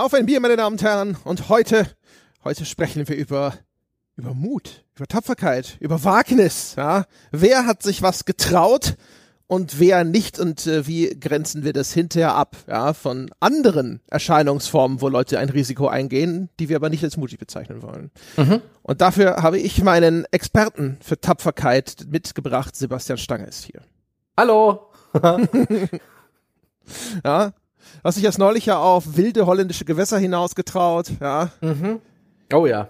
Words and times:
Auf 0.00 0.14
ein 0.14 0.24
Bier, 0.24 0.40
meine 0.40 0.56
Damen 0.56 0.76
und 0.76 0.82
Herren. 0.82 1.18
Und 1.24 1.50
heute, 1.50 1.86
heute 2.42 2.64
sprechen 2.64 3.06
wir 3.06 3.16
über, 3.16 3.52
über 4.16 4.32
Mut, 4.32 4.86
über 4.96 5.06
Tapferkeit, 5.06 5.76
über 5.78 6.04
Wagnis. 6.04 6.72
Ja? 6.78 7.04
Wer 7.32 7.66
hat 7.66 7.82
sich 7.82 8.00
was 8.00 8.24
getraut 8.24 8.96
und 9.46 9.78
wer 9.78 10.04
nicht 10.04 10.40
und 10.40 10.66
äh, 10.66 10.86
wie 10.86 11.14
grenzen 11.20 11.64
wir 11.64 11.74
das 11.74 11.92
hinterher 11.92 12.34
ab? 12.34 12.56
Ja, 12.66 12.94
von 12.94 13.30
anderen 13.40 14.00
Erscheinungsformen, 14.08 15.02
wo 15.02 15.10
Leute 15.10 15.38
ein 15.38 15.50
Risiko 15.50 15.88
eingehen, 15.88 16.48
die 16.58 16.70
wir 16.70 16.76
aber 16.76 16.88
nicht 16.88 17.04
als 17.04 17.18
mutig 17.18 17.38
bezeichnen 17.38 17.82
wollen. 17.82 18.10
Mhm. 18.38 18.62
Und 18.80 19.02
dafür 19.02 19.42
habe 19.42 19.58
ich 19.58 19.84
meinen 19.84 20.24
Experten 20.30 20.96
für 21.02 21.20
Tapferkeit 21.20 22.06
mitgebracht. 22.08 22.74
Sebastian 22.74 23.18
Stange 23.18 23.48
ist 23.48 23.64
hier. 23.64 23.82
Hallo. 24.34 24.92
ja, 27.22 27.52
hast 28.04 28.16
dich 28.16 28.24
erst 28.24 28.38
neulich 28.38 28.66
ja 28.66 28.78
auf 28.78 29.16
wilde 29.16 29.46
holländische 29.46 29.84
Gewässer 29.84 30.18
hinausgetraut, 30.18 31.12
ja. 31.20 31.50
Mhm. 31.60 32.00
Oh 32.52 32.66
ja. 32.66 32.88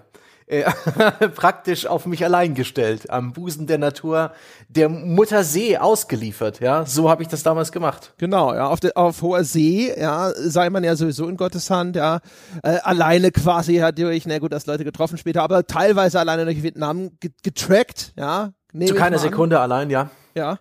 Äh, 0.51 0.69
praktisch 1.35 1.85
auf 1.85 2.05
mich 2.05 2.25
allein 2.25 2.55
gestellt, 2.55 3.09
am 3.09 3.31
Busen 3.31 3.67
der 3.67 3.77
Natur, 3.77 4.33
der 4.67 4.89
Mutter 4.89 5.45
See 5.45 5.77
ausgeliefert, 5.77 6.59
ja. 6.59 6.85
So 6.85 7.09
habe 7.09 7.23
ich 7.23 7.29
das 7.29 7.41
damals 7.41 7.71
gemacht. 7.71 8.13
Genau, 8.17 8.53
ja, 8.53 8.67
auf, 8.67 8.81
de, 8.81 8.91
auf 8.95 9.21
hoher 9.21 9.45
See, 9.45 9.93
ja, 9.97 10.31
sei 10.35 10.69
man 10.69 10.83
ja 10.83 10.97
sowieso 10.97 11.29
in 11.29 11.37
Gottes 11.37 11.69
Hand, 11.69 11.95
ja, 11.95 12.19
äh, 12.63 12.79
alleine 12.83 13.31
quasi 13.31 13.77
ja 13.77 13.93
durch, 13.93 14.25
na 14.25 14.39
gut, 14.39 14.51
das 14.51 14.65
Leute 14.65 14.83
getroffen 14.83 15.17
später, 15.17 15.41
aber 15.41 15.65
teilweise 15.65 16.19
alleine 16.19 16.43
durch 16.43 16.61
Vietnam 16.61 17.11
getrackt, 17.43 18.11
ja. 18.17 18.51
Zu 18.77 18.95
keiner 18.95 19.19
Sekunde 19.19 19.57
allein, 19.57 19.89
ja. 19.89 20.09
Ja. 20.35 20.59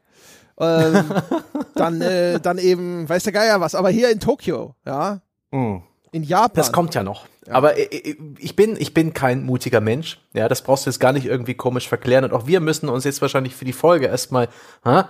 Ähm, 0.60 1.04
dann, 1.74 2.00
äh, 2.00 2.40
dann 2.40 2.58
eben, 2.58 3.08
weiß 3.08 3.24
der 3.24 3.32
Geier 3.32 3.60
was, 3.60 3.74
aber 3.74 3.90
hier 3.90 4.10
in 4.10 4.20
Tokio, 4.20 4.74
ja. 4.86 5.20
Mm. 5.50 5.78
In 6.12 6.24
Japan. 6.24 6.52
Das 6.54 6.72
kommt 6.72 6.94
ja 6.94 7.02
noch. 7.02 7.26
Ja. 7.46 7.54
Aber 7.54 7.78
äh, 7.78 7.84
äh, 7.84 8.16
ich 8.38 8.56
bin, 8.56 8.76
ich 8.78 8.94
bin 8.94 9.14
kein 9.14 9.44
mutiger 9.44 9.80
Mensch. 9.80 10.20
Ja, 10.34 10.48
das 10.48 10.62
brauchst 10.62 10.86
du 10.86 10.90
jetzt 10.90 10.98
gar 10.98 11.12
nicht 11.12 11.26
irgendwie 11.26 11.54
komisch 11.54 11.88
verklären. 11.88 12.24
Und 12.24 12.32
auch 12.32 12.46
wir 12.46 12.60
müssen 12.60 12.88
uns 12.88 13.04
jetzt 13.04 13.22
wahrscheinlich 13.22 13.54
für 13.54 13.64
die 13.64 13.72
Folge 13.72 14.06
erstmal, 14.06 14.48
ha, 14.84 15.08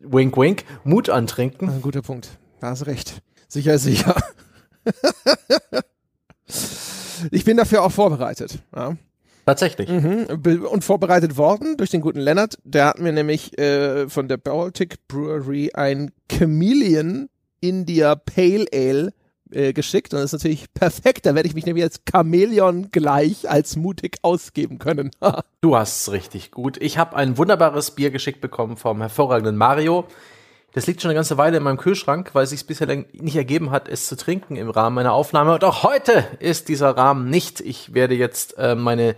wink, 0.00 0.36
wink, 0.36 0.64
Mut 0.84 1.08
antrinken. 1.08 1.68
Ein 1.68 1.82
guter 1.82 2.02
Punkt. 2.02 2.38
Da 2.60 2.68
hast 2.68 2.86
recht. 2.86 3.22
Sicher, 3.48 3.78
sicher. 3.78 4.14
ich 7.30 7.44
bin 7.44 7.56
dafür 7.56 7.82
auch 7.82 7.92
vorbereitet. 7.92 8.58
Ja. 8.74 8.96
Tatsächlich. 9.44 9.88
Mhm. 9.88 10.26
Und 10.70 10.84
vorbereitet 10.84 11.36
worden 11.36 11.76
durch 11.76 11.90
den 11.90 12.00
guten 12.00 12.20
Lennart. 12.20 12.58
Der 12.64 12.86
hat 12.86 13.00
mir 13.00 13.12
nämlich 13.12 13.58
äh, 13.58 14.08
von 14.08 14.28
der 14.28 14.36
Baltic 14.36 15.06
Brewery 15.08 15.70
ein 15.74 16.12
Chameleon 16.30 17.28
India 17.60 18.14
Pale 18.14 18.66
Ale 18.72 19.12
äh, 19.50 19.72
geschickt. 19.72 20.12
Und 20.14 20.20
das 20.20 20.32
ist 20.32 20.40
natürlich 20.40 20.72
perfekt. 20.74 21.26
Da 21.26 21.34
werde 21.34 21.48
ich 21.48 21.54
mich 21.54 21.66
nämlich 21.66 21.84
als 21.84 22.00
Chamäleon 22.10 22.90
gleich 22.90 23.48
als 23.50 23.76
mutig 23.76 24.18
ausgeben 24.22 24.78
können. 24.78 25.10
du 25.60 25.76
hast 25.76 26.02
es 26.02 26.12
richtig 26.12 26.50
gut. 26.50 26.80
Ich 26.80 26.98
habe 26.98 27.16
ein 27.16 27.38
wunderbares 27.38 27.92
Bier 27.92 28.10
geschickt 28.10 28.40
bekommen 28.40 28.76
vom 28.76 29.00
hervorragenden 29.00 29.56
Mario. 29.56 30.06
Das 30.72 30.86
liegt 30.86 31.02
schon 31.02 31.10
eine 31.10 31.16
ganze 31.16 31.36
Weile 31.36 31.58
in 31.58 31.62
meinem 31.62 31.76
Kühlschrank, 31.76 32.30
weil 32.32 32.44
es 32.44 32.50
sich 32.50 32.66
bisher 32.66 32.86
nicht 33.12 33.36
ergeben 33.36 33.70
hat, 33.70 33.88
es 33.88 34.06
zu 34.06 34.16
trinken 34.16 34.56
im 34.56 34.70
Rahmen 34.70 34.94
meiner 34.94 35.12
Aufnahme. 35.12 35.54
Und 35.54 35.64
auch 35.64 35.82
heute 35.82 36.24
ist 36.38 36.68
dieser 36.68 36.96
Rahmen 36.96 37.28
nicht. 37.28 37.60
Ich 37.60 37.92
werde 37.92 38.14
jetzt 38.14 38.56
äh, 38.58 38.74
meine 38.74 39.16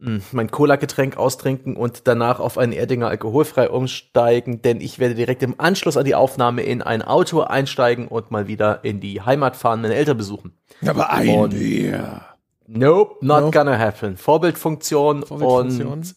hm, 0.00 0.22
mein 0.32 0.50
Cola-Getränk 0.50 1.16
austrinken 1.16 1.76
und 1.76 2.06
danach 2.06 2.40
auf 2.40 2.58
einen 2.58 2.72
Erdinger 2.72 3.08
alkoholfrei 3.08 3.70
umsteigen, 3.70 4.60
denn 4.60 4.80
ich 4.80 4.98
werde 4.98 5.14
direkt 5.14 5.42
im 5.42 5.58
Anschluss 5.58 5.96
an 5.96 6.04
die 6.04 6.14
Aufnahme 6.14 6.62
in 6.62 6.82
ein 6.82 7.00
Auto 7.00 7.40
einsteigen 7.40 8.08
und 8.08 8.30
mal 8.30 8.46
wieder 8.46 8.84
in 8.84 9.00
die 9.00 9.22
Heimat 9.22 9.56
fahren, 9.56 9.80
meine 9.80 9.94
Eltern 9.94 10.18
besuchen. 10.18 10.52
Aber 10.84 11.10
ein 11.10 11.28
und 11.28 11.50
Bier. 11.50 12.22
Nope, 12.66 13.24
not 13.24 13.40
nope. 13.40 13.50
gonna 13.58 13.78
happen. 13.78 14.16
Vorbildfunktion, 14.16 15.24
Vorbildfunktion. 15.24 15.86
und 15.86 16.14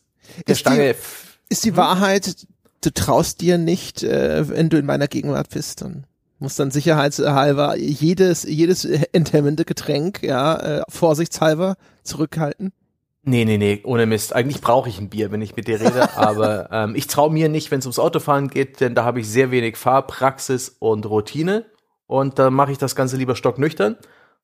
der 0.48 0.54
ist 0.54 0.60
Stange. 0.60 0.94
Die, 0.94 1.54
ist 1.54 1.64
die 1.64 1.78
Wahrheit, 1.78 2.48
du 2.82 2.92
traust 2.92 3.42
dir 3.42 3.58
nicht, 3.58 4.04
äh, 4.04 4.48
wenn 4.50 4.70
du 4.70 4.78
in 4.78 4.86
meiner 4.86 5.08
Gegenwart 5.08 5.50
bist, 5.50 5.82
dann 5.82 6.06
muss 6.40 6.56
dann 6.56 6.72
sicherheitshalber 6.72 7.78
jedes, 7.78 8.44
jedes 8.44 8.86
enthemmende 8.86 9.66
Getränk, 9.66 10.22
ja, 10.24 10.80
äh, 10.80 10.82
vorsichtshalber 10.88 11.76
zurückhalten? 12.04 12.72
Nee, 13.24 13.44
nee, 13.44 13.58
nee, 13.58 13.82
ohne 13.84 14.06
Mist. 14.06 14.34
Eigentlich 14.34 14.62
brauche 14.62 14.88
ich 14.88 15.00
ein 15.00 15.10
Bier, 15.10 15.32
wenn 15.32 15.42
ich 15.42 15.56
mit 15.56 15.68
dir 15.68 15.82
rede, 15.82 16.10
aber 16.18 16.70
ähm, 16.72 16.96
ich 16.96 17.08
traue 17.08 17.32
mir 17.32 17.50
nicht, 17.50 17.72
wenn 17.72 17.80
es 17.80 17.86
ums 17.86 18.00
Autofahren 18.00 18.50
geht, 18.50 18.80
denn 18.80 18.96
da 18.96 19.04
habe 19.04 19.20
ich 19.20 19.28
sehr 19.28 19.52
wenig 19.52 19.76
Fahrpraxis 19.76 20.78
und 20.80 21.06
Routine 21.06 21.66
und 22.06 22.40
da 22.40 22.50
mache 22.50 22.72
ich 22.72 22.78
das 22.78 22.96
Ganze 22.96 23.18
lieber 23.18 23.36
stocknüchtern 23.36 23.98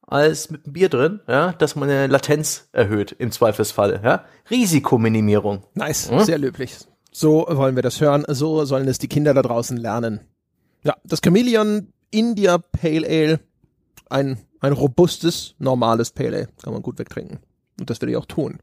als 0.06 0.50
mit 0.50 0.66
einem 0.66 0.74
Bier 0.74 0.90
drin, 0.90 1.22
ja, 1.28 1.54
dass 1.54 1.78
meine 1.78 2.08
Latenz 2.08 2.68
erhöht 2.74 3.16
im 3.18 3.32
Zweifelsfall, 3.32 4.02
ja. 4.04 4.26
Risikominimierung. 4.50 5.64
Nice, 5.76 6.12
hm? 6.12 6.20
sehr 6.20 6.38
löblich. 6.38 6.76
So 7.14 7.46
wollen 7.48 7.76
wir 7.76 7.84
das 7.84 8.02
hören. 8.02 8.26
So 8.28 8.66
sollen 8.66 8.88
es 8.88 8.98
die 8.98 9.08
Kinder 9.08 9.34
da 9.34 9.44
draußen 9.44 9.78
lernen. 9.78 10.20
Ja, 10.84 10.96
das 11.04 11.22
Chameleon 11.22 11.94
India 12.10 12.58
Pale 12.58 13.08
Ale, 13.08 13.40
ein, 14.10 14.38
ein 14.60 14.74
robustes, 14.74 15.56
normales 15.60 16.12
Pale 16.12 16.36
Ale. 16.36 16.48
Kann 16.62 16.74
man 16.74 16.82
gut 16.82 16.98
wegtrinken. 17.00 17.40
Und 17.80 17.90
das 17.90 18.02
werde 18.02 18.12
ich 18.12 18.18
auch 18.18 18.26
tun. 18.26 18.60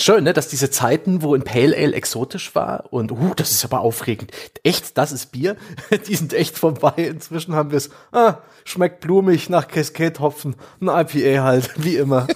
Schön, 0.00 0.24
ne, 0.24 0.32
dass 0.32 0.48
diese 0.48 0.70
Zeiten, 0.70 1.22
wo 1.22 1.34
ein 1.34 1.42
Pale 1.42 1.74
Ale 1.76 1.94
exotisch 1.94 2.54
war 2.54 2.92
und 2.92 3.12
uh, 3.12 3.32
das 3.34 3.50
ist 3.50 3.64
aber 3.64 3.80
aufregend. 3.80 4.30
Echt, 4.62 4.98
das 4.98 5.10
ist 5.10 5.32
Bier? 5.32 5.56
Die 6.06 6.14
sind 6.14 6.34
echt 6.34 6.58
vorbei. 6.58 6.94
Inzwischen 6.96 7.54
haben 7.54 7.70
wir 7.70 7.78
es. 7.78 7.90
Ah, 8.12 8.38
schmeckt 8.64 9.00
blumig 9.00 9.48
nach 9.48 9.68
Cascade-Hopfen. 9.68 10.56
Ein 10.80 10.88
IPA 10.88 11.42
halt, 11.42 11.70
wie 11.82 11.96
immer. 11.96 12.26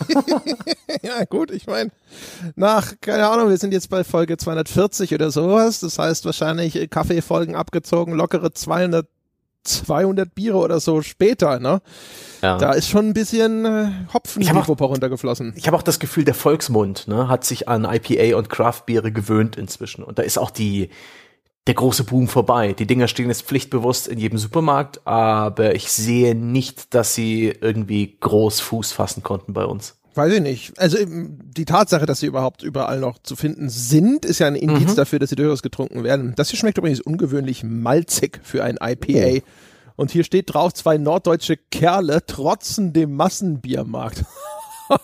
ja, 1.02 1.24
gut, 1.24 1.50
ich 1.50 1.66
meine, 1.66 1.90
nach, 2.56 2.94
keine 3.00 3.28
Ahnung, 3.28 3.50
wir 3.50 3.58
sind 3.58 3.72
jetzt 3.72 3.90
bei 3.90 4.04
Folge 4.04 4.36
240 4.36 5.14
oder 5.14 5.30
sowas. 5.30 5.80
Das 5.80 5.98
heißt 5.98 6.24
wahrscheinlich 6.24 6.88
Kaffeefolgen 6.88 7.56
abgezogen, 7.56 8.14
lockere 8.14 8.52
200 8.52 9.06
200 9.64 10.34
Biere 10.34 10.56
oder 10.56 10.80
so 10.80 11.02
später, 11.02 11.60
ne? 11.60 11.82
Ja. 12.42 12.56
Da 12.56 12.72
ist 12.72 12.88
schon 12.88 13.08
ein 13.08 13.12
bisschen 13.12 13.64
äh, 13.64 13.90
Hopfen 14.12 14.42
ich 14.42 14.50
auch, 14.52 14.68
runtergeflossen. 14.68 15.52
Ich 15.56 15.66
habe 15.66 15.76
auch 15.76 15.82
das 15.82 15.98
Gefühl, 15.98 16.24
der 16.24 16.34
Volksmund 16.34 17.06
ne, 17.08 17.28
hat 17.28 17.44
sich 17.44 17.68
an 17.68 17.84
IPA 17.84 18.36
und 18.36 18.48
Craft-Biere 18.48 19.12
gewöhnt 19.12 19.56
inzwischen. 19.56 20.02
Und 20.02 20.18
da 20.18 20.22
ist 20.22 20.38
auch 20.38 20.50
die, 20.50 20.88
der 21.66 21.74
große 21.74 22.04
Boom 22.04 22.28
vorbei. 22.28 22.72
Die 22.72 22.86
Dinger 22.86 23.08
stehen 23.08 23.28
jetzt 23.28 23.42
pflichtbewusst 23.42 24.08
in 24.08 24.18
jedem 24.18 24.38
Supermarkt, 24.38 25.06
aber 25.06 25.74
ich 25.74 25.92
sehe 25.92 26.34
nicht, 26.34 26.94
dass 26.94 27.14
sie 27.14 27.48
irgendwie 27.48 28.16
groß 28.18 28.60
Fuß 28.60 28.92
fassen 28.92 29.22
konnten 29.22 29.52
bei 29.52 29.66
uns. 29.66 29.99
Weiß 30.14 30.32
ich 30.32 30.40
nicht. 30.40 30.78
Also 30.78 30.98
die 31.06 31.64
Tatsache, 31.64 32.06
dass 32.06 32.20
sie 32.20 32.26
überhaupt 32.26 32.62
überall 32.62 32.98
noch 32.98 33.18
zu 33.18 33.36
finden 33.36 33.68
sind, 33.68 34.24
ist 34.24 34.40
ja 34.40 34.48
ein 34.48 34.56
Indiz 34.56 34.90
mhm. 34.90 34.96
dafür, 34.96 35.18
dass 35.18 35.30
sie 35.30 35.36
durchaus 35.36 35.62
getrunken 35.62 36.02
werden. 36.02 36.34
Das 36.36 36.50
hier 36.50 36.58
schmeckt 36.58 36.78
übrigens 36.78 37.00
ungewöhnlich 37.00 37.62
malzig 37.62 38.40
für 38.42 38.64
ein 38.64 38.78
IPA. 38.82 39.38
Oh. 39.38 39.40
Und 39.96 40.10
hier 40.10 40.24
steht 40.24 40.52
drauf, 40.52 40.72
zwei 40.74 40.98
norddeutsche 40.98 41.56
Kerle 41.56 42.24
trotzen 42.24 42.92
dem 42.92 43.14
Massenbiermarkt. 43.14 44.24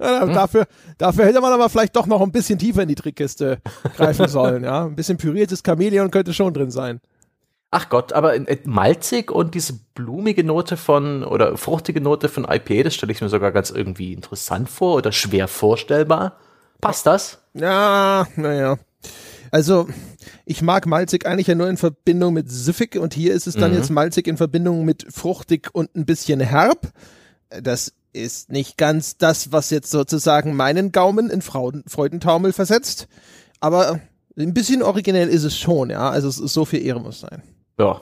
ja, 0.00 0.22
hm. 0.22 0.32
dafür, 0.32 0.66
dafür 0.98 1.26
hätte 1.26 1.40
man 1.40 1.52
aber 1.52 1.68
vielleicht 1.68 1.96
doch 1.96 2.06
noch 2.06 2.22
ein 2.22 2.32
bisschen 2.32 2.58
tiefer 2.58 2.82
in 2.82 2.88
die 2.88 2.94
Trickkiste 2.94 3.58
greifen 3.96 4.28
sollen. 4.28 4.64
Ja, 4.64 4.86
ein 4.86 4.94
bisschen 4.94 5.18
püriertes 5.18 5.62
Chamäleon 5.64 6.10
könnte 6.10 6.32
schon 6.32 6.54
drin 6.54 6.70
sein. 6.70 7.00
Ach 7.72 7.88
Gott, 7.88 8.12
aber 8.12 8.34
äh, 8.34 8.58
malzig 8.64 9.30
und 9.30 9.54
diese 9.54 9.74
blumige 9.94 10.42
Note 10.42 10.76
von 10.76 11.22
oder 11.22 11.56
fruchtige 11.56 12.00
Note 12.00 12.28
von 12.28 12.44
IPA, 12.44 12.84
das 12.84 12.94
stelle 12.94 13.12
ich 13.12 13.20
mir 13.20 13.28
sogar 13.28 13.52
ganz 13.52 13.70
irgendwie 13.70 14.12
interessant 14.12 14.68
vor 14.68 14.96
oder 14.96 15.12
schwer 15.12 15.46
vorstellbar. 15.46 16.36
Passt 16.80 17.06
das? 17.06 17.38
Ja, 17.54 18.26
naja. 18.36 18.78
Also, 19.52 19.88
ich 20.44 20.62
mag 20.62 20.86
malzig 20.86 21.26
eigentlich 21.26 21.46
ja 21.46 21.54
nur 21.54 21.68
in 21.68 21.76
Verbindung 21.76 22.34
mit 22.34 22.50
süffig 22.50 22.96
und 22.96 23.14
hier 23.14 23.34
ist 23.34 23.46
es 23.46 23.54
dann 23.54 23.70
mhm. 23.70 23.78
jetzt 23.78 23.90
malzig 23.90 24.26
in 24.26 24.36
Verbindung 24.36 24.84
mit 24.84 25.06
fruchtig 25.10 25.68
und 25.72 25.94
ein 25.94 26.06
bisschen 26.06 26.40
herb. 26.40 26.92
Das 27.62 27.92
ist 28.12 28.50
nicht 28.50 28.78
ganz 28.78 29.16
das, 29.16 29.52
was 29.52 29.70
jetzt 29.70 29.90
sozusagen 29.90 30.54
meinen 30.56 30.90
Gaumen 30.90 31.30
in 31.30 31.42
Freudentaumel 31.42 32.52
versetzt, 32.52 33.08
aber 33.60 34.00
ein 34.36 34.54
bisschen 34.54 34.82
originell 34.82 35.28
ist 35.28 35.44
es 35.44 35.56
schon, 35.56 35.90
ja. 35.90 36.10
Also 36.10 36.30
so 36.30 36.64
viel 36.64 36.84
Ehre 36.84 37.00
muss 37.00 37.20
sein. 37.20 37.42
Ja, 37.80 38.00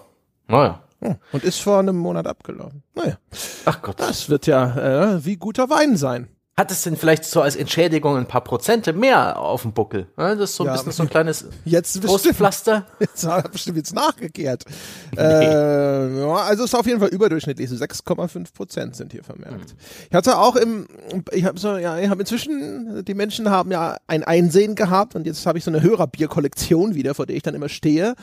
naja. 0.49 0.83
Hm. 1.01 1.15
Und 1.31 1.45
ist 1.45 1.61
vor 1.61 1.79
einem 1.79 1.97
Monat 1.97 2.27
abgelaufen. 2.27 2.83
Naja. 2.97 3.19
Ach 3.65 3.81
Gott. 3.83 4.01
Das 4.01 4.29
wird 4.29 4.47
ja 4.49 5.15
äh, 5.15 5.25
wie 5.25 5.37
guter 5.37 5.71
Wein 5.71 5.97
sein. 5.97 6.27
hat 6.57 6.73
es 6.73 6.83
denn 6.83 6.97
vielleicht 6.97 7.25
so 7.25 7.41
als 7.41 7.55
Entschädigung 7.55 8.17
ein 8.17 8.27
paar 8.27 8.43
Prozente 8.43 8.93
mehr 8.93 9.39
auf 9.39 9.63
dem 9.63 9.73
Buckel? 9.73 10.09
Das 10.17 10.37
ist 10.41 10.57
so 10.57 10.65
ein 10.65 10.67
Ja, 10.67 10.73
bisschen 10.73 10.91
so 10.91 11.05
ein 11.05 11.09
kleines 11.09 11.45
Jetzt 11.65 12.03
Trostpflaster. 12.03 12.85
Jetzt 12.99 13.25
hat 13.25 13.45
er 13.45 13.51
bestimmt 13.51 13.77
jetzt 13.77 13.95
nachgekehrt. 13.95 14.65
Äh, 15.17 16.21
ja, 16.21 16.35
also 16.35 16.65
ist 16.65 16.75
auf 16.75 16.87
jeden 16.87 17.01
Fall 17.01 17.09
überdurchschnittlich. 17.09 17.69
So 17.71 17.77
6,5 17.77 18.53
Prozent 18.55 18.95
sind 18.97 19.13
hier 19.13 19.25
vermerkt. 19.25 19.75
Ich 20.11 20.15
hatte 20.15 20.39
auch 20.39 20.55
im, 20.57 20.87
ich 21.33 21.45
habe 21.45 21.59
so, 21.59 21.77
ja, 21.77 21.99
ich 21.99 22.09
habe 22.09 22.21
inzwischen, 22.21 23.05
die 23.05 23.15
Menschen 23.15 23.51
haben 23.51 23.71
ja 23.73 23.97
ein 24.07 24.23
Einsehen 24.23 24.75
gehabt 24.75 25.15
und 25.17 25.27
jetzt 25.27 25.45
habe 25.47 25.59
ich 25.59 25.65
so 25.65 25.71
eine 25.71 25.81
Hörerbierkollektion 25.83 26.95
wieder, 26.95 27.15
vor 27.15 27.27
der 27.27 27.37
ich 27.37 27.43
dann 27.43 27.55
immer 27.55 27.69
stehe. 27.69 28.15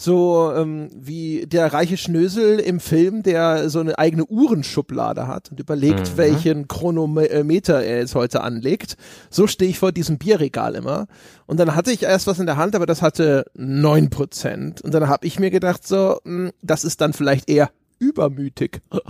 So 0.00 0.52
ähm, 0.54 0.90
wie 0.94 1.44
der 1.48 1.72
reiche 1.72 1.96
Schnösel 1.96 2.60
im 2.60 2.78
Film, 2.78 3.24
der 3.24 3.68
so 3.68 3.80
eine 3.80 3.98
eigene 3.98 4.24
Uhrenschublade 4.26 5.26
hat 5.26 5.50
und 5.50 5.58
überlegt, 5.58 6.16
welchen 6.16 6.68
Chronometer 6.68 7.82
er 7.82 7.98
jetzt 7.98 8.14
heute 8.14 8.42
anlegt. 8.42 8.96
So 9.28 9.48
stehe 9.48 9.68
ich 9.68 9.80
vor 9.80 9.90
diesem 9.90 10.16
Bierregal 10.18 10.76
immer. 10.76 11.08
Und 11.46 11.58
dann 11.58 11.74
hatte 11.74 11.90
ich 11.90 12.04
erst 12.04 12.28
was 12.28 12.38
in 12.38 12.46
der 12.46 12.56
Hand, 12.56 12.76
aber 12.76 12.86
das 12.86 13.02
hatte 13.02 13.46
neun 13.54 14.08
Prozent. 14.08 14.80
Und 14.82 14.94
dann 14.94 15.08
habe 15.08 15.26
ich 15.26 15.40
mir 15.40 15.50
gedacht, 15.50 15.84
so, 15.84 16.20
mh, 16.22 16.52
das 16.62 16.84
ist 16.84 17.00
dann 17.00 17.12
vielleicht 17.12 17.50
eher 17.50 17.70
übermütig. 17.98 18.80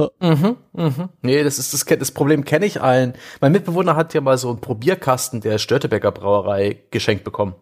Nee, 1.20 1.42
das 1.42 1.58
ist 1.58 1.74
das, 1.74 1.84
das 1.84 2.12
Problem 2.12 2.46
kenne 2.46 2.64
ich 2.64 2.80
allen. 2.80 3.12
Mein 3.42 3.52
Mitbewohner 3.52 3.94
hat 3.94 4.14
ja 4.14 4.22
mal 4.22 4.38
so 4.38 4.48
einen 4.48 4.62
Probierkasten 4.62 5.42
der 5.42 5.58
Störtebecker 5.58 6.12
Brauerei 6.12 6.82
geschenkt 6.90 7.24
bekommen. 7.24 7.54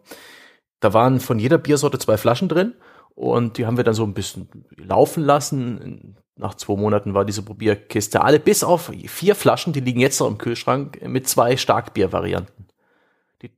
Da 0.78 0.92
waren 0.92 1.18
von 1.18 1.40
jeder 1.40 1.58
Biersorte 1.58 1.98
zwei 1.98 2.16
Flaschen 2.16 2.48
drin 2.48 2.74
und 3.16 3.58
die 3.58 3.66
haben 3.66 3.76
wir 3.76 3.82
dann 3.84 3.94
so 3.94 4.04
ein 4.04 4.14
bisschen 4.14 4.48
laufen 4.76 5.24
lassen. 5.24 6.16
Nach 6.36 6.54
zwei 6.54 6.76
Monaten 6.76 7.14
war 7.14 7.24
diese 7.24 7.42
Probierkiste 7.42 8.22
alle 8.22 8.38
bis 8.38 8.62
auf 8.62 8.92
vier 9.06 9.34
Flaschen, 9.34 9.72
die 9.72 9.80
liegen 9.80 10.00
jetzt 10.00 10.20
noch 10.20 10.28
im 10.28 10.38
Kühlschrank 10.38 11.00
mit 11.02 11.28
zwei 11.28 11.56
Starkbiervarianten. 11.56 12.66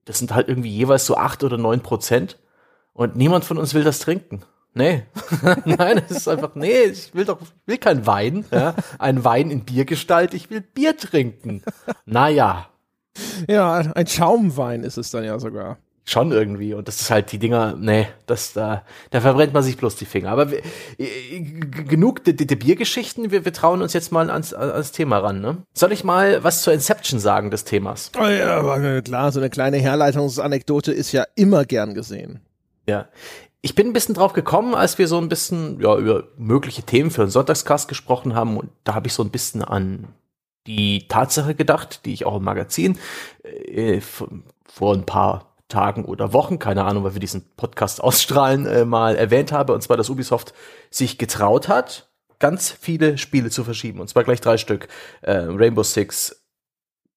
Das 0.07 0.19
sind 0.19 0.35
halt 0.35 0.49
irgendwie 0.49 0.71
jeweils 0.71 1.05
so 1.05 1.17
acht 1.17 1.45
oder 1.45 1.59
neun 1.59 1.81
Prozent 1.83 2.39
und 2.93 3.17
niemand 3.17 3.45
von 3.45 3.59
uns 3.59 3.75
will 3.75 3.85
das 3.85 3.99
trinken. 3.99 4.43
Nee. 4.75 5.05
Nein, 5.65 6.03
es 6.09 6.19
ist 6.19 6.29
einfach, 6.29 6.55
nee, 6.55 6.83
ich 6.85 7.15
will 7.15 7.25
doch, 7.25 7.41
ich 7.41 7.49
will 7.67 7.79
kein 7.79 8.07
Wein, 8.07 8.45
ja. 8.51 8.75
Ein 8.99 9.25
Wein 9.25 9.51
in 9.51 9.65
Biergestalt, 9.65 10.35
ich 10.35 10.51
will 10.51 10.61
Bier 10.61 10.97
trinken. 10.97 11.63
Naja, 12.07 12.69
Ja, 13.49 13.75
ein 13.95 14.07
Schaumwein 14.07 14.85
ist 14.85 14.99
es 14.99 15.11
dann 15.11 15.25
ja 15.25 15.39
sogar. 15.39 15.79
Schon 16.09 16.33
irgendwie. 16.33 16.75
Und 16.75 16.89
das 16.89 17.01
ist 17.01 17.11
halt 17.11 17.33
die 17.33 17.39
Dinger, 17.39 17.77
nee, 17.79 18.09
das, 18.27 18.55
da, 18.55 18.83
da 19.11 19.21
verbrennt 19.21 19.53
man 19.53 19.63
sich 19.63 19.77
bloß 19.77 19.97
die 19.97 20.07
Finger. 20.07 20.31
Aber 20.31 20.51
wir, 20.51 20.63
äh, 20.99 21.41
genug 21.41 22.25
der, 22.25 22.35
der 22.35 22.57
Biergeschichten, 22.57 23.31
wir, 23.31 23.45
wir 23.45 23.53
trauen 23.53 23.83
uns 23.83 23.93
jetzt 23.93 24.11
mal 24.11 24.31
ans, 24.31 24.55
ans 24.55 24.93
Thema 24.93 25.19
ran, 25.19 25.41
ne? 25.41 25.59
Soll 25.75 25.93
ich 25.93 26.05
mal 26.05 26.43
was 26.43 26.63
zur 26.63 26.73
Inception 26.73 27.21
sagen 27.21 27.51
des 27.51 27.65
Themas? 27.65 28.11
Oh 28.19 28.27
ja, 28.27 28.59
aber 28.59 29.03
klar, 29.03 29.33
so 29.33 29.41
eine 29.41 29.51
kleine 29.51 29.77
Herleitungsanekdote 29.77 30.93
ist 30.93 31.13
ja 31.13 31.25
immer 31.35 31.65
gern 31.65 31.95
gesehen. 31.95 32.41
Ja. 32.87 33.09
Ich 33.61 33.75
bin 33.75 33.89
ein 33.89 33.93
bisschen 33.93 34.15
drauf 34.15 34.33
gekommen, 34.33 34.75
als 34.75 34.99
wir 34.99 35.09
so 35.09 35.19
ein 35.19 35.29
bisschen 35.29 35.81
ja, 35.81 35.97
über 35.97 36.29
mögliche 36.37 36.85
Themen 36.85 37.11
für 37.11 37.23
einen 37.23 37.31
Sonntagscast 37.31 37.89
gesprochen 37.89 38.35
haben. 38.35 38.57
Und 38.57 38.71
da 38.85 38.95
habe 38.95 39.09
ich 39.09 39.13
so 39.13 39.23
ein 39.23 39.31
bisschen 39.31 39.63
an 39.63 40.07
die 40.67 41.09
Tatsache 41.09 41.55
gedacht, 41.55 42.05
die 42.05 42.13
ich 42.13 42.25
auch 42.25 42.37
im 42.37 42.45
Magazin 42.45 42.99
äh, 43.43 44.01
vor 44.01 44.95
ein 44.95 45.05
paar 45.05 45.48
Tagen 45.69 46.05
oder 46.05 46.33
Wochen, 46.33 46.59
keine 46.59 46.85
Ahnung, 46.85 47.05
weil 47.05 47.15
wir 47.15 47.21
diesen 47.21 47.45
Podcast 47.57 48.03
ausstrahlen, 48.03 48.67
äh, 48.67 48.85
mal 48.85 49.17
erwähnt 49.17 49.53
habe. 49.53 49.75
Und 49.75 49.83
zwar, 49.83 49.97
dass 49.97 50.11
Ubisoft 50.11 50.55
sich 50.91 51.19
getraut 51.19 51.69
hat, 51.69 52.09
ganz 52.39 52.71
viele 52.71 53.19
Spiele 53.19 53.51
zu 53.51 53.65
verschieben. 53.65 54.01
Und 54.01 54.09
zwar 54.09 54.25
gleich 54.25 54.41
drei 54.41 54.57
Stück. 54.57 54.89
Äh, 55.23 55.33
Rainbow 55.33 55.83
Six 55.83 56.45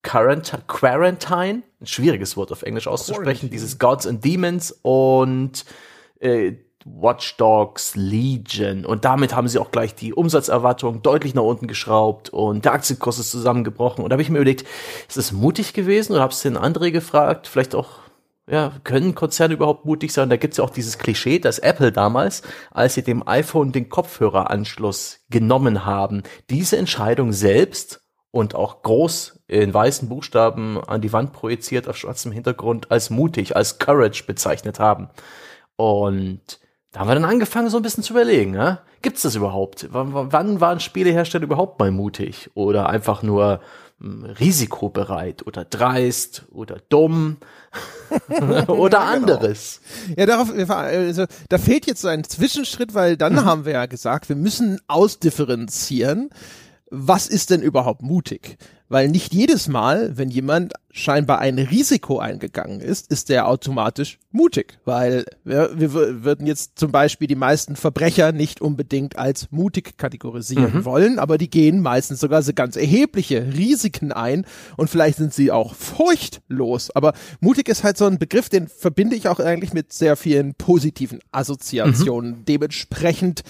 Quarant 0.04 0.64
Quarantine, 0.68 1.62
ein 1.80 1.86
schwieriges 1.86 2.36
Wort 2.36 2.52
auf 2.52 2.64
Englisch 2.64 2.88
auszusprechen, 2.88 3.24
Quarantine. 3.24 3.52
dieses 3.52 3.78
Gods 3.78 4.08
and 4.08 4.26
Demons 4.26 4.72
und 4.82 5.64
äh, 6.20 6.54
Watch 6.86 7.38
Dogs 7.38 7.96
Legion. 7.96 8.86
Und 8.86 9.06
damit 9.06 9.36
haben 9.36 9.48
sie 9.48 9.60
auch 9.60 9.72
gleich 9.72 9.94
die 9.94 10.14
Umsatzerwartung 10.14 11.04
deutlich 11.04 11.36
nach 11.36 11.44
unten 11.44 11.68
geschraubt 11.68 12.30
und 12.30 12.66
der 12.66 12.74
Aktienkurs 12.74 13.20
ist 13.20 13.32
zusammengebrochen. 13.32 14.04
Und 14.04 14.10
da 14.10 14.16
habe 14.16 14.24
ich 14.24 14.30
mir 14.30 14.40
überlegt, 14.40 14.66
ist 15.08 15.18
das 15.18 15.32
mutig 15.32 15.74
gewesen 15.74 16.14
oder 16.14 16.22
habe 16.22 16.34
es 16.34 16.42
den 16.42 16.58
André 16.58 16.92
gefragt? 16.92 17.48
Vielleicht 17.48 17.76
auch, 17.76 18.00
ja, 18.52 18.74
können 18.84 19.16
Konzerne 19.16 19.54
überhaupt 19.54 19.86
mutig 19.86 20.12
sein? 20.12 20.30
Da 20.30 20.36
gibt's 20.36 20.58
ja 20.58 20.66
auch 20.66 20.72
dieses 20.72 20.98
Klischee, 20.98 21.40
dass 21.40 21.58
Apple 21.58 21.94
damals, 21.94 22.42
als 22.70 22.96
sie 22.96 23.02
dem 23.02 23.26
iPhone 23.26 23.72
den 23.72 23.88
Kopfhöreranschluss 23.88 25.22
genommen 25.30 25.86
haben, 25.86 26.24
diese 26.50 26.76
Entscheidung 26.76 27.32
selbst 27.32 28.02
und 28.30 28.54
auch 28.54 28.82
groß 28.82 29.40
in 29.48 29.74
weißen 29.74 30.10
Buchstaben 30.10 30.84
an 30.84 31.00
die 31.00 31.14
Wand 31.14 31.32
projiziert 31.32 31.88
auf 31.88 31.96
schwarzem 31.96 32.34
Hintergrund 32.34 32.92
als 32.92 33.10
mutig, 33.10 33.56
als 33.56 33.80
Courage 33.80 34.26
bezeichnet 34.28 34.80
haben. 34.80 35.10
Und 35.78 36.60
da 36.92 37.00
haben 37.00 37.08
wir 37.08 37.16
dann 37.16 37.26
angefangen, 37.26 37.70
so 37.70 37.78
ein 37.78 37.84
bisschen 37.84 38.04
zu 38.04 38.12
überlegen, 38.12 38.54
ja? 38.54 38.82
gibt's 39.02 39.22
das 39.22 39.36
überhaupt? 39.36 39.94
W 39.94 40.00
wann 40.12 40.60
waren 40.60 40.82
Spielehersteller 40.82 41.46
überhaupt 41.46 41.80
mal 41.80 41.92
mutig? 41.92 42.50
Oder 42.54 42.90
einfach 42.90 43.24
nur 43.24 43.62
hm, 44.02 44.26
risikobereit 44.26 45.48
oder 45.48 45.64
dreist 45.64 46.44
oder 46.52 46.78
dumm 46.90 47.38
oder 48.68 49.02
anderes? 49.02 49.80
Ja, 50.18 50.26
darauf, 50.26 50.50
also, 50.70 51.26
da 51.50 51.58
fehlt 51.58 51.88
jetzt 51.88 52.02
so 52.02 52.08
ein 52.08 52.24
Zwischenschritt, 52.24 52.94
weil 52.94 53.18
dann 53.18 53.46
haben 53.46 53.66
wir 53.66 53.74
ja 53.74 53.86
gesagt, 53.86 54.30
wir 54.30 54.36
müssen 54.36 54.80
ausdifferenzieren, 54.88 56.30
was 56.94 57.28
ist 57.28 57.50
denn 57.50 57.62
überhaupt 57.62 58.02
mutig? 58.02 58.58
Weil 58.90 59.08
nicht 59.08 59.34
jedes 59.34 59.70
Mal, 59.70 60.18
wenn 60.18 60.30
jemand 60.30 60.74
scheinbar 60.92 61.40
ein 61.40 61.58
Risiko 61.58 62.20
eingegangen 62.20 62.82
ist, 62.82 63.10
ist 63.10 63.30
der 63.30 63.48
automatisch 63.48 64.20
mutig. 64.32 64.78
Weil 64.84 65.24
wir, 65.46 65.72
wir 65.80 65.92
wür- 65.92 66.24
würden 66.26 66.46
jetzt 66.46 66.78
zum 66.78 66.92
Beispiel 66.92 67.30
die 67.30 67.38
meisten 67.38 67.78
Verbrecher 67.78 68.34
nicht 68.34 68.60
unbedingt 68.60 69.18
als 69.18 69.50
mutig 69.52 69.98
kategorisieren 69.98 70.84
wollen, 70.84 71.20
aber 71.20 71.38
die 71.38 71.50
gehen 71.50 71.80
meistens 71.80 72.20
sogar 72.20 72.42
so 72.42 72.52
ganz 72.54 72.76
erhebliche 72.76 73.54
Risiken 73.54 74.12
ein 74.12 74.46
und 74.76 74.90
vielleicht 74.90 75.18
sind 75.18 75.34
sie 75.34 75.50
auch 75.54 75.74
furchtlos. 75.74 76.92
Aber 76.94 77.14
mutig 77.40 77.70
ist 77.70 77.86
halt 77.86 77.98
so 77.98 78.08
ein 78.08 78.20
Begriff, 78.20 78.50
den 78.50 78.68
verbinde 78.68 79.16
ich 79.16 79.30
auch 79.30 79.40
eigentlich 79.40 79.72
mit 79.72 79.94
sehr 79.94 80.18
vielen 80.18 80.54
positiven 80.56 81.20
Assoziationen. 81.32 82.44
Dementsprechend 82.44 83.44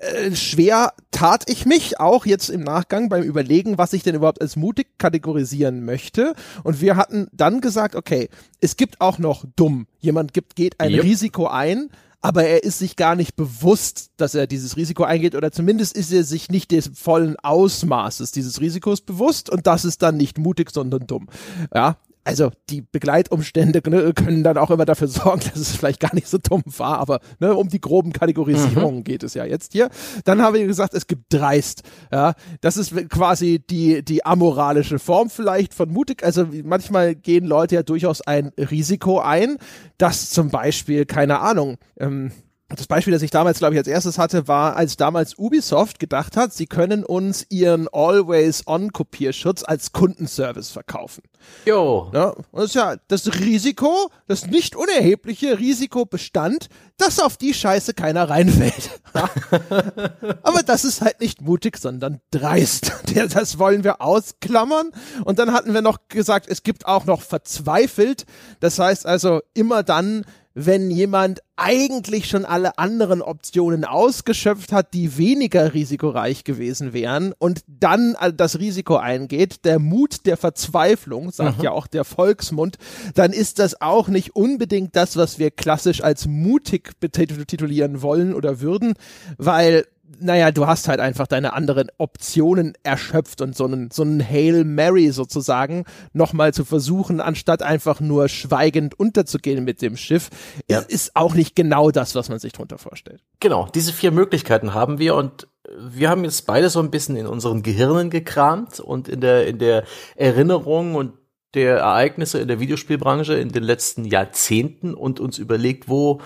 äh, 0.00 0.34
schwer 0.34 0.94
tat 1.10 1.50
ich 1.50 1.66
mich 1.66 2.00
auch 2.00 2.24
jetzt 2.24 2.48
im 2.48 2.62
Nachgang 2.62 3.10
beim 3.10 3.22
Überlegen, 3.22 3.76
was 3.76 3.92
ich 3.92 4.02
denn 4.02 4.14
überhaupt 4.14 4.40
als 4.40 4.56
mutig 4.56 4.98
kategorisieren 4.98 5.84
möchte. 5.84 6.34
Und 6.64 6.80
wir 6.80 6.96
hatten 6.96 7.28
dann 7.32 7.60
gesagt, 7.60 7.94
okay, 7.94 8.30
es 8.60 8.76
gibt 8.76 9.00
auch 9.02 9.18
noch 9.18 9.44
dumm. 9.56 9.86
Jemand 9.98 10.32
gibt, 10.32 10.56
geht 10.56 10.80
ein 10.80 10.92
Yep. 10.92 11.04
Risiko 11.04 11.46
ein, 11.48 11.90
aber 12.22 12.44
er 12.44 12.64
ist 12.64 12.78
sich 12.78 12.96
gar 12.96 13.14
nicht 13.14 13.36
bewusst, 13.36 14.10
dass 14.16 14.34
er 14.34 14.46
dieses 14.46 14.76
Risiko 14.76 15.04
eingeht 15.04 15.34
oder 15.34 15.52
zumindest 15.52 15.96
ist 15.96 16.12
er 16.12 16.24
sich 16.24 16.48
nicht 16.48 16.70
des 16.70 16.90
vollen 16.94 17.36
Ausmaßes 17.38 18.32
dieses 18.32 18.60
Risikos 18.60 19.02
bewusst 19.02 19.50
und 19.50 19.66
das 19.66 19.84
ist 19.84 20.02
dann 20.02 20.16
nicht 20.16 20.38
mutig, 20.38 20.70
sondern 20.70 21.06
dumm. 21.06 21.28
Ja. 21.74 21.98
Also 22.24 22.50
die 22.68 22.82
Begleitumstände 22.82 23.80
ne, 23.88 24.12
können 24.14 24.44
dann 24.44 24.58
auch 24.58 24.70
immer 24.70 24.84
dafür 24.84 25.08
sorgen, 25.08 25.40
dass 25.52 25.56
es 25.56 25.76
vielleicht 25.76 26.00
gar 26.00 26.14
nicht 26.14 26.28
so 26.28 26.38
dumm 26.38 26.62
war, 26.66 26.98
aber 26.98 27.20
ne, 27.38 27.54
um 27.54 27.68
die 27.68 27.80
groben 27.80 28.12
Kategorisierungen 28.12 29.04
geht 29.04 29.22
es 29.22 29.34
ja 29.34 29.44
jetzt 29.44 29.72
hier. 29.72 29.88
Dann 30.24 30.42
haben 30.42 30.54
wir 30.54 30.66
gesagt, 30.66 30.94
es 30.94 31.06
gibt 31.06 31.32
dreist. 31.32 31.82
Ja, 32.12 32.34
das 32.60 32.76
ist 32.76 32.94
quasi 33.08 33.58
die 33.58 34.04
die 34.04 34.24
amoralische 34.24 34.98
Form 34.98 35.30
vielleicht 35.30 35.74
von 35.74 35.90
mutig. 35.90 36.22
Also 36.22 36.46
manchmal 36.64 37.14
gehen 37.14 37.46
Leute 37.46 37.76
ja 37.76 37.82
durchaus 37.82 38.20
ein 38.20 38.52
Risiko 38.58 39.20
ein, 39.20 39.56
dass 39.98 40.30
zum 40.30 40.50
Beispiel 40.50 41.06
keine 41.06 41.40
Ahnung. 41.40 41.76
Ähm, 41.98 42.32
das 42.76 42.86
Beispiel, 42.86 43.12
das 43.12 43.22
ich 43.22 43.30
damals, 43.30 43.58
glaube 43.58 43.74
ich, 43.74 43.78
als 43.78 43.88
erstes 43.88 44.18
hatte, 44.18 44.46
war, 44.46 44.76
als 44.76 44.96
damals 44.96 45.36
Ubisoft 45.36 45.98
gedacht 45.98 46.36
hat, 46.36 46.52
sie 46.52 46.66
können 46.66 47.04
uns 47.04 47.46
ihren 47.48 47.88
Always-On-Kopierschutz 47.88 49.64
als 49.64 49.92
Kundenservice 49.92 50.70
verkaufen. 50.70 51.22
Jo. 51.64 52.10
Und 52.12 52.46
das 52.52 52.64
ist 52.66 52.74
ja 52.74 52.96
das 53.08 53.26
Risiko, 53.40 54.10
das 54.28 54.46
nicht 54.46 54.76
unerhebliche 54.76 55.58
Risiko 55.58 56.04
bestand, 56.04 56.68
dass 56.96 57.18
auf 57.18 57.36
die 57.36 57.54
Scheiße 57.54 57.94
keiner 57.94 58.28
reinfällt. 58.28 59.00
Ja. 59.14 59.28
Aber 60.42 60.62
das 60.62 60.84
ist 60.84 61.00
halt 61.00 61.20
nicht 61.20 61.40
mutig, 61.40 61.78
sondern 61.78 62.20
dreist. 62.30 62.92
Das 63.34 63.58
wollen 63.58 63.82
wir 63.82 64.00
ausklammern. 64.00 64.92
Und 65.24 65.40
dann 65.40 65.52
hatten 65.52 65.74
wir 65.74 65.82
noch 65.82 65.98
gesagt, 66.08 66.46
es 66.48 66.62
gibt 66.62 66.86
auch 66.86 67.06
noch 67.06 67.22
verzweifelt. 67.22 68.24
Das 68.60 68.78
heißt 68.78 69.04
also 69.04 69.40
immer 69.52 69.82
dann, 69.82 70.24
wenn 70.66 70.90
jemand 70.90 71.42
eigentlich 71.56 72.28
schon 72.28 72.44
alle 72.44 72.78
anderen 72.78 73.22
Optionen 73.22 73.84
ausgeschöpft 73.84 74.72
hat, 74.72 74.94
die 74.94 75.16
weniger 75.16 75.74
risikoreich 75.74 76.44
gewesen 76.44 76.92
wären 76.92 77.32
und 77.38 77.62
dann 77.66 78.16
das 78.36 78.58
Risiko 78.58 78.96
eingeht, 78.96 79.64
der 79.64 79.78
Mut 79.78 80.26
der 80.26 80.36
Verzweiflung, 80.36 81.30
sagt 81.30 81.62
ja 81.62 81.70
auch 81.70 81.86
der 81.86 82.04
Volksmund, 82.04 82.76
dann 83.14 83.32
ist 83.32 83.58
das 83.58 83.80
auch 83.80 84.08
nicht 84.08 84.36
unbedingt 84.36 84.96
das, 84.96 85.16
was 85.16 85.38
wir 85.38 85.50
klassisch 85.50 86.02
als 86.02 86.26
mutig 86.26 86.98
betitulieren 87.00 88.02
wollen 88.02 88.34
oder 88.34 88.60
würden, 88.60 88.94
weil 89.38 89.86
naja, 90.18 90.50
du 90.50 90.66
hast 90.66 90.88
halt 90.88 91.00
einfach 91.00 91.26
deine 91.26 91.52
anderen 91.52 91.88
Optionen 91.98 92.74
erschöpft 92.82 93.40
und 93.40 93.56
so 93.56 93.64
einen, 93.64 93.90
so 93.90 94.02
einen 94.02 94.26
Hail 94.26 94.64
Mary 94.64 95.10
sozusagen 95.12 95.84
nochmal 96.12 96.52
zu 96.52 96.64
versuchen, 96.64 97.20
anstatt 97.20 97.62
einfach 97.62 98.00
nur 98.00 98.28
schweigend 98.28 98.98
unterzugehen 98.98 99.64
mit 99.64 99.82
dem 99.82 99.96
Schiff, 99.96 100.30
ja. 100.68 100.80
ist 100.80 101.14
auch 101.14 101.34
nicht 101.34 101.54
genau 101.54 101.90
das, 101.90 102.14
was 102.14 102.28
man 102.28 102.38
sich 102.38 102.52
drunter 102.52 102.78
vorstellt. 102.78 103.22
Genau, 103.38 103.68
diese 103.74 103.92
vier 103.92 104.10
Möglichkeiten 104.10 104.74
haben 104.74 104.98
wir 104.98 105.14
und 105.14 105.46
wir 105.78 106.10
haben 106.10 106.24
jetzt 106.24 106.46
beide 106.46 106.68
so 106.70 106.80
ein 106.80 106.90
bisschen 106.90 107.16
in 107.16 107.26
unseren 107.26 107.62
Gehirnen 107.62 108.10
gekramt 108.10 108.80
und 108.80 109.08
in 109.08 109.20
der, 109.20 109.46
in 109.46 109.58
der 109.58 109.84
Erinnerung 110.16 110.94
und 110.96 111.12
der 111.54 111.78
Ereignisse 111.78 112.38
in 112.38 112.48
der 112.48 112.60
Videospielbranche 112.60 113.34
in 113.34 113.50
den 113.50 113.62
letzten 113.62 114.04
Jahrzehnten 114.04 114.94
und 114.94 115.20
uns 115.20 115.38
überlegt, 115.38 115.88
wo 115.88 116.20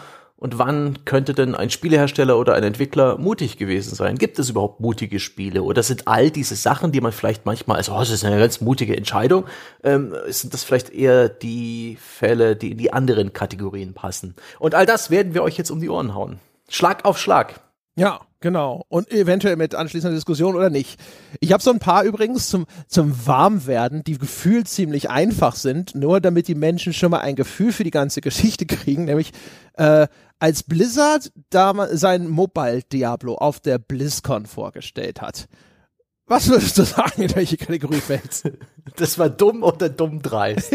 und 0.44 0.58
wann 0.58 1.06
könnte 1.06 1.32
denn 1.32 1.54
ein 1.54 1.70
Spielehersteller 1.70 2.38
oder 2.38 2.52
ein 2.52 2.64
Entwickler 2.64 3.16
mutig 3.16 3.56
gewesen 3.56 3.94
sein? 3.94 4.18
Gibt 4.18 4.38
es 4.38 4.50
überhaupt 4.50 4.78
mutige 4.78 5.18
Spiele? 5.18 5.62
Oder 5.62 5.82
sind 5.82 6.06
all 6.06 6.30
diese 6.30 6.54
Sachen, 6.54 6.92
die 6.92 7.00
man 7.00 7.12
vielleicht 7.12 7.46
manchmal, 7.46 7.78
also 7.78 7.94
oh, 7.94 8.00
das 8.00 8.10
ist 8.10 8.26
eine 8.26 8.38
ganz 8.38 8.60
mutige 8.60 8.94
Entscheidung, 8.94 9.46
ähm, 9.84 10.14
sind 10.26 10.52
das 10.52 10.62
vielleicht 10.62 10.90
eher 10.90 11.30
die 11.30 11.96
Fälle, 11.98 12.56
die 12.56 12.72
in 12.72 12.76
die 12.76 12.92
anderen 12.92 13.32
Kategorien 13.32 13.94
passen? 13.94 14.34
Und 14.58 14.74
all 14.74 14.84
das 14.84 15.10
werden 15.10 15.32
wir 15.32 15.42
euch 15.42 15.56
jetzt 15.56 15.70
um 15.70 15.80
die 15.80 15.88
Ohren 15.88 16.14
hauen. 16.14 16.38
Schlag 16.68 17.06
auf 17.06 17.18
Schlag. 17.18 17.60
Ja, 17.96 18.20
genau. 18.40 18.84
Und 18.88 19.10
eventuell 19.12 19.54
mit 19.56 19.74
anschließender 19.74 20.14
Diskussion 20.14 20.56
oder 20.56 20.68
nicht. 20.68 21.00
Ich 21.38 21.52
habe 21.52 21.62
so 21.62 21.70
ein 21.70 21.78
paar 21.78 22.02
übrigens 22.02 22.48
zum, 22.48 22.66
zum 22.88 23.26
Warmwerden, 23.26 24.02
die 24.02 24.18
gefühlt 24.18 24.68
ziemlich 24.68 25.08
einfach 25.10 25.54
sind, 25.54 25.94
nur 25.94 26.20
damit 26.20 26.48
die 26.48 26.56
Menschen 26.56 26.92
schon 26.92 27.12
mal 27.12 27.20
ein 27.20 27.36
Gefühl 27.36 27.72
für 27.72 27.84
die 27.84 27.92
ganze 27.92 28.20
Geschichte 28.20 28.66
kriegen, 28.66 29.04
nämlich 29.04 29.32
äh, 29.74 30.08
als 30.38 30.62
Blizzard 30.62 31.32
da 31.50 31.88
sein 31.96 32.28
Mobile 32.28 32.82
Diablo 32.82 33.36
auf 33.36 33.60
der 33.60 33.78
BlizzCon 33.78 34.46
vorgestellt 34.46 35.20
hat. 35.20 35.48
Was 36.26 36.48
würdest 36.48 36.78
du 36.78 36.84
sagen, 36.84 37.22
in 37.22 37.34
welche 37.34 37.58
Kategorie 37.58 38.00
fällt 38.00 38.42
Das 38.96 39.18
war 39.18 39.28
dumm 39.28 39.62
oder 39.62 39.88
dumm 39.88 40.22
dreist. 40.22 40.72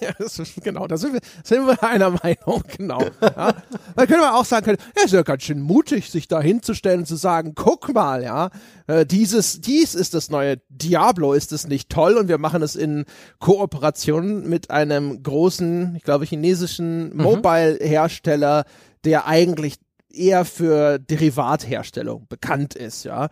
ja, 0.00 0.10
das 0.18 0.38
ist, 0.38 0.62
genau, 0.62 0.86
da 0.86 0.96
sind 0.96 1.14
wir, 1.14 1.20
sind 1.42 1.66
wir 1.66 1.82
einer 1.82 2.10
Meinung, 2.10 2.62
genau. 2.76 3.02
Ja. 3.20 3.54
Da 3.94 4.06
können 4.06 4.20
wir 4.20 4.34
auch 4.34 4.44
sagen, 4.44 4.64
können, 4.64 4.78
ja, 4.96 5.04
ist 5.04 5.12
ja 5.12 5.22
ganz 5.22 5.42
schön 5.42 5.60
mutig, 5.60 6.10
sich 6.10 6.28
da 6.28 6.40
hinzustellen 6.40 7.00
und 7.00 7.06
zu 7.06 7.16
sagen, 7.16 7.52
guck 7.54 7.92
mal, 7.92 8.22
ja, 8.22 8.50
äh, 8.86 9.04
dieses, 9.04 9.60
dies 9.60 9.94
ist 9.94 10.14
das 10.14 10.30
neue 10.30 10.58
Diablo, 10.68 11.32
ist 11.32 11.52
es 11.52 11.66
nicht 11.66 11.90
toll? 11.90 12.16
Und 12.16 12.28
wir 12.28 12.38
machen 12.38 12.62
es 12.62 12.76
in 12.76 13.04
Kooperation 13.38 14.48
mit 14.48 14.70
einem 14.70 15.22
großen, 15.22 15.96
ich 15.96 16.04
glaube, 16.04 16.24
chinesischen 16.24 17.16
mhm. 17.16 17.22
Mobile-Hersteller, 17.22 18.64
der 19.06 19.26
eigentlich 19.26 19.76
eher 20.12 20.44
für 20.44 20.98
Derivatherstellung 20.98 22.26
bekannt 22.28 22.74
ist, 22.74 23.04
ja. 23.04 23.28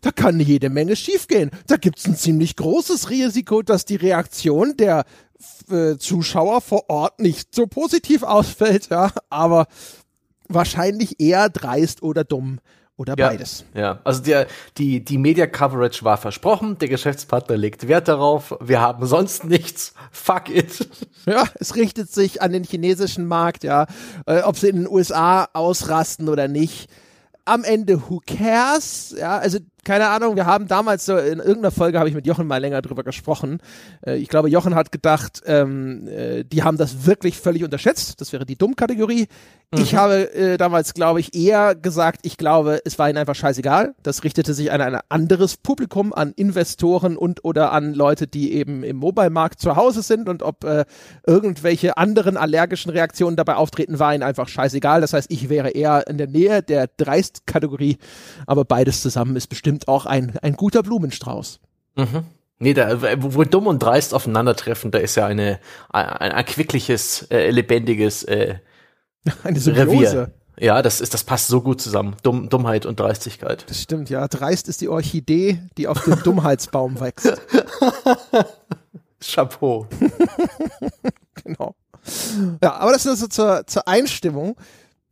Da 0.00 0.10
kann 0.10 0.40
jede 0.40 0.68
Menge 0.68 0.96
schiefgehen. 0.96 1.50
Da 1.66 1.76
gibt's 1.76 2.06
ein 2.06 2.16
ziemlich 2.16 2.56
großes 2.56 3.10
Risiko, 3.10 3.62
dass 3.62 3.84
die 3.84 3.96
Reaktion 3.96 4.76
der 4.76 5.04
äh, 5.70 5.96
Zuschauer 5.96 6.60
vor 6.60 6.88
Ort 6.88 7.20
nicht 7.20 7.54
so 7.54 7.66
positiv 7.66 8.22
ausfällt, 8.22 8.88
ja, 8.90 9.12
aber 9.30 9.66
wahrscheinlich 10.48 11.20
eher 11.20 11.48
dreist 11.48 12.02
oder 12.02 12.24
dumm 12.24 12.60
oder 13.02 13.14
ja, 13.18 13.28
beides. 13.28 13.64
Ja, 13.74 13.98
also 14.04 14.22
der, 14.22 14.46
die, 14.78 15.04
die 15.04 15.18
Media 15.18 15.46
Coverage 15.46 16.04
war 16.04 16.16
versprochen, 16.16 16.78
der 16.78 16.88
Geschäftspartner 16.88 17.56
legt 17.56 17.88
Wert 17.88 18.08
darauf, 18.08 18.56
wir 18.60 18.80
haben 18.80 19.04
sonst 19.06 19.44
nichts, 19.44 19.94
fuck 20.10 20.48
it. 20.48 20.88
Ja, 21.24 21.44
es 21.60 21.76
richtet 21.76 22.10
sich 22.10 22.42
an 22.42 22.50
den 22.50 22.64
chinesischen 22.64 23.28
Markt, 23.28 23.62
ja, 23.62 23.86
äh, 24.26 24.40
ob 24.42 24.58
sie 24.58 24.68
in 24.68 24.76
den 24.76 24.88
USA 24.88 25.48
ausrasten 25.52 26.28
oder 26.28 26.48
nicht. 26.48 26.90
Am 27.44 27.62
Ende, 27.62 28.02
who 28.08 28.20
cares? 28.26 29.14
Ja, 29.16 29.38
also 29.38 29.58
keine 29.84 30.08
Ahnung, 30.08 30.36
wir 30.36 30.46
haben 30.46 30.68
damals 30.68 31.06
so 31.06 31.16
in 31.16 31.38
irgendeiner 31.38 31.72
Folge 31.72 31.98
habe 31.98 32.08
ich 32.08 32.14
mit 32.14 32.26
Jochen 32.26 32.46
mal 32.46 32.58
länger 32.58 32.82
drüber 32.82 33.02
gesprochen. 33.02 33.58
Äh, 34.06 34.16
ich 34.16 34.28
glaube, 34.28 34.48
Jochen 34.48 34.74
hat 34.74 34.92
gedacht, 34.92 35.42
ähm, 35.46 36.06
äh, 36.06 36.44
die 36.44 36.62
haben 36.62 36.76
das 36.76 37.04
wirklich 37.06 37.38
völlig 37.38 37.64
unterschätzt. 37.64 38.20
Das 38.20 38.32
wäre 38.32 38.46
die 38.46 38.56
Dummkategorie. 38.56 39.26
Mhm. 39.72 39.80
Ich 39.80 39.94
habe 39.94 40.32
äh, 40.34 40.56
damals, 40.56 40.94
glaube 40.94 41.18
ich, 41.18 41.34
eher 41.34 41.74
gesagt, 41.74 42.20
ich 42.22 42.36
glaube, 42.36 42.80
es 42.84 42.98
war 42.98 43.08
ihnen 43.08 43.18
einfach 43.18 43.34
scheißegal. 43.34 43.94
Das 44.02 44.22
richtete 44.22 44.54
sich 44.54 44.70
an 44.70 44.80
ein 44.80 45.00
anderes 45.08 45.56
Publikum, 45.56 46.12
an 46.12 46.32
Investoren 46.36 47.16
und 47.16 47.44
oder 47.44 47.72
an 47.72 47.94
Leute, 47.94 48.26
die 48.26 48.52
eben 48.52 48.84
im 48.84 48.98
Mobile-Markt 48.98 49.60
zu 49.60 49.74
Hause 49.74 50.02
sind 50.02 50.28
und 50.28 50.42
ob 50.42 50.64
äh, 50.64 50.84
irgendwelche 51.26 51.96
anderen 51.96 52.36
allergischen 52.36 52.92
Reaktionen 52.92 53.36
dabei 53.36 53.56
auftreten, 53.56 53.98
war 53.98 54.14
ihnen 54.14 54.22
einfach 54.22 54.46
scheißegal. 54.46 55.00
Das 55.00 55.12
heißt, 55.12 55.30
ich 55.32 55.48
wäre 55.48 55.70
eher 55.70 56.06
in 56.06 56.18
der 56.18 56.28
Nähe 56.28 56.62
der 56.62 56.88
Dreist-Kategorie, 56.96 57.96
aber 58.46 58.64
beides 58.64 59.00
zusammen 59.02 59.34
ist 59.36 59.48
bestimmt 59.48 59.71
bestimmt 59.72 59.88
auch 59.88 60.06
ein, 60.06 60.36
ein 60.42 60.54
guter 60.54 60.82
Blumenstrauß. 60.82 61.60
Mhm. 61.96 62.24
Nee, 62.58 62.74
da, 62.74 63.02
wo 63.22 63.42
dumm 63.42 63.66
und 63.66 63.82
dreist 63.82 64.14
aufeinandertreffen, 64.14 64.92
da 64.92 64.98
ist 64.98 65.16
ja 65.16 65.26
eine, 65.26 65.58
ein 65.90 66.30
erquickliches, 66.30 67.22
äh, 67.30 67.50
lebendiges 67.50 68.22
äh, 68.24 68.56
eine 69.42 69.58
Revier. 69.58 70.30
Ja, 70.58 70.82
das 70.82 71.00
ist, 71.00 71.14
das 71.14 71.24
passt 71.24 71.48
so 71.48 71.62
gut 71.62 71.80
zusammen. 71.80 72.14
Dumm, 72.22 72.48
Dummheit 72.50 72.86
und 72.86 73.00
Dreistigkeit. 73.00 73.64
Das 73.68 73.80
stimmt, 73.80 74.10
ja. 74.10 74.28
Dreist 74.28 74.68
ist 74.68 74.80
die 74.80 74.88
Orchidee, 74.88 75.60
die 75.76 75.88
auf 75.88 76.04
dem 76.04 76.22
Dummheitsbaum 76.22 77.00
wächst. 77.00 77.32
Chapeau. 79.20 79.88
genau. 81.42 81.74
Ja, 82.62 82.74
aber 82.74 82.92
das 82.92 83.06
ist 83.06 83.20
so 83.20 83.28
zur, 83.28 83.66
zur 83.66 83.88
Einstimmung. 83.88 84.56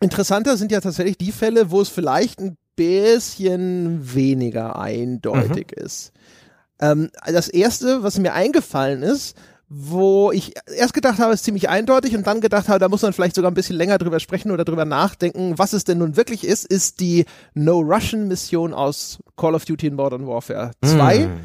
Interessanter 0.01 0.57
sind 0.57 0.71
ja 0.73 0.81
tatsächlich 0.81 1.19
die 1.19 1.33
Fälle, 1.33 1.71
wo 1.71 1.81
es 1.81 1.89
vielleicht 1.89 2.39
ein 2.41 2.57
bisschen 2.81 4.15
weniger 4.15 4.79
eindeutig 4.79 5.73
mhm. 5.77 5.85
ist. 5.85 6.13
Ähm, 6.81 7.11
das 7.27 7.49
erste, 7.49 8.03
was 8.03 8.19
mir 8.19 8.33
eingefallen 8.33 9.03
ist, 9.03 9.37
wo 9.69 10.33
ich 10.33 10.55
erst 10.75 10.95
gedacht 10.95 11.19
habe, 11.19 11.35
ist 11.35 11.45
ziemlich 11.45 11.69
eindeutig 11.69 12.17
und 12.17 12.27
dann 12.27 12.41
gedacht 12.41 12.69
habe, 12.69 12.79
da 12.79 12.89
muss 12.89 13.03
man 13.03 13.13
vielleicht 13.13 13.37
sogar 13.37 13.51
ein 13.51 13.55
bisschen 13.55 13.77
länger 13.77 13.99
drüber 13.99 14.19
sprechen 14.19 14.51
oder 14.51 14.65
drüber 14.65 14.87
nachdenken, 14.87 15.59
was 15.59 15.75
es 15.75 15.85
denn 15.85 15.99
nun 15.99 16.17
wirklich 16.17 16.45
ist, 16.45 16.65
ist 16.65 17.01
die 17.01 17.27
No 17.53 17.81
Russian 17.81 18.27
Mission 18.27 18.73
aus 18.73 19.19
Call 19.37 19.55
of 19.55 19.67
Duty 19.67 19.89
in 19.89 19.95
Modern 19.95 20.27
Warfare 20.27 20.71
2. 20.83 21.19
Mm. 21.19 21.41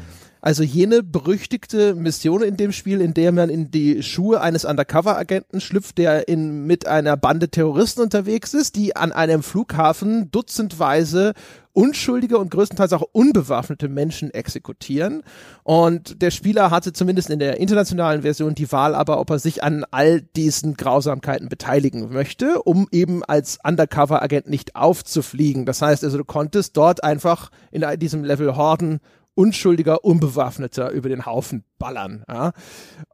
Also 0.46 0.62
jene 0.62 1.02
berüchtigte 1.02 1.96
Mission 1.96 2.40
in 2.40 2.56
dem 2.56 2.70
Spiel, 2.70 3.00
in 3.00 3.14
der 3.14 3.32
man 3.32 3.50
in 3.50 3.72
die 3.72 4.04
Schuhe 4.04 4.40
eines 4.40 4.64
Undercover-Agenten 4.64 5.60
schlüpft, 5.60 5.98
der 5.98 6.28
in, 6.28 6.68
mit 6.68 6.86
einer 6.86 7.16
Bande 7.16 7.48
Terroristen 7.48 8.02
unterwegs 8.02 8.54
ist, 8.54 8.76
die 8.76 8.94
an 8.94 9.10
einem 9.10 9.42
Flughafen 9.42 10.30
dutzendweise 10.30 11.32
unschuldige 11.72 12.38
und 12.38 12.52
größtenteils 12.52 12.92
auch 12.92 13.02
unbewaffnete 13.10 13.88
Menschen 13.88 14.30
exekutieren. 14.30 15.24
Und 15.64 16.22
der 16.22 16.30
Spieler 16.30 16.70
hatte 16.70 16.92
zumindest 16.92 17.28
in 17.28 17.40
der 17.40 17.58
internationalen 17.58 18.22
Version 18.22 18.54
die 18.54 18.70
Wahl 18.70 18.94
aber, 18.94 19.18
ob 19.18 19.30
er 19.30 19.40
sich 19.40 19.64
an 19.64 19.84
all 19.90 20.20
diesen 20.20 20.74
Grausamkeiten 20.74 21.48
beteiligen 21.48 22.12
möchte, 22.12 22.62
um 22.62 22.86
eben 22.92 23.24
als 23.24 23.58
Undercover-Agent 23.64 24.48
nicht 24.48 24.76
aufzufliegen. 24.76 25.66
Das 25.66 25.82
heißt 25.82 26.04
also, 26.04 26.18
du 26.18 26.24
konntest 26.24 26.76
dort 26.76 27.02
einfach 27.02 27.50
in 27.72 27.84
diesem 27.98 28.22
Level 28.22 28.54
Horden 28.54 29.00
unschuldiger 29.36 30.04
Unbewaffneter 30.04 30.90
über 30.90 31.08
den 31.08 31.26
Haufen 31.26 31.64
ballern. 31.78 32.24
Ja? 32.28 32.52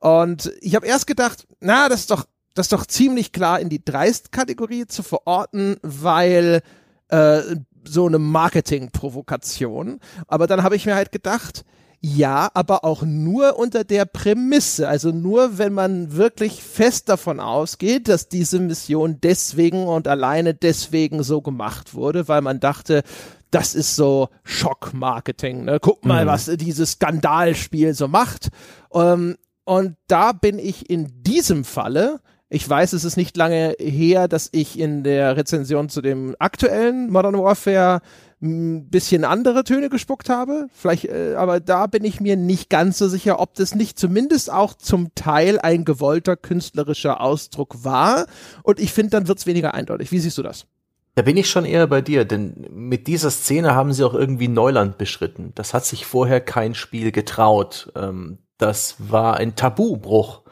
Und 0.00 0.52
ich 0.60 0.74
habe 0.74 0.86
erst 0.86 1.06
gedacht, 1.06 1.46
na, 1.60 1.88
das 1.88 2.00
ist 2.00 2.10
doch, 2.10 2.24
das 2.54 2.66
ist 2.66 2.72
doch 2.72 2.86
ziemlich 2.86 3.32
klar 3.32 3.60
in 3.60 3.68
die 3.68 3.84
Dreist-Kategorie 3.84 4.86
zu 4.86 5.02
verorten, 5.02 5.76
weil 5.82 6.62
äh, 7.08 7.40
so 7.84 8.06
eine 8.06 8.18
Marketing-Provokation. 8.18 10.00
Aber 10.28 10.46
dann 10.46 10.62
habe 10.62 10.76
ich 10.76 10.86
mir 10.86 10.94
halt 10.94 11.12
gedacht, 11.12 11.64
ja, 12.04 12.50
aber 12.54 12.84
auch 12.84 13.02
nur 13.02 13.58
unter 13.58 13.84
der 13.84 14.06
Prämisse, 14.06 14.88
also 14.88 15.10
nur 15.10 15.58
wenn 15.58 15.72
man 15.72 16.16
wirklich 16.16 16.60
fest 16.60 17.08
davon 17.08 17.38
ausgeht, 17.38 18.08
dass 18.08 18.28
diese 18.28 18.58
Mission 18.58 19.18
deswegen 19.20 19.86
und 19.86 20.08
alleine 20.08 20.52
deswegen 20.52 21.22
so 21.22 21.42
gemacht 21.42 21.94
wurde, 21.94 22.26
weil 22.26 22.42
man 22.42 22.58
dachte, 22.58 23.04
das 23.52 23.74
ist 23.74 23.94
so 23.94 24.28
Schockmarketing. 24.42 25.64
Ne? 25.64 25.78
Guck 25.80 26.04
mal, 26.04 26.24
mhm. 26.24 26.28
was 26.28 26.46
dieses 26.46 26.92
Skandalspiel 26.92 27.94
so 27.94 28.08
macht. 28.08 28.48
Ähm, 28.92 29.36
und 29.64 29.96
da 30.08 30.32
bin 30.32 30.58
ich 30.58 30.90
in 30.90 31.22
diesem 31.22 31.64
Falle 31.64 32.20
ich 32.54 32.68
weiß, 32.68 32.92
es 32.92 33.04
ist 33.04 33.16
nicht 33.16 33.34
lange 33.38 33.74
her, 33.78 34.28
dass 34.28 34.50
ich 34.52 34.78
in 34.78 35.04
der 35.04 35.38
Rezension 35.38 35.88
zu 35.88 36.02
dem 36.02 36.36
aktuellen 36.38 37.10
Modern 37.10 37.38
Warfare 37.38 38.02
ein 38.42 38.90
bisschen 38.90 39.24
andere 39.24 39.64
Töne 39.64 39.88
gespuckt 39.88 40.28
habe. 40.28 40.66
Vielleicht, 40.74 41.06
äh, 41.06 41.34
aber 41.34 41.60
da 41.60 41.86
bin 41.86 42.04
ich 42.04 42.20
mir 42.20 42.36
nicht 42.36 42.68
ganz 42.68 42.98
so 42.98 43.08
sicher, 43.08 43.40
ob 43.40 43.54
das 43.54 43.74
nicht 43.74 43.98
zumindest 43.98 44.52
auch 44.52 44.74
zum 44.74 45.14
Teil 45.14 45.60
ein 45.60 45.86
gewollter 45.86 46.36
künstlerischer 46.36 47.22
Ausdruck 47.22 47.84
war. 47.84 48.26
Und 48.62 48.80
ich 48.80 48.92
finde, 48.92 49.10
dann 49.10 49.28
wird 49.28 49.38
es 49.38 49.46
weniger 49.46 49.72
eindeutig. 49.72 50.12
Wie 50.12 50.18
siehst 50.18 50.36
du 50.36 50.42
das? 50.42 50.66
Da 51.14 51.22
bin 51.22 51.36
ich 51.36 51.50
schon 51.50 51.66
eher 51.66 51.86
bei 51.86 52.00
dir, 52.00 52.24
denn 52.24 52.66
mit 52.70 53.06
dieser 53.06 53.30
Szene 53.30 53.74
haben 53.74 53.92
sie 53.92 54.04
auch 54.04 54.14
irgendwie 54.14 54.48
Neuland 54.48 54.96
beschritten. 54.96 55.52
Das 55.54 55.74
hat 55.74 55.84
sich 55.84 56.06
vorher 56.06 56.40
kein 56.40 56.74
Spiel 56.74 57.12
getraut. 57.12 57.92
Ähm, 57.94 58.38
das 58.56 58.96
war 58.98 59.36
ein 59.36 59.54
Tabubruch. 59.54 60.42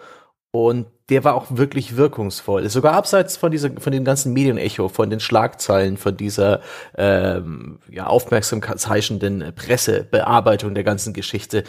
Und 0.52 0.86
der 1.08 1.24
war 1.24 1.34
auch 1.34 1.46
wirklich 1.50 1.96
wirkungsvoll. 1.96 2.68
Sogar 2.68 2.94
abseits 2.94 3.36
von 3.36 3.50
dieser, 3.50 3.70
von 3.80 3.92
dem 3.92 4.04
ganzen 4.04 4.32
Medienecho, 4.32 4.88
von 4.88 5.10
den 5.10 5.20
Schlagzeilen, 5.20 5.96
von 5.96 6.16
dieser 6.16 6.60
ähm, 6.96 7.80
ja, 7.88 8.06
aufmerksamkeitsheischenden 8.06 9.52
Pressebearbeitung 9.54 10.74
der 10.74 10.84
ganzen 10.84 11.12
Geschichte. 11.12 11.64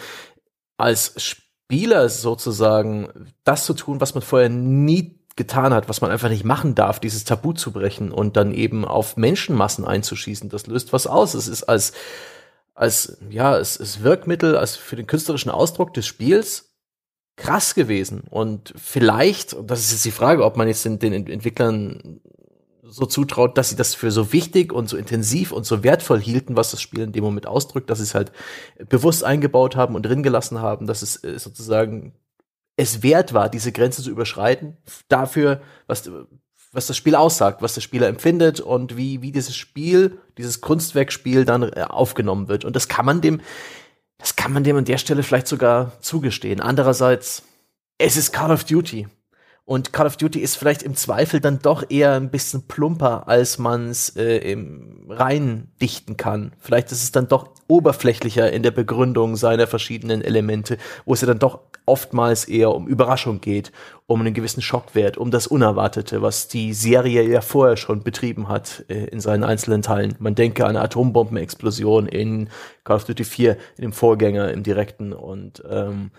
Als 0.76 1.14
Spieler 1.16 2.08
sozusagen 2.08 3.30
das 3.44 3.64
zu 3.64 3.74
tun, 3.74 4.00
was 4.00 4.14
man 4.14 4.22
vorher 4.22 4.48
nie 4.48 5.21
getan 5.36 5.72
hat, 5.72 5.88
was 5.88 6.00
man 6.00 6.10
einfach 6.10 6.28
nicht 6.28 6.44
machen 6.44 6.74
darf, 6.74 7.00
dieses 7.00 7.24
Tabu 7.24 7.52
zu 7.52 7.72
brechen 7.72 8.12
und 8.12 8.36
dann 8.36 8.52
eben 8.52 8.84
auf 8.84 9.16
Menschenmassen 9.16 9.84
einzuschießen, 9.84 10.48
das 10.50 10.66
löst 10.66 10.92
was 10.92 11.06
aus. 11.06 11.34
Es 11.34 11.48
ist 11.48 11.64
als, 11.64 11.92
als, 12.74 13.18
ja, 13.30 13.56
es 13.56 13.76
ist 13.76 14.02
Wirkmittel, 14.02 14.56
als 14.56 14.76
für 14.76 14.96
den 14.96 15.06
künstlerischen 15.06 15.50
Ausdruck 15.50 15.94
des 15.94 16.06
Spiels 16.06 16.72
krass 17.36 17.74
gewesen. 17.74 18.24
Und 18.28 18.74
vielleicht, 18.76 19.54
und 19.54 19.70
das 19.70 19.80
ist 19.80 19.92
jetzt 19.92 20.04
die 20.04 20.10
Frage, 20.10 20.44
ob 20.44 20.56
man 20.56 20.68
jetzt 20.68 20.84
den, 20.84 20.98
den 20.98 21.26
Entwicklern 21.26 22.20
so 22.92 23.06
zutraut, 23.06 23.56
dass 23.56 23.70
sie 23.70 23.76
das 23.76 23.94
für 23.94 24.10
so 24.10 24.32
wichtig 24.32 24.72
und 24.72 24.88
so 24.88 24.98
intensiv 24.98 25.52
und 25.52 25.64
so 25.64 25.82
wertvoll 25.82 26.20
hielten, 26.20 26.56
was 26.56 26.72
das 26.72 26.82
Spiel 26.82 27.00
in 27.00 27.12
dem 27.12 27.24
Moment 27.24 27.46
ausdrückt, 27.46 27.88
dass 27.88 27.98
sie 27.98 28.04
es 28.04 28.14
halt 28.14 28.32
bewusst 28.88 29.24
eingebaut 29.24 29.76
haben 29.76 29.94
und 29.94 30.04
drin 30.04 30.22
gelassen 30.22 30.60
haben, 30.60 30.86
dass 30.86 31.00
es 31.00 31.24
äh, 31.24 31.38
sozusagen 31.38 32.12
es 32.76 33.02
wert 33.02 33.34
war, 33.34 33.48
diese 33.48 33.72
Grenze 33.72 34.02
zu 34.02 34.10
überschreiten, 34.10 34.76
dafür, 35.08 35.60
was, 35.86 36.10
was 36.72 36.86
das 36.86 36.96
Spiel 36.96 37.14
aussagt, 37.14 37.62
was 37.62 37.74
der 37.74 37.80
Spieler 37.82 38.08
empfindet 38.08 38.60
und 38.60 38.96
wie, 38.96 39.22
wie 39.22 39.32
dieses 39.32 39.56
Spiel, 39.56 40.18
dieses 40.38 40.60
Kunstwerkspiel 40.60 41.44
dann 41.44 41.64
äh, 41.64 41.84
aufgenommen 41.88 42.48
wird. 42.48 42.64
Und 42.64 42.74
das 42.74 42.88
kann 42.88 43.04
man 43.04 43.20
dem, 43.20 43.40
das 44.18 44.36
kann 44.36 44.52
man 44.52 44.64
dem 44.64 44.76
an 44.76 44.84
der 44.84 44.98
Stelle 44.98 45.22
vielleicht 45.22 45.48
sogar 45.48 45.92
zugestehen. 46.00 46.60
Andererseits, 46.60 47.42
es 47.98 48.16
ist 48.16 48.32
Call 48.32 48.50
of 48.50 48.64
Duty. 48.64 49.06
Und 49.64 49.92
Call 49.92 50.06
of 50.06 50.16
Duty 50.16 50.40
ist 50.40 50.56
vielleicht 50.56 50.82
im 50.82 50.96
Zweifel 50.96 51.40
dann 51.40 51.60
doch 51.60 51.88
eher 51.88 52.14
ein 52.14 52.30
bisschen 52.30 52.66
plumper, 52.66 53.28
als 53.28 53.58
man 53.58 53.90
es 53.90 54.16
äh, 54.16 54.38
im 54.38 55.06
rein 55.08 55.68
dichten 55.80 56.16
kann. 56.16 56.52
Vielleicht 56.58 56.90
ist 56.90 57.02
es 57.02 57.12
dann 57.12 57.28
doch 57.28 57.50
oberflächlicher 57.68 58.52
in 58.52 58.62
der 58.62 58.72
Begründung 58.72 59.36
seiner 59.36 59.68
verschiedenen 59.68 60.20
Elemente, 60.20 60.78
wo 61.04 61.14
es 61.14 61.20
ja 61.20 61.28
dann 61.28 61.38
doch 61.38 61.60
oftmals 61.86 62.44
eher 62.44 62.74
um 62.74 62.86
Überraschung 62.86 63.40
geht, 63.40 63.72
um 64.06 64.20
einen 64.20 64.34
gewissen 64.34 64.62
Schockwert, 64.62 65.16
um 65.16 65.30
das 65.30 65.46
Unerwartete, 65.46 66.22
was 66.22 66.48
die 66.48 66.74
Serie 66.74 67.22
ja 67.22 67.40
vorher 67.40 67.76
schon 67.76 68.02
betrieben 68.02 68.48
hat 68.48 68.84
äh, 68.88 69.06
in 69.06 69.20
seinen 69.20 69.44
einzelnen 69.44 69.82
Teilen. 69.82 70.14
Man 70.18 70.34
denke 70.34 70.64
an 70.64 70.70
eine 70.70 70.82
Atombombenexplosion 70.82 72.06
in 72.06 72.48
Call 72.84 72.96
of 72.96 73.04
Duty 73.04 73.24
4, 73.24 73.56
in 73.76 73.82
dem 73.82 73.92
Vorgänger, 73.92 74.50
im 74.50 74.62
direkten 74.62 75.12
und 75.12 75.62
ähm, 75.68 76.10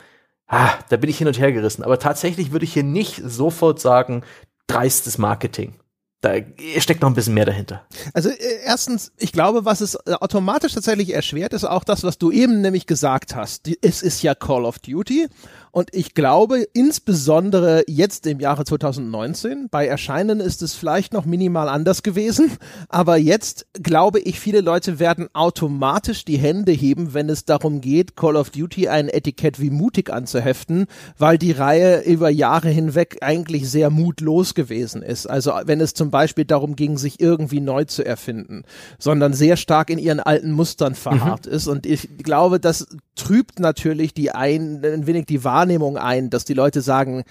ah, 0.48 0.72
da 0.90 0.98
bin 0.98 1.10
ich 1.10 1.18
hin 1.18 1.28
und 1.28 1.40
her 1.40 1.52
gerissen. 1.52 1.84
Aber 1.84 2.00
tatsächlich 2.00 2.52
würde 2.52 2.66
ich 2.66 2.74
hier 2.74 2.84
nicht 2.84 3.22
sofort 3.24 3.80
sagen, 3.80 4.24
dreistes 4.68 5.18
Marketing. 5.18 5.76
Da 6.24 6.36
steckt 6.78 7.02
noch 7.02 7.10
ein 7.10 7.16
bisschen 7.16 7.34
mehr 7.34 7.44
dahinter. 7.44 7.86
Also 8.14 8.30
äh, 8.30 8.36
erstens, 8.64 9.12
ich 9.18 9.34
glaube, 9.34 9.66
was 9.66 9.82
es 9.82 9.96
äh, 9.96 10.14
automatisch 10.14 10.74
tatsächlich 10.74 11.14
erschwert, 11.14 11.52
ist 11.52 11.66
auch 11.66 11.84
das, 11.84 12.06
was 12.06 12.18
du 12.18 12.32
eben 12.32 12.62
nämlich 12.62 12.88
gesagt 12.88 13.36
hast. 13.36 13.70
Es 13.82 14.02
ist 14.02 14.24
ja 14.24 14.34
Call 14.34 14.64
of 14.64 14.80
Duty 14.80 15.28
und 15.74 15.90
ich 15.92 16.14
glaube, 16.14 16.68
insbesondere 16.74 17.84
jetzt 17.88 18.28
im 18.28 18.40
Jahre 18.40 18.64
2019, 18.64 19.70
bei 19.72 19.88
Erscheinen 19.88 20.40
ist 20.40 20.62
es 20.62 20.76
vielleicht 20.76 21.14
noch 21.14 21.26
minimal 21.26 21.68
anders 21.68 22.04
gewesen, 22.04 22.52
aber 22.90 23.18
jetzt 23.18 23.66
glaube 23.82 24.20
ich, 24.20 24.40
viele 24.40 24.62
Leute 24.62 25.00
werden 25.00 25.30
automatisch 25.34 26.26
die 26.26 26.38
Hände 26.38 26.72
heben, 26.72 27.16
wenn 27.16 27.28
es 27.28 27.46
darum 27.46 27.82
geht, 27.82 28.16
Call 28.16 28.36
of 28.36 28.52
Duty 28.52 28.88
ein 28.88 29.10
Etikett 29.10 29.60
wie 29.60 29.72
mutig 29.72 30.14
anzuheften, 30.14 30.86
weil 31.18 31.40
die 31.40 31.54
Reihe 31.54 32.04
über 32.04 32.30
Jahre 32.30 32.70
hinweg 32.70 33.18
eigentlich 33.22 33.68
sehr 33.68 33.90
mutlos 33.90 34.54
gewesen 34.54 35.02
ist. 35.02 35.26
Also 35.26 35.54
wenn 35.66 35.82
es 35.82 35.96
zum 35.96 36.12
Beispiel 36.12 36.46
darum 36.46 36.76
ging, 36.76 37.00
sich 37.00 37.20
irgendwie 37.20 37.62
neu 37.62 37.86
zu 37.86 38.06
erfinden, 38.06 38.64
sondern 39.00 39.34
sehr 39.34 39.58
stark 39.58 39.90
in 39.90 39.98
ihren 39.98 40.20
alten 40.20 40.52
Mustern 40.52 40.94
verharrt 40.94 41.48
mhm. 41.48 41.52
ist. 41.52 41.66
Und 41.66 41.88
ich 41.88 42.10
glaube, 42.20 42.60
das 42.60 42.86
trübt 43.16 43.60
natürlich 43.60 44.14
die 44.14 44.32
ein, 44.32 44.84
ein 44.84 45.08
wenig 45.08 45.26
die 45.26 45.44
Wahrnehmung 45.44 45.98
ein, 45.98 46.30
dass 46.30 46.46
die 46.46 46.54
Leute 46.54 46.82
sagen, 46.82 47.24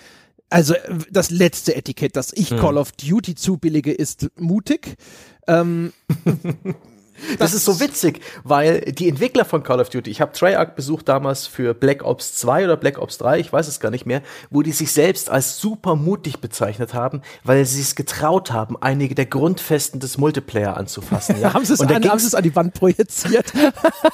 also 0.51 0.75
das 1.11 1.31
letzte 1.31 1.75
Etikett, 1.75 2.17
das 2.17 2.33
ich 2.33 2.51
hm. 2.51 2.59
Call 2.59 2.77
of 2.77 2.93
Duty 2.93 3.35
zubillige, 3.35 3.93
ist 3.93 4.31
mutig. 4.39 4.97
Ähm, 5.47 5.93
Das, 7.39 7.55
ist 7.55 7.65
so 7.65 7.81
witzig, 7.81 8.21
weil 8.45 8.81
die 8.81 9.09
Entwickler 9.09 9.45
von 9.45 9.63
Call 9.63 9.81
of 9.81 9.91
Duty, 9.91 10.11
ich 10.11 10.21
habe 10.21 10.33
Treyarch 10.33 10.75
besucht 10.75 11.09
damals 11.09 11.47
für 11.47 11.75
Black 11.75 12.05
Ops 12.05 12.35
2 12.37 12.65
oder 12.65 12.77
Black 12.77 12.99
Ops 12.99 13.19
3, 13.19 13.39
ich 13.39 13.53
weiß 13.53 13.69
es 13.69 13.81
gar 13.81 13.91
nicht 13.91 14.07
mehr, 14.07 14.23
wo 14.51 14.63
die 14.63 14.73
sich 14.73 14.93
selbst 14.93 15.31
als 15.31 15.59
super 15.59 15.97
mutig 15.97 16.41
bezeichnet 16.41 16.95
haben, 16.95 17.23
weil 17.45 17.65
sie 17.65 17.81
es 17.81 17.95
getraut 17.95 18.53
haben, 18.53 18.77
einige 18.81 19.15
der 19.15 19.27
Grundfesten 19.27 20.01
des 20.01 20.19
Multiplayer 20.19 20.77
anzufassen. 20.77 21.41
Ja? 21.41 21.55
haben 21.55 21.65
sie 21.65 21.75
es 21.75 21.81
an, 21.81 21.91
an 21.91 22.43
die 22.43 22.57
Wand 22.57 22.75
projiziert? 22.75 23.53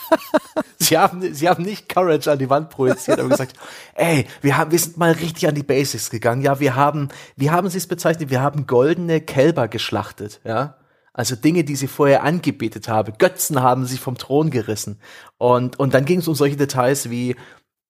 sie, 0.78 0.98
haben, 0.98 1.34
sie 1.34 1.48
haben 1.48 1.64
nicht 1.64 1.88
Courage 1.88 2.30
an 2.30 2.38
die 2.38 2.50
Wand 2.50 2.70
projiziert, 2.70 3.20
aber 3.20 3.28
gesagt, 3.28 3.54
ey, 3.94 4.26
wir, 4.42 4.56
haben, 4.56 4.70
wir 4.70 4.78
sind 4.78 4.96
mal 4.96 5.12
richtig 5.12 5.48
an 5.48 5.54
die 5.54 5.62
Basics 5.62 6.10
gegangen. 6.10 6.42
Ja, 6.42 6.60
wir 6.60 6.76
haben, 6.76 7.08
wie 7.36 7.50
haben 7.50 7.68
sie 7.68 7.78
es 7.78 7.86
bezeichnet? 7.86 8.30
Wir 8.30 8.42
haben 8.42 8.66
goldene 8.66 9.20
Kälber 9.20 9.68
geschlachtet, 9.68 10.40
ja. 10.44 10.74
Also 11.18 11.34
Dinge, 11.34 11.64
die 11.64 11.74
sie 11.74 11.88
vorher 11.88 12.22
angebetet 12.22 12.86
habe. 12.86 13.10
Götzen 13.10 13.60
haben 13.60 13.86
sie 13.86 13.98
vom 13.98 14.16
Thron 14.16 14.50
gerissen. 14.50 15.00
Und, 15.36 15.76
und 15.76 15.92
dann 15.92 16.04
ging 16.04 16.20
es 16.20 16.28
um 16.28 16.36
solche 16.36 16.54
Details 16.54 17.10
wie 17.10 17.34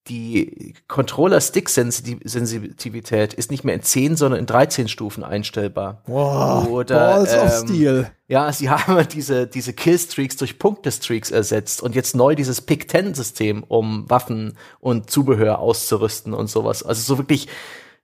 die 0.08 0.72
Controller-Stick-Sensitivität 0.88 3.34
ist 3.34 3.50
nicht 3.50 3.64
mehr 3.64 3.74
in 3.74 3.82
10, 3.82 4.16
sondern 4.16 4.40
in 4.40 4.46
13 4.46 4.88
Stufen 4.88 5.24
einstellbar. 5.24 6.00
Wow, 6.06 6.68
Oder, 6.68 6.96
Balls 6.96 7.34
ähm, 7.34 7.40
of 7.40 7.58
Steel. 7.58 8.10
Ja, 8.28 8.50
sie 8.50 8.70
haben 8.70 9.06
diese, 9.12 9.46
diese 9.46 9.74
Killstreaks 9.74 10.38
durch 10.38 10.58
Punktestreaks 10.58 11.30
ersetzt 11.30 11.82
und 11.82 11.94
jetzt 11.94 12.16
neu 12.16 12.34
dieses 12.34 12.62
Pick-10-System, 12.62 13.62
um 13.62 14.08
Waffen 14.08 14.56
und 14.80 15.10
Zubehör 15.10 15.58
auszurüsten 15.58 16.32
und 16.32 16.48
sowas. 16.48 16.82
Also 16.82 17.02
so 17.02 17.18
wirklich 17.18 17.48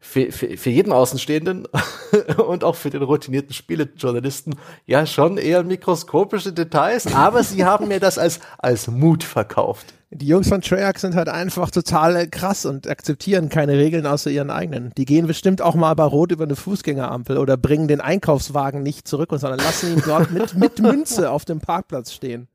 für, 0.05 0.31
für, 0.31 0.57
für 0.57 0.71
jeden 0.71 0.93
Außenstehenden 0.93 1.67
und 2.47 2.63
auch 2.63 2.77
für 2.77 2.91
den 2.91 3.03
routinierten 3.03 3.55
Spielejournalisten 3.55 4.55
ja 4.85 5.07
schon 5.07 5.39
eher 5.39 5.65
mikroskopische 5.65 6.53
Details, 6.53 7.13
aber 7.15 7.43
sie 7.43 7.65
haben 7.65 7.89
mir 7.89 8.01
das 8.01 8.19
als, 8.19 8.39
als 8.59 8.87
Mut 8.87 9.25
verkauft. 9.25 9.95
Die 10.11 10.27
Jungs 10.27 10.49
von 10.49 10.61
Treyarch 10.61 10.99
sind 10.99 11.17
halt 11.17 11.29
einfach 11.29 11.71
total 11.71 12.29
krass 12.29 12.67
und 12.67 12.89
akzeptieren 12.89 13.49
keine 13.49 13.73
Regeln 13.79 14.07
außer 14.07 14.31
ihren 14.31 14.51
eigenen. 14.51 14.93
Die 14.97 15.07
gehen 15.07 15.27
bestimmt 15.27 15.63
auch 15.63 15.75
mal 15.75 15.95
bei 15.95 16.05
Rot 16.05 16.31
über 16.31 16.45
eine 16.45 16.55
Fußgängerampel 16.55 17.39
oder 17.39 17.57
bringen 17.57 17.89
den 17.89 18.01
Einkaufswagen 18.01 18.83
nicht 18.83 19.09
zurück, 19.09 19.31
sondern 19.33 19.59
lassen 19.59 19.95
ihn 19.95 20.03
dort 20.07 20.31
mit, 20.31 20.55
mit 20.55 20.79
Münze 20.81 21.31
auf 21.31 21.45
dem 21.45 21.61
Parkplatz 21.61 22.13
stehen. 22.13 22.47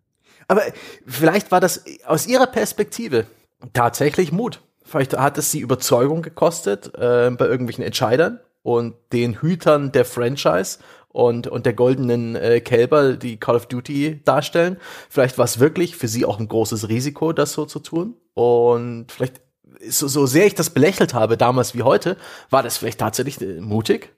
Aber 0.48 0.62
vielleicht 1.06 1.52
war 1.52 1.60
das 1.60 1.84
aus 2.06 2.28
ihrer 2.28 2.48
Perspektive 2.48 3.26
tatsächlich 3.74 4.32
Mut. 4.32 4.62
Vielleicht 4.90 5.18
hat 5.18 5.38
es 5.38 5.52
sie 5.52 5.60
Überzeugung 5.60 6.22
gekostet 6.22 6.88
äh, 6.96 7.30
bei 7.32 7.46
irgendwelchen 7.46 7.84
Entscheidern 7.84 8.40
und 8.64 8.96
den 9.14 9.42
Hütern 9.42 9.92
der 9.92 10.06
Franchise 10.06 10.80
und, 11.10 11.48
und 11.48 11.66
der 11.66 11.74
goldenen 11.74 12.36
äh, 12.36 12.60
Kälber, 12.62 13.14
die 13.14 13.38
Call 13.38 13.56
of 13.56 13.68
Duty 13.68 14.22
darstellen. 14.24 14.78
Vielleicht 15.10 15.38
war 15.38 15.46
es 15.46 15.60
wirklich 15.60 15.96
für 15.96 16.08
sie 16.08 16.26
auch 16.26 16.40
ein 16.40 16.48
großes 16.48 16.90
Risiko, 16.90 17.34
das 17.34 17.54
so 17.54 17.66
zu 17.66 17.80
tun. 17.80 18.16
Und 18.34 19.12
vielleicht, 19.12 19.42
so, 19.88 20.08
so 20.08 20.26
sehr 20.26 20.46
ich 20.46 20.56
das 20.56 20.72
belächelt 20.72 21.14
habe, 21.14 21.38
damals 21.38 21.74
wie 21.74 21.84
heute, 21.84 22.18
war 22.50 22.64
das 22.64 22.78
vielleicht 22.78 23.00
tatsächlich 23.00 23.42
äh, 23.42 23.62
mutig. 23.62 24.14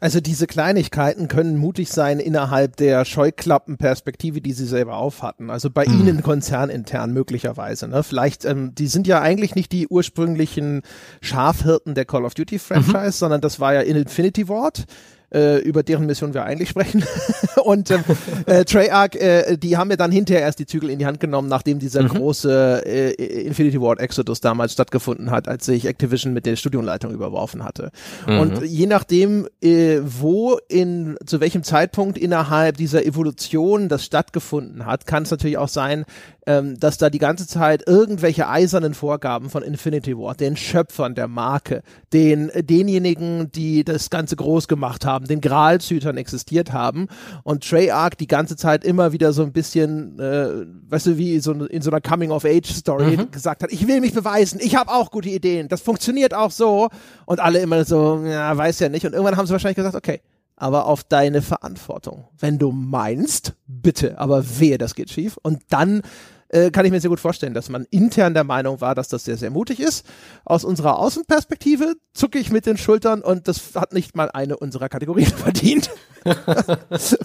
Also 0.00 0.20
diese 0.20 0.46
Kleinigkeiten 0.46 1.28
können 1.28 1.58
mutig 1.58 1.90
sein 1.90 2.20
innerhalb 2.20 2.76
der 2.76 3.04
Scheuklappenperspektive, 3.04 4.40
die 4.40 4.52
sie 4.52 4.64
selber 4.64 4.96
aufhatten. 4.96 5.50
Also 5.50 5.70
bei 5.70 5.86
mhm. 5.86 6.00
Ihnen 6.00 6.22
konzernintern 6.22 7.12
möglicherweise. 7.12 7.86
Ne? 7.86 8.02
Vielleicht, 8.02 8.44
ähm, 8.46 8.74
die 8.74 8.86
sind 8.86 9.06
ja 9.06 9.20
eigentlich 9.20 9.54
nicht 9.54 9.72
die 9.72 9.88
ursprünglichen 9.88 10.82
Schafhirten 11.20 11.94
der 11.94 12.06
Call 12.06 12.24
of 12.24 12.34
Duty 12.34 12.58
Franchise, 12.58 13.06
mhm. 13.06 13.12
sondern 13.12 13.40
das 13.42 13.60
war 13.60 13.74
ja 13.74 13.82
in 13.82 13.96
Infinity 13.96 14.48
Ward 14.48 14.86
äh, 15.32 15.58
über 15.58 15.82
deren 15.82 16.06
Mission 16.06 16.34
wir 16.34 16.44
eigentlich 16.44 16.68
sprechen. 16.68 17.04
und 17.64 17.90
ähm, 17.90 18.04
äh, 18.46 18.64
Treyarch, 18.64 19.14
äh, 19.16 19.56
die 19.56 19.76
haben 19.76 19.90
ja 19.90 19.96
dann 19.96 20.12
hinterher 20.12 20.42
erst 20.42 20.58
die 20.58 20.66
Zügel 20.66 20.90
in 20.90 20.98
die 20.98 21.06
Hand 21.06 21.20
genommen, 21.20 21.48
nachdem 21.48 21.78
dieser 21.78 22.02
mhm. 22.02 22.08
große 22.08 22.82
äh, 22.86 23.12
Infinity 23.42 23.80
Ward 23.80 24.00
Exodus 24.00 24.40
damals 24.40 24.72
stattgefunden 24.72 25.30
hat, 25.30 25.48
als 25.48 25.66
sich 25.66 25.86
Activision 25.86 26.32
mit 26.32 26.46
der 26.46 26.56
Studioleitung 26.56 27.12
überworfen 27.12 27.64
hatte. 27.64 27.90
Mhm. 28.26 28.38
Und 28.38 28.62
je 28.64 28.86
nachdem, 28.86 29.48
äh, 29.62 30.00
wo 30.02 30.58
in 30.68 31.16
zu 31.26 31.40
welchem 31.40 31.62
Zeitpunkt 31.62 32.18
innerhalb 32.18 32.76
dieser 32.76 33.04
Evolution 33.04 33.88
das 33.88 34.04
stattgefunden 34.04 34.86
hat, 34.86 35.06
kann 35.06 35.22
es 35.22 35.30
natürlich 35.30 35.58
auch 35.58 35.68
sein, 35.68 36.04
ähm, 36.46 36.80
dass 36.80 36.98
da 36.98 37.10
die 37.10 37.18
ganze 37.18 37.46
Zeit 37.46 37.86
irgendwelche 37.86 38.48
eisernen 38.48 38.94
Vorgaben 38.94 39.50
von 39.50 39.62
Infinity 39.62 40.16
Ward, 40.16 40.40
den 40.40 40.56
Schöpfern 40.56 41.14
der 41.14 41.28
Marke, 41.28 41.82
den 42.12 42.50
denjenigen, 42.54 43.52
die 43.52 43.84
das 43.84 44.10
Ganze 44.10 44.36
groß 44.36 44.66
gemacht 44.66 45.04
haben, 45.04 45.19
haben, 45.20 45.26
den 45.28 45.40
Graalzütern 45.40 46.16
existiert 46.16 46.72
haben 46.72 47.08
und 47.42 47.68
Treyarch 47.68 48.14
die 48.14 48.26
ganze 48.26 48.56
Zeit 48.56 48.84
immer 48.84 49.12
wieder 49.12 49.32
so 49.32 49.42
ein 49.42 49.52
bisschen, 49.52 50.18
äh, 50.18 50.66
weißt 50.88 51.06
du, 51.06 51.18
wie 51.18 51.40
so 51.40 51.52
in 51.52 51.82
so 51.82 51.90
einer 51.90 52.00
Coming-of-Age-Story 52.00 53.16
mhm. 53.16 53.30
gesagt 53.30 53.62
hat, 53.62 53.72
ich 53.72 53.86
will 53.86 54.00
mich 54.00 54.14
beweisen, 54.14 54.60
ich 54.62 54.76
habe 54.76 54.90
auch 54.90 55.10
gute 55.10 55.28
Ideen, 55.28 55.68
das 55.68 55.80
funktioniert 55.80 56.34
auch 56.34 56.50
so 56.50 56.88
und 57.26 57.40
alle 57.40 57.60
immer 57.60 57.84
so, 57.84 58.22
ja, 58.24 58.56
weiß 58.56 58.80
ja 58.80 58.88
nicht 58.88 59.06
und 59.06 59.12
irgendwann 59.12 59.36
haben 59.36 59.46
sie 59.46 59.52
wahrscheinlich 59.52 59.76
gesagt, 59.76 59.94
okay, 59.94 60.20
aber 60.56 60.84
auf 60.84 61.04
deine 61.04 61.40
Verantwortung. 61.40 62.28
Wenn 62.38 62.58
du 62.58 62.70
meinst, 62.70 63.54
bitte, 63.66 64.18
aber 64.18 64.44
wehe, 64.60 64.76
das 64.76 64.94
geht 64.94 65.08
schief. 65.08 65.38
Und 65.42 65.62
dann 65.70 66.02
äh, 66.50 66.70
kann 66.70 66.84
ich 66.84 66.90
mir 66.90 67.00
sehr 67.00 67.10
gut 67.10 67.20
vorstellen, 67.20 67.54
dass 67.54 67.68
man 67.68 67.86
intern 67.90 68.34
der 68.34 68.44
Meinung 68.44 68.80
war, 68.80 68.94
dass 68.94 69.08
das 69.08 69.24
sehr, 69.24 69.36
sehr 69.36 69.50
mutig 69.50 69.80
ist. 69.80 70.04
Aus 70.44 70.64
unserer 70.64 70.98
Außenperspektive 70.98 71.94
zucke 72.12 72.38
ich 72.38 72.50
mit 72.50 72.66
den 72.66 72.76
Schultern 72.76 73.22
und 73.22 73.48
das 73.48 73.74
hat 73.74 73.92
nicht 73.92 74.16
mal 74.16 74.30
eine 74.30 74.56
unserer 74.56 74.88
Kategorien 74.88 75.26
verdient. 75.36 75.90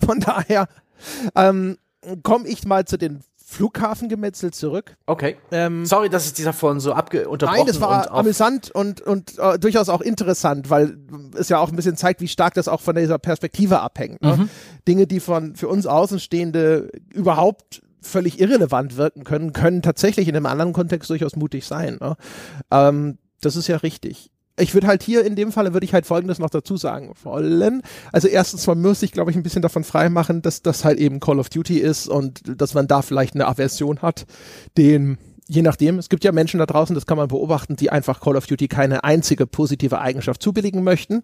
Von 0.06 0.20
daher 0.20 0.68
ähm, 1.36 1.78
komme 2.24 2.48
ich 2.48 2.66
mal 2.66 2.86
zu 2.86 2.98
den 2.98 3.22
Flughafengemetzel 3.48 4.52
zurück. 4.52 4.98
Okay. 5.06 5.38
Ähm, 5.52 5.86
Sorry, 5.86 6.10
dass 6.10 6.26
es 6.26 6.34
dieser 6.34 6.52
von 6.52 6.80
so 6.80 6.94
abge 6.94 7.30
unterbrochen 7.30 7.60
Nein, 7.60 7.70
es 7.70 7.80
war 7.80 8.12
und 8.12 8.20
amüsant 8.20 8.72
und, 8.72 9.02
und 9.02 9.38
uh, 9.38 9.58
durchaus 9.58 9.88
auch 9.88 10.02
interessant, 10.02 10.72
weil 10.72 10.98
es 11.36 11.50
ja 11.50 11.60
auch 11.60 11.70
ein 11.70 11.76
bisschen 11.76 11.96
zeigt, 11.96 12.22
wie 12.22 12.28
stark 12.28 12.56
das 12.56 12.68
auch 12.68 12.82
von 12.82 12.96
dieser 12.96 13.20
Perspektive 13.20 13.82
abhängt. 13.82 14.22
Ne? 14.24 14.38
Mhm. 14.38 14.50
Dinge, 14.88 15.06
die 15.06 15.20
von 15.20 15.56
für 15.56 15.68
uns 15.68 15.86
Außenstehende 15.86 16.90
überhaupt 17.14 17.84
völlig 18.06 18.40
irrelevant 18.40 18.98
wirken 18.98 19.24
können, 19.24 19.54
können 19.54 19.82
tatsächlich 19.82 20.28
in 20.28 20.36
einem 20.36 20.46
anderen 20.46 20.74
Kontext 20.74 21.10
durchaus 21.10 21.36
mutig 21.36 21.66
sein. 21.66 21.98
Ne? 22.00 22.16
Ähm, 22.72 23.18
das 23.42 23.56
ist 23.56 23.68
ja 23.68 23.78
richtig. 23.78 24.32
Ich 24.58 24.74
würde 24.74 24.88
halt 24.88 25.04
hier 25.04 25.26
in 25.26 25.36
dem 25.36 25.52
Falle 25.52 25.74
würde 25.74 25.86
ich 25.86 25.94
halt 25.94 26.06
Folgendes 26.06 26.40
noch 26.40 26.50
dazu 26.50 26.78
sagen 26.78 27.14
wollen. 27.24 27.82
Also 28.14 28.30
erstens 28.30 28.66
mal 28.68 28.76
muss 28.76 29.04
ich, 29.04 29.12
glaube 29.12 29.30
ich, 29.30 29.36
ein 29.36 29.44
bisschen 29.44 29.62
davon 29.62 29.84
freimachen, 29.84 30.42
dass 30.42 30.62
das 30.62 30.86
halt 30.86 30.98
eben 30.98 31.20
Call 31.20 31.40
of 31.40 31.50
Duty 31.50 31.80
ist 31.80 32.08
und 32.08 32.42
dass 32.46 32.74
man 32.74 32.88
da 32.88 33.02
vielleicht 33.02 33.36
eine 33.36 33.48
Aversion 33.48 34.02
hat, 34.02 34.26
den 34.78 35.18
je 35.48 35.62
nachdem, 35.62 36.00
es 36.00 36.10
gibt 36.10 36.24
ja 36.24 36.32
Menschen 36.32 36.60
da 36.60 36.66
draußen, 36.66 36.96
das 36.96 37.06
kann 37.06 37.18
man 37.18 37.28
beobachten, 37.28 37.76
die 37.76 37.92
einfach 37.92 38.20
Call 38.20 38.36
of 38.36 38.48
Duty 38.48 38.68
keine 38.68 39.04
einzige 39.04 39.46
positive 39.46 40.00
Eigenschaft 40.00 40.42
zubilligen 40.42 40.84
möchten. 40.84 41.24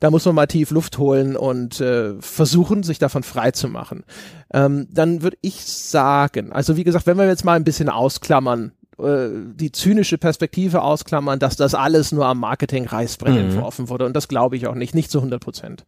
Da 0.00 0.10
muss 0.10 0.24
man 0.24 0.34
mal 0.34 0.46
tief 0.46 0.70
Luft 0.70 0.98
holen 0.98 1.36
und 1.36 1.80
äh, 1.80 2.14
versuchen, 2.20 2.82
sich 2.82 2.98
davon 2.98 3.22
frei 3.22 3.50
zu 3.52 3.68
machen. 3.68 4.04
Ähm, 4.52 4.88
dann 4.90 5.22
würde 5.22 5.38
ich 5.40 5.64
sagen, 5.64 6.52
also 6.52 6.76
wie 6.76 6.84
gesagt, 6.84 7.06
wenn 7.06 7.16
wir 7.16 7.26
jetzt 7.26 7.44
mal 7.44 7.54
ein 7.54 7.64
bisschen 7.64 7.88
ausklammern, 7.88 8.72
äh, 8.98 9.28
die 9.54 9.72
zynische 9.72 10.18
Perspektive 10.18 10.82
ausklammern, 10.82 11.38
dass 11.38 11.56
das 11.56 11.74
alles 11.74 12.12
nur 12.12 12.26
am 12.26 12.40
Marketing-Reißbrett 12.40 13.32
mhm. 13.32 13.40
entworfen 13.40 13.88
wurde, 13.88 14.04
und 14.04 14.14
das 14.14 14.28
glaube 14.28 14.56
ich 14.56 14.66
auch 14.66 14.74
nicht, 14.74 14.94
nicht 14.94 15.10
zu 15.10 15.18
100 15.18 15.42
Prozent, 15.42 15.84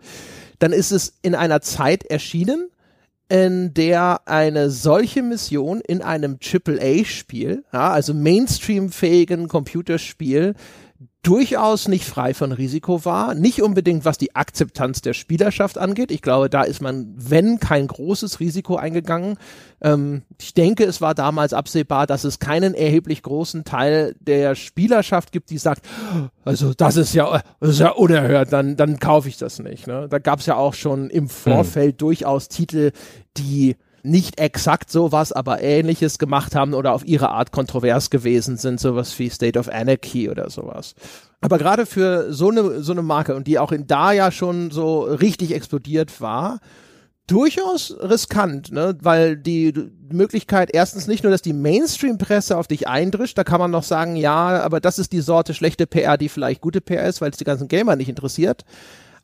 dann 0.58 0.72
ist 0.72 0.90
es 0.90 1.18
in 1.20 1.34
einer 1.34 1.60
Zeit 1.60 2.04
erschienen, 2.04 2.68
in 3.28 3.72
der 3.74 4.22
eine 4.26 4.70
solche 4.70 5.22
Mission 5.22 5.80
in 5.80 6.02
einem 6.02 6.38
AAA-Spiel, 6.42 7.64
ja, 7.72 7.90
also 7.90 8.12
Mainstream-fähigen 8.12 9.48
Computerspiel, 9.48 10.54
durchaus 11.24 11.88
nicht 11.88 12.04
frei 12.04 12.34
von 12.34 12.52
Risiko 12.52 13.04
war. 13.04 13.34
Nicht 13.34 13.62
unbedingt, 13.62 14.04
was 14.04 14.18
die 14.18 14.36
Akzeptanz 14.36 15.00
der 15.00 15.14
Spielerschaft 15.14 15.78
angeht. 15.78 16.12
Ich 16.12 16.22
glaube, 16.22 16.48
da 16.48 16.62
ist 16.62 16.80
man, 16.80 17.12
wenn, 17.16 17.58
kein 17.58 17.88
großes 17.88 18.38
Risiko 18.38 18.76
eingegangen. 18.76 19.38
Ähm, 19.80 20.22
ich 20.40 20.54
denke, 20.54 20.84
es 20.84 21.00
war 21.00 21.14
damals 21.14 21.52
absehbar, 21.52 22.06
dass 22.06 22.24
es 22.24 22.38
keinen 22.38 22.74
erheblich 22.74 23.22
großen 23.22 23.64
Teil 23.64 24.14
der 24.20 24.54
Spielerschaft 24.54 25.32
gibt, 25.32 25.50
die 25.50 25.58
sagt, 25.58 25.86
also 26.44 26.74
das 26.74 26.96
ist 26.96 27.14
ja, 27.14 27.42
das 27.58 27.70
ist 27.70 27.80
ja 27.80 27.90
unerhört, 27.90 28.52
dann, 28.52 28.76
dann 28.76 28.98
kaufe 28.98 29.28
ich 29.28 29.38
das 29.38 29.58
nicht. 29.58 29.86
Ne? 29.86 30.06
Da 30.08 30.18
gab 30.18 30.40
es 30.40 30.46
ja 30.46 30.56
auch 30.56 30.74
schon 30.74 31.08
im 31.08 31.28
Vorfeld 31.28 31.94
hm. 31.94 31.98
durchaus 31.98 32.48
Titel, 32.48 32.92
die 33.36 33.76
nicht 34.04 34.38
exakt 34.38 34.90
sowas, 34.90 35.32
aber 35.32 35.62
ähnliches 35.62 36.18
gemacht 36.18 36.54
haben 36.54 36.74
oder 36.74 36.92
auf 36.92 37.06
ihre 37.06 37.30
Art 37.30 37.52
kontrovers 37.52 38.10
gewesen 38.10 38.56
sind, 38.56 38.78
sowas 38.78 39.18
wie 39.18 39.30
State 39.30 39.58
of 39.58 39.68
Anarchy 39.68 40.28
oder 40.28 40.50
sowas. 40.50 40.94
Aber 41.40 41.58
gerade 41.58 41.86
für 41.86 42.32
so 42.32 42.50
eine, 42.50 42.82
so 42.82 42.92
eine 42.92 43.02
Marke 43.02 43.34
und 43.34 43.46
die 43.46 43.58
auch 43.58 43.72
in 43.72 43.86
da 43.86 44.12
ja 44.12 44.30
schon 44.30 44.70
so 44.70 45.02
richtig 45.02 45.54
explodiert 45.54 46.20
war, 46.20 46.60
durchaus 47.26 47.96
riskant, 48.00 48.70
ne? 48.70 48.96
weil 49.00 49.36
die 49.36 49.72
Möglichkeit 50.12 50.70
erstens 50.72 51.06
nicht 51.06 51.22
nur, 51.22 51.32
dass 51.32 51.40
die 51.40 51.54
Mainstream-Presse 51.54 52.58
auf 52.58 52.66
dich 52.66 52.86
eindrischt, 52.86 53.38
da 53.38 53.44
kann 53.44 53.60
man 53.60 53.70
noch 53.70 53.82
sagen, 53.82 54.16
ja, 54.16 54.60
aber 54.62 54.80
das 54.80 54.98
ist 54.98 55.12
die 55.12 55.22
Sorte 55.22 55.54
schlechte 55.54 55.86
PR, 55.86 56.18
die 56.18 56.28
vielleicht 56.28 56.60
gute 56.60 56.82
PR 56.82 57.06
ist, 57.08 57.22
weil 57.22 57.30
es 57.30 57.38
die 57.38 57.44
ganzen 57.44 57.68
Gamer 57.68 57.96
nicht 57.96 58.10
interessiert 58.10 58.64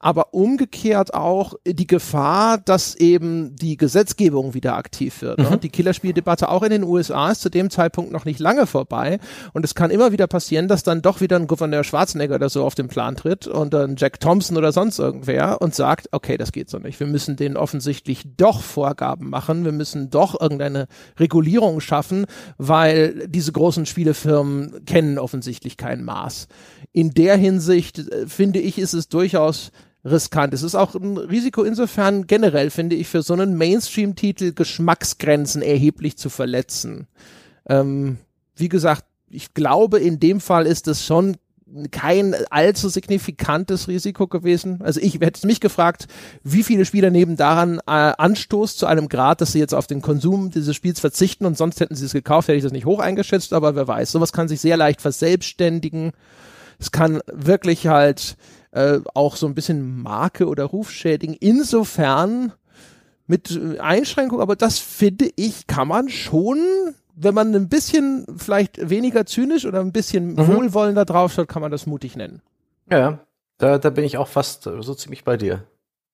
aber 0.00 0.32
umgekehrt 0.32 1.12
auch 1.12 1.54
die 1.66 1.86
Gefahr, 1.86 2.58
dass 2.58 2.94
eben 2.94 3.54
die 3.54 3.76
Gesetzgebung 3.76 4.54
wieder 4.54 4.76
aktiv 4.76 5.20
wird. 5.20 5.38
Ne? 5.38 5.50
Mhm. 5.50 5.60
Die 5.60 5.68
Killerspieldebatte 5.68 6.48
auch 6.48 6.62
in 6.62 6.70
den 6.70 6.84
USA 6.84 7.30
ist 7.30 7.42
zu 7.42 7.50
dem 7.50 7.68
Zeitpunkt 7.68 8.10
noch 8.10 8.24
nicht 8.24 8.40
lange 8.40 8.66
vorbei 8.66 9.20
und 9.52 9.64
es 9.64 9.74
kann 9.74 9.90
immer 9.90 10.10
wieder 10.10 10.26
passieren, 10.26 10.68
dass 10.68 10.82
dann 10.82 11.02
doch 11.02 11.20
wieder 11.20 11.36
ein 11.36 11.46
Gouverneur 11.46 11.84
Schwarzenegger 11.84 12.36
oder 12.36 12.48
so 12.48 12.64
auf 12.64 12.74
den 12.74 12.88
Plan 12.88 13.14
tritt 13.14 13.46
und 13.46 13.74
dann 13.74 13.96
Jack 13.96 14.20
Thompson 14.20 14.56
oder 14.56 14.72
sonst 14.72 14.98
irgendwer 14.98 15.60
und 15.60 15.74
sagt, 15.74 16.08
okay, 16.12 16.38
das 16.38 16.50
geht 16.52 16.70
so 16.70 16.78
nicht. 16.78 16.98
Wir 16.98 17.06
müssen 17.06 17.36
denen 17.36 17.58
offensichtlich 17.58 18.22
doch 18.38 18.62
Vorgaben 18.62 19.28
machen, 19.28 19.66
wir 19.66 19.72
müssen 19.72 20.08
doch 20.08 20.40
irgendeine 20.40 20.86
Regulierung 21.18 21.80
schaffen, 21.80 22.24
weil 22.56 23.28
diese 23.28 23.52
großen 23.52 23.84
Spielefirmen 23.84 24.86
kennen 24.86 25.18
offensichtlich 25.18 25.76
kein 25.76 26.04
Maß. 26.04 26.48
In 26.92 27.10
der 27.10 27.36
Hinsicht 27.36 27.98
äh, 27.98 28.26
finde 28.26 28.60
ich, 28.60 28.78
ist 28.78 28.94
es 28.94 29.08
durchaus 29.08 29.72
riskant. 30.04 30.54
Es 30.54 30.62
ist 30.62 30.74
auch 30.74 30.94
ein 30.94 31.16
Risiko 31.16 31.62
insofern 31.62 32.26
generell, 32.26 32.70
finde 32.70 32.96
ich, 32.96 33.08
für 33.08 33.22
so 33.22 33.34
einen 33.34 33.56
Mainstream-Titel 33.56 34.52
Geschmacksgrenzen 34.52 35.62
erheblich 35.62 36.16
zu 36.16 36.30
verletzen. 36.30 37.06
Ähm, 37.68 38.18
wie 38.56 38.68
gesagt, 38.68 39.04
ich 39.28 39.54
glaube, 39.54 39.98
in 39.98 40.18
dem 40.18 40.40
Fall 40.40 40.66
ist 40.66 40.88
es 40.88 41.04
schon 41.04 41.36
kein 41.90 42.34
allzu 42.50 42.88
signifikantes 42.88 43.88
Risiko 43.88 44.26
gewesen. 44.26 44.80
Also 44.82 45.00
ich 45.00 45.20
hätte 45.20 45.46
mich 45.46 45.60
gefragt, 45.60 46.06
wie 46.42 46.62
viele 46.62 46.84
Spieler 46.84 47.10
nehmen 47.10 47.36
daran 47.36 47.78
äh, 47.86 48.12
Anstoß 48.18 48.76
zu 48.76 48.86
einem 48.86 49.08
Grad, 49.08 49.40
dass 49.40 49.52
sie 49.52 49.60
jetzt 49.60 49.74
auf 49.74 49.86
den 49.86 50.02
Konsum 50.02 50.50
dieses 50.50 50.74
Spiels 50.74 51.00
verzichten 51.00 51.46
und 51.46 51.56
sonst 51.56 51.80
hätten 51.80 51.94
sie 51.94 52.06
es 52.06 52.12
gekauft, 52.12 52.48
hätte 52.48 52.56
ich 52.56 52.64
das 52.64 52.72
nicht 52.72 52.86
hoch 52.86 52.98
eingeschätzt, 52.98 53.52
aber 53.52 53.76
wer 53.76 53.86
weiß. 53.86 54.10
Sowas 54.10 54.32
kann 54.32 54.48
sich 54.48 54.60
sehr 54.60 54.76
leicht 54.76 55.00
verselbstständigen. 55.00 56.12
Es 56.78 56.90
kann 56.90 57.20
wirklich 57.26 57.86
halt 57.86 58.36
äh, 58.72 58.98
auch 59.14 59.36
so 59.36 59.46
ein 59.46 59.54
bisschen 59.54 60.02
Marke 60.02 60.46
oder 60.46 60.64
Ruf 60.64 60.90
schädigen. 60.90 61.34
Insofern 61.34 62.52
mit 63.26 63.58
Einschränkung, 63.78 64.40
aber 64.40 64.56
das 64.56 64.78
finde 64.78 65.30
ich, 65.36 65.66
kann 65.66 65.88
man 65.88 66.08
schon, 66.08 66.58
wenn 67.14 67.34
man 67.34 67.54
ein 67.54 67.68
bisschen 67.68 68.26
vielleicht 68.36 68.90
weniger 68.90 69.24
zynisch 69.24 69.64
oder 69.66 69.80
ein 69.80 69.92
bisschen 69.92 70.34
mhm. 70.34 70.48
wohlwollender 70.48 71.04
drauf 71.04 71.32
schaut, 71.32 71.48
kann 71.48 71.62
man 71.62 71.70
das 71.70 71.86
mutig 71.86 72.16
nennen. 72.16 72.42
Ja, 72.90 73.20
da, 73.58 73.78
da 73.78 73.90
bin 73.90 74.04
ich 74.04 74.18
auch 74.18 74.26
fast 74.26 74.64
so 74.64 74.94
ziemlich 74.94 75.22
bei 75.22 75.36
dir. 75.36 75.64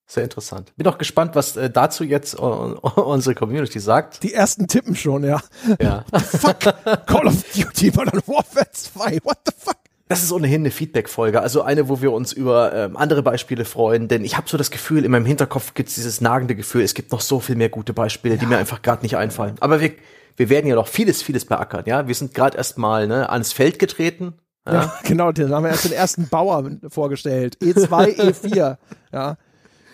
Sehr 0.09 0.23
interessant. 0.23 0.73
Bin 0.77 0.87
auch 0.87 0.99
gespannt, 0.99 1.35
was 1.35 1.57
äh, 1.57 1.69
dazu 1.69 2.05
jetzt 2.05 2.39
uh, 2.39 2.79
unsere 2.97 3.35
Community 3.35 3.81
sagt. 3.81 4.23
Die 4.23 4.33
ersten 4.33 4.69
tippen 4.69 4.95
schon, 4.95 5.25
ja. 5.25 5.41
Ja. 5.81 6.05
fuck? 6.21 6.61
Call 7.07 7.27
of 7.27 7.43
Duty 7.55 7.91
Modern 7.91 8.23
Warfare 8.27 8.71
2. 8.71 9.21
What 9.25 9.39
the 9.47 9.53
fuck? 9.57 9.77
Das 10.09 10.23
ist 10.23 10.31
ohnehin 10.31 10.63
eine 10.63 10.71
Feedback-Folge, 10.71 11.41
also 11.43 11.63
eine, 11.63 11.89
wo 11.89 12.01
wir 12.01 12.13
uns 12.13 12.33
über 12.33 12.73
ähm, 12.73 12.97
andere 12.97 13.25
Beispiele 13.25 13.65
freuen, 13.65 14.07
denn 14.07 14.25
ich 14.25 14.37
habe 14.37 14.49
so 14.49 14.57
das 14.57 14.71
Gefühl, 14.71 15.05
in 15.05 15.11
meinem 15.11 15.27
Hinterkopf 15.27 15.75
gibt 15.75 15.89
es 15.89 15.97
dieses 15.97 16.21
nagende 16.21 16.55
Gefühl, 16.55 16.83
es 16.83 16.95
gibt 16.95 17.11
noch 17.11 17.21
so 17.21 17.41
viel 17.41 17.57
mehr 17.57 17.71
gute 17.71 17.93
Beispiele, 17.93 18.35
ja. 18.35 18.41
die 18.41 18.47
mir 18.47 18.57
einfach 18.57 18.83
gerade 18.83 19.03
nicht 19.03 19.17
einfallen. 19.17 19.57
Aber 19.59 19.81
wir, 19.81 19.93
wir 20.37 20.49
werden 20.49 20.69
ja 20.69 20.77
noch 20.77 20.87
vieles, 20.87 21.23
vieles 21.23 21.45
beackern, 21.45 21.85
ja. 21.87 22.07
Wir 22.07 22.15
sind 22.15 22.35
gerade 22.35 22.57
erst 22.57 22.79
mal 22.79 23.09
ne, 23.09 23.29
ans 23.31 23.53
Feld 23.53 23.81
getreten. 23.81 24.35
Ja, 24.65 24.75
ja 24.75 24.95
genau, 25.03 25.33
da 25.33 25.49
haben 25.49 25.65
wir 25.65 25.71
erst 25.71 25.87
den 25.87 25.93
ersten 25.93 26.29
Bauer 26.29 26.71
vorgestellt. 26.89 27.59
E2, 27.61 28.17
E4, 28.17 28.77
ja. 29.13 29.37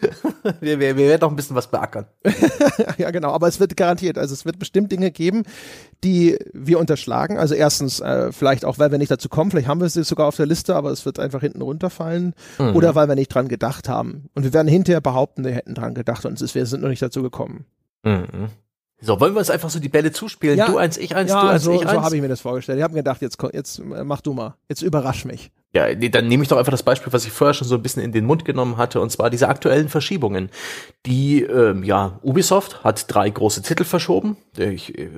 wir, 0.60 0.80
wir, 0.80 0.96
wir 0.96 1.08
werden 1.08 1.20
noch 1.20 1.30
ein 1.30 1.36
bisschen 1.36 1.56
was 1.56 1.68
beackern. 1.68 2.06
ja, 2.98 3.10
genau, 3.10 3.30
aber 3.32 3.48
es 3.48 3.60
wird 3.60 3.76
garantiert, 3.76 4.18
also 4.18 4.34
es 4.34 4.44
wird 4.44 4.58
bestimmt 4.58 4.90
Dinge 4.90 5.10
geben, 5.10 5.44
die 6.04 6.38
wir 6.52 6.78
unterschlagen. 6.78 7.38
Also 7.38 7.54
erstens, 7.54 8.00
äh, 8.00 8.32
vielleicht 8.32 8.64
auch, 8.64 8.78
weil 8.78 8.90
wir 8.90 8.98
nicht 8.98 9.10
dazu 9.10 9.28
kommen, 9.28 9.50
vielleicht 9.50 9.68
haben 9.68 9.80
wir 9.80 9.88
sie 9.88 10.04
sogar 10.04 10.26
auf 10.26 10.36
der 10.36 10.46
Liste, 10.46 10.74
aber 10.74 10.90
es 10.90 11.06
wird 11.06 11.18
einfach 11.18 11.40
hinten 11.40 11.62
runterfallen. 11.62 12.34
Mhm. 12.58 12.76
Oder 12.76 12.94
weil 12.94 13.08
wir 13.08 13.14
nicht 13.14 13.28
dran 13.28 13.48
gedacht 13.48 13.88
haben. 13.88 14.28
Und 14.34 14.44
wir 14.44 14.52
werden 14.52 14.68
hinterher 14.68 15.00
behaupten, 15.00 15.44
wir 15.44 15.52
hätten 15.52 15.74
dran 15.74 15.94
gedacht 15.94 16.24
und 16.26 16.40
wir 16.54 16.66
sind 16.66 16.82
noch 16.82 16.88
nicht 16.88 17.02
dazu 17.02 17.22
gekommen. 17.22 17.66
Mhm. 18.02 18.48
So, 19.00 19.18
wollen 19.18 19.34
wir 19.34 19.40
uns 19.40 19.50
einfach 19.50 19.70
so 19.70 19.80
die 19.80 19.88
Bälle 19.88 20.12
zuspielen? 20.12 20.56
Ja, 20.56 20.66
du 20.66 20.76
eins, 20.76 20.96
ich 20.96 21.16
eins, 21.16 21.30
ja, 21.30 21.42
du 21.42 21.48
eins, 21.48 21.62
so, 21.64 21.72
ich 21.72 21.82
eins. 21.82 21.90
So 21.90 22.02
habe 22.02 22.14
ich 22.14 22.22
mir 22.22 22.28
das 22.28 22.40
vorgestellt. 22.40 22.78
Ich 22.78 22.84
habe 22.84 22.94
mir 22.94 23.00
gedacht, 23.00 23.20
jetzt, 23.20 23.36
jetzt 23.52 23.80
äh, 23.80 24.04
mach 24.04 24.20
du 24.20 24.32
mal. 24.32 24.54
Jetzt 24.68 24.82
überrasch 24.82 25.24
mich. 25.24 25.50
Ja, 25.74 25.94
dann 25.94 26.28
nehme 26.28 26.42
ich 26.42 26.50
doch 26.50 26.58
einfach 26.58 26.70
das 26.70 26.82
Beispiel, 26.82 27.12
was 27.14 27.24
ich 27.24 27.32
vorher 27.32 27.54
schon 27.54 27.66
so 27.66 27.76
ein 27.76 27.82
bisschen 27.82 28.02
in 28.02 28.12
den 28.12 28.26
Mund 28.26 28.44
genommen 28.44 28.76
hatte, 28.76 29.00
und 29.00 29.10
zwar 29.10 29.30
diese 29.30 29.48
aktuellen 29.48 29.88
Verschiebungen. 29.88 30.50
Die, 31.06 31.42
ähm, 31.42 31.82
ja, 31.82 32.18
Ubisoft 32.22 32.84
hat 32.84 33.06
drei 33.12 33.30
große 33.30 33.62
Titel 33.62 33.84
verschoben. 33.84 34.36
Ich, 34.58 34.98
äh, 34.98 35.08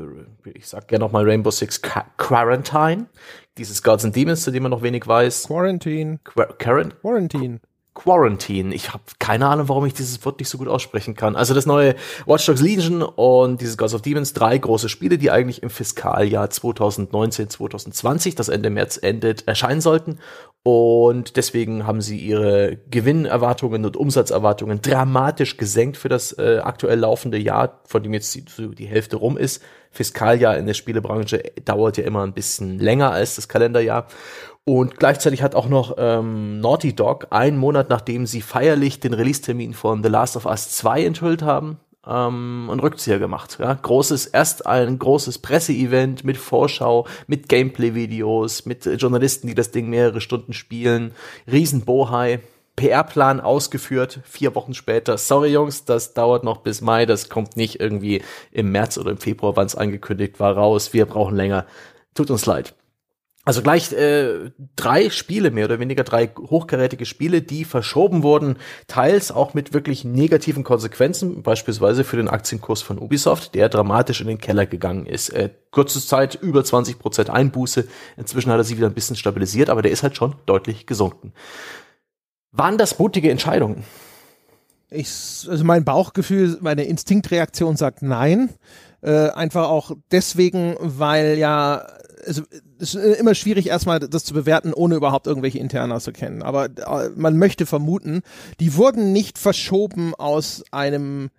ich 0.55 0.69
sag 0.69 0.87
gerne 0.87 1.05
nochmal 1.05 1.25
Rainbow 1.25 1.51
Six 1.51 1.83
Quarantine. 2.17 3.07
Dieses 3.59 3.83
Gods 3.83 4.05
and 4.05 4.14
Demons, 4.14 4.45
zu 4.45 4.53
dem 4.53 4.62
man 4.62 4.71
noch 4.71 4.83
wenig 4.83 5.07
weiß. 5.07 5.49
Quarantine. 5.49 6.21
Qu 6.23 6.43
Quarant 6.59 7.01
Quarantine. 7.01 7.61
Quarantine. 7.94 8.74
Ich 8.74 8.92
habe 8.92 9.04
keine 9.20 9.46
Ahnung, 9.46 9.68
warum 9.68 9.87
ich 9.87 9.94
dieses 9.94 10.24
Wort 10.24 10.40
nicht 10.40 10.48
so 10.48 10.59
gut 10.59 10.66
aussprechen 10.66 11.14
kann. 11.14 11.37
Also 11.37 11.54
das 11.54 11.64
neue 11.64 11.94
Watch 12.26 12.44
Dogs 12.44 12.61
Legion 12.61 13.02
und 13.02 13.61
dieses 13.61 13.78
Gods 13.78 13.94
of 13.94 14.02
Demons, 14.02 14.33
drei 14.33 14.59
große 14.59 14.88
Spiele, 14.88 15.16
die 15.16 15.30
eigentlich 15.30 15.62
im 15.62 15.70
Fiskaljahr 15.70 16.50
2019, 16.50 17.50
2020, 17.50 18.35
das 18.35 18.48
Ende 18.48 18.70
März 18.70 18.98
endet, 19.00 19.46
erscheinen 19.46 19.80
sollten. 19.80 20.18
Und 20.64 21.37
deswegen 21.37 21.87
haben 21.87 22.00
sie 22.00 22.18
ihre 22.18 22.78
Gewinnerwartungen 22.90 23.85
und 23.85 23.96
Umsatzerwartungen 23.96 24.80
dramatisch 24.80 25.57
gesenkt 25.57 25.96
für 25.96 26.09
das 26.09 26.33
äh, 26.33 26.61
aktuell 26.62 26.98
laufende 26.98 27.38
Jahr, 27.38 27.80
von 27.85 28.02
dem 28.02 28.14
jetzt 28.14 28.35
die, 28.35 28.44
die 28.74 28.87
Hälfte 28.87 29.16
rum 29.16 29.37
ist. 29.37 29.62
Fiskaljahr 29.90 30.57
in 30.57 30.66
der 30.66 30.74
Spielebranche 30.74 31.42
dauert 31.64 31.98
ja 31.98 32.04
immer 32.04 32.24
ein 32.24 32.33
bisschen 32.33 32.80
länger 32.80 33.12
als 33.12 33.37
das 33.37 33.46
Kalenderjahr. 33.46 34.09
Und 34.66 34.98
gleichzeitig 34.98 35.42
hat 35.42 35.55
auch 35.55 35.68
noch 35.68 35.96
ähm, 35.98 36.61
Naughty 36.61 36.94
Dog 36.94 37.27
einen 37.31 37.59
Monat 37.59 37.90
nachdem 37.90 38.27
sie 38.27 38.40
feierlich 38.40 38.98
den 38.98 39.12
Release-Termin 39.12 39.74
von 39.74 40.03
The 40.03 40.09
Last 40.09 40.37
of 40.37 40.46
Us 40.46 40.70
2 40.70 41.05
enthüllt 41.05 41.42
haben, 41.42 41.79
ähm, 42.07 42.68
einen 42.70 42.81
Rückzieher 42.81 43.18
gemacht. 43.18 43.59
Ja? 43.61 43.74
Großes, 43.74 44.27
erst 44.27 44.66
ein 44.66 44.98
großes 44.98 45.38
Presseevent 45.38 46.24
mit 46.24 46.38
Vorschau, 46.38 47.07
mit 47.27 47.50
Gameplay-Videos, 47.50 48.64
mit 48.64 48.87
Journalisten, 48.87 49.48
die 49.48 49.55
das 49.55 49.70
Ding 49.70 49.90
mehrere 49.90 50.22
Stunden 50.22 50.55
spielen, 50.55 51.12
Riesenbohai. 51.50 52.40
PR-Plan 52.77 53.40
ausgeführt, 53.40 54.18
vier 54.24 54.57
Wochen 54.57 54.74
später. 54.74 55.16
Sorry 55.16 55.53
Jungs, 55.53 55.85
das 55.85 56.12
dauert 56.12 56.42
noch 56.42 56.57
bis 56.57 56.81
Mai, 56.81 57.07
das 57.07 57.29
kommt 57.29 57.57
nicht 57.57 57.79
irgendwie 57.79 58.22
im 58.50 58.72
März 58.72 58.98
oder 58.98 59.12
im 59.12 59.18
Februar, 59.18 59.55
wann 59.55 59.66
es 59.66 59.77
angekündigt 59.77 60.40
war, 60.40 60.57
raus. 60.57 60.92
Wir 60.92 61.07
brauchen 61.07 61.37
länger. 61.37 61.66
Tut 62.14 62.33
uns 62.33 62.46
leid. 62.46 62.74
Also 63.46 63.61
gleich 63.61 63.92
äh, 63.92 64.52
drei 64.74 65.11
Spiele, 65.11 65.50
mehr 65.50 65.66
oder 65.66 65.78
weniger 65.78 66.02
drei 66.02 66.28
hochkarätige 66.28 67.04
Spiele, 67.04 67.42
die 67.42 67.66
verschoben 67.66 68.22
wurden, 68.22 68.57
teils 68.87 69.30
auch 69.30 69.52
mit 69.52 69.74
wirklich 69.74 70.02
negativen 70.02 70.64
Konsequenzen, 70.64 71.42
beispielsweise 71.42 72.04
für 72.04 72.16
den 72.16 72.28
Aktienkurs 72.28 72.80
von 72.80 72.98
Ubisoft, 72.98 73.54
der 73.54 73.68
dramatisch 73.68 74.22
in 74.22 74.28
den 74.28 74.38
Keller 74.38 74.64
gegangen 74.64 75.04
ist. 75.04 75.28
Äh, 75.28 75.50
kurze 75.70 76.04
Zeit 76.04 76.37
über 76.37 76.64
20 76.64 76.98
Prozent 76.98 77.28
Einbuße, 77.28 77.87
inzwischen 78.16 78.50
hat 78.50 78.59
er 78.59 78.64
sich 78.64 78.78
wieder 78.78 78.88
ein 78.88 78.94
bisschen 78.94 79.16
stabilisiert, 79.16 79.68
aber 79.68 79.83
der 79.83 79.90
ist 79.90 80.02
halt 80.02 80.16
schon 80.16 80.37
deutlich 80.46 80.87
gesunken. 80.87 81.35
Waren 82.50 82.78
das 82.78 82.98
mutige 82.98 83.30
Entscheidungen? 83.30 83.85
Ich, 84.88 85.46
also 85.50 85.64
mein 85.64 85.85
Bauchgefühl, 85.85 86.57
meine 86.61 86.85
Instinktreaktion 86.85 87.76
sagt 87.76 88.00
nein. 88.00 88.48
Äh, 89.02 89.30
einfach 89.30 89.68
auch 89.68 89.90
deswegen, 90.12 90.76
weil 90.80 91.37
ja 91.37 91.87
also 92.26 92.42
es 92.78 92.94
ist 92.94 93.18
immer 93.18 93.34
schwierig 93.34 93.68
erstmal 93.68 94.00
das 94.00 94.24
zu 94.24 94.34
bewerten, 94.34 94.72
ohne 94.72 94.96
überhaupt 94.96 95.26
irgendwelche 95.26 95.58
Interna 95.58 96.00
zu 96.00 96.12
kennen. 96.12 96.42
Aber 96.42 96.66
äh, 96.66 97.10
man 97.14 97.38
möchte 97.38 97.66
vermuten, 97.66 98.22
die 98.60 98.76
wurden 98.76 99.12
nicht 99.12 99.38
verschoben 99.38 100.14
aus 100.14 100.64
einem 100.70 101.30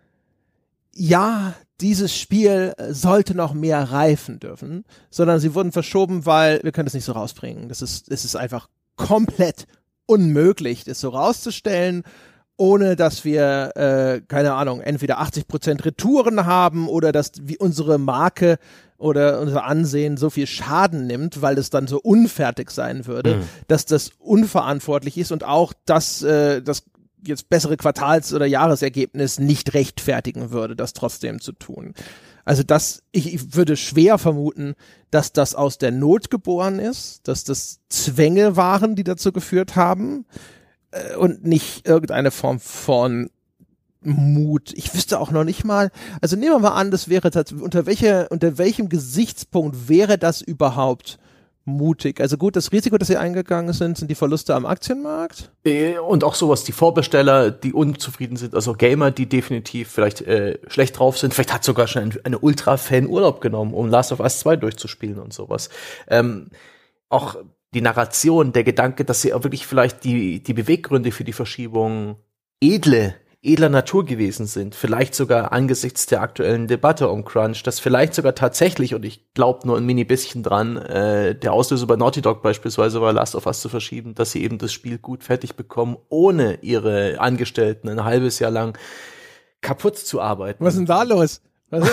ja, 0.97 1.53
dieses 1.81 2.17
Spiel 2.17 2.73
sollte 2.89 3.35
noch 3.35 3.53
mehr 3.53 3.91
reifen 3.91 4.39
dürfen, 4.39 4.85
sondern 5.09 5.41
sie 5.41 5.53
wurden 5.53 5.73
verschoben, 5.73 6.25
weil 6.25 6.61
wir 6.63 6.71
können 6.71 6.85
das 6.85 6.93
nicht 6.93 7.03
so 7.03 7.11
rausbringen. 7.11 7.67
Das 7.67 7.81
ist, 7.81 8.09
es 8.09 8.23
ist 8.23 8.37
einfach 8.37 8.69
komplett 8.95 9.67
unmöglich, 10.05 10.85
das 10.85 11.01
so 11.01 11.09
rauszustellen 11.09 12.03
ohne 12.57 12.95
dass 12.95 13.25
wir, 13.25 13.71
äh, 13.75 14.21
keine 14.27 14.53
Ahnung, 14.53 14.81
entweder 14.81 15.19
80% 15.19 15.85
Retouren 15.85 16.45
haben 16.45 16.87
oder 16.87 17.11
dass 17.11 17.31
wie 17.41 17.57
unsere 17.57 17.97
Marke 17.97 18.57
oder 18.97 19.41
unser 19.41 19.65
Ansehen 19.65 20.15
so 20.15 20.29
viel 20.29 20.47
Schaden 20.47 21.05
nimmt, 21.05 21.41
weil 21.41 21.57
es 21.57 21.69
dann 21.69 21.87
so 21.87 21.99
unfertig 21.99 22.71
sein 22.71 23.05
würde, 23.07 23.37
mhm. 23.37 23.43
dass 23.67 23.85
das 23.85 24.11
unverantwortlich 24.19 25.17
ist 25.17 25.31
und 25.31 25.43
auch, 25.43 25.73
dass 25.85 26.21
äh, 26.23 26.61
das 26.61 26.83
jetzt 27.27 27.49
bessere 27.49 27.75
Quartals- 27.75 28.33
oder 28.33 28.45
Jahresergebnis 28.45 29.39
nicht 29.39 29.73
rechtfertigen 29.73 30.51
würde, 30.51 30.75
das 30.75 30.93
trotzdem 30.93 31.41
zu 31.41 31.51
tun. 31.51 31.93
Also 32.45 32.61
das, 32.61 33.01
ich, 33.11 33.33
ich 33.33 33.55
würde 33.55 33.75
schwer 33.75 34.19
vermuten, 34.19 34.75
dass 35.09 35.33
das 35.33 35.55
aus 35.55 35.79
der 35.79 35.91
Not 35.91 36.29
geboren 36.29 36.79
ist, 36.79 37.27
dass 37.27 37.43
das 37.43 37.79
Zwänge 37.89 38.55
waren, 38.55 38.95
die 38.95 39.03
dazu 39.03 39.31
geführt 39.31 39.75
haben 39.75 40.25
und 41.17 41.45
nicht 41.45 41.87
irgendeine 41.87 42.31
Form 42.31 42.59
von 42.59 43.29
Mut. 44.01 44.71
Ich 44.75 44.93
wüsste 44.93 45.19
auch 45.19 45.31
noch 45.31 45.43
nicht 45.43 45.63
mal, 45.63 45.91
also 46.21 46.35
nehmen 46.35 46.53
wir 46.53 46.59
mal 46.59 46.75
an, 46.75 46.91
das 46.91 47.09
wäre 47.09 47.31
unter 47.59 47.85
welcher, 47.85 48.31
unter 48.31 48.57
welchem 48.57 48.89
Gesichtspunkt 48.89 49.89
wäre 49.89 50.17
das 50.17 50.41
überhaupt 50.41 51.17
mutig? 51.65 52.21
Also 52.21 52.37
gut, 52.37 52.55
das 52.55 52.71
Risiko, 52.71 52.97
das 52.97 53.07
sie 53.07 53.17
eingegangen 53.17 53.73
sind, 53.73 53.97
sind 53.97 54.09
die 54.09 54.15
Verluste 54.15 54.55
am 54.55 54.65
Aktienmarkt. 54.65 55.51
Äh, 55.65 55.97
und 55.97 56.23
auch 56.23 56.35
sowas, 56.35 56.63
die 56.63 56.71
Vorbesteller, 56.71 57.51
die 57.51 57.73
unzufrieden 57.73 58.37
sind, 58.37 58.53
also 58.53 58.73
Gamer, 58.73 59.11
die 59.11 59.27
definitiv 59.27 59.89
vielleicht 59.89 60.21
äh, 60.21 60.59
schlecht 60.67 60.99
drauf 60.99 61.17
sind. 61.17 61.33
Vielleicht 61.33 61.53
hat 61.53 61.63
sogar 61.63 61.87
schon 61.87 62.03
ein, 62.03 62.13
eine 62.23 62.39
Ultra-Fan 62.39 63.07
Urlaub 63.07 63.41
genommen, 63.41 63.73
um 63.73 63.89
Last 63.89 64.11
of 64.11 64.19
Us 64.19 64.39
2 64.39 64.57
durchzuspielen 64.57 65.19
und 65.19 65.33
sowas. 65.33 65.69
Ähm, 66.07 66.49
auch 67.09 67.35
die 67.75 67.81
Narration, 67.81 68.53
der 68.53 68.63
Gedanke, 68.63 69.05
dass 69.05 69.21
sie 69.21 69.33
auch 69.33 69.43
wirklich 69.43 69.67
vielleicht 69.67 70.03
die, 70.03 70.41
die 70.41 70.53
Beweggründe 70.53 71.11
für 71.11 71.23
die 71.23 71.33
Verschiebung 71.33 72.17
edle 72.59 73.15
edler 73.45 73.69
Natur 73.69 74.05
gewesen 74.05 74.47
sind. 74.47 74.73
Vielleicht 74.73 75.13
sogar 75.13 75.51
angesichts 75.51 76.07
der 76.07 76.21
aktuellen 76.21 76.67
Debatte 76.67 77.09
um 77.09 77.23
Crunch, 77.23 77.61
dass 77.63 77.79
vielleicht 77.79 78.15
sogar 78.15 78.33
tatsächlich, 78.33 78.95
und 78.95 79.05
ich 79.05 79.33
glaube 79.33 79.67
nur 79.67 79.77
ein 79.77 79.85
mini 79.85 80.03
bisschen 80.03 80.41
dran, 80.41 80.77
äh, 80.77 81.35
der 81.35 81.53
Auslöser 81.53 81.85
bei 81.85 81.95
Naughty 81.95 82.21
Dog 82.21 82.41
beispielsweise 82.41 83.01
war, 83.01 83.13
Last 83.13 83.35
of 83.35 83.45
Us 83.45 83.61
zu 83.61 83.69
verschieben, 83.69 84.15
dass 84.15 84.31
sie 84.31 84.43
eben 84.43 84.57
das 84.57 84.73
Spiel 84.73 84.97
gut 84.97 85.23
fertig 85.23 85.55
bekommen, 85.55 85.97
ohne 86.09 86.59
ihre 86.61 87.19
Angestellten 87.19 87.87
ein 87.87 88.03
halbes 88.03 88.39
Jahr 88.39 88.51
lang 88.51 88.77
kaputt 89.61 89.97
zu 89.97 90.19
arbeiten. 90.19 90.65
Was 90.65 90.73
ist 90.73 90.79
denn 90.79 90.85
da 90.87 91.03
los? 91.03 91.41
Was, 91.69 91.87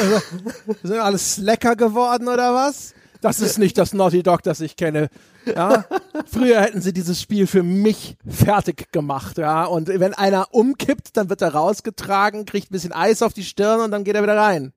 sind 0.82 0.98
alles 1.00 1.34
Slacker 1.34 1.76
geworden 1.76 2.28
oder 2.28 2.54
was? 2.54 2.94
Das 3.20 3.40
ist 3.40 3.58
nicht 3.58 3.78
das 3.78 3.92
Naughty 3.92 4.22
Dog, 4.22 4.42
das 4.42 4.60
ich 4.60 4.76
kenne. 4.76 5.08
Ja, 5.46 5.84
früher 6.26 6.60
hätten 6.60 6.80
sie 6.80 6.92
dieses 6.92 7.20
Spiel 7.20 7.46
für 7.46 7.62
mich 7.62 8.16
fertig 8.26 8.92
gemacht, 8.92 9.38
ja. 9.38 9.64
Und 9.64 9.88
wenn 9.88 10.14
einer 10.14 10.48
umkippt, 10.52 11.16
dann 11.16 11.30
wird 11.30 11.42
er 11.42 11.54
rausgetragen, 11.54 12.44
kriegt 12.44 12.70
ein 12.70 12.74
bisschen 12.74 12.92
Eis 12.92 13.22
auf 13.22 13.32
die 13.32 13.44
Stirn 13.44 13.80
und 13.80 13.90
dann 13.90 14.04
geht 14.04 14.14
er 14.14 14.22
wieder 14.22 14.36
rein. 14.36 14.72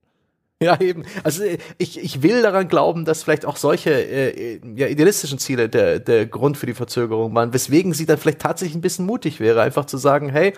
Ja, 0.62 0.80
eben. 0.80 1.04
Also 1.23 1.43
ich, 1.78 2.01
ich 2.01 2.23
will 2.23 2.41
daran 2.41 2.69
glauben, 2.69 3.04
dass 3.04 3.23
vielleicht 3.23 3.45
auch 3.45 3.58
solche 3.58 3.91
äh, 3.91 4.62
ja, 4.75 4.88
idealistischen 4.88 5.38
Ziele 5.38 5.67
der, 5.67 5.99
der 5.99 6.25
Grund 6.28 6.58
für 6.58 6.65
die 6.65 6.73
Verzögerung 6.73 7.36
waren, 7.36 7.54
weswegen 7.54 7.93
sie 7.93 8.06
dann 8.06 8.17
vielleicht 8.17 8.39
tatsächlich 8.39 8.75
ein 8.75 8.82
bisschen 8.82 9.06
mutig 9.06 9.41
wäre, 9.41 9.62
einfach 9.62 9.84
zu 9.84 9.97
sagen, 9.97 10.30
hey, 10.30 10.54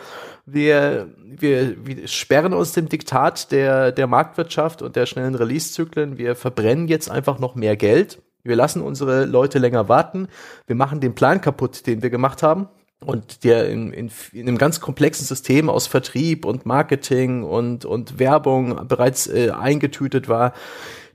wir, 0.45 1.09
wir, 1.25 1.83
wir 1.83 2.07
sperren 2.07 2.53
uns 2.53 2.73
dem 2.73 2.89
Diktat 2.89 3.51
der, 3.51 3.91
der 3.91 4.05
Marktwirtschaft 4.05 4.83
und 4.83 4.95
der 4.95 5.07
schnellen 5.07 5.33
Release-Zyklen, 5.33 6.19
wir 6.19 6.35
verbrennen 6.35 6.87
jetzt 6.87 7.09
einfach 7.09 7.39
noch 7.39 7.55
mehr 7.55 7.75
Geld 7.75 8.19
wir 8.47 8.55
lassen 8.55 8.81
unsere 8.81 9.25
Leute 9.25 9.59
länger 9.59 9.89
warten. 9.89 10.27
Wir 10.65 10.75
machen 10.75 10.99
den 10.99 11.15
Plan 11.15 11.41
kaputt, 11.41 11.85
den 11.87 12.01
wir 12.01 12.09
gemacht 12.09 12.43
haben. 12.43 12.67
Und 12.99 13.43
der 13.43 13.69
in, 13.69 13.93
in, 13.93 14.09
in 14.33 14.47
einem 14.47 14.57
ganz 14.57 14.81
komplexen 14.81 15.25
System 15.25 15.69
aus 15.69 15.85
Vertrieb 15.85 16.45
und 16.45 16.65
Marketing 16.65 17.43
und, 17.43 17.85
und 17.85 18.17
Werbung 18.17 18.87
bereits 18.87 19.27
äh, 19.27 19.51
eingetütet 19.51 20.27
war. 20.27 20.53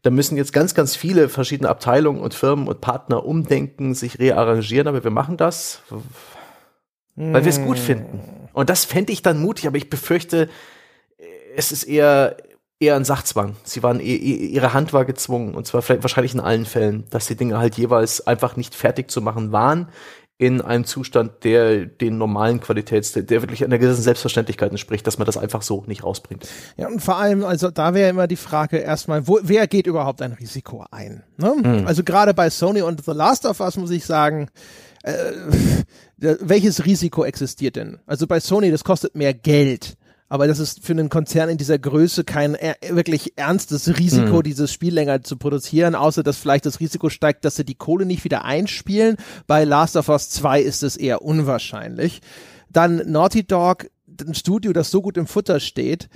Da 0.03 0.11
müssen 0.11 0.37
jetzt 0.37 0.53
ganz, 0.53 0.75
ganz 0.75 0.95
viele 0.95 1.29
verschiedene 1.29 1.69
Abteilungen 1.69 2.21
und 2.21 2.35
Firmen 2.35 2.69
und 2.69 2.81
Partner 2.81 3.25
umdenken, 3.25 3.95
sich 3.95 4.19
rearrangieren, 4.21 4.87
aber 4.87 5.03
wir 5.03 5.11
machen 5.11 5.37
das, 5.37 5.83
weil 7.17 7.45
wir 7.45 7.51
es 7.51 7.63
gut 7.63 7.79
finden. 7.79 8.21
Und 8.53 8.69
das 8.69 8.85
fände 8.85 9.13
ich 9.13 9.23
dann 9.23 9.41
mutig, 9.41 9.67
aber 9.67 9.77
ich 9.77 9.91
befürchte, 9.91 10.49
es 11.57 11.73
ist 11.73 11.85
eher 11.85 12.37
eher 12.83 12.97
ein 12.97 13.05
Sachzwang. 13.05 13.57
Sie 13.63 13.83
waren, 13.83 14.01
ihre 14.01 14.75
Hand 14.75 14.93
war 14.93 15.05
gezwungen, 15.05 15.55
und 15.55 15.67
zwar 15.67 15.89
wahrscheinlich 15.89 16.35
in 16.35 16.41
allen 16.41 16.67
Fällen, 16.67 17.05
dass 17.11 17.27
die 17.27 17.37
Dinge 17.37 17.59
halt 17.59 17.77
jeweils 17.77 18.27
einfach 18.27 18.57
nicht 18.57 18.75
fertig 18.75 19.11
zu 19.11 19.23
machen 19.23 19.53
waren 19.53 19.89
in 20.39 20.61
einem 20.61 20.85
Zustand, 20.85 21.45
der 21.45 21.87
den 21.87 22.19
normalen 22.19 22.61
Qualitäts, 22.61 23.13
der, 23.13 23.23
der 23.23 23.43
wirklich 23.43 23.65
einer 23.65 23.79
gewissen 23.79 24.03
Selbstverständlichkeit 24.03 24.73
entspricht, 24.73 25.07
dass 25.07 25.17
man 25.17 25.27
das 25.27 25.37
einfach 25.37 25.63
so 25.63 25.85
nicht 25.87 26.03
rausbringt. 26.03 26.49
Ja, 26.77 26.89
und 26.89 27.01
vor 27.01 27.17
allem, 27.17 27.45
also 27.45 27.71
da 27.71 27.95
wäre 27.95 28.11
immer 28.11 28.27
die 28.27 28.35
Frage 28.35 28.79
erstmal, 28.79 29.29
wo, 29.29 29.39
wer 29.41 29.69
geht 29.69 29.87
überhaupt 29.87 30.21
ein 30.21 30.33
Risiko 30.33 30.85
ein? 30.91 31.23
Ne? 31.37 31.55
Mhm. 31.63 31.87
Also 31.87 32.03
gerade 32.03 32.35
bei 32.35 32.51
Sony 32.51 32.83
und 32.83 33.05
The 33.05 33.13
Last 33.13 33.47
of 33.47 33.61
Us 33.61 33.77
muss 33.77 33.93
ich 33.93 34.05
sagen, 34.05 34.49
äh, 35.05 35.15
welches 36.17 36.87
Risiko 36.87 37.23
existiert 37.23 37.77
denn? 37.77 38.01
Also 38.07 38.27
bei 38.27 38.41
Sony, 38.41 38.73
das 38.73 38.83
kostet 38.83 39.15
mehr 39.15 39.35
Geld 39.35 39.97
aber 40.33 40.47
das 40.47 40.61
ist 40.61 40.83
für 40.83 40.95
einen 40.95 41.11
Konzern 41.11 41.51
in 41.51 41.59
dieser 41.59 41.79
Größe 41.79 42.25
kein 42.25 42.55
äh, 42.55 42.75
wirklich 42.89 43.37
ernstes 43.37 43.99
Risiko, 43.99 44.39
mhm. 44.39 44.43
dieses 44.45 44.73
Spiel 44.73 44.95
länger 44.95 45.23
zu 45.23 45.37
produzieren, 45.37 45.95
außer 45.95 46.23
dass 46.23 46.39
vielleicht 46.39 46.65
das 46.65 46.81
Risiko 46.81 47.11
steigt, 47.11 47.45
dass 47.45 47.57
sie 47.57 47.67
die 47.67 47.75
Kohle 47.75 48.07
nicht 48.07 48.25
wieder 48.25 48.43
einspielen. 48.43 49.19
Bei 49.47 49.65
Last 49.65 49.95
of 49.95 50.09
Us 50.09 50.31
2 50.31 50.63
ist 50.63 50.85
es 50.85 50.97
eher 50.97 51.21
unwahrscheinlich. 51.21 52.23
Dann 52.71 53.03
Naughty 53.05 53.47
Dog, 53.47 53.91
ein 54.27 54.35
Studio, 54.35 54.73
das 54.73 54.91
so 54.91 55.03
gut 55.03 55.19
im 55.19 55.27
Futter 55.27 55.61
steht, 55.61 56.09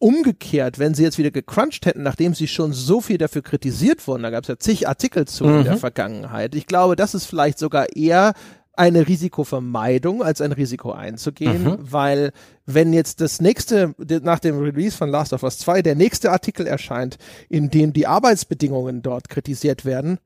umgekehrt, 0.00 0.80
wenn 0.80 0.94
sie 0.94 1.04
jetzt 1.04 1.18
wieder 1.18 1.30
gecrunched 1.30 1.86
hätten, 1.86 2.02
nachdem 2.02 2.34
sie 2.34 2.48
schon 2.48 2.72
so 2.72 3.00
viel 3.00 3.18
dafür 3.18 3.42
kritisiert 3.42 4.08
wurden, 4.08 4.24
da 4.24 4.30
gab 4.30 4.42
es 4.42 4.48
ja 4.48 4.58
zig 4.58 4.88
Artikel 4.88 5.28
zu 5.28 5.44
mhm. 5.44 5.58
in 5.58 5.64
der 5.66 5.74
mhm. 5.74 5.78
Vergangenheit. 5.78 6.56
Ich 6.56 6.66
glaube, 6.66 6.96
das 6.96 7.14
ist 7.14 7.26
vielleicht 7.26 7.60
sogar 7.60 7.94
eher 7.94 8.32
eine 8.74 9.06
Risikovermeidung 9.06 10.22
als 10.22 10.40
ein 10.40 10.52
Risiko 10.52 10.92
einzugehen, 10.92 11.64
mhm. 11.64 11.78
weil 11.80 12.32
wenn 12.64 12.92
jetzt 12.92 13.20
das 13.20 13.40
nächste, 13.40 13.94
nach 14.22 14.38
dem 14.38 14.58
Release 14.58 14.96
von 14.96 15.10
Last 15.10 15.32
of 15.32 15.42
Us 15.42 15.58
2, 15.58 15.82
der 15.82 15.94
nächste 15.94 16.32
Artikel 16.32 16.66
erscheint, 16.66 17.18
in 17.48 17.70
dem 17.70 17.92
die 17.92 18.06
Arbeitsbedingungen 18.06 19.02
dort 19.02 19.28
kritisiert 19.28 19.84
werden, 19.84 20.18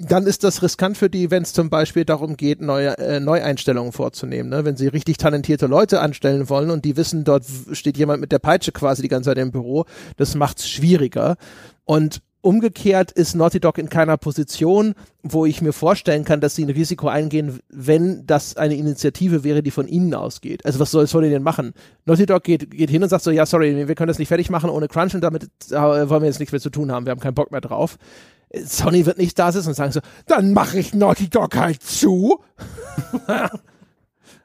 dann 0.00 0.26
ist 0.26 0.42
das 0.42 0.62
riskant 0.62 0.96
für 0.96 1.10
die, 1.10 1.30
wenn 1.30 1.42
es 1.42 1.52
zum 1.52 1.68
Beispiel 1.68 2.04
darum 2.04 2.36
geht, 2.36 2.62
neue 2.62 2.96
äh, 2.98 3.20
Neueinstellungen 3.20 3.92
vorzunehmen. 3.92 4.48
Ne? 4.48 4.64
Wenn 4.64 4.76
sie 4.76 4.86
richtig 4.88 5.18
talentierte 5.18 5.66
Leute 5.66 6.00
anstellen 6.00 6.48
wollen 6.48 6.70
und 6.70 6.84
die 6.84 6.96
wissen, 6.96 7.24
dort 7.24 7.44
steht 7.72 7.98
jemand 7.98 8.20
mit 8.20 8.32
der 8.32 8.38
Peitsche 8.38 8.72
quasi 8.72 9.02
die 9.02 9.08
ganze 9.08 9.30
Zeit 9.30 9.38
im 9.38 9.52
Büro, 9.52 9.84
das 10.16 10.34
macht's 10.34 10.68
schwieriger. 10.68 11.36
Und 11.84 12.22
Umgekehrt 12.42 13.12
ist 13.12 13.36
Naughty 13.36 13.60
Dog 13.60 13.78
in 13.78 13.88
keiner 13.88 14.16
Position, 14.16 14.94
wo 15.22 15.46
ich 15.46 15.62
mir 15.62 15.72
vorstellen 15.72 16.24
kann, 16.24 16.40
dass 16.40 16.56
sie 16.56 16.64
ein 16.64 16.70
Risiko 16.70 17.06
eingehen, 17.06 17.60
wenn 17.68 18.26
das 18.26 18.56
eine 18.56 18.74
Initiative 18.74 19.44
wäre, 19.44 19.62
die 19.62 19.70
von 19.70 19.86
ihnen 19.86 20.12
ausgeht. 20.12 20.66
Also 20.66 20.80
was 20.80 20.90
soll, 20.90 21.22
die 21.22 21.30
denn 21.30 21.44
machen? 21.44 21.72
Naughty 22.04 22.26
Dog 22.26 22.42
geht, 22.42 22.72
geht 22.72 22.90
hin 22.90 23.02
und 23.02 23.08
sagt 23.08 23.22
so, 23.22 23.30
ja, 23.30 23.46
sorry, 23.46 23.86
wir 23.86 23.94
können 23.94 24.08
das 24.08 24.18
nicht 24.18 24.26
fertig 24.26 24.50
machen 24.50 24.70
ohne 24.70 24.88
Crunch 24.88 25.14
und 25.14 25.20
damit 25.20 25.44
äh, 25.70 25.74
wollen 25.74 26.22
wir 26.22 26.26
jetzt 26.26 26.40
nichts 26.40 26.50
mehr 26.50 26.60
zu 26.60 26.70
tun 26.70 26.90
haben, 26.90 27.06
wir 27.06 27.12
haben 27.12 27.20
keinen 27.20 27.34
Bock 27.34 27.52
mehr 27.52 27.60
drauf. 27.60 27.96
Sony 28.64 29.06
wird 29.06 29.18
nicht 29.18 29.38
da 29.38 29.52
sitzen 29.52 29.68
und 29.68 29.74
sagen 29.74 29.92
so, 29.92 30.00
dann 30.26 30.52
mache 30.52 30.80
ich 30.80 30.94
Naughty 30.94 31.30
Dog 31.30 31.56
halt 31.56 31.80
zu. 31.80 32.40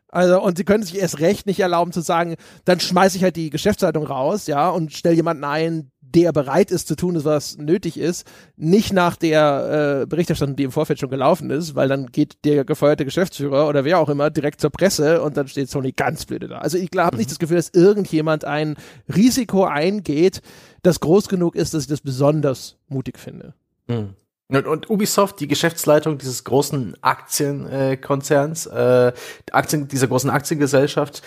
Also, 0.10 0.42
und 0.42 0.58
sie 0.58 0.64
können 0.64 0.84
sich 0.84 0.98
erst 0.98 1.20
recht 1.20 1.46
nicht 1.48 1.60
erlauben 1.60 1.92
zu 1.92 2.02
sagen, 2.02 2.38
dann 2.64 2.80
schmeiße 2.80 3.18
ich 3.18 3.24
halt 3.24 3.36
die 3.36 3.50
Geschäftsleitung 3.50 4.06
raus, 4.06 4.48
ja, 4.48 4.70
und 4.70 4.94
stelle 4.94 5.16
jemanden 5.16 5.44
ein, 5.44 5.92
der 6.18 6.32
bereit 6.32 6.72
ist 6.72 6.88
zu 6.88 6.96
tun, 6.96 7.24
was 7.24 7.60
nötig 7.60 8.00
ist, 8.00 8.28
nicht 8.56 8.92
nach 8.92 9.16
der 9.16 10.02
äh, 10.02 10.06
Berichterstattung, 10.08 10.56
die 10.56 10.64
im 10.64 10.72
Vorfeld 10.72 11.00
schon 11.00 11.12
gelaufen 11.12 11.52
ist, 11.52 11.76
weil 11.76 11.88
dann 11.88 12.08
geht 12.08 12.44
der 12.44 12.66
gefeuerte 12.66 13.06
Geschäftsführer 13.06 13.70
oder 13.70 13.86
wer 13.86 14.00
auch 14.00 14.10
immer 14.10 14.32
direkt 14.32 14.60
zur 14.60 14.72
Presse 14.72 15.22
und 15.22 15.38
dann 15.38 15.48
steht 15.48 15.70
Sony 15.70 15.92
ganz 15.92 16.26
blöde 16.26 16.48
da. 16.48 16.58
Also 16.58 16.80
ich 16.80 16.90
habe 16.98 17.16
mhm. 17.16 17.20
nicht 17.20 17.30
das 17.30 17.38
Gefühl, 17.38 17.58
dass 17.58 17.70
irgendjemand 17.70 18.46
ein 18.46 18.78
Risiko 19.16 19.66
eingeht, 19.66 20.42
das 20.82 21.00
groß 21.00 21.30
genug 21.30 21.56
ist, 21.56 21.76
dass 21.76 21.84
ich 21.84 21.90
das 21.90 22.02
besonders 22.02 22.78
mutig 22.88 23.20
finde. 23.20 23.54
Mhm. 23.86 24.16
Und, 24.48 24.66
und, 24.66 24.90
Ubisoft, 24.90 25.40
die 25.40 25.48
Geschäftsleitung 25.48 26.18
dieses 26.18 26.46
großen 26.46 26.96
Aktienkonzerns, 27.02 28.66
äh, 28.66 29.14
Aktien, 29.52 29.88
dieser 29.88 30.08
großen 30.08 30.32
Aktiengesellschaft, 30.32 31.22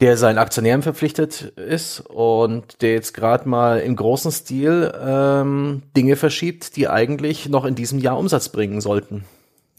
der 0.00 0.16
seinen 0.16 0.38
Aktionären 0.38 0.82
verpflichtet 0.82 1.42
ist 1.56 2.00
und 2.00 2.82
der 2.82 2.92
jetzt 2.92 3.14
gerade 3.14 3.48
mal 3.48 3.80
im 3.80 3.96
großen 3.96 4.30
Stil 4.30 4.92
ähm, 5.00 5.82
Dinge 5.96 6.16
verschiebt, 6.16 6.76
die 6.76 6.88
eigentlich 6.88 7.48
noch 7.48 7.64
in 7.64 7.74
diesem 7.74 7.98
Jahr 7.98 8.18
Umsatz 8.18 8.48
bringen 8.48 8.80
sollten. 8.80 9.24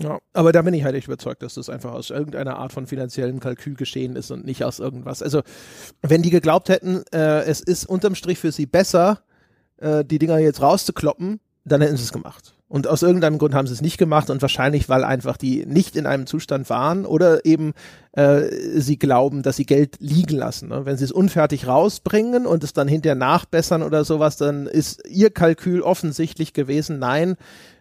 Ja, 0.01 0.19
aber 0.33 0.53
da 0.53 0.61
bin 0.61 0.73
ich 0.73 0.83
halt 0.85 0.95
echt 0.95 1.07
überzeugt, 1.07 1.41
dass 1.41 1.55
das 1.55 1.69
einfach 1.69 1.91
aus 1.91 2.09
irgendeiner 2.09 2.57
Art 2.57 2.71
von 2.71 2.87
finanziellem 2.87 3.41
Kalkül 3.41 3.75
geschehen 3.75 4.15
ist 4.15 4.31
und 4.31 4.45
nicht 4.45 4.63
aus 4.63 4.79
irgendwas. 4.79 5.21
Also, 5.21 5.41
wenn 6.01 6.21
die 6.21 6.29
geglaubt 6.29 6.69
hätten, 6.69 7.03
äh, 7.11 7.41
es 7.43 7.59
ist 7.59 7.85
unterm 7.85 8.15
Strich 8.15 8.39
für 8.39 8.53
sie 8.53 8.65
besser, 8.65 9.21
äh, 9.77 10.05
die 10.05 10.19
Dinger 10.19 10.37
jetzt 10.37 10.61
rauszukloppen, 10.61 11.41
dann 11.65 11.81
hätten 11.81 11.97
sie 11.97 12.03
es 12.03 12.13
gemacht. 12.13 12.53
Und 12.69 12.87
aus 12.87 13.01
irgendeinem 13.01 13.39
Grund 13.39 13.55
haben 13.55 13.65
sie 13.65 13.73
es 13.73 13.81
nicht 13.81 13.97
gemacht 13.97 14.29
und 14.29 14.43
wahrscheinlich, 14.43 14.89
weil 14.89 15.03
einfach 15.03 15.37
die 15.37 15.65
nicht 15.65 15.95
in 15.95 16.05
einem 16.05 16.27
Zustand 16.27 16.69
waren 16.69 17.03
oder 17.03 17.43
eben 17.43 17.73
äh, 18.11 18.43
sie 18.79 18.99
glauben, 18.99 19.41
dass 19.41 19.55
sie 19.55 19.65
Geld 19.65 19.95
liegen 19.99 20.37
lassen. 20.37 20.69
Ne? 20.69 20.85
Wenn 20.85 20.95
sie 20.95 21.03
es 21.03 21.11
unfertig 21.11 21.65
rausbringen 21.65 22.45
und 22.45 22.63
es 22.63 22.73
dann 22.73 22.87
hinterher 22.87 23.15
nachbessern 23.15 23.81
oder 23.81 24.05
sowas, 24.05 24.37
dann 24.37 24.67
ist 24.67 25.01
ihr 25.09 25.31
Kalkül 25.31 25.81
offensichtlich 25.81 26.53
gewesen, 26.53 26.99
nein, 26.99 27.37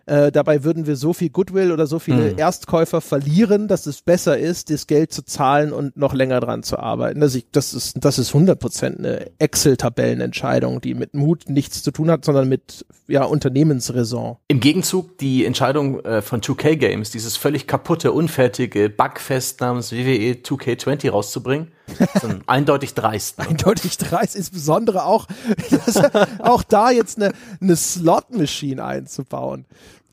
äh, 0.09 0.33
dabei 0.33 0.65
würden 0.65 0.87
wir 0.87 0.97
so 0.97 1.13
viel 1.13 1.29
Goodwill 1.29 1.71
oder 1.71 1.87
so 1.87 1.99
viele 1.99 2.33
mhm. 2.33 2.39
Erstkäufer 2.39 3.01
verlieren, 3.01 3.69
dass 3.69 3.87
es 3.87 4.01
besser 4.01 4.39
ist, 4.39 4.71
das 4.71 4.87
Geld 4.87 5.13
zu 5.13 5.23
zahlen 5.23 5.73
und 5.73 5.97
noch 5.97 6.15
länger 6.15 6.41
dran 6.41 6.63
zu 6.63 6.79
arbeiten. 6.79 7.21
Das, 7.21 7.35
ich, 7.35 7.51
das 7.53 7.75
ist 7.75 7.97
das 8.01 8.19
ist 8.19 8.33
100% 8.33 8.99
eine 8.99 9.31
Excel-Tabellenentscheidung, 9.39 10.81
die 10.81 10.95
mit 10.95 11.15
Mut 11.15 11.49
nichts 11.49 11.83
zu 11.83 11.91
tun 11.91 12.11
hat, 12.11 12.25
sondern 12.25 12.49
mit 12.49 12.87
ja 13.07 13.25
Unternehmensräson. 13.25 14.37
Im 14.49 14.61
Gegenzug 14.61 15.19
die 15.19 15.45
Entscheidung 15.45 16.01
äh, 16.05 16.23
von 16.23 16.41
2K 16.41 16.77
Games, 16.77 17.11
dieses 17.11 17.37
völlig 17.37 17.67
kaputte, 17.67 18.13
unfertige 18.13 18.89
Bugfest 18.89 19.61
namens 19.61 19.93
WWE 19.93 20.33
2K20 20.43 21.11
rauszubringen, 21.11 21.69
eindeutig 22.47 22.95
dreist. 22.95 23.39
Ne? 23.39 23.49
Eindeutig 23.49 23.99
dreist, 23.99 24.37
insbesondere 24.37 25.05
auch, 25.05 25.27
auch 26.39 26.63
da 26.63 26.91
jetzt 26.91 27.21
eine, 27.21 27.33
eine 27.61 27.77
Slot-Machine 27.77 28.85
einzubauen. 28.85 29.67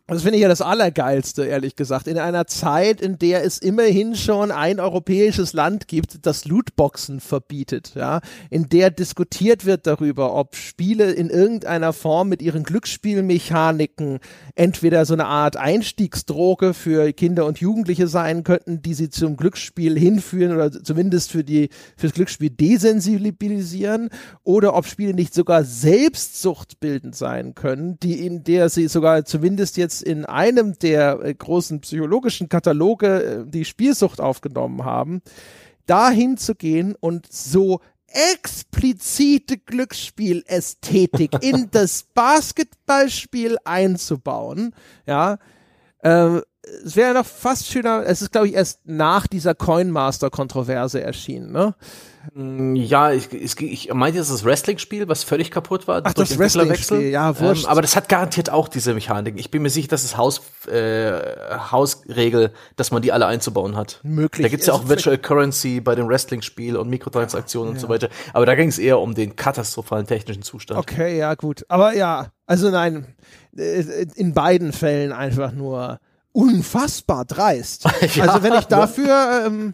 Das 0.07 0.21
finde 0.21 0.35
ich 0.35 0.43
ja 0.43 0.49
das 0.49 0.61
Allergeilste, 0.61 1.45
ehrlich 1.45 1.75
gesagt. 1.75 2.05
In 2.05 2.19
einer 2.19 2.45
Zeit, 2.45 3.01
in 3.01 3.17
der 3.17 3.43
es 3.43 3.57
immerhin 3.57 4.13
schon 4.13 4.51
ein 4.51 4.79
europäisches 4.79 5.53
Land 5.53 5.87
gibt, 5.87 6.27
das 6.27 6.45
Lootboxen 6.45 7.19
verbietet, 7.19 7.93
ja, 7.95 8.21
in 8.51 8.69
der 8.69 8.91
diskutiert 8.91 9.65
wird 9.65 9.87
darüber, 9.87 10.35
ob 10.35 10.55
Spiele 10.55 11.11
in 11.11 11.31
irgendeiner 11.31 11.91
Form 11.91 12.29
mit 12.29 12.43
ihren 12.43 12.61
Glücksspielmechaniken 12.61 14.19
entweder 14.53 15.07
so 15.07 15.15
eine 15.15 15.25
Art 15.25 15.57
Einstiegsdroge 15.57 16.75
für 16.75 17.11
Kinder 17.11 17.47
und 17.47 17.59
Jugendliche 17.59 18.07
sein 18.07 18.43
könnten, 18.43 18.83
die 18.83 18.93
sie 18.93 19.09
zum 19.09 19.37
Glücksspiel 19.37 19.97
hinführen 19.97 20.53
oder 20.53 20.71
zumindest 20.71 21.31
für 21.31 21.43
die, 21.43 21.69
fürs 21.97 22.13
Glücksspiel 22.13 22.51
desensibilisieren, 22.51 24.09
oder 24.43 24.75
ob 24.75 24.85
Spiele 24.85 25.15
nicht 25.15 25.33
sogar 25.33 25.63
selbstsuchtbildend 25.63 27.15
sein 27.15 27.55
können, 27.55 27.97
die 27.99 28.23
in 28.23 28.43
der 28.43 28.69
sie 28.69 28.87
sogar 28.87 29.25
zumindest 29.25 29.77
jetzt 29.77 29.94
jetzt 29.95 30.01
in 30.03 30.25
einem 30.25 30.77
der 30.79 31.19
äh, 31.21 31.33
großen 31.33 31.81
psychologischen 31.81 32.49
Kataloge 32.49 33.23
äh, 33.23 33.43
die 33.45 33.65
Spielsucht 33.65 34.19
aufgenommen 34.19 34.83
haben, 34.83 35.21
dahin 35.85 36.37
zu 36.37 36.55
gehen 36.55 36.95
und 36.99 37.31
so 37.31 37.81
explizite 38.07 39.57
Glücksspielästhetik 39.57 41.31
in 41.43 41.69
das 41.71 42.03
Basketballspiel 42.13 43.57
einzubauen, 43.63 44.73
ja, 45.05 45.37
äh, 45.99 46.41
es 46.83 46.95
wäre 46.95 47.13
noch 47.13 47.27
fast 47.27 47.67
schöner, 47.67 48.03
es 48.07 48.21
ist 48.21 48.31
glaube 48.31 48.47
ich 48.47 48.53
erst 48.53 48.79
nach 48.85 49.27
dieser 49.27 49.53
Coinmaster-Kontroverse 49.53 51.01
erschienen, 51.01 51.51
ne? 51.51 51.75
Mm, 52.33 52.75
ja, 52.75 53.11
ich, 53.11 53.31
ich, 53.31 53.61
ich 53.61 53.93
meinte, 53.93 54.19
das 54.19 54.29
ist 54.29 54.39
das 54.39 54.45
Wrestling-Spiel, 54.45 55.07
was 55.07 55.23
völlig 55.23 55.51
kaputt 55.51 55.87
war. 55.87 56.01
Ach, 56.03 56.13
das 56.13 56.37
Wrestling-Spiel, 56.37 57.09
ja, 57.09 57.39
wurscht. 57.39 57.65
Ähm, 57.65 57.69
aber 57.69 57.81
das 57.81 57.95
hat 57.95 58.09
garantiert 58.09 58.49
auch 58.49 58.67
diese 58.67 58.93
Mechanik. 58.93 59.35
Ich 59.37 59.51
bin 59.51 59.61
mir 59.61 59.69
sicher, 59.69 59.87
das 59.89 60.03
ist 60.03 60.17
Haus, 60.17 60.41
äh, 60.67 61.19
Hausregel, 61.71 62.51
dass 62.75 62.91
man 62.91 63.01
die 63.01 63.11
alle 63.11 63.25
einzubauen 63.25 63.75
hat. 63.75 63.99
Möglich. 64.03 64.45
Da 64.45 64.49
gibt's 64.49 64.67
ja 64.67 64.73
auch 64.73 64.87
Virtual 64.87 65.17
Currency 65.17 65.81
bei 65.81 65.95
dem 65.95 66.07
Wrestling-Spiel 66.07 66.77
und 66.77 66.89
Mikrotransaktionen 66.89 67.73
ja. 67.73 67.75
und 67.75 67.79
so 67.79 67.89
weiter. 67.89 68.09
Aber 68.33 68.45
da 68.45 68.55
ging 68.55 68.69
es 68.69 68.79
eher 68.79 68.99
um 68.99 69.13
den 69.13 69.35
katastrophalen 69.35 70.07
technischen 70.07 70.43
Zustand. 70.43 70.79
Okay, 70.79 71.17
ja, 71.17 71.35
gut. 71.35 71.65
Aber 71.69 71.95
ja, 71.95 72.27
also 72.45 72.69
nein, 72.69 73.05
äh, 73.55 74.05
in 74.15 74.33
beiden 74.33 74.73
Fällen 74.73 75.11
einfach 75.11 75.51
nur 75.51 75.99
unfassbar 76.31 77.25
dreist. 77.25 77.85
ja, 78.15 78.25
also 78.25 78.43
wenn 78.43 78.53
ich 78.53 78.65
dafür... 78.65 79.43
Ähm, 79.45 79.73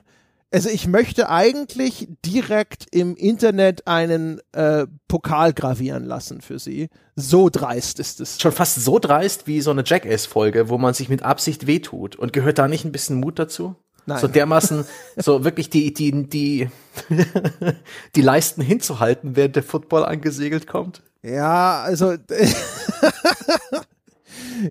also 0.52 0.70
ich 0.70 0.88
möchte 0.88 1.30
eigentlich 1.30 2.10
direkt 2.26 2.88
im 2.92 3.16
Internet 3.16 3.88
einen 3.88 4.42
äh, 4.52 4.86
Pokal 5.08 5.54
gravieren 5.54 6.06
lassen 6.06 6.42
für 6.42 6.60
sie. 6.60 6.90
So 7.16 7.50
dreist 7.50 8.00
ist 8.00 8.20
es. 8.20 8.40
Schon 8.42 8.52
fast 8.52 8.76
so 8.76 9.00
dreist 9.00 9.48
wie 9.48 9.62
so 9.62 9.72
eine 9.72 9.84
Jackass-Folge, 9.86 10.70
wo 10.70 10.78
man 10.78 10.94
sich 10.94 11.08
mit 11.08 11.24
Absicht 11.24 11.68
wehtut. 11.68 12.18
Und 12.18 12.34
gehört 12.34 12.58
da 12.58 12.68
nicht 12.68 12.84
ein 12.84 12.92
bisschen 12.92 13.20
Mut 13.20 13.40
dazu? 13.40 13.76
Nein. 14.06 14.20
So 14.20 14.28
dermaßen, 14.28 14.86
so 15.16 15.46
wirklich 15.46 15.70
die, 15.70 15.94
die, 15.94 16.28
die, 16.28 16.70
die 18.16 18.22
Leisten 18.22 18.62
hinzuhalten, 18.62 19.36
während 19.38 19.56
der 19.56 19.64
Football 19.64 20.04
angesegelt 20.04 20.68
kommt? 20.68 21.02
Ja, 21.24 21.82
also 21.84 22.16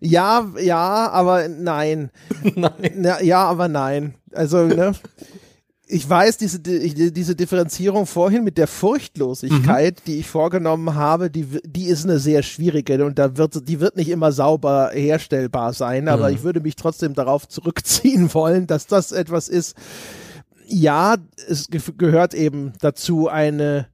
ja, 0.00 0.46
ja, 0.58 1.10
aber 1.10 1.48
nein. 1.48 2.10
nein. 2.54 3.06
Ja, 3.22 3.44
aber 3.44 3.68
nein. 3.68 4.14
Also, 4.32 4.64
ne? 4.66 4.92
Ich 5.90 6.08
weiß, 6.08 6.36
diese, 6.36 6.60
diese 6.60 7.34
Differenzierung 7.34 8.06
vorhin 8.06 8.44
mit 8.44 8.58
der 8.58 8.66
Furchtlosigkeit, 8.66 9.98
mhm. 9.98 10.02
die 10.06 10.18
ich 10.20 10.28
vorgenommen 10.28 10.94
habe, 10.94 11.30
die, 11.30 11.46
die 11.64 11.86
ist 11.86 12.04
eine 12.04 12.18
sehr 12.18 12.42
schwierige 12.42 13.04
und 13.04 13.18
da 13.18 13.36
wird, 13.36 13.68
die 13.68 13.80
wird 13.80 13.96
nicht 13.96 14.08
immer 14.08 14.32
sauber 14.32 14.90
herstellbar 14.92 15.72
sein, 15.72 16.08
aber 16.08 16.28
mhm. 16.28 16.36
ich 16.36 16.42
würde 16.42 16.60
mich 16.60 16.76
trotzdem 16.76 17.14
darauf 17.14 17.48
zurückziehen 17.48 18.32
wollen, 18.34 18.66
dass 18.66 18.86
das 18.86 19.12
etwas 19.12 19.48
ist. 19.48 19.76
Ja, 20.66 21.16
es 21.48 21.68
gehört 21.98 22.34
eben 22.34 22.72
dazu 22.80 23.28
eine, 23.28 23.88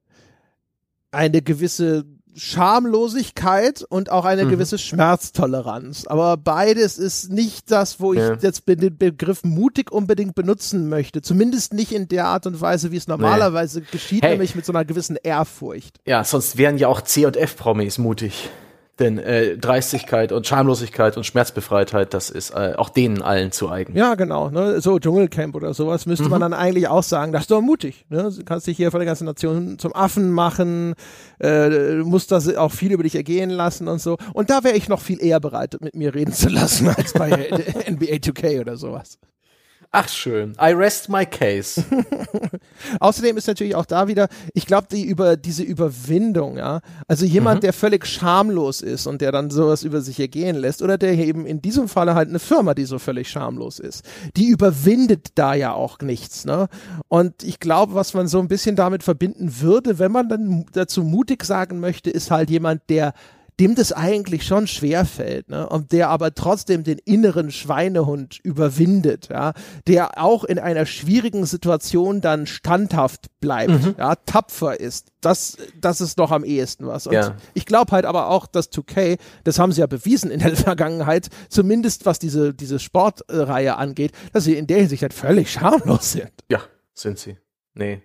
eine 1.11 1.41
gewisse 1.41 2.05
Schamlosigkeit 2.37 3.85
und 3.89 4.11
auch 4.11 4.25
eine 4.25 4.45
mhm. 4.45 4.51
gewisse 4.51 4.79
Schmerztoleranz. 4.79 6.07
Aber 6.07 6.37
beides 6.37 6.99
ist 6.99 7.31
nicht 7.31 7.71
das, 7.71 7.99
wo 7.99 8.13
ich 8.13 8.21
ja. 8.21 8.37
jetzt 8.41 8.69
den 8.69 8.97
Begriff 8.97 9.43
mutig 9.43 9.91
unbedingt 9.91 10.35
benutzen 10.35 10.89
möchte. 10.89 11.23
Zumindest 11.23 11.73
nicht 11.73 11.93
in 11.93 12.09
der 12.09 12.27
Art 12.27 12.47
und 12.47 12.61
Weise, 12.61 12.93
wie 12.93 12.97
es 12.97 13.09
normalerweise 13.09 13.81
nee. 13.81 13.87
geschieht, 13.91 14.23
hey. 14.23 14.33
nämlich 14.33 14.55
mit 14.55 14.67
so 14.67 14.73
einer 14.73 14.85
gewissen 14.85 15.17
Ehrfurcht. 15.23 15.99
Ja, 16.05 16.25
sonst 16.25 16.59
wären 16.59 16.77
ja 16.77 16.89
auch 16.89 17.01
C 17.01 17.27
und 17.27 17.37
F-Promis 17.37 17.99
mutig. 17.99 18.51
Denn 18.99 19.19
äh, 19.19 19.59
Dreistigkeit 19.59 20.33
und 20.33 20.47
Schamlosigkeit 20.47 21.19
und 21.19 21.25
Schmerzbefreitheit, 21.25 22.15
das 22.15 22.31
ist 22.31 22.51
äh, 22.51 22.75
auch 22.77 22.89
denen 22.89 23.21
allen 23.21 23.53
zu 23.53 23.69
eigen. 23.69 23.95
Ja, 23.95 24.15
genau. 24.15 24.49
Ne? 24.49 24.81
So 24.81 24.99
Dschungelcamp 24.99 25.55
oder 25.55 25.75
sowas 25.75 26.07
müsste 26.07 26.25
mhm. 26.25 26.31
man 26.31 26.41
dann 26.41 26.55
eigentlich 26.55 26.89
auch 26.89 27.03
sagen, 27.03 27.33
das 27.33 27.43
ist 27.43 27.51
doch 27.51 27.61
mutig. 27.61 28.07
Ne? 28.09 28.31
Du 28.35 28.45
kannst 28.45 28.67
dich 28.67 28.77
hier 28.79 28.91
von 28.91 29.01
der 29.01 29.07
ganzen 29.07 29.27
Nation 29.27 29.79
zum 29.79 29.95
Affen 29.95 30.31
machen, 30.31 30.95
äh, 31.41 31.97
musst 31.97 32.33
das 32.33 32.55
auch 32.57 32.73
viel 32.73 32.93
über 32.93 33.03
dich 33.03 33.17
ergehen 33.17 33.51
lassen 33.51 33.87
und 33.87 34.01
so. 34.01 34.17
Und 34.33 34.49
da 34.49 34.65
wäre 34.65 34.77
ich 34.77 34.89
noch 34.89 35.01
viel 35.01 35.23
eher 35.23 35.41
bereit, 35.41 35.77
mit 35.81 35.95
mir 35.95 36.15
reden 36.15 36.33
zu 36.33 36.49
lassen, 36.49 36.89
als 36.89 37.13
bei 37.13 37.29
NBA 37.91 38.17
2K 38.17 38.61
oder 38.63 38.79
sowas. 38.79 39.19
Ach 39.93 40.09
schön. 40.09 40.53
I 40.61 40.73
rest 40.73 41.09
my 41.09 41.25
case. 41.25 41.83
Außerdem 43.01 43.37
ist 43.37 43.47
natürlich 43.47 43.75
auch 43.75 43.87
da 43.87 44.09
wieder, 44.09 44.29
ich 44.53 44.67
glaube, 44.67 44.89
die 44.91 45.05
über 45.05 45.37
diese 45.37 45.63
Überwindung, 45.63 46.59
ja, 46.59 46.81
also 47.09 47.25
jemand, 47.25 47.59
mhm. 47.59 47.61
der 47.63 47.73
völlig 47.73 48.07
schamlos 48.07 48.81
ist 48.81 49.07
und 49.07 49.21
der 49.21 49.33
dann 49.33 49.51
sowas 49.51 49.83
über 49.83 50.01
sich 50.01 50.21
ergehen 50.21 50.57
lässt, 50.57 50.83
oder 50.83 50.99
der 50.99 51.13
eben 51.13 51.47
in 51.47 51.63
diesem 51.63 51.89
Falle 51.89 52.15
halt 52.15 52.29
eine 52.29 52.39
Firma, 52.39 52.75
die 52.75 52.85
so 52.85 52.99
völlig 52.99 53.31
schamlos 53.31 53.79
ist, 53.79 54.05
die 54.37 54.49
überwindet 54.49 55.29
da 55.35 55.55
ja 55.55 55.73
auch 55.73 56.01
nichts, 56.01 56.45
ne? 56.45 56.69
Und 57.09 57.43
ich 57.43 57.61
glaube, 57.61 57.95
was 57.95 58.15
man 58.15 58.29
so 58.29 58.39
ein 58.39 58.49
bisschen 58.49 58.77
damit 58.77 59.03
verbinden 59.03 59.61
würde, 59.61 59.99
wenn 59.99 60.13
man 60.13 60.29
dann 60.29 60.67
dazu 60.73 61.03
mutig 61.03 61.45
sagen 61.45 61.81
möchte, 61.81 62.11
ist 62.11 62.31
halt 62.31 62.51
jemand, 62.51 62.83
der 62.89 63.15
dem 63.59 63.75
das 63.75 63.93
eigentlich 63.93 64.45
schon 64.45 64.67
schwer 64.67 65.07
fällt, 65.07 65.49
ne? 65.49 65.69
Und 65.69 65.93
der 65.93 66.11
aber 66.11 66.35
trotzdem 66.35 66.85
den 66.85 66.99
inneren 66.99 67.51
Schweinehund 67.51 68.39
überwindet, 68.43 69.29
ja, 69.31 69.55
der 69.87 70.23
auch 70.23 70.45
in 70.45 70.59
einer 70.59 70.85
schwierigen 70.85 71.47
Situation 71.47 72.21
dann 72.21 72.47
standhaft 72.47 73.27
bleibt, 73.41 73.71
mhm. 73.71 73.95
ja, 73.99 74.15
tapfer 74.15 74.79
ist. 74.79 75.13
Das, 75.23 75.57
das 75.81 76.01
ist 76.01 76.19
doch 76.19 76.31
am 76.33 76.45
ehesten 76.45 76.87
was. 76.87 77.07
Und 77.07 77.15
ja. 77.15 77.35
ich 77.55 77.65
glaube 77.65 77.93
halt 77.93 78.05
aber 78.05 78.29
auch, 78.29 78.47
dass 78.47 78.71
2K, 78.71 79.19
das 79.45 79.59
haben 79.59 79.73
sie 79.73 79.81
ja 79.81 79.87
bewiesen 79.87 80.31
in 80.31 80.41
der 80.41 80.55
Vergangenheit, 80.57 81.29
zumindest 81.49 82.05
was 82.05 82.19
diese, 82.19 82.53
diese 82.53 82.79
Sportreihe 82.79 83.77
angeht, 83.77 84.13
dass 84.33 84.45
sie 84.45 84.57
in 84.57 84.67
der 84.67 84.79
Hinsicht 84.79 85.03
halt 85.03 85.15
völlig 85.15 85.51
schamlos 85.51 86.13
sind. 86.13 86.33
Ja, 86.51 86.61
sind 86.93 87.19
sie. 87.19 87.39
Nee. 87.75 88.03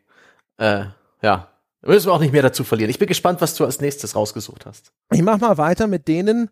Äh, 0.58 0.86
ja, 1.22 1.51
da 1.82 1.90
müssen 1.90 2.08
wir 2.08 2.14
auch 2.14 2.20
nicht 2.20 2.34
mehr 2.34 2.44
dazu 2.44 2.64
verlieren. 2.64 2.90
Ich 2.90 3.00
bin 3.00 3.08
gespannt, 3.08 3.42
was 3.42 3.56
du 3.56 3.66
als 3.66 3.82
nächstes 3.82 4.16
rausgesucht 4.16 4.66
hast. 4.66 4.92
Ich 5.12 5.22
mach 5.22 5.40
mal 5.40 5.58
weiter 5.58 5.88
mit 5.88 6.08
denen. 6.08 6.50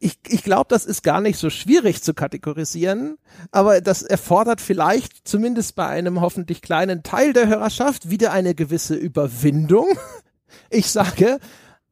Ich, 0.00 0.18
ich 0.26 0.42
glaube, 0.42 0.66
das 0.68 0.84
ist 0.84 1.04
gar 1.04 1.20
nicht 1.20 1.38
so 1.38 1.48
schwierig 1.48 2.02
zu 2.02 2.12
kategorisieren, 2.12 3.18
aber 3.52 3.80
das 3.80 4.02
erfordert 4.02 4.60
vielleicht 4.60 5.28
zumindest 5.28 5.76
bei 5.76 5.86
einem 5.86 6.20
hoffentlich 6.20 6.60
kleinen 6.60 7.04
Teil 7.04 7.32
der 7.32 7.46
Hörerschaft 7.46 8.10
wieder 8.10 8.32
eine 8.32 8.54
gewisse 8.54 8.94
Überwindung. 8.94 9.86
Ich 10.68 10.90
sage, 10.90 11.38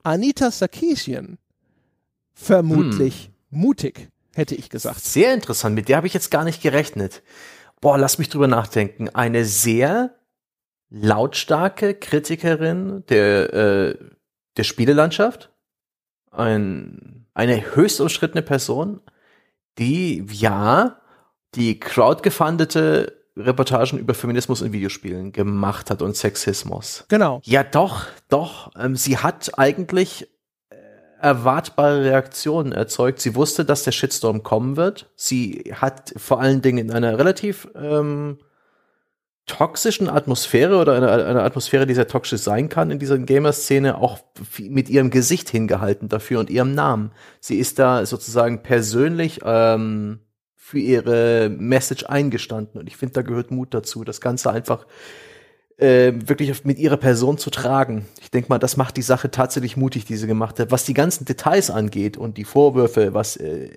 Anita 0.02 0.50
Sarkeesian. 0.50 1.38
Vermutlich 2.34 3.30
hm. 3.50 3.60
mutig, 3.60 4.10
hätte 4.34 4.54
ich 4.54 4.68
gesagt. 4.68 5.02
Sehr 5.02 5.32
interessant, 5.32 5.74
mit 5.74 5.88
der 5.88 5.96
habe 5.96 6.06
ich 6.06 6.12
jetzt 6.12 6.30
gar 6.30 6.44
nicht 6.44 6.62
gerechnet. 6.62 7.22
Boah, 7.80 7.96
lass 7.96 8.18
mich 8.18 8.28
drüber 8.28 8.48
nachdenken. 8.48 9.08
Eine 9.08 9.46
sehr 9.46 10.14
lautstarke 10.90 11.94
Kritikerin 11.94 13.04
der, 13.08 13.54
äh, 13.54 13.98
der 14.56 14.64
Spielelandschaft, 14.64 15.50
ein, 16.30 17.26
eine 17.34 17.74
höchst 17.74 18.00
umstrittene 18.00 18.42
Person, 18.42 19.00
die 19.78 20.26
ja 20.30 21.00
die 21.54 21.80
crowdgefundete 21.80 23.20
Reportagen 23.36 23.98
über 23.98 24.14
Feminismus 24.14 24.60
in 24.60 24.72
Videospielen 24.72 25.32
gemacht 25.32 25.90
hat 25.90 26.02
und 26.02 26.16
Sexismus. 26.16 27.04
Genau. 27.08 27.40
Ja, 27.44 27.62
doch, 27.62 28.06
doch. 28.28 28.70
Ähm, 28.76 28.96
sie 28.96 29.18
hat 29.18 29.58
eigentlich 29.58 30.28
äh, 30.70 30.76
erwartbare 31.20 32.04
Reaktionen 32.04 32.72
erzeugt. 32.72 33.20
Sie 33.20 33.34
wusste, 33.34 33.64
dass 33.64 33.84
der 33.84 33.92
Shitstorm 33.92 34.42
kommen 34.42 34.76
wird. 34.76 35.10
Sie 35.16 35.72
hat 35.74 36.12
vor 36.16 36.40
allen 36.40 36.60
Dingen 36.60 36.78
in 36.78 36.92
einer 36.92 37.18
relativ 37.18 37.68
ähm, 37.74 38.38
toxischen 39.50 40.08
Atmosphäre 40.08 40.76
oder 40.76 40.94
einer 40.94 41.26
eine 41.26 41.42
Atmosphäre, 41.42 41.84
die 41.84 41.94
sehr 41.94 42.06
toxisch 42.06 42.40
sein 42.40 42.68
kann 42.68 42.90
in 42.92 43.00
dieser 43.00 43.18
Gamer-Szene, 43.18 43.98
auch 43.98 44.20
mit 44.60 44.88
ihrem 44.88 45.10
Gesicht 45.10 45.50
hingehalten 45.50 46.08
dafür 46.08 46.38
und 46.38 46.50
ihrem 46.50 46.72
Namen. 46.72 47.10
Sie 47.40 47.56
ist 47.56 47.80
da 47.80 48.06
sozusagen 48.06 48.62
persönlich 48.62 49.40
ähm, 49.44 50.20
für 50.54 50.78
ihre 50.78 51.50
Message 51.50 52.04
eingestanden 52.04 52.80
und 52.80 52.86
ich 52.86 52.96
finde, 52.96 53.14
da 53.14 53.22
gehört 53.22 53.50
Mut 53.50 53.74
dazu, 53.74 54.04
das 54.04 54.20
Ganze 54.20 54.52
einfach 54.52 54.86
äh, 55.78 56.12
wirklich 56.26 56.64
mit 56.64 56.78
ihrer 56.78 56.96
Person 56.96 57.36
zu 57.36 57.50
tragen. 57.50 58.06
Ich 58.20 58.30
denke 58.30 58.50
mal, 58.50 58.58
das 58.58 58.76
macht 58.76 58.96
die 58.96 59.02
Sache 59.02 59.32
tatsächlich 59.32 59.76
mutig, 59.76 60.04
die 60.04 60.16
sie 60.16 60.28
gemacht 60.28 60.60
hat. 60.60 60.70
Was 60.70 60.84
die 60.84 60.94
ganzen 60.94 61.24
Details 61.24 61.70
angeht 61.70 62.16
und 62.16 62.36
die 62.36 62.44
Vorwürfe, 62.44 63.14
was 63.14 63.36
äh, 63.36 63.70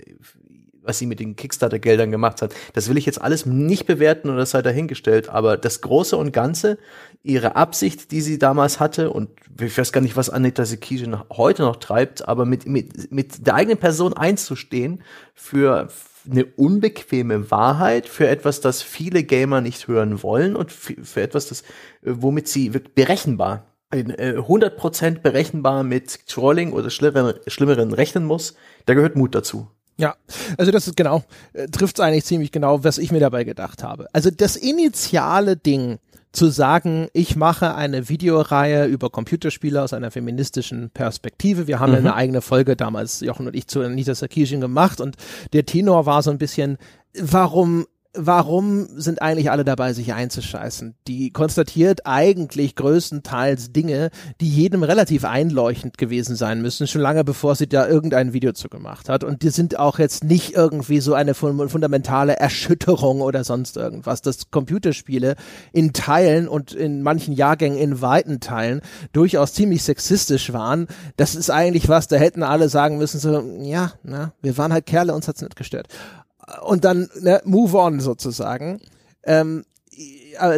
was 0.84 1.00
sie 1.00 1.06
mit 1.06 1.20
den 1.20 1.36
Kickstarter-Geldern 1.36 2.12
gemacht 2.12 2.42
hat. 2.42 2.54
Das 2.74 2.90
will 2.90 2.98
ich 2.98 3.06
jetzt 3.06 3.22
alles 3.22 3.46
nicht 3.46 3.86
bewerten 3.86 4.30
oder 4.30 4.46
sei 4.46 4.62
dahingestellt, 4.62 5.30
aber 5.30 5.58
das 5.58 5.82
Große 5.82 6.16
und 6.18 6.32
Ganze, 6.32 6.78
ihre 7.24 7.56
Absicht, 7.56 8.12
die 8.12 8.22
sie 8.22 8.38
damals 8.38 8.80
hatte, 8.80 9.12
und 9.12 9.30
ich 9.60 9.78
weiß 9.78 9.92
gar 9.92 10.02
nicht, 10.02 10.18
was 10.18 10.30
Anita 10.30 10.66
Sekijin 10.66 11.18
heute 11.32 11.64
noch 11.64 11.78
treibt, 11.78 12.28
aber 12.28 12.46
mit, 12.46 12.68
mit, 12.68 13.12
mit 13.12 13.48
der 13.48 13.56
eigenen 13.56 13.78
Person 13.78 14.14
einzustehen 14.14 15.02
für 15.34 15.88
eine 16.30 16.46
unbequeme 16.46 17.52
Wahrheit, 17.52 18.08
für 18.08 18.28
etwas, 18.28 18.62
das 18.62 18.82
viele 18.82 19.24
Gamer 19.24 19.62
nicht 19.62 19.88
hören 19.88 20.24
wollen 20.24 20.56
und 20.56 20.72
für, 20.72 21.22
etwas, 21.22 21.48
das, 21.48 21.64
womit 22.02 22.48
sie 22.48 22.70
berechenbar 22.70 23.68
100% 23.94 25.06
äh, 25.06 25.20
berechenbar 25.20 25.84
mit 25.84 26.28
Trolling 26.28 26.74
oder 26.74 26.90
schlimmeren, 26.90 27.36
schlimmeren 27.48 27.94
rechnen 27.94 28.26
muss, 28.26 28.56
da 28.86 28.94
gehört 28.94 29.16
Mut 29.16 29.36
dazu. 29.36 29.68
Ja, 29.98 30.16
also 30.58 30.72
das 30.72 30.88
ist 30.88 30.98
genau, 30.98 31.24
äh, 31.54 31.68
trifft 31.68 32.00
es 32.00 32.04
eigentlich 32.04 32.26
ziemlich 32.26 32.52
genau, 32.52 32.84
was 32.84 32.98
ich 32.98 33.12
mir 33.12 33.20
dabei 33.20 33.44
gedacht 33.44 33.84
habe. 33.84 34.08
Also 34.12 34.32
das 34.32 34.56
initiale 34.56 35.56
Ding, 35.56 36.00
zu 36.34 36.48
sagen, 36.48 37.10
ich 37.14 37.36
mache 37.36 37.76
eine 37.76 38.10
Videoreihe 38.10 38.86
über 38.86 39.12
Computerspiele 39.12 39.82
aus 39.82 39.94
einer 39.94 40.10
feministischen 40.10 40.90
Perspektive. 40.90 41.68
Wir 41.68 41.80
haben 41.80 41.92
mhm. 41.92 42.00
eine 42.00 42.16
eigene 42.16 42.42
Folge 42.42 42.76
damals, 42.76 43.20
Jochen 43.22 43.48
und 43.48 43.56
ich, 43.56 43.68
zu 43.68 43.82
Anita 43.82 44.16
Sarkeesian 44.16 44.60
gemacht 44.60 45.00
und 45.00 45.16
der 45.54 45.66
Tenor 45.66 46.08
war 46.08 46.24
so 46.24 46.32
ein 46.32 46.40
bisschen, 46.40 46.80
warum 47.18 47.86
warum 48.16 48.88
sind 48.96 49.22
eigentlich 49.22 49.50
alle 49.50 49.64
dabei, 49.64 49.94
sich 49.94 50.14
einzuscheißen? 50.14 50.96
Die 51.08 51.32
konstatiert 51.32 52.06
eigentlich 52.06 52.76
größtenteils 52.76 53.72
Dinge, 53.72 54.12
die 54.40 54.50
jedem 54.50 54.84
relativ 54.84 55.26
einleuchtend 55.26 55.98
gewesen 55.98 56.36
sein 56.36 56.62
müssen, 56.62 56.88
schon 56.88 57.02
lange 57.02 57.24
bevor 57.24 57.56
sie 57.56 57.68
da 57.68 57.88
irgendein 57.88 58.34
Video 58.34 58.54
zu 58.54 58.70
gemacht 58.70 59.10
hat. 59.10 59.24
Und 59.24 59.42
die 59.42 59.50
sind 59.50 59.80
auch 59.80 60.00
jetzt 60.00 60.24
nicht 60.24 60.54
irgendwie 60.54 61.00
so 61.00 61.14
eine 61.14 61.34
fundamentale 61.34 62.38
Erschütterung 62.38 63.22
oder 63.22 63.44
sonst 63.44 63.78
irgendwas, 63.78 64.22
dass 64.22 64.52
Computerspiele 64.52 65.36
in 65.72 65.94
Teilen 65.94 66.48
und 66.48 66.74
in 66.74 67.02
manchen 67.02 67.34
Jahrgängen 67.34 67.80
in 67.80 68.02
weiten 68.02 68.40
Teilen 68.40 68.82
durchaus 69.12 69.54
ziemlich 69.54 69.84
sexistisch 69.84 70.54
waren. 70.54 70.88
Das 71.18 71.34
ist 71.36 71.50
eigentlich 71.50 71.90
was, 71.90 72.08
da 72.08 72.18
hätten 72.18 72.44
alle 72.44 72.70
sagen 72.70 72.98
müssen, 72.98 73.20
so, 73.20 73.44
ja, 73.62 73.94
na, 74.04 74.34
wir 74.42 74.58
waren 74.58 74.72
halt 74.72 74.86
Kerle, 74.86 75.16
uns 75.16 75.28
hat's 75.28 75.42
nicht 75.42 75.56
gestört 75.56 75.88
und 76.64 76.86
dann 76.86 77.10
ne, 77.20 77.42
move 77.46 77.78
on 77.78 78.00
sozusagen. 78.00 78.82
Ähm, 79.24 79.64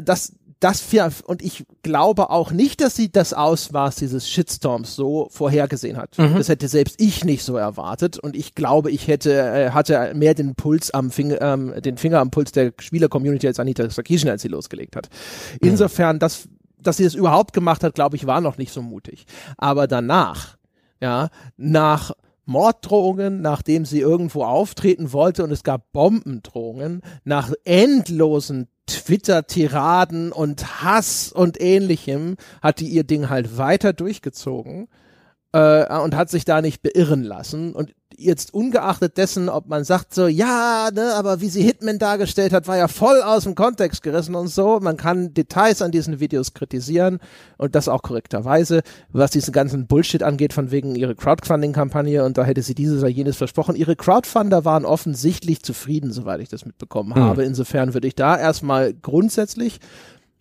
das, 0.04 0.34
das 0.60 0.82
für, 0.82 1.12
und 1.26 1.44
ich 1.44 1.66
glaube 1.84 2.30
auch 2.30 2.52
nicht, 2.52 2.82
dass 2.82 2.96
sie 2.96 3.12
das 3.12 3.34
Ausmaß 3.34 3.98
dieses 3.98 4.30
Shitstorms 4.30 4.96
so 4.96 5.28
vorhergesehen 5.30 5.98
hat. 5.98 6.18
Mhm. 6.18 6.36
Das 6.36 6.50
hätte 6.50 6.68
selbst 6.68 7.00
ich 7.00 7.26
nicht 7.26 7.44
so 7.44 7.58
erwartet 7.58 8.18
und 8.18 8.36
ich 8.36 8.56
glaube, 8.56 8.90
ich 8.90 9.08
hätte 9.08 9.34
äh, 9.34 9.72
hatte 9.72 10.14
mehr 10.16 10.34
den 10.34 10.56
Puls 10.56 10.92
am 10.92 11.12
Finger, 11.12 11.42
ähm, 11.42 11.74
den 11.82 11.98
Finger 11.98 12.20
am 12.20 12.32
Puls 12.32 12.52
der 12.52 12.74
Spieler-Community 12.80 13.48
als 13.48 13.60
Anita 13.60 13.88
Sarkeesian, 13.90 14.32
als 14.32 14.42
sie 14.42 14.48
losgelegt 14.48 14.96
hat. 14.96 15.10
Mhm. 15.62 15.70
Insofern, 15.70 16.20
das, 16.20 16.48
dass 16.80 16.98
sie 16.98 17.04
das 17.04 17.16
überhaupt 17.16 17.54
gemacht 17.54 17.84
hat, 17.84 17.96
glaube 17.96 18.16
ich, 18.16 18.26
war 18.26 18.42
noch 18.42 18.58
nicht 18.58 18.72
so 18.72 18.82
mutig. 18.82 19.26
Aber 19.58 19.88
danach, 19.88 20.58
ja, 21.02 21.30
nach 21.58 22.14
Morddrohungen, 22.46 23.42
nachdem 23.42 23.86
sie 23.86 24.00
irgendwo 24.00 24.44
auftreten 24.44 25.14
wollte 25.14 25.44
und 25.44 25.52
es 25.52 25.64
gab 25.64 25.92
Bombendrohungen, 25.92 27.02
nach 27.24 27.52
endlosen 27.64 28.68
Twitter-Tiraden 28.88 30.32
und 30.32 30.84
Hass 30.84 31.32
und 31.32 31.60
ähnlichem, 31.60 32.38
hat 32.62 32.80
die 32.80 32.88
ihr 32.88 33.04
Ding 33.04 33.30
halt 33.30 33.58
weiter 33.58 33.94
durchgezogen 33.94 34.88
äh, 35.56 36.00
und 36.00 36.16
hat 36.16 36.30
sich 36.30 36.44
da 36.44 36.62
nicht 36.62 36.84
beirren 36.84 37.24
lassen. 37.24 37.74
Und 37.74 37.96
jetzt 38.18 38.54
ungeachtet 38.54 39.18
dessen, 39.18 39.50
ob 39.50 39.68
man 39.68 39.84
sagt 39.84 40.14
so, 40.14 40.28
ja, 40.28 40.90
ne, 40.94 41.14
aber 41.16 41.42
wie 41.42 41.50
sie 41.50 41.64
Hitman 41.64 42.00
dargestellt 42.00 42.54
hat, 42.54 42.68
war 42.68 42.78
ja 42.78 42.88
voll 42.88 43.22
aus 43.22 43.44
dem 43.44 43.56
Kontext 43.56 44.04
gerissen 44.04 44.36
und 44.36 44.48
so. 44.48 44.80
Man 44.82 44.98
kann 44.98 45.34
Details 45.34 45.82
an 45.82 45.92
diesen 45.92 46.20
Videos 46.20 46.54
kritisieren 46.54 47.20
und 47.58 47.76
das 47.76 47.88
auch 47.88 48.02
korrekterweise, 48.02 48.84
was 49.10 49.32
diesen 49.32 49.54
ganzen 49.54 49.88
Bullshit 49.88 50.24
angeht, 50.24 50.54
von 50.54 50.72
wegen 50.72 50.96
ihre 50.96 51.16
Crowdfunding-Kampagne 51.16 52.24
und 52.24 52.38
da 52.38 52.44
hätte 52.44 52.62
sie 52.62 52.76
dieses 52.76 53.00
oder 53.00 53.10
jenes 53.10 53.38
versprochen. 53.38 53.76
Ihre 53.76 53.96
Crowdfunder 53.96 54.66
waren 54.66 54.86
offensichtlich 54.86 55.64
zufrieden, 55.64 56.12
soweit 56.12 56.42
ich 56.42 56.50
das 56.50 56.66
mitbekommen 56.66 57.16
hm. 57.16 57.22
habe. 57.22 57.44
Insofern 57.44 57.94
würde 57.94 58.08
ich 58.08 58.16
da 58.16 58.38
erstmal 58.38 58.94
grundsätzlich 58.94 59.80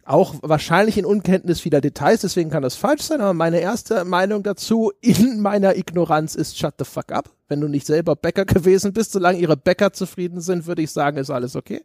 auch 0.07 0.35
wahrscheinlich 0.43 0.99
in 0.99 1.07
Unkenntnis 1.07 1.61
vieler 1.61 1.81
Details, 1.81 2.21
deswegen 2.21 2.51
kann 2.51 2.63
das 2.63 2.77
falsch 2.77 3.03
sein, 3.03 3.21
aber 3.21 3.35
meine 3.35 3.61
erste 3.61 4.05
Meinung 4.05 4.43
dazu 4.43 4.93
in 5.01 5.41
meiner 5.41 5.77
Ignoranz 5.77 6.35
ist 6.35 6.59
shut 6.59 6.75
the 6.79 6.85
fuck 6.85 7.13
up. 7.13 7.31
Wenn 7.49 7.61
du 7.61 7.69
nicht 7.69 7.87
selber 7.87 8.17
Bäcker 8.17 8.45
gewesen 8.47 8.93
bist, 8.93 9.13
solange 9.13 9.39
ihre 9.39 9.57
Bäcker 9.57 9.93
zufrieden 9.93 10.41
sind, 10.41 10.67
würde 10.67 10.83
ich 10.83 10.91
sagen, 10.91 11.19
ist 11.19 11.31
alles 11.31 11.57
okay. 11.57 11.83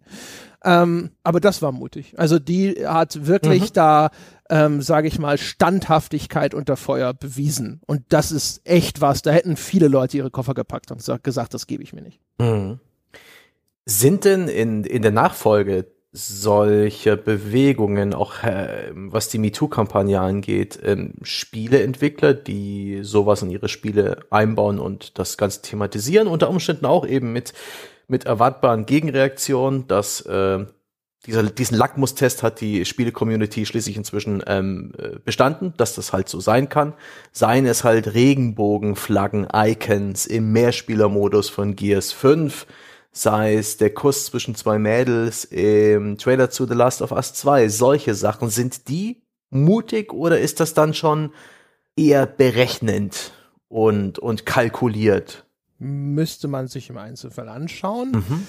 Ähm, 0.63 1.11
aber 1.23 1.39
das 1.39 1.61
war 1.61 1.71
mutig. 1.71 2.13
Also 2.17 2.39
die 2.39 2.85
hat 2.85 3.25
wirklich 3.27 3.63
mhm. 3.69 3.73
da, 3.73 4.09
ähm, 4.49 4.81
sage 4.81 5.07
ich 5.07 5.19
mal, 5.19 5.37
Standhaftigkeit 5.37 6.53
unter 6.53 6.75
Feuer 6.75 7.13
bewiesen. 7.13 7.81
Und 7.87 8.03
das 8.09 8.31
ist 8.31 8.61
echt 8.65 9.01
was. 9.01 9.21
Da 9.21 9.31
hätten 9.31 9.55
viele 9.55 9.87
Leute 9.87 10.17
ihre 10.17 10.31
Koffer 10.31 10.53
gepackt 10.53 10.91
und 10.91 11.23
gesagt, 11.23 11.53
das 11.53 11.67
gebe 11.67 11.83
ich 11.83 11.93
mir 11.93 12.01
nicht. 12.01 12.19
Mhm. 12.39 12.79
Sind 13.85 14.25
denn 14.25 14.47
in, 14.47 14.83
in 14.83 15.01
der 15.01 15.11
Nachfolge 15.11 15.87
solche 16.11 17.17
Bewegungen, 17.17 18.13
auch 18.15 18.43
äh, 18.43 18.91
was 18.93 19.29
die 19.29 19.37
MeToo-Kampagne 19.37 20.19
angeht, 20.19 20.79
ähm, 20.83 21.13
Spieleentwickler, 21.21 22.33
die 22.33 22.99
sowas 23.03 23.43
in 23.43 23.51
ihre 23.51 23.69
Spiele 23.69 24.25
einbauen 24.31 24.79
und 24.79 25.19
das 25.19 25.37
Ganze 25.37 25.61
thematisieren, 25.61 26.27
unter 26.27 26.49
Umständen 26.49 26.87
auch 26.87 27.05
eben 27.05 27.31
mit, 27.31 27.53
mit 28.07 28.25
erwartbaren 28.25 28.87
Gegenreaktionen, 28.87 29.87
dass 29.87 30.21
äh, 30.21 30.65
dieser, 31.25 31.43
diesen 31.43 31.77
Lackmustest 31.77 32.41
hat 32.41 32.61
die 32.61 32.85
Spiele-Community 32.85 33.65
schließlich 33.65 33.97
inzwischen 33.97 34.41
ähm, 34.47 34.93
äh, 34.97 35.19
bestanden, 35.23 35.73
dass 35.77 35.93
das 35.93 36.11
halt 36.11 36.27
so 36.27 36.39
sein 36.39 36.69
kann. 36.69 36.93
Seien 37.33 37.65
es 37.65 37.83
halt 37.83 38.13
Regenbogenflaggen, 38.13 39.47
Icons 39.53 40.25
im 40.25 40.51
Mehrspielermodus 40.53 41.49
von 41.49 41.75
Gears 41.75 42.13
5, 42.13 42.65
sei 43.11 43.55
es 43.55 43.77
der 43.77 43.93
Kuss 43.93 44.25
zwischen 44.25 44.55
zwei 44.55 44.79
Mädels 44.79 45.45
im 45.45 46.17
Trailer 46.17 46.49
zu 46.49 46.67
The 46.67 46.73
Last 46.73 47.01
of 47.01 47.11
Us 47.11 47.33
2, 47.33 47.69
solche 47.69 48.13
Sachen, 48.15 48.49
sind 48.49 48.87
die 48.87 49.21
mutig 49.49 50.13
oder 50.13 50.39
ist 50.39 50.59
das 50.59 50.73
dann 50.73 50.93
schon 50.93 51.31
eher 51.95 52.25
berechnend 52.25 53.33
und, 53.67 54.19
und 54.19 54.45
kalkuliert? 54.45 55.45
Müsste 55.79 56.47
man 56.47 56.67
sich 56.67 56.89
im 56.89 56.97
Einzelfall 56.97 57.49
anschauen. 57.49 58.11
Mhm. 58.11 58.47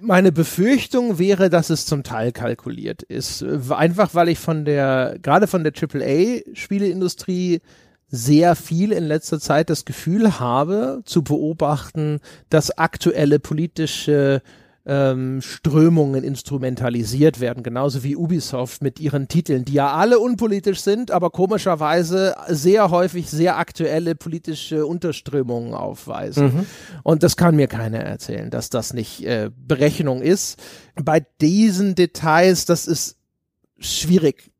Meine 0.00 0.32
Befürchtung 0.32 1.18
wäre, 1.18 1.48
dass 1.48 1.70
es 1.70 1.86
zum 1.86 2.02
Teil 2.02 2.32
kalkuliert 2.32 3.02
ist. 3.02 3.44
Einfach 3.70 4.14
weil 4.14 4.28
ich 4.28 4.38
von 4.38 4.64
der, 4.64 5.16
gerade 5.22 5.46
von 5.46 5.62
der 5.62 5.72
AAA-Spieleindustrie 5.72 7.60
sehr 8.12 8.54
viel 8.56 8.92
in 8.92 9.04
letzter 9.04 9.40
Zeit 9.40 9.70
das 9.70 9.86
Gefühl 9.86 10.38
habe, 10.38 11.00
zu 11.06 11.24
beobachten, 11.24 12.20
dass 12.50 12.76
aktuelle 12.76 13.40
politische 13.40 14.42
ähm, 14.84 15.40
Strömungen 15.40 16.22
instrumentalisiert 16.22 17.40
werden, 17.40 17.62
genauso 17.62 18.02
wie 18.02 18.14
Ubisoft 18.14 18.82
mit 18.82 19.00
ihren 19.00 19.28
Titeln, 19.28 19.64
die 19.64 19.74
ja 19.74 19.92
alle 19.92 20.18
unpolitisch 20.18 20.80
sind, 20.80 21.10
aber 21.10 21.30
komischerweise 21.30 22.34
sehr 22.48 22.90
häufig 22.90 23.30
sehr 23.30 23.56
aktuelle 23.56 24.14
politische 24.14 24.84
Unterströmungen 24.84 25.72
aufweisen. 25.72 26.44
Mhm. 26.44 26.66
Und 27.04 27.22
das 27.22 27.38
kann 27.38 27.56
mir 27.56 27.68
keiner 27.68 28.00
erzählen, 28.00 28.50
dass 28.50 28.68
das 28.68 28.92
nicht 28.92 29.24
äh, 29.24 29.50
Berechnung 29.56 30.20
ist. 30.20 30.60
Bei 31.02 31.24
diesen 31.40 31.94
Details, 31.94 32.66
das 32.66 32.86
ist 32.86 33.16
schwierig 33.78 34.51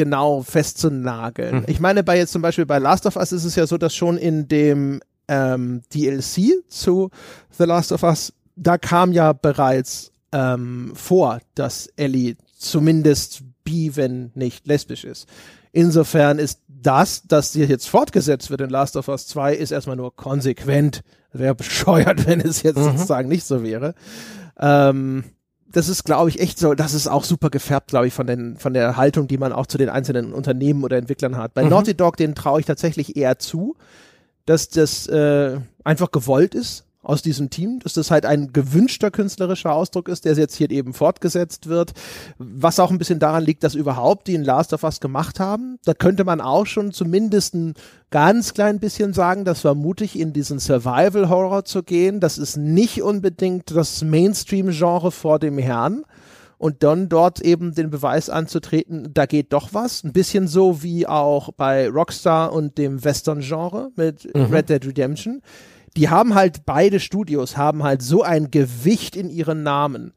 genau 0.00 0.40
festzunageln. 0.40 1.56
Mhm. 1.56 1.64
Ich 1.66 1.78
meine, 1.78 2.02
bei 2.02 2.16
jetzt 2.16 2.32
zum 2.32 2.40
Beispiel 2.40 2.64
bei 2.64 2.78
Last 2.78 3.04
of 3.04 3.16
Us 3.16 3.32
ist 3.32 3.44
es 3.44 3.54
ja 3.54 3.66
so, 3.66 3.76
dass 3.76 3.94
schon 3.94 4.16
in 4.16 4.48
dem 4.48 5.02
ähm, 5.28 5.82
DLC 5.92 6.64
zu 6.68 7.10
The 7.58 7.64
Last 7.64 7.92
of 7.92 8.02
Us, 8.02 8.32
da 8.56 8.78
kam 8.78 9.12
ja 9.12 9.34
bereits 9.34 10.12
ähm, 10.32 10.92
vor, 10.94 11.40
dass 11.54 11.88
Ellie 11.96 12.36
zumindest 12.56 13.42
bi, 13.62 13.94
wenn 13.94 14.30
nicht 14.34 14.66
lesbisch 14.66 15.04
ist. 15.04 15.28
Insofern 15.70 16.38
ist 16.38 16.60
das, 16.66 17.24
dass 17.24 17.52
die 17.52 17.60
jetzt 17.60 17.86
fortgesetzt 17.86 18.48
wird 18.50 18.62
in 18.62 18.70
Last 18.70 18.96
of 18.96 19.08
Us 19.08 19.26
2, 19.26 19.54
ist 19.54 19.70
erstmal 19.70 19.96
nur 19.96 20.16
konsequent. 20.16 21.02
Wäre 21.30 21.54
bescheuert, 21.54 22.26
wenn 22.26 22.40
es 22.40 22.62
jetzt 22.62 22.78
mhm. 22.78 22.84
sozusagen 22.84 23.28
nicht 23.28 23.44
so 23.44 23.62
wäre. 23.62 23.94
Ähm, 24.58 25.24
das 25.72 25.88
ist, 25.88 26.04
glaube 26.04 26.30
ich, 26.30 26.40
echt 26.40 26.58
so, 26.58 26.74
das 26.74 26.94
ist 26.94 27.06
auch 27.06 27.24
super 27.24 27.50
gefärbt, 27.50 27.88
glaube 27.88 28.08
ich, 28.08 28.14
von, 28.14 28.26
den, 28.26 28.56
von 28.56 28.74
der 28.74 28.96
Haltung, 28.96 29.28
die 29.28 29.38
man 29.38 29.52
auch 29.52 29.66
zu 29.66 29.78
den 29.78 29.88
einzelnen 29.88 30.32
Unternehmen 30.32 30.82
oder 30.84 30.96
Entwicklern 30.96 31.36
hat. 31.36 31.54
Bei 31.54 31.62
mhm. 31.62 31.70
Naughty 31.70 31.94
Dog, 31.94 32.16
denen 32.16 32.34
traue 32.34 32.60
ich 32.60 32.66
tatsächlich 32.66 33.16
eher 33.16 33.38
zu, 33.38 33.76
dass 34.46 34.68
das 34.68 35.06
äh, 35.06 35.58
einfach 35.84 36.10
gewollt 36.10 36.54
ist, 36.54 36.84
aus 37.02 37.22
diesem 37.22 37.48
Team, 37.48 37.80
dass 37.80 37.94
das 37.94 38.10
halt 38.10 38.26
ein 38.26 38.52
gewünschter 38.52 39.10
künstlerischer 39.10 39.72
Ausdruck 39.72 40.08
ist, 40.08 40.24
der 40.24 40.34
jetzt 40.34 40.56
hier 40.56 40.70
eben 40.70 40.92
fortgesetzt 40.92 41.66
wird, 41.66 41.92
was 42.38 42.78
auch 42.78 42.90
ein 42.90 42.98
bisschen 42.98 43.18
daran 43.18 43.44
liegt, 43.44 43.64
dass 43.64 43.74
überhaupt 43.74 44.26
die 44.26 44.34
in 44.34 44.44
Last 44.44 44.72
of 44.74 44.84
Us 44.84 45.00
gemacht 45.00 45.40
haben. 45.40 45.78
Da 45.84 45.94
könnte 45.94 46.24
man 46.24 46.40
auch 46.40 46.66
schon 46.66 46.92
zumindest 46.92 47.54
ein 47.54 47.74
ganz 48.10 48.52
klein 48.52 48.80
bisschen 48.80 49.14
sagen, 49.14 49.44
das 49.44 49.64
war 49.64 49.74
mutig, 49.74 50.18
in 50.18 50.32
diesen 50.32 50.58
Survival-Horror 50.58 51.64
zu 51.64 51.82
gehen. 51.82 52.20
Das 52.20 52.36
ist 52.36 52.56
nicht 52.56 53.02
unbedingt 53.02 53.70
das 53.70 54.02
Mainstream-Genre 54.02 55.10
vor 55.10 55.38
dem 55.38 55.56
Herrn 55.58 56.04
und 56.60 56.82
dann 56.82 57.08
dort 57.08 57.40
eben 57.40 57.74
den 57.74 57.88
Beweis 57.88 58.28
anzutreten, 58.28 59.14
da 59.14 59.24
geht 59.24 59.54
doch 59.54 59.70
was. 59.72 60.04
Ein 60.04 60.12
bisschen 60.12 60.46
so 60.46 60.82
wie 60.82 61.06
auch 61.06 61.52
bei 61.52 61.88
Rockstar 61.88 62.52
und 62.52 62.76
dem 62.76 63.02
Western-Genre 63.02 63.92
mit 63.96 64.28
mhm. 64.34 64.44
Red 64.44 64.68
Dead 64.68 64.86
Redemption 64.86 65.40
die 65.96 66.08
haben 66.08 66.34
halt 66.34 66.64
beide 66.66 67.00
Studios 67.00 67.56
haben 67.56 67.82
halt 67.82 68.02
so 68.02 68.22
ein 68.22 68.50
Gewicht 68.50 69.16
in 69.16 69.28
ihren 69.28 69.62
Namen, 69.62 70.12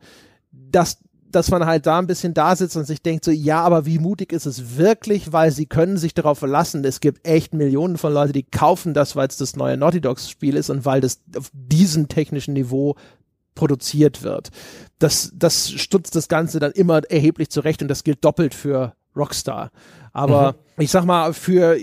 dass 0.51 0.99
dass 1.33 1.49
man 1.49 1.65
halt 1.65 1.85
da 1.85 1.99
ein 1.99 2.07
bisschen 2.07 2.33
da 2.33 2.55
sitzt 2.55 2.77
und 2.77 2.85
sich 2.85 3.01
denkt 3.01 3.25
so, 3.25 3.31
ja, 3.31 3.61
aber 3.61 3.85
wie 3.85 3.99
mutig 3.99 4.31
ist 4.31 4.45
es 4.45 4.77
wirklich, 4.77 5.33
weil 5.33 5.51
sie 5.51 5.65
können 5.65 5.97
sich 5.97 6.13
darauf 6.13 6.39
verlassen. 6.39 6.85
Es 6.85 6.99
gibt 6.99 7.27
echt 7.27 7.53
Millionen 7.53 7.97
von 7.97 8.13
Leuten, 8.13 8.33
die 8.33 8.43
kaufen 8.43 8.93
das, 8.93 9.15
weil 9.15 9.27
es 9.27 9.37
das 9.37 9.55
neue 9.55 9.75
Naughty 9.75 9.99
Dogs 9.99 10.29
Spiel 10.29 10.55
ist 10.55 10.69
und 10.69 10.85
weil 10.85 11.01
das 11.01 11.21
auf 11.35 11.49
diesem 11.53 12.07
technischen 12.07 12.53
Niveau 12.53 12.95
produziert 13.55 14.23
wird. 14.23 14.49
Das, 14.99 15.31
das 15.35 15.71
stutzt 15.71 16.15
das 16.15 16.27
Ganze 16.27 16.59
dann 16.59 16.71
immer 16.71 17.01
erheblich 17.09 17.49
zurecht 17.49 17.81
und 17.81 17.87
das 17.87 18.03
gilt 18.03 18.23
doppelt 18.23 18.53
für 18.53 18.93
Rockstar. 19.15 19.71
Aber 20.11 20.53
mhm. 20.77 20.83
ich 20.83 20.91
sag 20.91 21.05
mal, 21.05 21.33
für, 21.33 21.77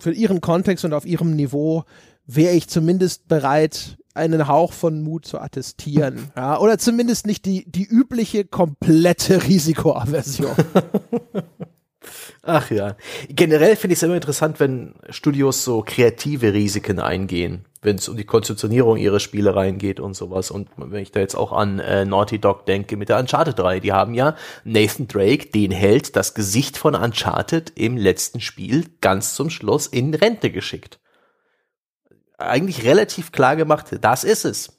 für 0.00 0.12
ihren 0.12 0.40
Kontext 0.40 0.84
und 0.84 0.92
auf 0.92 1.06
ihrem 1.06 1.36
Niveau 1.36 1.84
wäre 2.26 2.54
ich 2.54 2.68
zumindest 2.68 3.28
bereit, 3.28 3.98
einen 4.14 4.46
Hauch 4.46 4.72
von 4.72 5.02
Mut 5.02 5.26
zu 5.26 5.40
attestieren. 5.40 6.30
Ja, 6.36 6.58
oder 6.58 6.78
zumindest 6.78 7.26
nicht 7.26 7.44
die, 7.44 7.64
die 7.70 7.84
übliche 7.84 8.44
komplette 8.44 9.44
Risikoaversion. 9.44 10.54
Ach 12.42 12.70
ja. 12.70 12.96
Generell 13.28 13.76
finde 13.76 13.94
ich 13.94 13.98
es 13.98 14.02
immer 14.02 14.16
interessant, 14.16 14.60
wenn 14.60 14.94
Studios 15.08 15.64
so 15.64 15.82
kreative 15.82 16.52
Risiken 16.52 16.98
eingehen, 16.98 17.64
wenn 17.80 17.96
es 17.96 18.08
um 18.08 18.16
die 18.16 18.24
Konzeptionierung 18.24 18.98
ihrer 18.98 19.20
Spiele 19.20 19.56
reingeht 19.56 20.00
und 20.00 20.14
sowas. 20.14 20.50
Und 20.50 20.68
wenn 20.76 21.02
ich 21.02 21.12
da 21.12 21.20
jetzt 21.20 21.36
auch 21.36 21.52
an 21.52 21.78
äh, 21.78 22.04
Naughty 22.04 22.38
Dog 22.38 22.66
denke 22.66 22.96
mit 22.96 23.08
der 23.08 23.18
Uncharted 23.18 23.58
3, 23.58 23.80
die 23.80 23.92
haben 23.92 24.12
ja 24.12 24.36
Nathan 24.64 25.08
Drake, 25.08 25.46
den 25.46 25.70
Held, 25.70 26.16
das 26.16 26.34
Gesicht 26.34 26.76
von 26.76 26.94
Uncharted 26.94 27.72
im 27.74 27.96
letzten 27.96 28.40
Spiel 28.40 28.86
ganz 29.00 29.34
zum 29.34 29.48
Schluss 29.48 29.86
in 29.86 30.12
Rente 30.12 30.50
geschickt 30.50 30.98
eigentlich 32.38 32.84
relativ 32.84 33.32
klar 33.32 33.56
gemacht, 33.56 33.96
das 34.00 34.24
ist 34.24 34.44
es. 34.44 34.72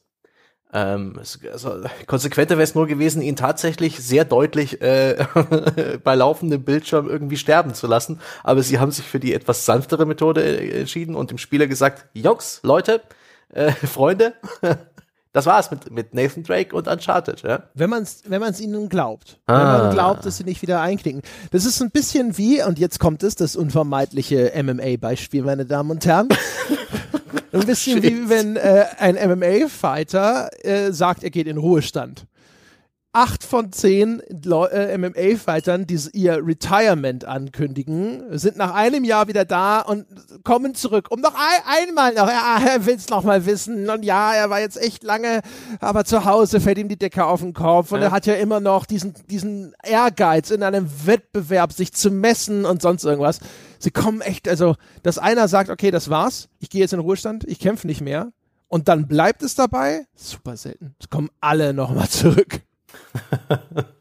Ähm, 0.75 1.13
also, 1.51 1.83
konsequenter 2.05 2.55
wäre 2.55 2.63
es 2.63 2.75
nur 2.75 2.85
gewesen, 2.85 3.21
ihn 3.21 3.37
tatsächlich 3.37 3.99
sehr 3.99 4.25
deutlich 4.25 4.81
äh, 4.81 5.25
bei 6.03 6.15
laufendem 6.15 6.63
Bildschirm 6.63 7.07
irgendwie 7.07 7.37
sterben 7.37 7.73
zu 7.73 7.87
lassen. 7.87 8.19
Aber 8.43 8.61
sie 8.61 8.77
haben 8.77 8.91
sich 8.91 9.05
für 9.05 9.19
die 9.19 9.33
etwas 9.33 9.65
sanftere 9.65 10.05
Methode 10.05 10.43
äh, 10.43 10.81
entschieden 10.81 11.15
und 11.15 11.31
dem 11.31 11.37
Spieler 11.37 11.67
gesagt, 11.67 12.07
Jungs, 12.13 12.59
Leute, 12.63 13.01
äh, 13.53 13.71
Freunde, 13.87 14.33
das 15.31 15.45
war's 15.45 15.71
mit, 15.71 15.91
mit 15.91 16.13
Nathan 16.13 16.43
Drake 16.43 16.75
und 16.75 16.89
Uncharted, 16.89 17.43
ja. 17.43 17.63
Wenn 17.73 17.89
man 17.89 18.03
es 18.03 18.23
wenn 18.27 18.41
man's 18.41 18.59
ihnen 18.59 18.89
glaubt. 18.89 19.39
Ah. 19.45 19.59
Wenn 19.59 19.81
man 19.83 19.93
glaubt, 19.93 20.25
dass 20.25 20.37
sie 20.37 20.43
nicht 20.43 20.61
wieder 20.61 20.81
einknicken. 20.81 21.21
Das 21.51 21.63
ist 21.63 21.81
ein 21.81 21.91
bisschen 21.91 22.37
wie, 22.37 22.61
und 22.61 22.79
jetzt 22.79 22.99
kommt 22.99 23.23
es, 23.23 23.35
das 23.35 23.55
unvermeidliche 23.55 24.51
MMA-Beispiel, 24.61 25.43
meine 25.43 25.65
Damen 25.65 25.91
und 25.91 26.05
Herren. 26.05 26.27
Ein 27.61 27.67
bisschen 27.67 28.01
Shit. 28.01 28.11
wie 28.11 28.29
wenn 28.29 28.55
äh, 28.55 28.85
ein 28.97 29.15
MMA-Fighter 29.15 30.49
äh, 30.63 30.91
sagt, 30.91 31.23
er 31.23 31.29
geht 31.29 31.47
in 31.47 31.57
Ruhestand. 31.57 32.25
Acht 33.15 33.43
von 33.43 33.71
zehn 33.71 34.19
äh, 34.19 34.97
MMA-Fightern, 34.97 35.87
die 35.87 35.97
ihr 36.13 36.45
Retirement 36.45 37.23
ankündigen, 37.23 38.37
sind 38.37 38.57
nach 38.57 38.73
einem 38.73 39.03
Jahr 39.03 39.27
wieder 39.27 39.45
da 39.45 39.79
und 39.79 40.05
kommen 40.43 40.75
zurück, 40.75 41.07
um 41.09 41.21
noch 41.21 41.33
ein, 41.33 41.87
einmal 41.87 42.13
noch, 42.13 42.27
ja, 42.27 42.59
er 42.67 42.85
will 42.85 42.95
es 42.95 43.09
noch 43.09 43.23
mal 43.23 43.45
wissen 43.45 43.89
und 43.89 44.03
ja, 44.03 44.33
er 44.33 44.49
war 44.49 44.59
jetzt 44.59 44.81
echt 44.81 45.03
lange, 45.03 45.41
aber 45.79 46.03
zu 46.03 46.25
Hause 46.25 46.59
fällt 46.59 46.77
ihm 46.77 46.89
die 46.89 46.97
Decke 46.97 47.25
auf 47.25 47.39
den 47.39 47.53
Kopf 47.53 47.91
und 47.91 47.99
ja. 48.01 48.07
er 48.07 48.11
hat 48.11 48.25
ja 48.25 48.33
immer 48.33 48.59
noch 48.59 48.85
diesen, 48.85 49.13
diesen 49.29 49.73
Ehrgeiz 49.83 50.51
in 50.51 50.61
einem 50.61 50.89
Wettbewerb, 51.05 51.71
sich 51.71 51.93
zu 51.93 52.11
messen 52.11 52.65
und 52.65 52.81
sonst 52.81 53.05
irgendwas 53.05 53.39
sie 53.79 53.91
kommen 53.91 54.21
echt, 54.21 54.47
also, 54.49 54.75
dass 55.03 55.17
einer 55.17 55.47
sagt, 55.47 55.69
okay, 55.69 55.91
das 55.91 56.09
war's, 56.09 56.49
ich 56.59 56.69
gehe 56.69 56.81
jetzt 56.81 56.91
in 56.91 56.99
den 56.99 57.05
Ruhestand, 57.05 57.45
ich 57.45 57.59
kämpfe 57.59 57.87
nicht 57.87 58.01
mehr. 58.01 58.33
Und 58.67 58.87
dann 58.87 59.07
bleibt 59.07 59.43
es 59.43 59.55
dabei, 59.55 60.05
super 60.15 60.57
selten. 60.57 60.95
Es 60.99 61.09
kommen 61.09 61.29
alle 61.39 61.73
nochmal 61.73 62.09
zurück. 62.09 62.61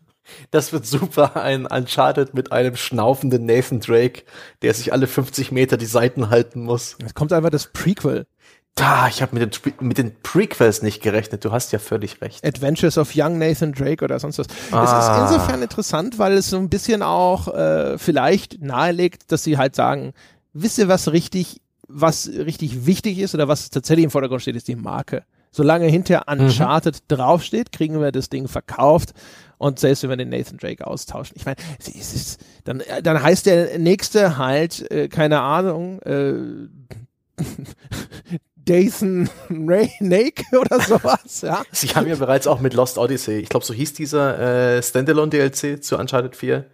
Das 0.50 0.72
wird 0.72 0.86
super, 0.86 1.36
ein 1.36 1.66
Uncharted 1.66 2.34
mit 2.34 2.52
einem 2.52 2.76
schnaufenden 2.76 3.44
Nathan 3.44 3.80
Drake, 3.80 4.22
der 4.62 4.74
sich 4.74 4.92
alle 4.92 5.06
50 5.06 5.52
Meter 5.52 5.76
die 5.76 5.86
Seiten 5.86 6.30
halten 6.30 6.62
muss. 6.62 6.96
Es 7.04 7.14
kommt 7.14 7.32
einfach 7.32 7.50
das 7.50 7.72
Prequel. 7.72 8.26
Da, 8.74 9.06
ich 9.06 9.22
habe 9.22 9.38
mit, 9.38 9.64
den, 9.64 9.72
mit 9.80 9.98
den 9.98 10.16
Prequels 10.22 10.82
nicht 10.82 11.00
gerechnet. 11.00 11.44
Du 11.44 11.52
hast 11.52 11.72
ja 11.72 11.78
völlig 11.78 12.20
recht. 12.20 12.44
Adventures 12.44 12.98
of 12.98 13.12
Young 13.14 13.38
Nathan 13.38 13.72
Drake 13.72 14.04
oder 14.04 14.18
sonst 14.18 14.38
was. 14.38 14.48
Ah. 14.72 14.82
Es 14.82 15.04
ist 15.04 15.32
insofern 15.32 15.62
interessant, 15.62 16.18
weil 16.18 16.32
es 16.32 16.50
so 16.50 16.56
ein 16.56 16.68
bisschen 16.68 17.02
auch 17.02 17.54
äh, 17.54 17.98
vielleicht 17.98 18.60
nahelegt, 18.60 19.30
dass 19.30 19.44
sie 19.44 19.58
halt 19.58 19.76
sagen, 19.76 20.12
wisst 20.52 20.78
ihr, 20.78 20.88
was 20.88 21.12
richtig, 21.12 21.60
was 21.86 22.28
richtig 22.28 22.84
wichtig 22.86 23.18
ist 23.18 23.34
oder 23.34 23.46
was 23.46 23.70
tatsächlich 23.70 24.04
im 24.04 24.10
Vordergrund 24.10 24.42
steht, 24.42 24.56
ist 24.56 24.66
die 24.66 24.76
Marke. 24.76 25.24
Solange 25.54 25.86
hinter 25.86 26.26
Uncharted 26.26 26.96
mhm. 26.96 27.14
draufsteht, 27.14 27.70
kriegen 27.70 28.00
wir 28.00 28.10
das 28.10 28.28
Ding 28.28 28.48
verkauft. 28.48 29.12
Und 29.56 29.78
selbst 29.78 30.02
wenn 30.02 30.10
wir 30.10 30.16
den 30.16 30.30
Nathan 30.30 30.58
Drake 30.58 30.84
austauschen. 30.84 31.36
Ich 31.36 31.46
meine, 31.46 31.58
es 31.78 31.86
ist, 31.88 32.44
dann, 32.64 32.82
dann 33.04 33.22
heißt 33.22 33.46
der 33.46 33.78
nächste 33.78 34.36
halt, 34.36 34.90
äh, 34.90 35.06
keine 35.06 35.42
Ahnung, 35.42 36.02
äh, 36.02 36.34
Dathan 38.56 39.30
Nake 39.48 40.42
oder 40.58 40.80
sowas, 40.80 41.42
ja. 41.42 41.62
Sie 41.70 41.86
haben 41.90 42.08
ja 42.08 42.16
bereits 42.16 42.48
auch 42.48 42.58
mit 42.58 42.74
Lost 42.74 42.98
Odyssey, 42.98 43.38
ich 43.38 43.48
glaube, 43.48 43.64
so 43.64 43.72
hieß 43.72 43.92
dieser 43.92 44.76
äh, 44.76 44.82
Standalone 44.82 45.30
DLC 45.30 45.84
zu 45.84 45.96
Uncharted 45.96 46.34
4 46.34 46.64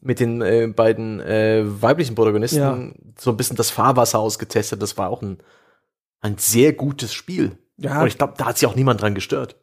mit 0.00 0.18
den 0.18 0.40
äh, 0.40 0.66
beiden 0.74 1.20
äh, 1.20 1.62
weiblichen 1.66 2.14
Protagonisten 2.14 2.58
Ja. 2.58 2.78
so 3.18 3.30
ein 3.32 3.36
bisschen 3.36 3.56
das 3.56 3.68
Fahrwasser 3.70 4.18
ausgetestet. 4.18 4.80
Das 4.80 4.96
war 4.96 5.10
auch 5.10 5.20
ein, 5.20 5.38
ein 6.20 6.38
sehr 6.38 6.72
gutes 6.72 7.12
Spiel. 7.12 7.58
Ja. 7.76 8.02
Und 8.02 8.08
ich 8.08 8.18
glaube, 8.18 8.34
da 8.36 8.46
hat 8.46 8.58
sich 8.58 8.68
auch 8.68 8.76
niemand 8.76 9.00
dran 9.02 9.14
gestört. 9.14 9.56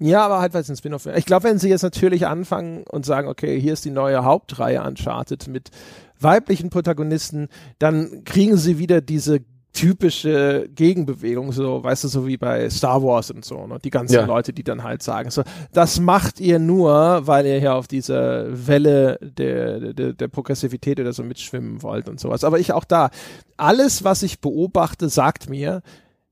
Ja, 0.00 0.24
aber 0.24 0.40
halt, 0.40 0.54
weil 0.54 0.62
es 0.62 0.70
ein 0.70 0.76
Spin-off 0.76 1.06
wäre. 1.06 1.18
Ich 1.18 1.26
glaube, 1.26 1.44
wenn 1.44 1.58
sie 1.58 1.68
jetzt 1.68 1.82
natürlich 1.82 2.26
anfangen 2.26 2.84
und 2.88 3.04
sagen, 3.04 3.28
okay, 3.28 3.60
hier 3.60 3.72
ist 3.72 3.84
die 3.84 3.90
neue 3.90 4.24
Hauptreihe 4.24 4.82
Uncharted 4.82 5.48
mit 5.48 5.70
weiblichen 6.20 6.70
Protagonisten, 6.70 7.48
dann 7.78 8.22
kriegen 8.24 8.56
sie 8.56 8.78
wieder 8.78 9.00
diese 9.00 9.40
typische 9.72 10.68
Gegenbewegung, 10.74 11.52
so, 11.52 11.84
weißt 11.84 12.04
du, 12.04 12.08
so 12.08 12.26
wie 12.26 12.36
bei 12.36 12.68
Star 12.70 13.02
Wars 13.02 13.30
und 13.30 13.44
so, 13.44 13.66
ne? 13.66 13.78
Die 13.84 13.90
ganzen 13.90 14.14
Ja. 14.14 14.24
Leute, 14.24 14.52
die 14.52 14.64
dann 14.64 14.82
halt 14.82 15.02
sagen, 15.02 15.30
so, 15.30 15.42
das 15.72 16.00
macht 16.00 16.40
ihr 16.40 16.58
nur, 16.58 17.26
weil 17.26 17.46
ihr 17.46 17.60
hier 17.60 17.74
auf 17.74 17.86
dieser 17.86 18.46
Welle 18.66 19.18
der, 19.20 19.92
der, 19.92 20.12
der 20.14 20.28
Progressivität 20.28 20.98
oder 20.98 21.12
so 21.12 21.22
mitschwimmen 21.22 21.82
wollt 21.82 22.08
und 22.08 22.18
sowas. 22.18 22.44
Aber 22.44 22.58
ich 22.58 22.72
auch 22.72 22.84
da, 22.84 23.10
alles, 23.56 24.04
was 24.04 24.22
ich 24.22 24.40
beobachte, 24.40 25.08
sagt 25.08 25.48
mir, 25.50 25.82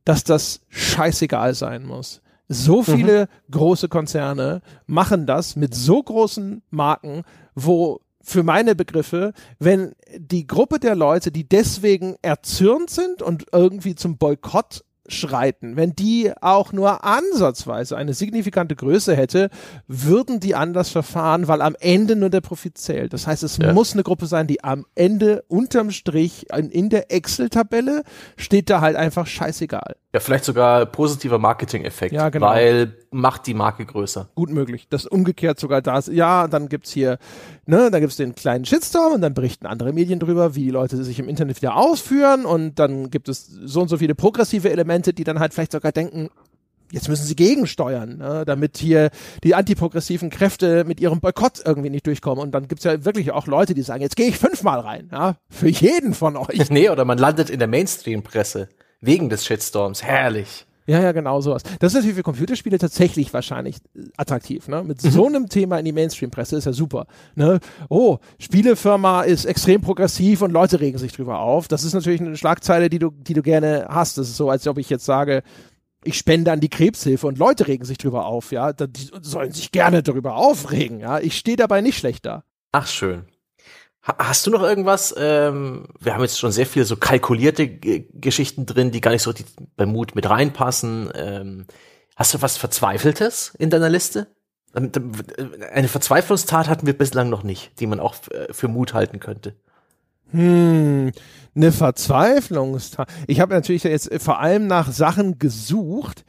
dass 0.06 0.24
das 0.24 0.60
scheißegal 0.70 1.52
sein 1.54 1.84
muss. 1.84 2.22
So 2.48 2.84
viele 2.84 3.28
große 3.50 3.88
Konzerne 3.88 4.62
machen 4.86 5.26
das 5.26 5.56
mit 5.56 5.74
so 5.74 6.00
großen 6.00 6.62
Marken, 6.70 7.24
wo 7.56 8.00
für 8.22 8.44
meine 8.44 8.74
Begriffe, 8.74 9.32
wenn 9.58 9.94
die 10.16 10.46
Gruppe 10.46 10.78
der 10.78 10.94
Leute, 10.94 11.32
die 11.32 11.48
deswegen 11.48 12.16
erzürnt 12.22 12.88
sind 12.90 13.20
und 13.20 13.46
irgendwie 13.52 13.96
zum 13.96 14.16
Boykott 14.16 14.84
schreiten, 15.08 15.76
wenn 15.76 15.94
die 15.94 16.32
auch 16.40 16.72
nur 16.72 17.04
ansatzweise 17.04 17.96
eine 17.96 18.14
signifikante 18.14 18.76
Größe 18.76 19.14
hätte, 19.16 19.50
würden 19.86 20.40
die 20.40 20.54
anders 20.54 20.88
verfahren, 20.90 21.48
weil 21.48 21.62
am 21.62 21.76
Ende 21.80 22.16
nur 22.16 22.30
der 22.30 22.40
Profit 22.40 22.78
zählt. 22.78 23.12
Das 23.12 23.26
heißt, 23.26 23.42
es 23.42 23.56
Ja. 23.58 23.72
muss 23.72 23.92
eine 23.92 24.02
Gruppe 24.02 24.26
sein, 24.26 24.46
die 24.46 24.62
am 24.64 24.86
Ende 24.94 25.44
unterm 25.48 25.90
Strich 25.90 26.46
in, 26.56 26.70
in 26.70 26.88
der 26.90 27.12
Excel-Tabelle 27.12 28.02
steht 28.36 28.70
da 28.70 28.80
halt 28.80 28.96
einfach 28.96 29.26
scheißegal. 29.26 29.96
Ja, 30.16 30.20
vielleicht 30.20 30.46
sogar 30.46 30.86
positiver 30.86 31.38
Marketing-Effekt, 31.38 32.14
Ja, 32.14 32.30
genau. 32.30 32.46
weil 32.46 32.96
macht 33.10 33.46
die 33.46 33.52
Marke 33.52 33.84
größer. 33.84 34.30
gut 34.34 34.48
möglich. 34.48 34.86
Das 34.88 35.04
umgekehrt 35.04 35.60
sogar 35.60 35.82
da 35.82 35.98
ist. 35.98 36.08
Ja, 36.08 36.48
dann 36.48 36.70
gibt's 36.70 36.90
hier, 36.90 37.18
ne, 37.66 37.90
dann 37.90 38.00
gibt's 38.00 38.16
den 38.16 38.34
kleinen 38.34 38.64
Shitstorm 38.64 39.12
und 39.12 39.20
dann 39.20 39.34
berichten 39.34 39.66
andere 39.66 39.92
Medien 39.92 40.18
drüber, 40.18 40.54
wie 40.54 40.64
die 40.64 40.70
Leute 40.70 41.04
sich 41.04 41.18
im 41.18 41.28
Internet 41.28 41.60
wieder 41.60 41.76
ausführen 41.76 42.46
und 42.46 42.78
dann 42.78 43.10
gibt 43.10 43.28
es 43.28 43.46
so 43.46 43.82
und 43.82 43.88
so 43.88 43.98
viele 43.98 44.14
progressive 44.14 44.70
Elemente, 44.70 45.12
die 45.12 45.22
dann 45.24 45.38
halt 45.38 45.52
vielleicht 45.52 45.72
sogar 45.72 45.92
denken, 45.92 46.30
jetzt 46.92 47.08
müssen 47.10 47.26
sie 47.26 47.36
gegensteuern, 47.36 48.16
ne, 48.16 48.44
damit 48.46 48.78
hier 48.78 49.10
die 49.44 49.54
antiprogressiven 49.54 50.30
Kräfte 50.30 50.84
mit 50.84 50.98
ihrem 51.00 51.20
Boykott 51.20 51.60
irgendwie 51.62 51.90
nicht 51.90 52.06
durchkommen. 52.06 52.42
Und 52.42 52.52
dann 52.52 52.68
gibt's 52.68 52.84
ja 52.84 53.04
wirklich 53.04 53.32
auch 53.32 53.46
Leute, 53.48 53.74
die 53.74 53.82
sagen, 53.82 54.00
jetzt 54.02 54.16
gehe 54.16 54.28
ich 54.28 54.38
fünfmal 54.38 54.80
rein, 54.80 55.10
ja, 55.12 55.36
für 55.50 55.68
jeden 55.68 56.14
von 56.14 56.36
euch. 56.36 56.70
Nee, 56.70 56.88
oder 56.88 57.04
man 57.04 57.18
landet 57.18 57.50
in 57.50 57.58
der 57.58 57.68
Mainstream-Presse 57.68 58.68
wegen 59.00 59.28
des 59.28 59.44
Shitstorms. 59.44 60.02
Herrlich. 60.02 60.66
Ja, 60.88 61.00
ja, 61.00 61.10
genau 61.12 61.40
sowas. 61.40 61.62
Das 61.80 61.92
ist 61.92 61.94
natürlich 61.94 62.16
für 62.16 62.22
Computerspiele 62.22 62.78
tatsächlich 62.78 63.34
wahrscheinlich 63.34 63.76
äh, 63.96 64.02
attraktiv. 64.16 64.68
Ne? 64.68 64.84
Mit 64.84 65.00
so 65.00 65.26
einem 65.26 65.48
Thema 65.48 65.78
in 65.78 65.84
die 65.84 65.92
Mainstream-Presse 65.92 66.56
ist 66.56 66.64
ja 66.64 66.72
super. 66.72 67.06
Ne? 67.34 67.58
Oh, 67.88 68.18
Spielefirma 68.38 69.22
ist 69.22 69.46
extrem 69.46 69.80
progressiv 69.80 70.42
und 70.42 70.52
Leute 70.52 70.78
regen 70.80 70.98
sich 70.98 71.12
drüber 71.12 71.40
auf. 71.40 71.66
Das 71.66 71.82
ist 71.82 71.94
natürlich 71.94 72.20
eine 72.20 72.36
Schlagzeile, 72.36 72.88
die 72.88 73.00
du, 73.00 73.10
die 73.10 73.34
du 73.34 73.42
gerne 73.42 73.86
hast. 73.88 74.16
Das 74.16 74.28
ist 74.28 74.36
so, 74.36 74.48
als 74.48 74.66
ob 74.68 74.78
ich 74.78 74.88
jetzt 74.88 75.04
sage, 75.04 75.42
ich 76.04 76.16
spende 76.16 76.52
an 76.52 76.60
die 76.60 76.68
Krebshilfe 76.68 77.26
und 77.26 77.36
Leute 77.36 77.66
regen 77.66 77.84
sich 77.84 77.98
drüber 77.98 78.26
auf. 78.26 78.52
Ja, 78.52 78.72
die 78.72 79.10
sollen 79.22 79.50
sich 79.50 79.72
gerne 79.72 80.04
darüber 80.04 80.36
aufregen. 80.36 81.00
Ja, 81.00 81.18
ich 81.18 81.36
stehe 81.36 81.56
dabei 81.56 81.80
nicht 81.80 81.98
schlecht 81.98 82.26
da. 82.26 82.44
Ach, 82.70 82.86
schön. 82.86 83.24
Ha 84.06 84.16
hast 84.18 84.46
du 84.46 84.50
noch 84.50 84.62
irgendwas? 84.62 85.14
Ähm, 85.18 85.88
wir 86.00 86.14
haben 86.14 86.22
jetzt 86.22 86.38
schon 86.38 86.52
sehr 86.52 86.66
viele 86.66 86.84
so 86.84 86.96
kalkulierte 86.96 87.66
G 87.66 88.06
Geschichten 88.14 88.64
drin, 88.66 88.90
die 88.92 89.00
gar 89.00 89.10
nicht 89.10 89.22
so 89.22 89.32
die, 89.32 89.44
beim 89.76 89.90
Mut 89.90 90.14
mit 90.14 90.28
reinpassen. 90.28 91.10
Ähm, 91.14 91.66
hast 92.14 92.34
du 92.34 92.42
was 92.42 92.56
Verzweifeltes 92.56 93.52
in 93.58 93.70
deiner 93.70 93.88
Liste? 93.88 94.28
Ähm, 94.74 94.92
d- 94.92 95.00
Eine 95.72 95.88
Verzweiflungstat 95.88 96.68
hatten 96.68 96.86
wir 96.86 96.96
bislang 96.96 97.30
noch 97.30 97.42
nicht, 97.42 97.80
die 97.80 97.86
man 97.86 97.98
auch 98.00 98.14
äh, 98.30 98.52
für 98.52 98.68
Mut 98.68 98.94
halten 98.94 99.18
könnte. 99.18 99.54
Hm, 100.30 101.12
eine 101.54 101.72
Verzweiflungstat. 101.72 103.08
Ich 103.26 103.40
habe 103.40 103.54
natürlich 103.54 103.84
jetzt 103.84 104.10
vor 104.22 104.38
allem 104.40 104.66
nach 104.66 104.90
Sachen 104.92 105.38
gesucht, 105.38 106.24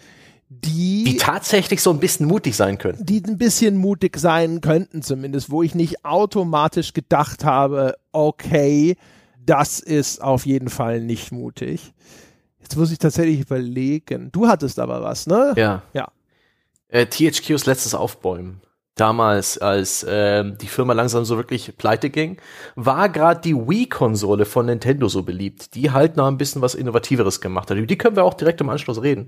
Die 0.49 1.17
tatsächlich 1.19 1.81
so 1.81 1.89
ein 1.89 1.99
bisschen 1.99 2.25
mutig 2.25 2.55
sein 2.55 2.77
können. 2.77 2.97
die 3.01 3.21
ein 3.25 3.37
bisschen 3.37 3.75
mutig 3.75 4.17
sein 4.17 4.61
könnten 4.61 5.01
zumindest, 5.01 5.49
wo 5.49 5.61
ich 5.61 5.75
nicht 5.75 6.05
automatisch 6.05 6.93
gedacht 6.93 7.43
habe, 7.43 7.95
okay, 8.13 8.95
das 9.45 9.79
ist 9.79 10.21
auf 10.21 10.45
jeden 10.45 10.69
Fall 10.69 11.01
nicht 11.01 11.31
mutig. 11.31 11.93
Jetzt 12.59 12.77
muss 12.77 12.91
ich 12.91 12.97
tatsächlich 12.97 13.41
überlegen. 13.41 14.29
Du 14.31 14.47
hattest 14.47 14.79
aber 14.79 15.01
was, 15.01 15.27
ne? 15.27 15.53
Ja. 15.57 15.83
Ja. 15.93 16.09
Äh, 16.89 17.05
THQs 17.05 17.65
letztes 17.65 17.93
Aufbäumen. 17.93 18.61
Damals, 18.95 19.59
als 19.59 20.03
ähm, 20.09 20.57
die 20.59 20.67
Firma 20.67 20.93
langsam 20.93 21.23
so 21.23 21.37
wirklich 21.37 21.77
pleite 21.77 22.09
ging, 22.09 22.37
war 22.75 23.09
gerade 23.09 23.41
die 23.41 23.55
Wii-Konsole 23.55 24.45
von 24.45 24.65
Nintendo 24.65 25.07
so 25.07 25.21
beliebt, 25.21 25.75
die 25.75 25.91
halt 25.91 26.17
noch 26.17 26.25
ein 26.25 26.39
bisschen 26.39 26.63
was 26.63 26.73
Innovativeres 26.73 27.39
gemacht 27.39 27.69
hat. 27.69 27.77
Über 27.77 27.85
die 27.85 27.97
können 27.97 28.15
wir 28.15 28.23
auch 28.23 28.33
direkt 28.33 28.59
im 28.59 28.69
Anschluss 28.69 29.03
reden. 29.03 29.27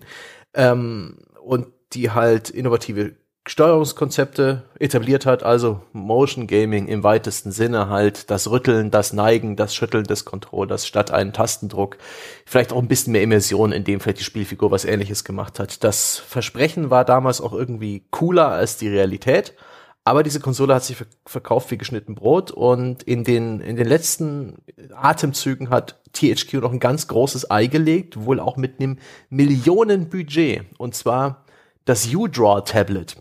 Ähm, 0.53 1.19
und 1.43 1.67
die 1.93 2.11
halt 2.11 2.49
innovative 2.49 3.15
Steuerungskonzepte 3.47 4.63
etabliert 4.77 5.25
hat, 5.25 5.41
also 5.41 5.81
Motion 5.91 6.45
Gaming 6.45 6.87
im 6.87 7.03
weitesten 7.03 7.51
Sinne 7.51 7.89
halt 7.89 8.29
das 8.29 8.51
Rütteln, 8.51 8.91
das 8.91 9.11
Neigen, 9.11 9.55
das 9.55 9.73
Schütteln 9.73 10.03
des 10.03 10.23
Controllers 10.23 10.85
statt 10.85 11.09
einen 11.09 11.33
Tastendruck. 11.33 11.97
Vielleicht 12.45 12.71
auch 12.71 12.77
ein 12.77 12.87
bisschen 12.87 13.13
mehr 13.13 13.23
Immersion, 13.23 13.71
in 13.71 13.83
dem 13.83 14.01
vielleicht 14.01 14.19
die 14.19 14.23
Spielfigur 14.23 14.69
was 14.69 14.85
ähnliches 14.85 15.23
gemacht 15.23 15.57
hat. 15.57 15.83
Das 15.83 16.17
Versprechen 16.17 16.91
war 16.91 17.05
damals 17.05 17.41
auch 17.41 17.53
irgendwie 17.53 18.03
cooler 18.11 18.49
als 18.49 18.77
die 18.77 18.89
Realität. 18.89 19.55
Aber 20.03 20.23
diese 20.23 20.39
Konsole 20.39 20.73
hat 20.73 20.83
sich 20.83 20.97
ver- 20.97 21.05
verkauft 21.25 21.69
wie 21.71 21.77
geschnitten 21.77 22.15
Brot 22.15 22.51
und 22.51 23.03
in 23.03 23.23
den, 23.23 23.59
in 23.59 23.75
den 23.75 23.87
letzten 23.87 24.57
Atemzügen 24.93 25.69
hat 25.69 26.01
THQ 26.13 26.53
noch 26.55 26.71
ein 26.71 26.79
ganz 26.79 27.07
großes 27.07 27.51
Ei 27.51 27.67
gelegt, 27.67 28.25
wohl 28.25 28.39
auch 28.39 28.57
mit 28.57 28.79
einem 28.79 28.97
Millionenbudget. 29.29 30.65
Und 30.77 30.95
zwar 30.95 31.45
das 31.85 32.13
U-Draw 32.13 32.61
Tablet. 32.61 33.17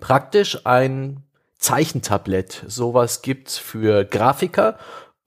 Praktisch 0.00 0.66
ein 0.66 1.22
Zeichentablett. 1.58 2.64
Sowas 2.66 3.22
gibt's 3.22 3.58
für 3.58 4.04
Grafiker 4.04 4.78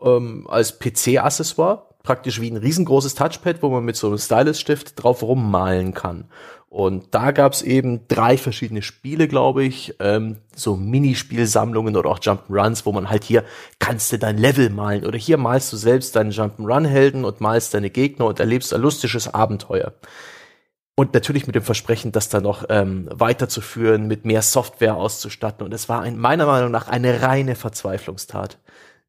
ähm, 0.01 0.45
als 0.49 0.77
PC-Accessoire. 0.79 1.87
Praktisch 2.03 2.39
wie 2.39 2.49
ein 2.49 2.57
riesengroßes 2.57 3.15
Touchpad, 3.15 3.61
wo 3.61 3.69
man 3.69 3.83
mit 3.83 3.97
so 3.97 4.07
einem 4.07 4.17
Stylus-Stift 4.17 5.01
drauf 5.01 5.23
rummalen 5.23 5.93
kann. 5.93 6.29
Und 6.70 7.15
da 7.15 7.32
gab's 7.32 7.61
eben 7.61 8.07
drei 8.09 8.38
verschiedene 8.38 8.82
Spiele, 8.82 9.28
glaube 9.30 9.63
ich, 9.63 9.95
ähm, 9.99 10.38
so 10.53 10.76
Minispielsammlungen 10.76 11.95
oder 11.95 12.09
auch 12.09 12.20
Jump'n'Runs, 12.20 12.86
wo 12.86 12.91
man 12.91 13.09
halt 13.09 13.24
hier 13.24 13.45
kannst 13.80 14.11
du 14.11 14.20
dein 14.20 14.38
Level 14.38 14.70
malen 14.70 15.05
oder 15.05 15.18
hier 15.18 15.38
malst 15.38 15.72
du 15.72 15.78
selbst 15.78 16.15
deinen 16.18 16.32
Jump'n'Run-Helden 16.32 17.24
und 17.24 17.39
malst 17.39 17.74
deine 17.74 17.89
Gegner 17.89 18.26
und 18.26 18.41
erlebst 18.41 18.74
ein 18.74 18.82
lustiges 18.82 19.34
Abenteuer. 19.34 19.93
Und 20.99 21.13
natürlich 21.13 21.45
mit 21.45 21.55
dem 21.55 21.63
Versprechen, 21.63 22.11
das 22.11 22.28
dann 22.28 22.43
noch 22.43 22.65
ähm, 22.70 23.07
weiterzuführen, 23.11 24.07
mit 24.07 24.26
mehr 24.26 24.41
Software 24.41 24.97
auszustatten. 24.97 25.63
Und 25.63 25.74
es 25.74 25.88
war 25.88 26.01
ein, 26.01 26.18
meiner 26.18 26.47
Meinung 26.47 26.72
nach 26.72 26.88
eine 26.88 27.22
reine 27.22 27.55
Verzweiflungstat. 27.55 28.57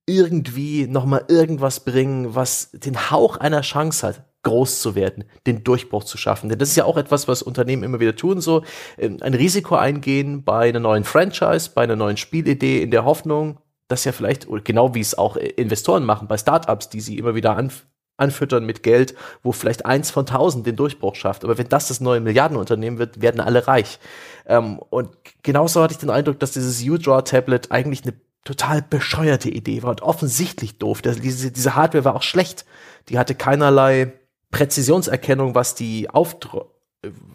Irgendwie 0.07 0.87
nochmal 0.87 1.25
irgendwas 1.29 1.81
bringen, 1.81 2.35
was 2.35 2.71
den 2.73 3.11
Hauch 3.11 3.39
einer 3.39 3.63
Chance 3.63 4.07
hat. 4.07 4.23
Groß 4.49 4.81
zu 4.81 4.95
werden, 4.95 5.25
den 5.47 5.63
Durchbruch 5.63 6.05
zu 6.05 6.17
schaffen. 6.17 6.49
Denn 6.49 6.59
das 6.59 6.71
ist 6.71 6.77
ja 6.77 6.85
auch 6.85 6.97
etwas, 6.97 7.29
was 7.29 7.43
Unternehmen 7.43 7.83
immer 7.83 8.01
wieder 8.01 8.17
tun, 8.17 8.41
so 8.41 8.63
ähm, 8.97 9.19
ein 9.21 9.35
Risiko 9.35 9.77
eingehen 9.77 10.43
bei 10.43 10.71
einer 10.71 10.81
neuen 10.81 11.05
Franchise, 11.05 11.71
bei 11.75 11.83
einer 11.83 11.97
neuen 11.97 12.17
Spielidee 12.17 12.83
in 12.83 12.91
der 12.91 13.05
Hoffnung, 13.05 13.59
dass 13.89 14.05
ja 14.05 14.13
vielleicht, 14.13 14.47
genau 14.65 14.95
wie 14.95 15.01
es 15.01 15.17
auch 15.17 15.37
äh, 15.37 15.49
Investoren 15.49 16.05
machen 16.05 16.29
bei 16.29 16.39
Startups, 16.39 16.89
die 16.89 17.01
sie 17.01 17.19
immer 17.19 17.35
wieder 17.35 17.57
anf 17.57 17.87
anfüttern 18.21 18.65
mit 18.65 18.83
Geld, 18.83 19.15
wo 19.45 19.53
vielleicht 19.53 19.87
eins 19.87 20.11
von 20.11 20.27
tausend 20.27 20.67
den 20.67 20.75
Durchbruch 20.75 21.15
schafft. 21.15 21.45
Aber 21.45 21.57
wenn 21.57 21.69
das 21.69 21.87
das 21.87 22.01
neue 22.01 22.19
Milliardenunternehmen 22.19 22.99
wird, 22.99 23.23
werden 23.23 23.41
alle 23.41 23.69
reich. 23.69 24.01
Ähm, 24.47 24.81
und 24.91 25.11
genauso 25.45 25.81
hatte 25.81 25.93
ich 25.93 26.01
den 26.01 26.11
Eindruck, 26.11 26.41
dass 26.41 26.51
dieses 26.51 26.83
U-Draw-Tablet 26.83 27.71
eigentlich 27.71 28.03
eine 28.03 28.15
total 28.45 28.83
bescheuerte 28.83 29.51
Idee 29.51 29.83
war 29.83 29.91
und 29.91 30.03
offensichtlich 30.03 30.79
doof. 30.79 31.03
Diese, 31.03 31.53
diese 31.53 31.77
Hardware 31.77 32.05
war 32.05 32.17
auch 32.17 32.23
schlecht. 32.23 32.65
Die 33.09 33.19
hatte 33.19 33.35
keinerlei 33.35 34.13
Präzisionserkennung, 34.51 35.55
was 35.55 35.75
die 35.75 36.11
Aufdruck, 36.11 36.75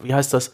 wie 0.02 0.14
heißt 0.14 0.34
das, 0.34 0.54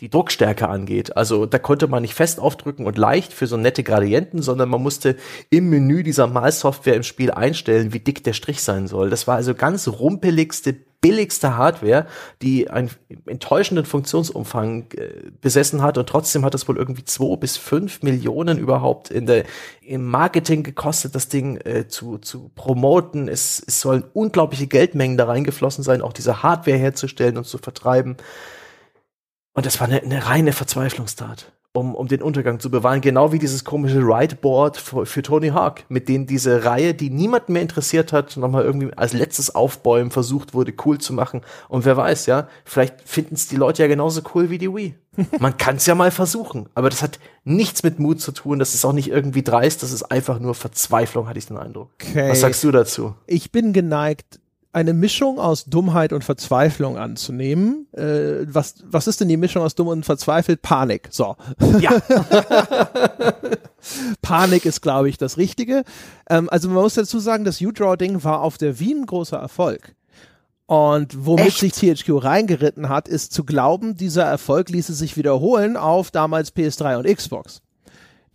die 0.00 0.08
Druckstärke 0.08 0.68
angeht. 0.68 1.16
Also 1.16 1.44
da 1.46 1.58
konnte 1.58 1.86
man 1.86 2.02
nicht 2.02 2.14
fest 2.14 2.40
aufdrücken 2.40 2.86
und 2.86 2.96
leicht 2.96 3.32
für 3.32 3.46
so 3.46 3.56
nette 3.56 3.82
Gradienten, 3.82 4.40
sondern 4.40 4.70
man 4.70 4.82
musste 4.82 5.16
im 5.50 5.68
Menü 5.68 6.02
dieser 6.02 6.26
Malsoftware 6.26 6.96
im 6.96 7.02
Spiel 7.02 7.30
einstellen, 7.30 7.92
wie 7.92 8.00
dick 8.00 8.24
der 8.24 8.32
Strich 8.32 8.62
sein 8.62 8.86
soll. 8.86 9.10
Das 9.10 9.26
war 9.26 9.36
also 9.36 9.54
ganz 9.54 9.86
rumpeligste, 9.88 10.76
billigste 11.00 11.56
Hardware, 11.56 12.06
die 12.42 12.68
einen 12.68 12.90
enttäuschenden 13.26 13.86
Funktionsumfang 13.86 14.86
äh, 14.92 15.30
besessen 15.40 15.82
hat 15.82 15.96
und 15.96 16.08
trotzdem 16.08 16.44
hat 16.44 16.54
es 16.54 16.68
wohl 16.68 16.76
irgendwie 16.76 17.04
zwei 17.04 17.36
bis 17.36 17.56
fünf 17.56 18.02
Millionen 18.02 18.58
überhaupt 18.58 19.10
in 19.10 19.26
der, 19.26 19.44
im 19.80 20.04
Marketing 20.04 20.62
gekostet, 20.62 21.14
das 21.14 21.28
Ding 21.28 21.56
äh, 21.64 21.88
zu, 21.88 22.18
zu 22.18 22.50
promoten. 22.54 23.28
Es, 23.28 23.62
es 23.66 23.80
sollen 23.80 24.04
unglaubliche 24.12 24.66
Geldmengen 24.66 25.16
da 25.16 25.24
reingeflossen 25.24 25.82
sein, 25.82 26.02
auch 26.02 26.12
diese 26.12 26.42
Hardware 26.42 26.76
herzustellen 26.76 27.38
und 27.38 27.44
zu 27.46 27.58
vertreiben. 27.58 28.16
Und 29.54 29.66
das 29.66 29.80
war 29.80 29.88
eine, 29.88 30.02
eine 30.02 30.26
reine 30.26 30.52
Verzweiflungstat, 30.52 31.52
um, 31.72 31.94
um 31.94 32.08
den 32.08 32.22
Untergang 32.22 32.58
zu 32.58 32.70
bewahren. 32.70 33.00
Genau 33.00 33.32
wie 33.32 33.38
dieses 33.38 33.64
komische 33.64 34.00
Rightboard 34.00 34.76
für, 34.76 35.06
für 35.06 35.22
Tony 35.22 35.48
Hawk, 35.48 35.84
mit 35.88 36.08
denen 36.08 36.26
diese 36.26 36.64
Reihe, 36.64 36.94
die 36.94 37.10
niemanden 37.10 37.52
mehr 37.52 37.62
interessiert 37.62 38.12
hat, 38.12 38.36
nochmal 38.36 38.64
irgendwie 38.64 38.92
als 38.94 39.12
letztes 39.12 39.54
Aufbäumen 39.54 40.10
versucht 40.10 40.52
wurde, 40.52 40.72
cool 40.84 40.98
zu 40.98 41.12
machen. 41.12 41.42
Und 41.68 41.84
wer 41.84 41.96
weiß, 41.96 42.26
ja, 42.26 42.48
vielleicht 42.64 43.00
finden 43.08 43.34
es 43.34 43.46
die 43.46 43.56
Leute 43.56 43.82
ja 43.82 43.88
genauso 43.88 44.22
cool 44.34 44.50
wie 44.50 44.58
die 44.58 44.74
Wii. 44.74 44.94
Man 45.38 45.56
kann 45.58 45.76
es 45.76 45.86
ja 45.86 45.94
mal 45.94 46.10
versuchen, 46.10 46.68
aber 46.74 46.90
das 46.90 47.02
hat 47.02 47.18
nichts 47.44 47.82
mit 47.82 47.98
Mut 47.98 48.20
zu 48.20 48.32
tun. 48.32 48.58
Das 48.58 48.74
ist 48.74 48.84
auch 48.84 48.92
nicht 48.92 49.10
irgendwie 49.10 49.42
dreist, 49.42 49.82
das 49.82 49.92
ist 49.92 50.04
einfach 50.04 50.40
nur 50.40 50.54
Verzweiflung, 50.54 51.28
hatte 51.28 51.38
ich 51.38 51.46
den 51.46 51.56
Eindruck. 51.56 51.90
Okay. 52.00 52.30
Was 52.30 52.40
sagst 52.40 52.64
du 52.64 52.70
dazu? 52.70 53.14
Ich 53.26 53.52
bin 53.52 53.72
geneigt, 53.72 54.40
eine 54.72 54.92
Mischung 54.92 55.38
aus 55.40 55.64
Dummheit 55.64 56.12
und 56.12 56.22
Verzweiflung 56.22 56.96
anzunehmen. 56.96 57.88
Äh, 57.92 58.46
was, 58.46 58.76
was 58.84 59.08
ist 59.08 59.20
denn 59.20 59.28
die 59.28 59.36
Mischung 59.36 59.62
aus 59.62 59.74
dumm 59.74 59.88
und 59.88 60.04
verzweifelt? 60.06 60.62
Panik. 60.62 61.08
So. 61.10 61.36
Ja. 61.80 61.90
Panik 64.22 64.64
ist, 64.64 64.80
glaube 64.80 65.08
ich, 65.08 65.18
das 65.18 65.38
Richtige. 65.38 65.82
Ähm, 66.28 66.48
also 66.50 66.68
man 66.68 66.82
muss 66.82 66.94
dazu 66.94 67.18
sagen, 67.18 67.44
das 67.44 67.60
U-Draw-Ding 67.60 68.22
war 68.22 68.42
auf 68.42 68.58
der 68.58 68.78
Wien 68.78 69.06
großer 69.06 69.38
Erfolg. 69.38 69.96
Und 70.66 71.26
womit 71.26 71.46
Echt? 71.46 71.58
sich 71.58 71.72
THQ 71.72 72.22
reingeritten 72.22 72.88
hat, 72.88 73.08
ist 73.08 73.32
zu 73.32 73.42
glauben, 73.42 73.96
dieser 73.96 74.22
Erfolg 74.22 74.68
ließe 74.68 74.94
sich 74.94 75.16
wiederholen 75.16 75.76
auf 75.76 76.12
damals 76.12 76.54
PS3 76.54 76.98
und 76.98 77.16
Xbox. 77.16 77.60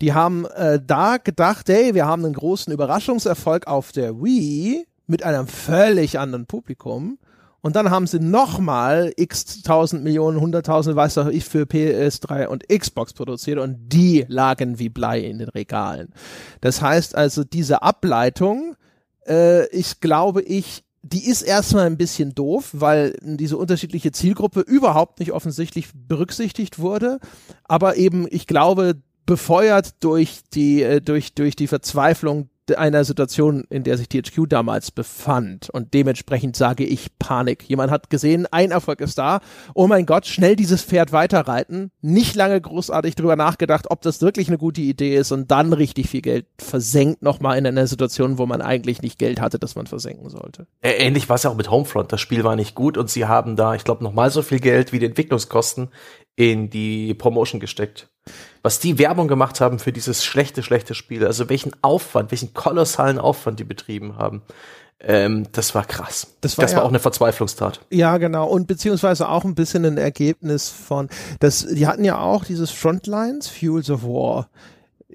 Die 0.02 0.12
haben 0.12 0.44
äh, 0.44 0.78
da 0.86 1.16
gedacht, 1.16 1.70
hey, 1.70 1.94
wir 1.94 2.04
haben 2.04 2.26
einen 2.26 2.34
großen 2.34 2.70
Überraschungserfolg 2.70 3.66
auf 3.66 3.92
der 3.92 4.20
Wii 4.22 4.86
mit 5.06 5.22
einem 5.22 5.46
völlig 5.46 6.18
anderen 6.18 6.46
Publikum. 6.46 7.18
Und 7.60 7.74
dann 7.74 7.90
haben 7.90 8.06
sie 8.06 8.20
nochmal 8.20 9.12
x 9.16 9.62
tausend 9.62 10.04
Millionen, 10.04 10.40
hunderttausend, 10.40 10.94
weiß 10.94 11.14
doch 11.14 11.26
ich, 11.26 11.44
für 11.44 11.64
PS3 11.64 12.46
und 12.46 12.68
Xbox 12.68 13.12
produziert 13.12 13.58
und 13.58 13.88
die 13.88 14.24
lagen 14.28 14.78
wie 14.78 14.88
Blei 14.88 15.20
in 15.20 15.38
den 15.38 15.48
Regalen. 15.48 16.12
Das 16.60 16.80
heißt 16.80 17.16
also, 17.16 17.42
diese 17.42 17.82
Ableitung, 17.82 18.76
äh, 19.26 19.66
ich 19.70 20.00
glaube 20.00 20.42
ich, 20.42 20.84
die 21.02 21.28
ist 21.28 21.42
erstmal 21.42 21.86
ein 21.86 21.96
bisschen 21.96 22.34
doof, 22.34 22.70
weil 22.72 23.16
diese 23.22 23.56
unterschiedliche 23.56 24.12
Zielgruppe 24.12 24.60
überhaupt 24.60 25.20
nicht 25.20 25.32
offensichtlich 25.32 25.88
berücksichtigt 25.94 26.78
wurde. 26.78 27.18
Aber 27.64 27.96
eben, 27.96 28.26
ich 28.30 28.46
glaube, 28.46 28.96
befeuert 29.24 29.94
durch 30.04 30.40
die, 30.52 30.82
äh, 30.82 31.00
durch, 31.00 31.34
durch 31.34 31.56
die 31.56 31.66
Verzweiflung 31.66 32.48
einer 32.74 33.04
Situation, 33.04 33.64
in 33.70 33.84
der 33.84 33.96
sich 33.96 34.08
THQ 34.08 34.48
damals 34.48 34.90
befand. 34.90 35.70
Und 35.70 35.94
dementsprechend 35.94 36.56
sage 36.56 36.84
ich 36.84 37.18
Panik. 37.18 37.64
Jemand 37.68 37.90
hat 37.90 38.10
gesehen, 38.10 38.46
ein 38.50 38.70
Erfolg 38.70 39.00
ist 39.00 39.18
da. 39.18 39.40
Oh 39.74 39.86
mein 39.86 40.06
Gott, 40.06 40.26
schnell 40.26 40.56
dieses 40.56 40.82
Pferd 40.82 41.12
weiterreiten. 41.12 41.90
Nicht 42.02 42.34
lange 42.34 42.60
großartig 42.60 43.14
drüber 43.14 43.36
nachgedacht, 43.36 43.86
ob 43.90 44.02
das 44.02 44.20
wirklich 44.20 44.48
eine 44.48 44.58
gute 44.58 44.80
Idee 44.80 45.16
ist 45.16 45.32
und 45.32 45.50
dann 45.50 45.72
richtig 45.72 46.08
viel 46.08 46.22
Geld 46.22 46.46
versenkt 46.58 47.22
nochmal 47.22 47.58
in 47.58 47.66
einer 47.66 47.86
Situation, 47.86 48.38
wo 48.38 48.46
man 48.46 48.60
eigentlich 48.60 49.02
nicht 49.02 49.18
Geld 49.18 49.40
hatte, 49.40 49.58
das 49.58 49.76
man 49.76 49.86
versenken 49.86 50.28
sollte. 50.28 50.66
Ähnlich 50.82 51.28
war 51.28 51.36
es 51.36 51.44
ja 51.44 51.50
auch 51.50 51.56
mit 51.56 51.70
Homefront. 51.70 52.12
Das 52.12 52.20
Spiel 52.20 52.44
war 52.44 52.56
nicht 52.56 52.74
gut 52.74 52.98
und 52.98 53.10
sie 53.10 53.26
haben 53.26 53.56
da, 53.56 53.74
ich 53.74 53.84
glaube, 53.84 54.02
nochmal 54.02 54.30
so 54.30 54.42
viel 54.42 54.60
Geld 54.60 54.92
wie 54.92 54.98
die 54.98 55.06
Entwicklungskosten 55.06 55.88
in 56.36 56.70
die 56.70 57.14
Promotion 57.14 57.60
gesteckt. 57.60 58.08
Was 58.62 58.78
die 58.78 58.98
Werbung 58.98 59.28
gemacht 59.28 59.60
haben 59.60 59.78
für 59.78 59.92
dieses 59.92 60.24
schlechte, 60.24 60.62
schlechte 60.62 60.94
Spiel, 60.94 61.26
also 61.26 61.48
welchen 61.48 61.72
Aufwand, 61.82 62.30
welchen 62.30 62.54
kolossalen 62.54 63.18
Aufwand 63.18 63.60
die 63.60 63.64
betrieben 63.64 64.16
haben. 64.16 64.42
Ähm, 64.98 65.46
das 65.52 65.74
war 65.74 65.84
krass. 65.84 66.36
Das 66.40 66.56
war, 66.58 66.64
das 66.64 66.72
war 66.72 66.80
ja, 66.80 66.84
auch 66.84 66.88
eine 66.88 66.98
Verzweiflungstat. 66.98 67.80
Ja, 67.90 68.16
genau. 68.18 68.48
Und 68.48 68.66
beziehungsweise 68.66 69.28
auch 69.28 69.44
ein 69.44 69.54
bisschen 69.54 69.84
ein 69.84 69.98
Ergebnis 69.98 70.68
von, 70.68 71.08
das, 71.38 71.66
die 71.66 71.86
hatten 71.86 72.04
ja 72.04 72.18
auch 72.18 72.44
dieses 72.44 72.70
Frontlines, 72.70 73.48
Fuels 73.48 73.90
of 73.90 74.02
War 74.02 74.48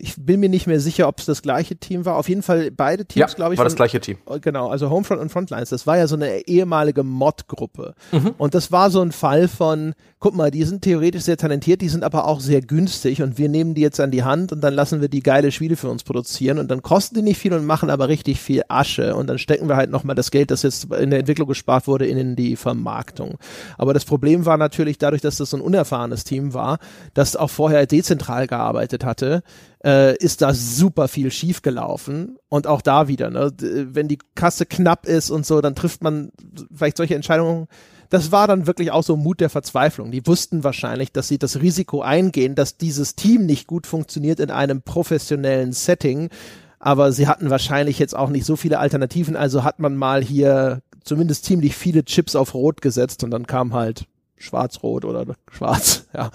ich 0.01 0.15
bin 0.17 0.39
mir 0.39 0.49
nicht 0.49 0.67
mehr 0.67 0.79
sicher, 0.79 1.07
ob 1.07 1.19
es 1.19 1.25
das 1.25 1.41
gleiche 1.41 1.75
Team 1.75 2.05
war. 2.05 2.17
Auf 2.17 2.27
jeden 2.27 2.41
Fall 2.41 2.71
beide 2.71 3.05
Teams, 3.05 3.31
ja, 3.31 3.35
glaube 3.35 3.53
ich. 3.53 3.57
War 3.57 3.65
das 3.65 3.75
gleiche 3.75 3.99
Team. 3.99 4.17
Oh, 4.25 4.37
genau, 4.41 4.69
also 4.69 4.89
Homefront 4.89 5.21
und 5.21 5.31
Frontlines. 5.31 5.69
Das 5.69 5.85
war 5.85 5.97
ja 5.97 6.07
so 6.07 6.15
eine 6.15 6.47
ehemalige 6.47 7.03
Mod-Gruppe. 7.03 7.93
Mhm. 8.11 8.33
Und 8.37 8.55
das 8.55 8.71
war 8.71 8.89
so 8.89 9.01
ein 9.01 9.11
Fall 9.11 9.47
von, 9.47 9.93
guck 10.19 10.35
mal, 10.35 10.51
die 10.51 10.63
sind 10.63 10.81
theoretisch 10.81 11.23
sehr 11.23 11.37
talentiert, 11.37 11.81
die 11.81 11.89
sind 11.89 12.03
aber 12.03 12.25
auch 12.25 12.39
sehr 12.39 12.61
günstig 12.61 13.21
und 13.21 13.37
wir 13.37 13.49
nehmen 13.49 13.75
die 13.75 13.81
jetzt 13.81 13.99
an 13.99 14.11
die 14.11 14.23
Hand 14.23 14.51
und 14.51 14.61
dann 14.61 14.73
lassen 14.73 15.01
wir 15.01 15.09
die 15.09 15.21
geile 15.21 15.51
Spiele 15.51 15.75
für 15.75 15.89
uns 15.89 16.03
produzieren 16.03 16.57
und 16.57 16.69
dann 16.69 16.81
kosten 16.81 17.15
die 17.15 17.21
nicht 17.21 17.37
viel 17.37 17.53
und 17.53 17.65
machen 17.65 17.89
aber 17.89 18.07
richtig 18.07 18.39
viel 18.39 18.63
Asche 18.67 19.15
und 19.15 19.27
dann 19.27 19.37
stecken 19.37 19.67
wir 19.69 19.75
halt 19.75 19.91
nochmal 19.91 20.15
das 20.15 20.31
Geld, 20.31 20.51
das 20.51 20.63
jetzt 20.63 20.91
in 20.93 21.09
der 21.09 21.19
Entwicklung 21.19 21.47
gespart 21.47 21.87
wurde, 21.87 22.07
in 22.07 22.35
die 22.35 22.55
Vermarktung. 22.55 23.37
Aber 23.77 23.93
das 23.93 24.05
Problem 24.05 24.45
war 24.45 24.57
natürlich 24.57 24.97
dadurch, 24.97 25.21
dass 25.21 25.37
das 25.37 25.51
so 25.51 25.57
ein 25.57 25.61
unerfahrenes 25.61 26.23
Team 26.23 26.53
war, 26.53 26.79
das 27.13 27.35
auch 27.35 27.49
vorher 27.49 27.85
dezentral 27.85 28.47
gearbeitet 28.47 29.03
hatte, 29.03 29.43
äh, 29.83 30.15
ist 30.17 30.41
da 30.41 30.53
super 30.53 31.07
viel 31.07 31.31
schiefgelaufen. 31.31 32.37
Und 32.49 32.67
auch 32.67 32.81
da 32.81 33.07
wieder, 33.07 33.29
ne? 33.29 33.51
wenn 33.59 34.07
die 34.07 34.19
Kasse 34.35 34.65
knapp 34.65 35.05
ist 35.05 35.29
und 35.29 35.45
so, 35.45 35.61
dann 35.61 35.75
trifft 35.75 36.03
man 36.03 36.31
vielleicht 36.73 36.97
solche 36.97 37.15
Entscheidungen. 37.15 37.67
Das 38.09 38.31
war 38.31 38.47
dann 38.47 38.67
wirklich 38.67 38.91
auch 38.91 39.03
so 39.03 39.15
Mut 39.15 39.39
der 39.39 39.49
Verzweiflung. 39.49 40.11
Die 40.11 40.25
wussten 40.27 40.63
wahrscheinlich, 40.63 41.13
dass 41.13 41.29
sie 41.29 41.37
das 41.37 41.61
Risiko 41.61 42.01
eingehen, 42.01 42.55
dass 42.55 42.77
dieses 42.77 43.15
Team 43.15 43.45
nicht 43.45 43.67
gut 43.67 43.87
funktioniert 43.87 44.39
in 44.39 44.51
einem 44.51 44.81
professionellen 44.81 45.71
Setting. 45.71 46.29
Aber 46.77 47.13
sie 47.13 47.27
hatten 47.27 47.49
wahrscheinlich 47.49 47.99
jetzt 47.99 48.15
auch 48.15 48.29
nicht 48.29 48.45
so 48.45 48.55
viele 48.55 48.79
Alternativen. 48.79 49.35
Also 49.35 49.63
hat 49.63 49.79
man 49.79 49.95
mal 49.95 50.23
hier 50.23 50.81
zumindest 51.03 51.45
ziemlich 51.45 51.75
viele 51.75 52.03
Chips 52.03 52.35
auf 52.35 52.53
Rot 52.53 52.81
gesetzt 52.81 53.23
und 53.23 53.31
dann 53.31 53.47
kam 53.47 53.73
halt 53.73 54.05
schwarz-rot 54.41 55.05
oder 55.05 55.25
schwarz, 55.51 56.07
ja. 56.13 56.31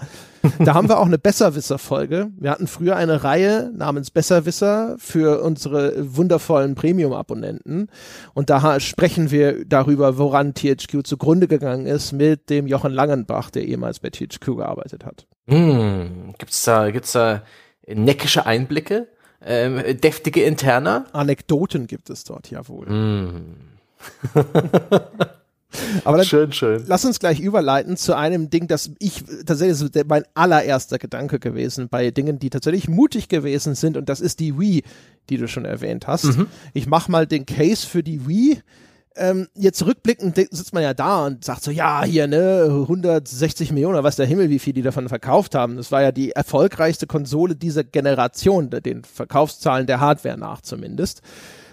Da 0.59 0.73
haben 0.73 0.87
wir 0.87 0.99
auch 0.99 1.05
eine 1.05 1.17
Besserwisser-Folge. 1.17 2.31
Wir 2.37 2.51
hatten 2.51 2.67
früher 2.67 2.95
eine 2.95 3.23
Reihe 3.23 3.71
namens 3.75 4.11
Besserwisser 4.11 4.95
für 4.97 5.41
unsere 5.43 6.15
wundervollen 6.15 6.75
Premium-Abonnenten. 6.75 7.89
Und 8.33 8.49
da 8.49 8.79
sprechen 8.79 9.29
wir 9.29 9.65
darüber, 9.65 10.17
woran 10.17 10.53
THQ 10.53 11.05
zugrunde 11.05 11.47
gegangen 11.47 11.85
ist 11.85 12.13
mit 12.13 12.49
dem 12.49 12.67
Jochen 12.67 12.93
Langenbach, 12.93 13.49
der 13.49 13.65
ehemals 13.65 13.99
bei 13.99 14.09
THQ 14.09 14.57
gearbeitet 14.57 15.05
hat. 15.05 15.27
Hm, 15.47 16.33
gibt's 16.37 16.63
da, 16.63 16.91
gibt's 16.91 17.11
da 17.11 17.41
neckische 17.85 18.45
Einblicke? 18.45 19.07
Ähm, 19.41 19.81
deftige 19.99 20.43
Interner? 20.43 21.05
Anekdoten 21.13 21.87
gibt 21.87 22.09
es 22.09 22.23
dort, 22.23 22.49
jawohl. 22.49 22.87
Hm. 22.87 23.55
Aber 26.03 26.17
dann 26.17 26.25
schön, 26.25 26.51
schön. 26.51 26.83
Lass 26.87 27.05
uns 27.05 27.19
gleich 27.19 27.39
überleiten 27.39 27.97
zu 27.97 28.15
einem 28.15 28.49
Ding, 28.49 28.67
das 28.67 28.91
ich 28.99 29.23
tatsächlich 29.45 30.05
mein 30.07 30.23
allererster 30.33 30.97
Gedanke 30.97 31.39
gewesen 31.39 31.87
bei 31.89 32.11
Dingen, 32.11 32.39
die 32.39 32.49
tatsächlich 32.49 32.87
mutig 32.87 33.29
gewesen 33.29 33.75
sind 33.75 33.97
und 33.97 34.09
das 34.09 34.19
ist 34.19 34.39
die 34.39 34.59
Wii, 34.59 34.83
die 35.29 35.37
du 35.37 35.47
schon 35.47 35.65
erwähnt 35.65 36.07
hast. 36.07 36.25
Mhm. 36.25 36.47
Ich 36.73 36.87
mach 36.87 37.07
mal 37.07 37.27
den 37.27 37.45
Case 37.45 37.85
für 37.85 38.03
die 38.03 38.27
Wii. 38.27 38.61
Ähm, 39.19 39.47
jetzt 39.55 39.83
rückblickend 39.83 40.35
sitzt 40.35 40.73
man 40.73 40.83
ja 40.83 40.93
da 40.93 41.25
und 41.25 41.43
sagt 41.43 41.63
so, 41.63 41.71
ja, 41.71 42.03
hier, 42.03 42.27
ne, 42.27 42.67
160 42.69 43.71
Millionen, 43.71 44.03
was 44.03 44.15
der 44.15 44.27
Himmel, 44.27 44.51
wie 44.51 44.59
viel 44.59 44.73
die 44.73 44.83
davon 44.83 45.09
verkauft 45.09 45.55
haben. 45.55 45.77
Das 45.77 45.91
war 45.91 46.03
ja 46.03 46.11
die 46.11 46.33
erfolgreichste 46.33 47.07
Konsole 47.07 47.55
dieser 47.55 47.83
Generation, 47.83 48.69
den 48.69 49.03
Verkaufszahlen 49.03 49.87
der 49.87 49.99
Hardware 49.99 50.37
nach 50.37 50.61
zumindest. 50.61 51.21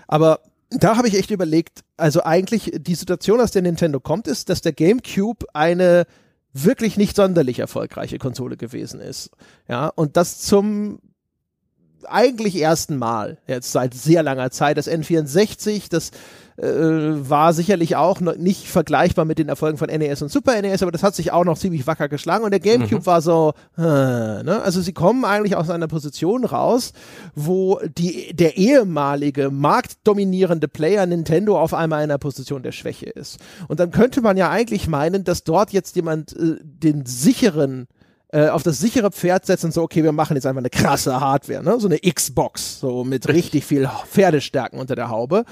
Aber 0.09 0.41
da 0.71 0.97
habe 0.97 1.09
ich 1.09 1.15
echt 1.15 1.31
überlegt, 1.31 1.81
also 1.97 2.23
eigentlich 2.23 2.73
die 2.75 2.95
Situation, 2.95 3.41
aus 3.41 3.53
der 3.53 3.63
Nintendo 3.63 4.01
kommt, 4.01 4.27
ist, 4.27 4.49
dass 4.49 4.61
der 4.61 4.73
GameCube 4.73 5.47
eine 5.53 6.07
wirklich 6.53 6.97
nicht 6.97 7.17
sonderlich 7.17 7.59
erfolgreiche 7.59 8.19
Konsole 8.19 8.57
gewesen 8.57 9.01
ist. 9.01 9.31
Ja, 9.69 9.89
und 9.89 10.17
das 10.17 10.41
zum 10.41 11.01
eigentlich 12.05 12.61
ersten 12.61 12.97
Mal 12.97 13.39
jetzt 13.47 13.73
seit 13.73 13.95
sehr 13.95 14.23
langer 14.23 14.51
Zeit. 14.51 14.77
Das 14.77 14.89
N64, 14.89 15.89
das 15.91 16.11
äh, 16.57 16.67
war 16.67 17.53
sicherlich 17.53 17.97
auch 17.97 18.21
nicht 18.21 18.69
vergleichbar 18.69 19.25
mit 19.25 19.39
den 19.39 19.49
Erfolgen 19.49 19.79
von 19.79 19.89
NES 19.89 20.23
und 20.23 20.31
Super 20.31 20.61
NES, 20.61 20.83
aber 20.83 20.93
das 20.93 21.03
hat 21.03 21.15
sich 21.15 21.33
auch 21.33 21.45
noch 21.45 21.59
ziemlich 21.59 21.87
wacker 21.87 22.09
geschlagen 22.09 22.45
und 22.45 22.51
der 22.51 22.61
GameCube 22.61 23.01
mhm. 23.01 23.07
war 23.07 23.21
so, 23.21 23.55
äh, 23.77 23.83
ne? 23.83 24.61
also 24.63 24.81
sie 24.81 24.93
kommen 24.93 25.25
eigentlich 25.25 25.57
aus 25.57 25.71
einer 25.71 25.89
Position 25.89 26.45
raus, 26.45 26.93
wo 27.35 27.81
die, 27.99 28.35
der 28.35 28.57
ehemalige 28.57 29.51
marktdominierende 29.51 30.69
Player 30.69 31.07
Nintendo 31.07 31.61
auf 31.61 31.75
einmal 31.75 32.01
in 32.05 32.11
einer 32.11 32.19
Position 32.19 32.63
der 32.63 32.73
Schwäche 32.73 33.07
ist. 33.07 33.39
Und 33.69 33.81
dann 33.81 33.91
könnte 33.91 34.21
man 34.21 34.37
ja 34.37 34.51
eigentlich 34.51 34.87
meinen, 34.87 35.25
dass 35.25 35.45
dort 35.45 35.73
jetzt 35.73 35.97
jemand 35.97 36.37
äh, 36.37 36.57
den 36.63 37.05
sicheren 37.07 37.89
äh, 38.35 38.49
auf 38.49 38.63
das 38.65 38.81
sichere 38.81 39.13
Pferd 39.13 39.47
setzen 39.47 39.67
und 39.67 39.73
so, 39.73 39.83
okay, 39.83 40.03
wir 40.03 40.11
machen 40.11 40.37
jetzt 40.37 40.47
einfach 40.47 40.61
eine 40.61 40.71
krasse 40.71 41.21
Hardware, 41.21 41.63
ne? 41.63 41.79
so 41.79 41.87
eine 41.87 41.99
Xbox, 41.99 42.81
so 42.81 43.05
mit 43.05 43.29
richtig 43.29 43.65
viel 43.65 43.89
Pferdestärken 44.09 44.81
unter 44.81 44.97
der 44.97 45.09
Haube. 45.09 45.45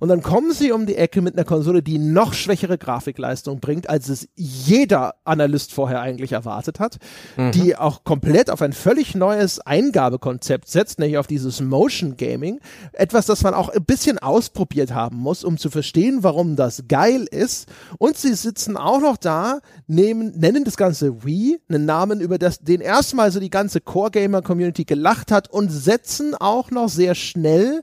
Und 0.00 0.08
dann 0.08 0.22
kommen 0.22 0.52
sie 0.52 0.72
um 0.72 0.86
die 0.86 0.96
Ecke 0.96 1.20
mit 1.20 1.34
einer 1.34 1.44
Konsole, 1.44 1.82
die 1.82 1.98
noch 1.98 2.32
schwächere 2.32 2.78
Grafikleistung 2.78 3.60
bringt, 3.60 3.88
als 3.88 4.08
es 4.08 4.28
jeder 4.34 5.14
Analyst 5.24 5.72
vorher 5.74 6.00
eigentlich 6.00 6.32
erwartet 6.32 6.80
hat, 6.80 6.96
mhm. 7.36 7.52
die 7.52 7.76
auch 7.76 8.02
komplett 8.02 8.50
auf 8.50 8.62
ein 8.62 8.72
völlig 8.72 9.14
neues 9.14 9.60
Eingabekonzept 9.60 10.68
setzt, 10.68 10.98
nämlich 10.98 11.18
auf 11.18 11.26
dieses 11.26 11.60
Motion 11.60 12.16
Gaming. 12.16 12.60
Etwas, 12.92 13.26
das 13.26 13.42
man 13.42 13.52
auch 13.52 13.68
ein 13.68 13.84
bisschen 13.84 14.18
ausprobiert 14.18 14.92
haben 14.94 15.18
muss, 15.18 15.44
um 15.44 15.58
zu 15.58 15.68
verstehen, 15.68 16.22
warum 16.22 16.56
das 16.56 16.84
geil 16.88 17.26
ist. 17.30 17.68
Und 17.98 18.16
sie 18.16 18.32
sitzen 18.32 18.78
auch 18.78 19.00
noch 19.00 19.18
da, 19.18 19.60
nehmen, 19.86 20.32
nennen 20.38 20.64
das 20.64 20.78
Ganze 20.78 21.24
Wii, 21.24 21.60
einen 21.68 21.84
Namen, 21.84 22.20
über 22.22 22.38
das, 22.38 22.60
den 22.60 22.80
erstmal 22.80 23.30
so 23.30 23.38
die 23.38 23.50
ganze 23.50 23.82
Core 23.82 24.10
Gamer 24.12 24.40
Community 24.40 24.84
gelacht 24.84 25.30
hat 25.30 25.50
und 25.50 25.68
setzen 25.68 26.34
auch 26.34 26.70
noch 26.70 26.88
sehr 26.88 27.14
schnell 27.14 27.82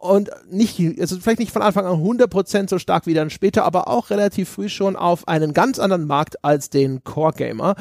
und 0.00 0.30
nicht, 0.50 0.80
also 0.98 1.18
vielleicht 1.20 1.40
nicht 1.40 1.52
von 1.52 1.60
Anfang 1.60 1.84
an 1.84 2.02
100% 2.02 2.70
so 2.70 2.78
stark 2.78 3.06
wie 3.06 3.12
dann 3.12 3.28
später, 3.28 3.64
aber 3.64 3.86
auch 3.86 4.08
relativ 4.08 4.48
früh 4.48 4.70
schon 4.70 4.96
auf 4.96 5.28
einen 5.28 5.52
ganz 5.52 5.78
anderen 5.78 6.06
Markt 6.06 6.42
als 6.42 6.70
den 6.70 7.04
Core 7.04 7.34
Gamer, 7.34 7.74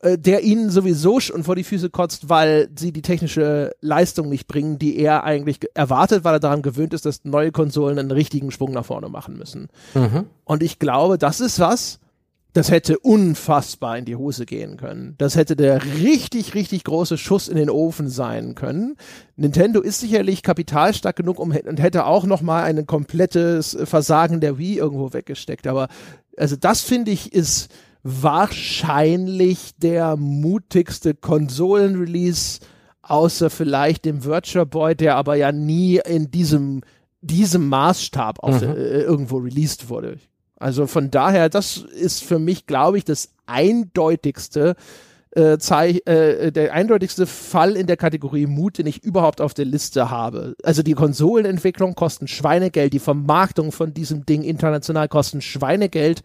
äh, 0.00 0.18
der 0.18 0.42
ihnen 0.42 0.70
sowieso 0.70 1.20
schon 1.20 1.44
vor 1.44 1.54
die 1.54 1.62
Füße 1.62 1.88
kotzt, 1.88 2.28
weil 2.28 2.68
sie 2.76 2.92
die 2.92 3.02
technische 3.02 3.70
Leistung 3.80 4.28
nicht 4.28 4.48
bringen, 4.48 4.80
die 4.80 4.96
er 4.96 5.22
eigentlich 5.22 5.60
erwartet, 5.74 6.24
weil 6.24 6.34
er 6.34 6.40
daran 6.40 6.62
gewöhnt 6.62 6.94
ist, 6.94 7.06
dass 7.06 7.24
neue 7.24 7.52
Konsolen 7.52 8.00
einen 8.00 8.10
richtigen 8.10 8.50
Sprung 8.50 8.72
nach 8.72 8.84
vorne 8.84 9.08
machen 9.08 9.38
müssen. 9.38 9.68
Mhm. 9.94 10.26
Und 10.44 10.64
ich 10.64 10.80
glaube, 10.80 11.16
das 11.16 11.40
ist 11.40 11.60
was, 11.60 12.00
das 12.52 12.70
hätte 12.70 12.98
unfassbar 12.98 13.96
in 13.96 14.04
die 14.04 14.16
Hose 14.16 14.44
gehen 14.44 14.76
können. 14.76 15.14
Das 15.18 15.36
hätte 15.36 15.56
der 15.56 15.82
richtig, 15.84 16.54
richtig 16.54 16.84
große 16.84 17.16
Schuss 17.16 17.48
in 17.48 17.56
den 17.56 17.70
Ofen 17.70 18.08
sein 18.08 18.54
können. 18.54 18.96
Nintendo 19.36 19.80
ist 19.80 20.00
sicherlich 20.00 20.42
kapitalstark 20.42 21.16
genug 21.16 21.38
um, 21.38 21.50
und 21.52 21.80
hätte 21.80 22.04
auch 22.04 22.24
noch 22.24 22.42
mal 22.42 22.64
ein 22.64 22.86
komplettes 22.86 23.76
Versagen 23.84 24.40
der 24.40 24.58
Wii 24.58 24.76
irgendwo 24.76 25.12
weggesteckt. 25.12 25.66
Aber 25.66 25.88
also 26.36 26.56
das 26.56 26.82
finde 26.82 27.10
ich 27.10 27.32
ist 27.32 27.72
wahrscheinlich 28.02 29.72
der 29.78 30.16
mutigste 30.16 31.14
Konsolenrelease 31.14 32.60
außer 33.00 33.48
vielleicht 33.50 34.04
dem 34.04 34.24
Virtual 34.24 34.66
Boy, 34.66 34.94
der 34.94 35.16
aber 35.16 35.36
ja 35.36 35.52
nie 35.52 36.00
in 36.04 36.30
diesem 36.30 36.82
diesem 37.22 37.68
Maßstab 37.68 38.40
auf, 38.40 38.60
mhm. 38.60 38.68
äh, 38.68 39.00
irgendwo 39.00 39.38
released 39.38 39.88
wurde. 39.88 40.18
Also 40.62 40.86
von 40.86 41.10
daher, 41.10 41.48
das 41.48 41.78
ist 41.78 42.22
für 42.22 42.38
mich, 42.38 42.66
glaube 42.66 42.98
ich, 42.98 43.04
das 43.04 43.30
eindeutigste 43.46 44.76
äh, 45.34 45.54
äh, 45.54 46.52
der 46.52 46.74
eindeutigste 46.74 47.26
Fall 47.26 47.74
in 47.74 47.86
der 47.86 47.96
Kategorie 47.96 48.46
Mut, 48.46 48.76
den 48.76 48.86
ich 48.86 49.02
überhaupt 49.02 49.40
auf 49.40 49.54
der 49.54 49.64
Liste 49.64 50.10
habe. 50.10 50.54
Also 50.62 50.82
die 50.82 50.92
Konsolenentwicklung 50.92 51.94
kosten 51.94 52.28
Schweinegeld, 52.28 52.92
die 52.92 52.98
Vermarktung 52.98 53.72
von 53.72 53.94
diesem 53.94 54.26
Ding 54.26 54.42
international 54.42 55.08
kosten 55.08 55.40
Schweinegeld 55.40 56.22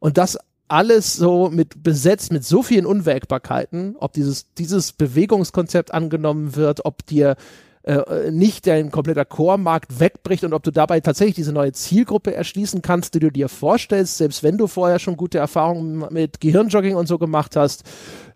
und 0.00 0.18
das 0.18 0.38
alles 0.68 1.14
so 1.16 1.48
mit 1.50 1.82
besetzt 1.82 2.30
mit 2.30 2.44
so 2.44 2.62
vielen 2.62 2.84
Unwägbarkeiten, 2.84 3.96
ob 3.98 4.12
dieses 4.12 4.52
dieses 4.54 4.92
Bewegungskonzept 4.92 5.94
angenommen 5.94 6.54
wird, 6.54 6.84
ob 6.84 7.06
dir 7.06 7.36
äh, 7.84 8.30
nicht 8.30 8.66
dein 8.66 8.90
kompletter 8.90 9.24
Core-Markt 9.24 9.98
wegbricht 9.98 10.44
und 10.44 10.52
ob 10.52 10.62
du 10.62 10.70
dabei 10.70 11.00
tatsächlich 11.00 11.34
diese 11.34 11.52
neue 11.52 11.72
Zielgruppe 11.72 12.34
erschließen 12.34 12.82
kannst, 12.82 13.14
die 13.14 13.18
du 13.18 13.30
dir 13.30 13.48
vorstellst, 13.48 14.18
selbst 14.18 14.42
wenn 14.42 14.56
du 14.56 14.66
vorher 14.66 14.98
schon 14.98 15.16
gute 15.16 15.38
Erfahrungen 15.38 16.06
mit 16.10 16.40
Gehirnjogging 16.40 16.94
und 16.94 17.08
so 17.08 17.18
gemacht 17.18 17.56
hast, 17.56 17.84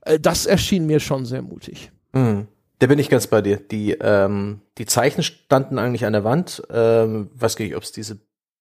äh, 0.02 0.18
das 0.18 0.46
erschien 0.46 0.86
mir 0.86 1.00
schon 1.00 1.26
sehr 1.26 1.42
mutig. 1.42 1.92
Mhm. 2.12 2.48
Da 2.78 2.88
bin 2.88 2.98
ich 2.98 3.08
ganz 3.08 3.26
bei 3.26 3.40
dir. 3.40 3.56
Die, 3.56 3.92
ähm, 3.92 4.60
die 4.76 4.84
Zeichen 4.84 5.22
standen 5.22 5.78
eigentlich 5.78 6.04
an 6.04 6.12
der 6.12 6.24
Wand. 6.24 6.62
Ähm, 6.70 7.30
weiß 7.34 7.56
gar 7.56 7.64
nicht, 7.64 7.76
ob 7.76 7.82
es 7.82 7.92
diese 7.92 8.18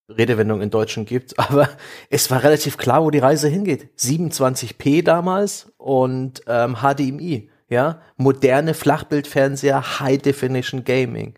Redewendung 0.07 0.61
in 0.61 0.69
Deutschen 0.69 1.05
gibt, 1.05 1.37
aber 1.39 1.69
es 2.09 2.29
war 2.31 2.43
relativ 2.43 2.77
klar, 2.77 3.03
wo 3.03 3.11
die 3.11 3.19
Reise 3.19 3.47
hingeht. 3.47 3.89
27p 3.97 5.03
damals 5.03 5.73
und 5.77 6.43
ähm, 6.47 6.77
HDMI 6.77 7.49
ja, 7.69 8.01
moderne 8.17 8.73
Flachbildfernseher, 8.73 9.99
High 9.99 10.21
Definition 10.21 10.83
Gaming. 10.83 11.35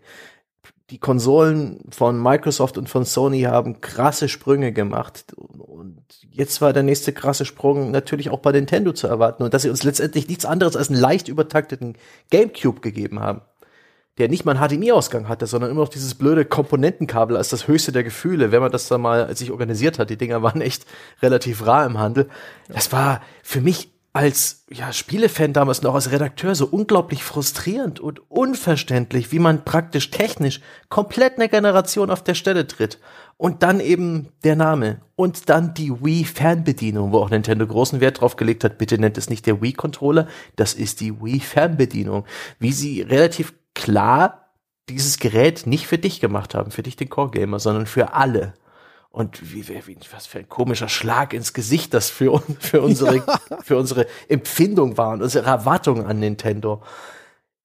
Die 0.90 0.98
Konsolen 0.98 1.80
von 1.90 2.22
Microsoft 2.22 2.78
und 2.78 2.88
von 2.88 3.04
Sony 3.04 3.42
haben 3.42 3.80
krasse 3.80 4.28
Sprünge 4.28 4.72
gemacht. 4.72 5.34
Und 5.36 6.02
jetzt 6.30 6.62
war 6.62 6.72
der 6.72 6.82
nächste 6.82 7.12
krasse 7.12 7.44
Sprung 7.44 7.90
natürlich 7.90 8.30
auch 8.30 8.38
bei 8.38 8.52
Nintendo 8.52 8.92
zu 8.92 9.06
erwarten. 9.06 9.42
Und 9.42 9.52
dass 9.52 9.62
sie 9.62 9.70
uns 9.70 9.82
letztendlich 9.82 10.28
nichts 10.28 10.46
anderes 10.46 10.76
als 10.76 10.88
einen 10.88 11.00
leicht 11.00 11.28
übertakteten 11.28 11.96
GameCube 12.30 12.80
gegeben 12.80 13.20
haben. 13.20 13.42
Der 14.16 14.28
nicht 14.28 14.46
mal 14.46 14.56
einen 14.56 14.66
HDMI-Ausgang 14.66 15.28
hatte, 15.28 15.46
sondern 15.46 15.70
immer 15.70 15.82
noch 15.82 15.90
dieses 15.90 16.14
blöde 16.14 16.44
Komponentenkabel 16.44 17.36
als 17.36 17.50
das 17.50 17.68
höchste 17.68 17.92
der 17.92 18.02
Gefühle, 18.02 18.50
wenn 18.50 18.62
man 18.62 18.72
das 18.72 18.88
da 18.88 18.96
mal 18.96 19.36
sich 19.36 19.52
organisiert 19.52 19.98
hat. 19.98 20.08
Die 20.08 20.16
Dinger 20.16 20.42
waren 20.42 20.62
echt 20.62 20.86
relativ 21.22 21.66
rar 21.66 21.84
im 21.86 21.98
Handel. 21.98 22.28
Das 22.68 22.92
war 22.92 23.20
für 23.42 23.60
mich 23.60 23.90
als 24.18 24.64
ja, 24.68 24.92
Spielefan 24.92 25.52
damals 25.52 25.82
noch 25.82 25.94
als 25.94 26.10
Redakteur 26.10 26.56
so 26.56 26.66
unglaublich 26.66 27.22
frustrierend 27.22 28.00
und 28.00 28.20
unverständlich, 28.28 29.30
wie 29.30 29.38
man 29.38 29.64
praktisch 29.64 30.10
technisch 30.10 30.60
komplett 30.88 31.36
eine 31.36 31.48
Generation 31.48 32.10
auf 32.10 32.24
der 32.24 32.34
Stelle 32.34 32.66
tritt. 32.66 32.98
Und 33.36 33.62
dann 33.62 33.78
eben 33.78 34.30
der 34.42 34.56
Name 34.56 35.02
und 35.14 35.48
dann 35.48 35.72
die 35.72 36.04
Wii 36.04 36.24
Fernbedienung, 36.24 37.12
wo 37.12 37.18
auch 37.18 37.30
Nintendo 37.30 37.64
großen 37.64 38.00
Wert 38.00 38.20
drauf 38.20 38.34
gelegt 38.34 38.64
hat, 38.64 38.76
bitte 38.76 38.98
nennt 38.98 39.18
es 39.18 39.30
nicht 39.30 39.46
der 39.46 39.62
Wii 39.62 39.74
Controller, 39.74 40.26
das 40.56 40.74
ist 40.74 41.00
die 41.00 41.22
Wii 41.22 41.38
Fernbedienung. 41.38 42.24
Wie 42.58 42.72
sie 42.72 43.02
relativ 43.02 43.54
klar 43.76 44.50
dieses 44.88 45.20
Gerät 45.20 45.64
nicht 45.64 45.86
für 45.86 45.98
dich 45.98 46.18
gemacht 46.18 46.56
haben, 46.56 46.72
für 46.72 46.82
dich 46.82 46.96
den 46.96 47.08
Core 47.08 47.30
Gamer, 47.30 47.60
sondern 47.60 47.86
für 47.86 48.14
alle. 48.14 48.54
Und 49.10 49.52
wie, 49.54 49.66
wie, 49.68 49.96
was 50.12 50.26
für 50.26 50.38
ein 50.38 50.48
komischer 50.48 50.88
Schlag 50.88 51.32
ins 51.32 51.52
Gesicht 51.52 51.94
das 51.94 52.10
für, 52.10 52.42
für, 52.60 52.82
unsere, 52.82 53.16
ja. 53.16 53.40
für 53.62 53.76
unsere 53.76 54.06
Empfindung 54.28 54.96
war 54.96 55.14
und 55.14 55.22
unsere 55.22 55.46
Erwartungen 55.46 56.06
an 56.06 56.20
Nintendo. 56.20 56.82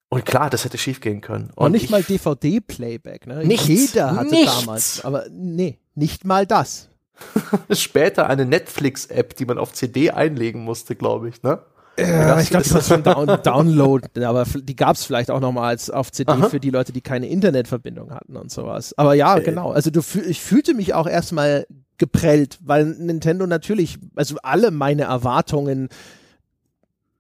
Und 0.09 0.25
klar, 0.25 0.49
das 0.49 0.63
hätte 0.63 0.77
schief 0.77 1.01
gehen 1.01 1.21
können. 1.21 1.51
Und, 1.55 1.65
und 1.65 1.71
nicht 1.73 1.85
ich, 1.85 1.89
mal 1.89 2.03
DVD-Playback, 2.03 3.27
ne? 3.27 3.43
Nichts, 3.45 3.67
Jeder 3.67 4.15
hatte 4.15 4.29
nichts. 4.29 4.59
damals. 4.59 5.05
Aber 5.05 5.25
nee, 5.29 5.79
nicht 5.95 6.23
mal 6.23 6.45
das. 6.45 6.89
Später 7.71 8.27
eine 8.27 8.45
Netflix-App, 8.45 9.35
die 9.35 9.45
man 9.45 9.57
auf 9.57 9.73
CD 9.73 10.11
einlegen 10.11 10.63
musste, 10.63 10.95
glaube 10.95 11.29
ich, 11.29 11.43
ne? 11.43 11.59
Ja, 11.97 12.39
ich 12.39 12.49
glaube, 12.49 12.63
das 12.63 12.73
war 12.73 12.81
schon 12.81 13.03
Down 13.03 13.27
Download, 13.43 14.25
aber 14.25 14.45
die 14.45 14.75
gab 14.75 14.95
es 14.95 15.05
vielleicht 15.05 15.29
auch 15.29 15.39
noch 15.39 15.51
mal 15.51 15.67
als 15.67 15.89
auf 15.89 16.11
CD 16.11 16.31
Aha. 16.31 16.49
für 16.49 16.59
die 16.59 16.71
Leute, 16.71 16.91
die 16.91 17.01
keine 17.01 17.27
Internetverbindung 17.27 18.11
hatten 18.11 18.35
und 18.35 18.51
sowas. 18.51 18.93
Aber 18.97 19.13
ja, 19.13 19.37
äh. 19.37 19.41
genau. 19.41 19.71
Also 19.71 19.91
du, 19.91 20.01
ich 20.27 20.41
fühlte 20.41 20.73
mich 20.73 20.93
auch 20.93 21.07
erstmal 21.07 21.67
geprellt, 21.97 22.57
weil 22.63 22.85
Nintendo 22.85 23.45
natürlich, 23.45 23.99
also 24.15 24.37
alle 24.41 24.71
meine 24.71 25.03
Erwartungen 25.03 25.89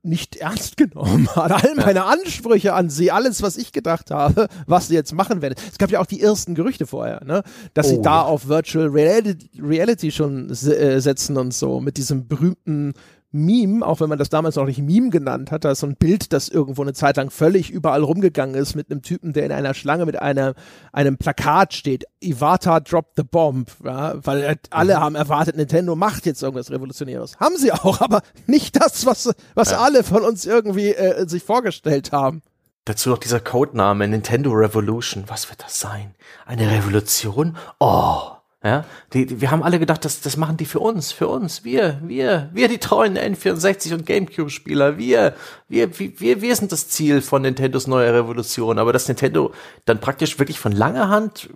nicht 0.03 0.35
ernst 0.35 0.75
genommen 0.77 1.29
hat. 1.35 1.51
All 1.51 1.75
meine 1.75 2.05
Ansprüche 2.05 2.73
an 2.73 2.89
sie, 2.89 3.11
alles, 3.11 3.41
was 3.41 3.57
ich 3.57 3.71
gedacht 3.71 4.11
habe, 4.11 4.47
was 4.67 4.89
sie 4.89 4.95
jetzt 4.95 5.13
machen 5.13 5.41
werden. 5.41 5.55
Es 5.71 5.77
gab 5.77 5.89
ja 5.91 5.99
auch 5.99 6.05
die 6.05 6.21
ersten 6.21 6.55
Gerüchte 6.55 6.85
vorher, 6.85 7.23
ne? 7.23 7.43
dass 7.73 7.87
oh, 7.87 7.89
sie 7.89 8.01
da 8.01 8.21
auf 8.21 8.47
Virtual 8.47 8.87
Reality, 8.87 9.49
Reality 9.61 10.11
schon 10.11 10.49
äh, 10.49 10.99
setzen 10.99 11.37
und 11.37 11.53
so, 11.53 11.79
mit 11.79 11.97
diesem 11.97 12.27
berühmten 12.27 12.93
Meme, 13.33 13.85
auch 13.85 13.99
wenn 13.99 14.09
man 14.09 14.19
das 14.19 14.29
damals 14.29 14.55
noch 14.55 14.65
nicht 14.65 14.77
Meme 14.77 15.09
genannt 15.09 15.51
hat, 15.51 15.65
da 15.65 15.71
ist 15.71 15.79
so 15.79 15.87
ein 15.87 15.95
Bild, 15.95 16.31
das 16.33 16.49
irgendwo 16.49 16.83
eine 16.83 16.93
Zeit 16.93 17.17
lang 17.17 17.31
völlig 17.31 17.71
überall 17.71 18.03
rumgegangen 18.03 18.55
ist 18.55 18.75
mit 18.75 18.91
einem 18.91 19.01
Typen, 19.01 19.33
der 19.33 19.45
in 19.45 19.51
einer 19.51 19.73
Schlange 19.73 20.05
mit 20.05 20.21
einer, 20.21 20.53
einem 20.91 21.17
Plakat 21.17 21.73
steht, 21.73 22.05
Iwata 22.21 22.79
dropped 22.79 23.13
the 23.17 23.23
bomb, 23.23 23.71
ja, 23.83 24.13
weil 24.23 24.59
alle 24.69 24.95
mhm. 24.95 24.99
haben 24.99 25.15
erwartet, 25.15 25.57
Nintendo 25.57 25.95
macht 25.95 26.27
jetzt 26.27 26.43
irgendwas 26.43 26.69
Revolutionäres. 26.69 27.39
Haben 27.39 27.57
sie 27.57 27.71
auch, 27.71 28.01
aber 28.01 28.21
nicht 28.45 28.79
das, 28.79 29.07
was, 29.07 29.33
was 29.55 29.71
ja. 29.71 29.79
alle 29.79 30.03
von 30.03 30.23
uns 30.23 30.45
irgendwie 30.45 30.93
äh, 30.93 31.27
sich 31.27 31.43
vorgestellt 31.43 32.11
haben. 32.11 32.43
Dazu 32.85 33.09
noch 33.09 33.17
dieser 33.17 33.39
Codename 33.39 34.07
Nintendo 34.07 34.51
Revolution. 34.51 35.23
Was 35.27 35.49
wird 35.49 35.63
das 35.63 35.79
sein? 35.79 36.13
Eine 36.45 36.69
Revolution? 36.69 37.57
Oh. 37.79 38.33
Ja, 38.63 38.85
die, 39.11 39.25
die, 39.25 39.41
wir 39.41 39.51
haben 39.51 39.61
alle 39.61 39.77
gedacht, 39.77 40.05
das, 40.05 40.21
das 40.21 40.37
machen 40.37 40.55
die 40.55 40.65
für 40.65 40.79
uns, 40.79 41.11
für 41.11 41.27
uns, 41.27 41.65
wir, 41.65 41.99
wir, 42.01 42.49
wir 42.53 42.69
die 42.69 42.77
treuen 42.77 43.17
N64 43.17 43.93
und 43.93 44.05
Gamecube-Spieler, 44.05 44.97
wir, 44.97 45.35
wir, 45.67 45.99
wir, 45.99 46.41
wir 46.41 46.55
sind 46.55 46.71
das 46.71 46.87
Ziel 46.87 47.21
von 47.21 47.41
Nintendos 47.41 47.87
neuer 47.87 48.13
Revolution. 48.13 48.79
Aber 48.79 48.93
dass 48.93 49.09
Nintendo 49.09 49.51
dann 49.83 49.99
praktisch 49.99 50.39
wirklich 50.39 50.59
von 50.59 50.71
langer 50.71 51.09
Hand 51.09 51.49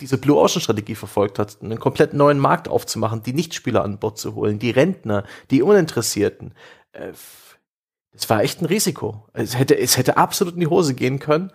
diese 0.00 0.16
Blue 0.16 0.38
Ocean 0.38 0.62
Strategie 0.62 0.94
verfolgt 0.94 1.38
hat, 1.38 1.58
einen 1.60 1.78
komplett 1.78 2.14
neuen 2.14 2.38
Markt 2.38 2.68
aufzumachen, 2.68 3.22
die 3.22 3.34
Nichtspieler 3.34 3.84
an 3.84 3.98
Bord 3.98 4.16
zu 4.18 4.34
holen, 4.34 4.58
die 4.58 4.70
Rentner, 4.70 5.24
die 5.50 5.60
Uninteressierten. 5.60 6.54
Äh, 6.92 7.12
es 8.12 8.28
war 8.28 8.42
echt 8.42 8.60
ein 8.60 8.66
Risiko. 8.66 9.26
Es 9.34 9.58
hätte, 9.58 9.78
es 9.78 9.96
hätte 9.96 10.16
absolut 10.16 10.54
in 10.54 10.60
die 10.60 10.66
Hose 10.66 10.94
gehen 10.94 11.18
können. 11.18 11.52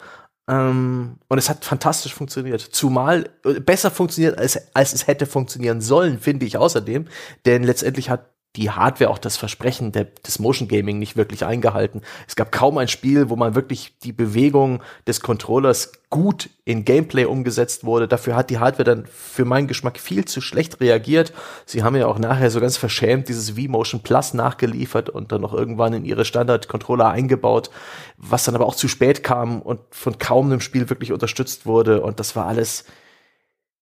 Ähm, 0.48 1.18
und 1.28 1.38
es 1.38 1.50
hat 1.50 1.66
fantastisch 1.66 2.14
funktioniert. 2.14 2.62
Zumal 2.62 3.30
äh, 3.44 3.60
besser 3.60 3.90
funktioniert, 3.90 4.38
als, 4.38 4.60
als 4.76 4.94
es 4.94 5.08
hätte 5.08 5.26
funktionieren 5.26 5.82
sollen, 5.82 6.20
finde 6.20 6.46
ich 6.46 6.58
außerdem. 6.58 7.08
Denn 7.46 7.64
letztendlich 7.64 8.10
hat 8.10 8.30
die 8.56 8.72
Hardware 8.72 9.10
auch 9.10 9.18
das 9.18 9.38
Versprechen 9.38 9.92
der, 9.92 10.06
des 10.06 10.40
Motion 10.40 10.68
Gaming 10.68 11.00
nicht 11.00 11.18
wirklich 11.18 11.46
eingehalten. 11.46 12.02
Es 12.28 12.36
gab 12.36 12.52
kaum 12.52 12.78
ein 12.78 12.88
Spiel, 12.88 13.30
wo 13.30 13.36
man 13.36 13.56
wirklich 13.56 13.98
die 14.00 14.14
Bewegung 14.14 14.82
des 15.08 15.20
Controllers 15.20 15.92
gut 16.10 16.50
in 16.64 16.86
Gameplay 16.86 17.26
umgesetzt 17.26 17.84
wurde. 17.84 18.08
Dafür 18.08 18.36
hat 18.36 18.50
die 18.50 18.60
Hardware 18.60 18.86
dann 18.86 19.06
für 19.06 19.44
meinen 19.44 19.68
Geschmack 19.68 20.00
viel 20.00 20.26
zu 20.26 20.40
schlecht 20.40 20.80
reagiert. 20.80 21.34
Sie 21.66 21.84
haben 21.84 21.96
ja 21.96 22.08
auch 22.08 22.20
nachher 22.20 22.50
so 22.50 22.62
ganz 22.62 22.78
verschämt 22.78 23.28
dieses 23.28 23.52
V-Motion 23.52 24.02
Plus 24.02 24.34
nachgeliefert 24.34 25.10
und 25.10 25.32
dann 25.32 25.42
noch 25.42 25.54
irgendwann 25.54 25.94
in 25.94 26.06
ihre 26.06 26.24
Standard-Controller 26.24 27.10
eingebaut, 27.10 27.70
was 28.18 28.46
dann 28.46 28.56
aber 28.56 28.66
auch 28.66 28.76
zu 28.76 28.88
spät 28.88 29.24
kam 29.24 29.62
und 29.62 29.82
von 29.92 30.18
kaum 30.18 30.46
einem 30.46 30.62
Spiel 30.62 30.90
wirklich 30.90 31.12
unterstützt 31.12 31.66
wurde. 31.66 32.02
Und 32.02 32.20
das 32.22 32.36
war 32.36 32.46
alles, 32.46 32.86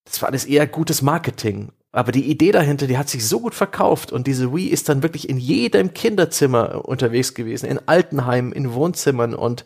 das 0.05 0.21
war 0.21 0.29
alles 0.29 0.45
eher 0.45 0.65
gutes 0.65 1.03
Marketing. 1.03 1.71
Aber 1.95 2.11
die 2.11 2.25
Idee 2.29 2.51
dahinter, 2.51 2.87
die 2.87 2.97
hat 2.97 3.07
sich 3.07 3.25
so 3.25 3.39
gut 3.39 3.53
verkauft 3.53 4.11
und 4.11 4.25
diese 4.25 4.51
Wii 4.51 4.67
ist 4.67 4.89
dann 4.89 5.03
wirklich 5.03 5.29
in 5.29 5.37
jedem 5.37 5.93
Kinderzimmer 5.93 6.85
unterwegs 6.85 7.35
gewesen, 7.35 7.67
in 7.67 7.79
Altenheimen, 7.87 8.51
in 8.51 8.73
Wohnzimmern 8.73 9.35
und 9.35 9.63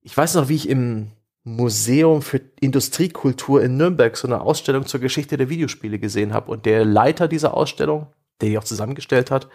ich 0.00 0.16
weiß 0.16 0.34
noch, 0.34 0.48
wie 0.48 0.54
ich 0.54 0.68
im 0.68 1.12
Museum 1.44 2.22
für 2.22 2.40
Industriekultur 2.60 3.62
in 3.62 3.76
Nürnberg 3.76 4.16
so 4.16 4.26
eine 4.26 4.40
Ausstellung 4.40 4.86
zur 4.86 4.98
Geschichte 5.00 5.36
der 5.36 5.50
Videospiele 5.50 5.98
gesehen 5.98 6.32
habe 6.32 6.50
und 6.50 6.64
der 6.64 6.86
Leiter 6.86 7.28
dieser 7.28 7.54
Ausstellung, 7.54 8.06
der 8.40 8.48
die 8.48 8.58
auch 8.58 8.64
zusammengestellt 8.64 9.30
hat, 9.30 9.48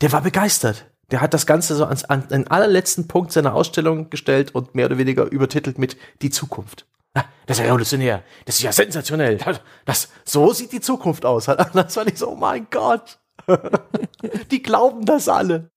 der 0.00 0.10
war 0.10 0.22
begeistert. 0.22 0.90
Der 1.12 1.20
hat 1.20 1.34
das 1.34 1.46
Ganze 1.46 1.76
so 1.76 1.84
ans, 1.84 2.04
an 2.04 2.26
den 2.28 2.48
allerletzten 2.48 3.06
Punkt 3.06 3.30
seiner 3.30 3.54
Ausstellung 3.54 4.10
gestellt 4.10 4.54
und 4.54 4.74
mehr 4.74 4.86
oder 4.86 4.98
weniger 4.98 5.30
übertitelt 5.30 5.78
mit 5.78 5.96
die 6.20 6.30
Zukunft. 6.30 6.86
Ah, 7.14 7.24
das 7.46 7.58
ist 7.58 7.62
ja 7.62 7.66
revolutionär. 7.68 8.22
Das 8.46 8.56
ist 8.56 8.62
ja 8.62 8.72
sensationell. 8.72 9.36
Das, 9.36 9.60
das, 9.84 10.08
so 10.24 10.52
sieht 10.52 10.72
die 10.72 10.80
Zukunft 10.80 11.24
aus. 11.24 11.46
Das 11.46 11.96
war 11.96 12.04
nicht 12.04 12.18
so, 12.18 12.30
oh 12.30 12.36
mein 12.36 12.66
Gott. 12.70 13.18
Die 14.50 14.62
glauben 14.62 15.04
das 15.04 15.28
alle. 15.28 15.70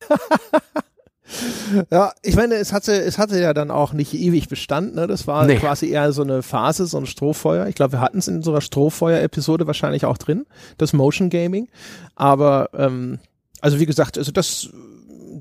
Ja, 1.90 2.14
ich 2.22 2.36
meine, 2.36 2.56
es 2.56 2.72
hatte, 2.72 2.94
es 3.02 3.18
hatte 3.18 3.40
ja 3.40 3.54
dann 3.54 3.72
auch 3.72 3.94
nicht 3.94 4.14
ewig 4.14 4.48
Bestand, 4.48 4.94
ne? 4.94 5.08
Das 5.08 5.26
war 5.26 5.46
nee. 5.46 5.56
quasi 5.56 5.90
eher 5.90 6.12
so 6.12 6.22
eine 6.22 6.44
Phase, 6.44 6.86
so 6.86 6.98
ein 6.98 7.08
Strohfeuer. 7.08 7.66
Ich 7.68 7.76
glaube, 7.76 7.94
wir 7.94 8.02
hatten 8.02 8.20
es 8.20 8.28
in 8.28 8.38
unserer 8.38 8.62
Strohfeuer-Episode 8.62 9.66
wahrscheinlich 9.66 10.06
auch 10.06 10.20
drin, 10.20 10.46
das 10.78 10.94
Motion 10.94 11.32
Gaming. 11.32 11.68
Aber 12.16 12.70
ähm, 12.74 13.20
also 13.60 13.80
wie 13.80 13.88
gesagt, 13.88 14.20
also 14.20 14.32
das 14.32 14.70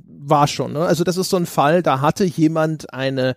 war 0.06 0.46
schon, 0.46 0.72
ne? 0.72 0.80
Also 0.80 1.04
das 1.04 1.18
ist 1.18 1.28
so 1.28 1.36
ein 1.36 1.46
Fall, 1.46 1.82
da 1.82 2.00
hatte 2.00 2.24
jemand 2.24 2.92
eine 2.94 3.36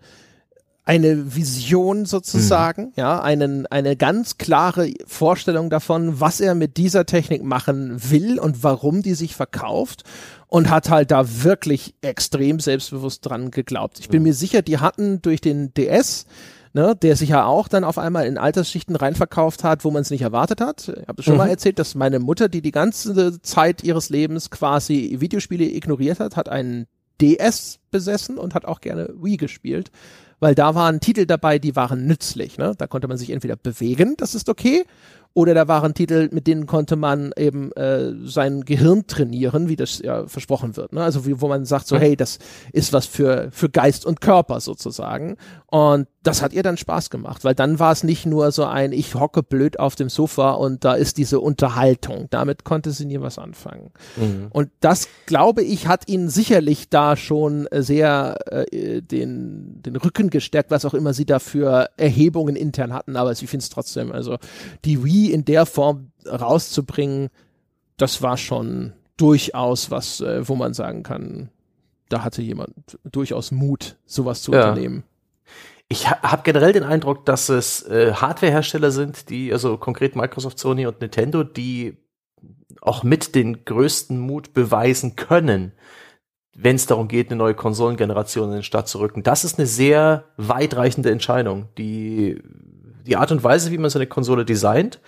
eine 0.88 1.36
Vision 1.36 2.06
sozusagen, 2.06 2.84
mhm. 2.84 2.94
ja, 2.96 3.22
einen, 3.22 3.66
eine 3.66 3.98
ganz 3.98 4.38
klare 4.38 4.94
Vorstellung 5.06 5.70
davon, 5.70 6.22
was 6.22 6.40
er 6.40 6.56
mit 6.56 6.78
dieser 6.78 7.06
Technik 7.06 7.44
machen 7.44 7.98
will 8.10 8.40
und 8.40 8.64
warum 8.64 9.02
die 9.02 9.14
sich 9.14 9.36
verkauft 9.36 10.06
und 10.48 10.70
hat 10.70 10.90
halt 10.90 11.12
da 11.12 11.44
wirklich 11.44 11.94
extrem 12.00 12.62
selbstbewusst 12.62 13.26
dran 13.26 13.52
geglaubt. 13.52 14.00
Ich 14.00 14.08
bin 14.08 14.20
mhm. 14.20 14.30
mir 14.30 14.34
sicher, 14.34 14.62
die 14.62 14.78
hatten 14.78 15.22
durch 15.22 15.42
den 15.42 15.74
DS 15.74 16.26
Ne, 16.74 16.96
der 16.96 17.16
sich 17.16 17.30
ja 17.30 17.46
auch 17.46 17.70
dann 17.70 17.84
auf 17.84 17.98
einmal 17.98 18.28
in 18.28 18.38
Altersschichten 18.38 18.96
reinverkauft 18.96 19.64
hat, 19.64 19.84
wo 19.84 19.90
man 19.90 20.04
es 20.04 20.12
nicht 20.12 20.22
erwartet 20.22 20.62
hat. 20.62 20.90
Ich 21.02 21.08
habe 21.08 21.20
es 21.20 21.26
schon 21.26 21.34
mhm. 21.36 21.40
mal 21.40 21.50
erzählt, 21.50 21.80
dass 21.80 21.96
meine 21.96 22.20
Mutter, 22.20 22.50
die 22.50 22.62
die 22.62 22.72
ganze 22.72 23.42
Zeit 23.42 23.84
ihres 23.84 24.10
Lebens 24.10 24.52
quasi 24.52 25.16
Videospiele 25.20 25.64
ignoriert 25.64 26.20
hat, 26.20 26.36
hat 26.36 26.50
einen 26.50 26.86
DS 27.20 27.80
besessen 27.90 28.38
und 28.38 28.54
hat 28.54 28.66
auch 28.66 28.82
gerne 28.82 29.10
Wii 29.16 29.38
gespielt 29.38 29.92
weil 30.40 30.56
da 30.56 30.76
waren 30.76 31.00
Titel 31.00 31.26
dabei, 31.26 31.60
die 31.60 31.76
waren 31.76 32.06
nützlich. 32.06 32.58
Ne? 32.58 32.74
Da 32.78 32.88
konnte 32.88 33.08
man 33.08 33.18
sich 33.18 33.32
entweder 33.32 33.56
bewegen, 33.56 34.16
das 34.18 34.36
ist 34.36 34.50
okay, 34.50 34.86
oder 35.38 35.54
da 35.54 35.68
waren 35.68 35.94
Titel, 35.94 36.30
mit 36.32 36.48
denen 36.48 36.66
konnte 36.66 36.96
man 36.96 37.32
eben 37.38 37.72
äh, 37.74 38.12
sein 38.24 38.66
Gehirn 38.66 39.06
trainieren, 39.06 39.70
wie 39.70 39.76
das 39.76 40.00
ja 40.00 40.26
versprochen 40.26 40.76
wird. 40.76 40.94
Ne? 40.94 41.04
Also 41.04 41.28
wie, 41.28 41.40
wo 41.40 41.48
man 41.48 41.64
sagt 41.66 41.86
so, 41.86 41.96
hey, 41.96 42.16
das 42.16 42.40
ist 42.74 42.92
was 42.92 43.06
für, 43.06 43.50
für 43.52 43.70
Geist 43.70 44.04
und 44.06 44.20
Körper 44.20 44.60
sozusagen. 44.62 45.38
Und 45.78 46.08
das 46.24 46.42
hat 46.42 46.54
ihr 46.54 46.64
dann 46.64 46.76
Spaß 46.76 47.12
gemacht, 47.12 47.44
weil 47.44 47.54
dann 47.54 47.78
war 47.78 47.92
es 47.92 48.04
nicht 48.04 48.26
nur 48.26 48.52
so 48.52 48.66
ein, 48.66 48.94
ich 48.94 49.14
hocke 49.14 49.44
blöd 49.44 49.80
auf 49.80 49.94
dem 49.94 50.10
Sofa 50.10 50.54
und 50.54 50.84
da 50.84 50.96
ist 50.96 51.20
diese 51.20 51.40
Unterhaltung. 51.40 52.26
Damit 52.32 52.64
konnte 52.64 52.90
sie 52.90 53.06
nie 53.06 53.22
was 53.22 53.38
anfangen. 53.38 53.92
Mhm. 54.16 54.48
Und 54.50 54.72
das, 54.80 55.08
glaube 55.28 55.62
ich, 55.62 55.86
hat 55.88 56.10
ihnen 56.10 56.30
sicherlich 56.30 56.90
da 56.90 57.16
schon 57.16 57.68
sehr 57.72 58.40
äh, 58.52 59.04
den, 59.04 59.84
den 59.84 59.96
Rücken 59.98 60.32
gestärkt, 60.32 60.72
was 60.72 60.84
auch 60.84 60.96
immer 60.96 61.14
sie 61.14 61.26
da 61.26 61.38
für 61.38 61.92
Erhebungen 61.96 62.56
intern 62.56 62.92
hatten. 62.92 63.16
Aber 63.16 63.32
ich 63.32 63.38
finde 63.38 63.62
es 63.62 63.70
trotzdem, 63.70 64.12
also 64.12 64.38
die 64.84 65.04
Wii 65.04 65.32
in 65.32 65.46
der 65.46 65.68
Form 65.68 66.12
rauszubringen, 66.26 67.30
das 67.98 68.24
war 68.24 68.38
schon 68.38 68.94
durchaus 69.16 69.92
was, 69.92 70.22
äh, 70.22 70.48
wo 70.48 70.56
man 70.56 70.74
sagen 70.74 71.04
kann, 71.04 71.50
da 72.10 72.24
hatte 72.24 72.42
jemand 72.42 72.98
durchaus 73.04 73.52
Mut, 73.52 73.98
sowas 74.08 74.42
zu 74.42 74.54
ja. 74.54 74.70
unternehmen. 74.70 75.04
Ich 75.90 76.10
ha 76.10 76.22
habe 76.22 76.44
generell 76.44 76.74
den 76.74 76.84
Eindruck, 76.84 77.26
dass 77.26 77.50
es 77.50 77.84
äh, 77.84 78.14
Hardwarehersteller 78.14 78.92
sind, 78.92 79.30
die, 79.30 79.54
also 79.54 79.78
konkret 79.78 80.16
Microsoft, 80.16 80.60
Sony 80.60 80.86
und 80.86 81.00
Nintendo, 81.00 81.44
die 81.44 81.98
auch 82.82 83.04
mit 83.04 83.36
den 83.36 83.64
größten 83.66 84.20
Mut 84.20 84.54
beweisen 84.54 85.16
können, 85.16 85.72
wenn 86.56 86.76
es 86.76 86.88
darum 86.88 87.08
geht, 87.08 87.30
eine 87.30 87.38
neue 87.38 87.54
Konsolengeneration 87.54 88.50
in 88.50 88.56
den 88.56 88.64
Start 88.64 88.88
zu 88.88 89.00
rücken. 89.00 89.24
Das 89.24 89.44
ist 89.44 89.60
eine 89.60 89.68
sehr 89.68 90.26
weitreichende 90.38 91.12
Entscheidung, 91.12 91.70
die 91.78 92.42
die 93.06 93.16
Art 93.16 93.32
und 93.32 93.44
Weise, 93.44 93.72
wie 93.72 93.78
man 93.78 93.90
so 93.90 94.00
eine 94.00 94.08
Konsole 94.08 94.44
designt, 94.44 95.00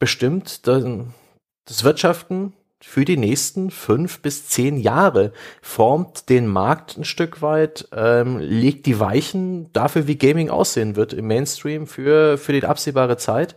bestimmt 0.00 0.66
das 0.66 1.84
Wirtschaften 1.84 2.52
für 2.86 3.04
die 3.04 3.16
nächsten 3.16 3.70
fünf 3.70 4.20
bis 4.20 4.48
zehn 4.48 4.76
Jahre, 4.76 5.32
formt 5.62 6.28
den 6.28 6.46
Markt 6.46 6.96
ein 6.96 7.04
Stück 7.04 7.42
weit, 7.42 7.88
ähm, 7.92 8.38
legt 8.38 8.86
die 8.86 9.00
Weichen 9.00 9.72
dafür, 9.72 10.06
wie 10.06 10.16
Gaming 10.16 10.50
aussehen 10.50 10.94
wird 10.94 11.12
im 11.12 11.26
Mainstream 11.26 11.86
für, 11.86 12.38
für 12.38 12.52
die 12.52 12.64
absehbare 12.64 13.16
Zeit. 13.16 13.56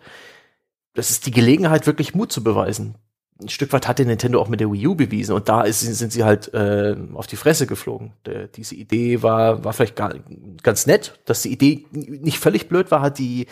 Das 0.95 1.11
ist 1.11 1.27
die 1.27 1.31
Gelegenheit, 1.31 1.85
wirklich 1.85 2.15
Mut 2.15 2.31
zu 2.31 2.43
beweisen. 2.43 2.95
Ein 3.39 3.49
Stück 3.49 3.71
weit 3.73 3.87
hat 3.87 3.99
der 3.99 4.07
Nintendo 4.07 4.41
auch 4.41 4.49
mit 4.49 4.59
der 4.59 4.71
Wii 4.71 4.87
U 4.87 4.95
bewiesen 4.95 5.35
und 5.35 5.47
da 5.47 5.61
ist, 5.61 5.81
sind 5.81 6.11
sie 6.11 6.23
halt 6.23 6.51
äh, 6.55 6.95
auf 7.13 7.27
die 7.27 7.35
Fresse 7.35 7.67
geflogen. 7.67 8.13
Der, 8.25 8.47
diese 8.47 8.73
Idee 8.73 9.21
war, 9.21 9.63
war 9.63 9.73
vielleicht 9.73 9.95
gar, 9.95 10.15
ganz 10.63 10.87
nett, 10.87 11.19
dass 11.25 11.43
die 11.43 11.51
Idee 11.51 11.85
nicht 11.91 12.39
völlig 12.39 12.67
blöd 12.67 12.89
war, 12.89 13.01
hat 13.01 13.19
die, 13.19 13.45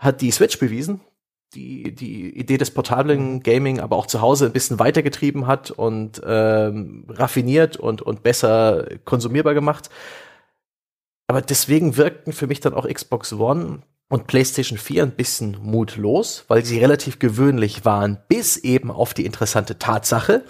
hat 0.00 0.20
die 0.20 0.32
Switch 0.32 0.58
bewiesen 0.58 1.00
die, 1.54 1.94
die 1.94 2.36
Idee 2.36 2.58
des 2.58 2.70
portablen 2.70 3.34
mhm. 3.34 3.42
Gaming 3.42 3.80
aber 3.80 3.96
auch 3.96 4.06
zu 4.06 4.20
Hause 4.20 4.46
ein 4.46 4.52
bisschen 4.52 4.78
weitergetrieben 4.78 5.46
hat 5.46 5.70
und 5.70 6.20
ähm, 6.24 7.06
raffiniert 7.08 7.76
und, 7.76 8.02
und 8.02 8.22
besser 8.22 8.86
konsumierbar 9.04 9.54
gemacht. 9.54 9.90
Aber 11.26 11.42
deswegen 11.42 11.96
wirkten 11.96 12.32
für 12.32 12.46
mich 12.46 12.60
dann 12.60 12.74
auch 12.74 12.88
Xbox 12.88 13.32
One 13.32 13.80
und 14.08 14.26
PlayStation 14.26 14.78
4 14.78 15.02
ein 15.02 15.10
bisschen 15.12 15.58
mutlos, 15.62 16.44
weil 16.48 16.64
sie 16.64 16.78
relativ 16.78 17.18
gewöhnlich 17.18 17.84
waren, 17.84 18.18
bis 18.28 18.56
eben 18.56 18.90
auf 18.90 19.12
die 19.12 19.26
interessante 19.26 19.78
Tatsache, 19.78 20.44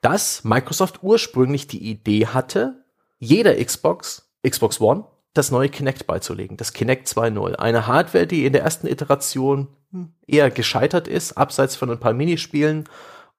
dass 0.00 0.44
Microsoft 0.44 1.02
ursprünglich 1.02 1.66
die 1.66 1.88
Idee 1.88 2.26
hatte, 2.26 2.84
jeder 3.18 3.54
Xbox, 3.64 4.28
Xbox 4.46 4.80
One, 4.80 5.04
das 5.32 5.50
neue 5.50 5.68
Kinect 5.68 6.06
beizulegen, 6.06 6.56
das 6.56 6.72
Kinect 6.72 7.08
2.0. 7.08 7.54
Eine 7.54 7.86
Hardware, 7.86 8.26
die 8.26 8.44
in 8.44 8.52
der 8.52 8.62
ersten 8.62 8.86
Iteration 8.86 9.68
eher 10.26 10.50
gescheitert 10.50 11.08
ist, 11.08 11.32
abseits 11.32 11.76
von 11.76 11.90
ein 11.90 12.00
paar 12.00 12.12
Minispielen. 12.12 12.84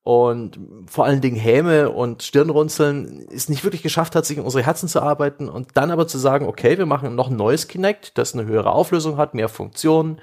Und 0.03 0.59
vor 0.85 1.05
allen 1.05 1.19
Dingen 1.19 1.35
Häme 1.35 1.89
und 1.89 2.21
Stirnrunzeln 2.21 3.25
es 3.33 3.49
nicht 3.49 3.63
wirklich 3.63 3.81
geschafft 3.81 4.15
hat, 4.15 4.23
sich 4.23 4.37
in 4.37 4.43
unsere 4.43 4.63
Herzen 4.63 4.87
zu 4.87 5.01
arbeiten 5.01 5.49
und 5.49 5.69
dann 5.73 5.89
aber 5.89 6.07
zu 6.07 6.19
sagen, 6.19 6.45
okay, 6.45 6.77
wir 6.77 6.85
machen 6.85 7.15
noch 7.15 7.31
ein 7.31 7.35
neues 7.35 7.67
Kinect, 7.67 8.15
das 8.19 8.35
eine 8.35 8.45
höhere 8.45 8.71
Auflösung 8.71 9.17
hat, 9.17 9.33
mehr 9.33 9.49
Funktionen, 9.49 10.21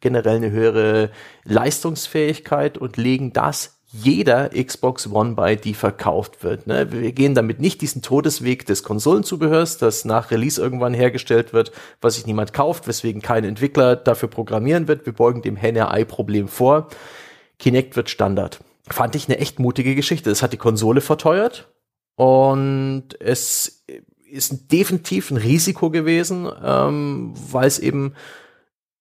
generell 0.00 0.36
eine 0.36 0.50
höhere 0.50 1.10
Leistungsfähigkeit 1.44 2.76
und 2.76 2.98
legen 2.98 3.32
das 3.32 3.75
jeder 3.88 4.50
Xbox 4.50 5.10
One 5.10 5.34
bei, 5.34 5.54
die 5.54 5.74
verkauft 5.74 6.42
wird. 6.42 6.66
Ne? 6.66 6.90
Wir 6.90 7.12
gehen 7.12 7.34
damit 7.34 7.60
nicht 7.60 7.80
diesen 7.80 8.02
Todesweg 8.02 8.66
des 8.66 8.82
Konsolenzubehörs, 8.82 9.78
das 9.78 10.04
nach 10.04 10.30
Release 10.30 10.60
irgendwann 10.60 10.92
hergestellt 10.92 11.52
wird, 11.52 11.72
was 12.00 12.16
sich 12.16 12.26
niemand 12.26 12.52
kauft, 12.52 12.88
weswegen 12.88 13.22
kein 13.22 13.44
Entwickler 13.44 13.94
dafür 13.96 14.28
programmieren 14.28 14.88
wird. 14.88 15.06
Wir 15.06 15.12
beugen 15.12 15.42
dem 15.42 15.56
Henne-Ei-Problem 15.56 16.48
vor. 16.48 16.88
Kinect 17.58 17.96
wird 17.96 18.10
Standard. 18.10 18.58
Fand 18.88 19.14
ich 19.14 19.28
eine 19.28 19.38
echt 19.38 19.58
mutige 19.58 19.94
Geschichte. 19.94 20.30
Es 20.30 20.42
hat 20.42 20.52
die 20.52 20.58
Konsole 20.58 21.00
verteuert 21.00 21.68
und 22.16 23.20
es 23.20 23.84
ist 24.30 24.72
definitiv 24.72 25.30
ein 25.30 25.36
Risiko 25.36 25.90
gewesen, 25.90 26.50
ähm, 26.62 27.34
weil 27.50 27.66
es 27.66 27.78
eben 27.78 28.14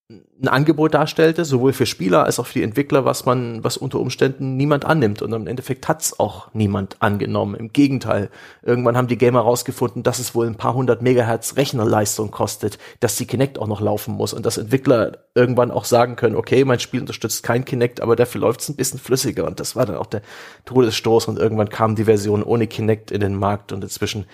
ein 0.08 0.48
Angebot 0.48 0.94
darstellte, 0.94 1.46
sowohl 1.46 1.74
für 1.74 1.88
Spieler 1.88 2.26
als 2.26 2.40
auch 2.40 2.46
für 2.46 2.60
die 2.60 2.64
Entwickler, 2.64 3.06
was 3.06 3.26
man, 3.26 3.64
was 3.64 3.76
unter 3.76 4.00
Umständen 4.00 4.56
niemand 4.56 4.86
annimmt. 4.86 5.24
Und 5.24 5.34
im 5.34 5.48
Endeffekt 5.48 5.88
hat's 5.88 6.20
auch 6.20 6.54
niemand 6.54 6.98
angenommen. 7.00 7.56
Im 7.56 7.74
Gegenteil. 7.74 8.30
Irgendwann 8.62 8.98
haben 8.98 9.08
die 9.08 9.18
Gamer 9.18 9.40
rausgefunden, 9.40 10.04
dass 10.04 10.20
es 10.20 10.36
wohl 10.36 10.46
ein 10.46 10.58
paar 10.58 10.76
hundert 10.76 11.02
Megahertz 11.02 11.56
Rechnerleistung 11.56 12.30
kostet, 12.30 12.78
dass 13.00 13.16
die 13.16 13.26
Kinect 13.26 13.58
auch 13.58 13.66
noch 13.66 13.82
laufen 13.82 14.14
muss 14.14 14.34
und 14.34 14.46
dass 14.46 14.60
Entwickler 14.60 15.26
irgendwann 15.34 15.72
auch 15.72 15.86
sagen 15.86 16.16
können, 16.16 16.36
okay, 16.36 16.66
mein 16.66 16.80
Spiel 16.80 17.00
unterstützt 17.00 17.42
kein 17.42 17.66
Kinect, 17.66 18.00
aber 18.00 18.16
dafür 18.16 18.42
läuft's 18.42 18.70
ein 18.70 18.76
bisschen 18.76 19.00
flüssiger. 19.00 19.46
Und 19.46 19.60
das 19.60 19.76
war 19.76 19.88
dann 19.88 19.98
auch 19.98 20.06
der 20.06 20.22
Todesstoß 20.66 21.28
und 21.30 21.40
irgendwann 21.40 21.70
kam 21.70 21.96
die 21.96 22.06
Version 22.06 22.44
ohne 22.44 22.68
Kinect 22.68 23.10
in 23.10 23.22
den 23.22 23.36
Markt 23.36 23.72
und 23.72 23.84
inzwischen 23.84 24.26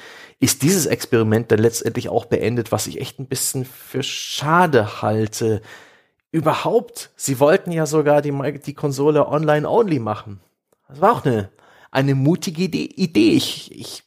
ist 0.42 0.64
dieses 0.64 0.88
Experiment 0.88 1.52
dann 1.52 1.60
letztendlich 1.60 2.10
auch 2.10 2.26
beendet, 2.26 2.72
was 2.72 2.88
ich 2.88 3.00
echt 3.00 3.20
ein 3.20 3.28
bisschen 3.28 3.64
für 3.64 4.02
schade 4.02 5.04
halte. 5.04 5.61
Überhaupt, 6.32 7.12
sie 7.16 7.40
wollten 7.40 7.72
ja 7.72 7.86
sogar 7.86 8.22
die, 8.22 8.32
die 8.60 8.74
Konsole 8.74 9.28
online-only 9.28 10.00
machen. 10.00 10.40
Das 10.88 11.02
war 11.02 11.12
auch 11.12 11.26
eine, 11.26 11.50
eine 11.92 12.16
mutige 12.16 12.64
Idee. 12.64 13.32
Ich, 13.32 13.72
ich 13.78 14.04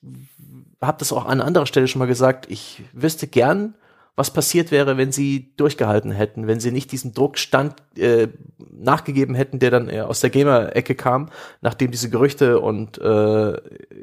habe 0.81 0.99
das 0.99 1.13
auch 1.13 1.27
an 1.27 1.41
anderer 1.41 1.67
Stelle 1.67 1.89
schon 1.89 1.99
mal 1.99 2.07
gesagt. 2.07 2.47
Ich 2.51 2.83
wüsste 2.93 3.27
gern, 3.27 3.75
was 4.17 4.33
passiert 4.33 4.71
wäre, 4.71 4.97
wenn 4.97 5.11
sie 5.11 5.53
durchgehalten 5.57 6.13
hätten, 6.13 6.47
wenn 6.47 6.61
sie 6.61 6.71
nicht 6.71 6.93
diesen 6.93 7.15
Druckstand 7.15 7.75
äh, 7.97 8.29
nachgegeben 8.71 9.35
hätten, 9.35 9.59
der 9.59 9.73
dann 9.73 9.89
eher 9.89 10.09
aus 10.09 10.21
der 10.21 10.31
Gamer-Ecke 10.31 10.95
kam, 10.95 11.31
nachdem 11.63 11.91
diese 11.91 12.11
Gerüchte 12.11 12.61
und 12.61 12.99
äh, 12.99 13.53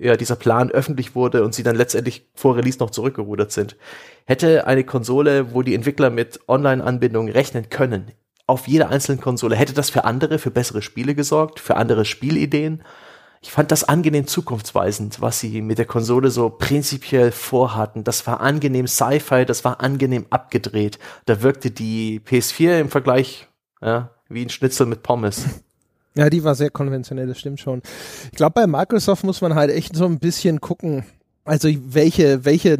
ja 0.01 0.18
dieser 0.18 0.36
Plan 0.36 0.70
öffentlich 0.70 1.16
wurde 1.16 1.43
und 1.43 1.53
sie 1.53 1.64
dann 1.64 1.78
letztendlich 1.78 2.30
vor 2.34 2.57
Release 2.57 2.80
noch 2.80 2.89
zurückgerudert 2.89 3.53
sind. 3.53 3.78
Hätte 4.26 4.68
eine 4.68 4.84
Konsole, 4.84 5.53
wo 5.53 5.62
die 5.62 5.76
Entwickler 5.76 6.09
mit 6.09 6.41
Online-Anbindungen 6.47 7.32
rechnen 7.32 7.70
können, 7.70 8.12
auf 8.47 8.68
jeder 8.68 8.89
einzelnen 8.89 9.22
Konsole, 9.22 9.55
hätte 9.55 9.74
das 9.74 9.89
für 9.89 10.03
andere, 10.03 10.38
für 10.38 10.51
bessere 10.51 10.82
Spiele 10.82 11.16
gesorgt, 11.16 11.62
für 11.62 11.78
andere 11.78 12.03
Spielideen? 12.03 12.84
Ich 13.42 13.52
fand 13.52 13.72
das 13.72 13.84
angenehm 13.84 14.28
zukunftsweisend, 14.28 15.20
was 15.20 15.39
sie 15.39 15.62
mit 15.62 15.80
der 15.80 15.86
Konsole 15.86 16.30
so 16.30 16.50
prinzipiell 16.50 17.32
vorhatten. 17.32 18.04
Das 18.04 18.28
war 18.28 18.39
angenehm 18.39 18.88
Sci-Fi, 18.88 19.46
das 19.46 19.66
war 19.66 19.82
angenehm 19.82 20.28
abgedreht. 20.30 21.00
Da 21.26 21.42
wirkte 21.42 21.72
die 21.72 22.20
PS4 22.20 22.80
im 22.80 22.89
Vergleich 22.89 23.48
ja, 23.82 24.12
wie 24.30 24.46
ein 24.46 24.50
Schnitzel 24.50 24.86
mit 24.86 25.04
Pommes. 25.04 25.46
Ja, 26.14 26.30
die 26.30 26.44
war 26.44 26.56
sehr 26.56 26.70
konventionell, 26.70 27.26
das 27.26 27.39
stimmt 27.39 27.62
schon. 27.62 27.82
Ich 28.26 28.38
glaube, 28.38 28.52
bei 28.56 28.68
Microsoft 28.68 29.24
muss 29.24 29.39
man 29.39 29.56
halt 29.56 29.72
echt 29.72 29.96
so 29.96 30.06
ein 30.06 30.20
bisschen 30.20 30.60
gucken, 30.60 31.06
also 31.44 31.70
welche, 31.70 32.46
welche 32.46 32.78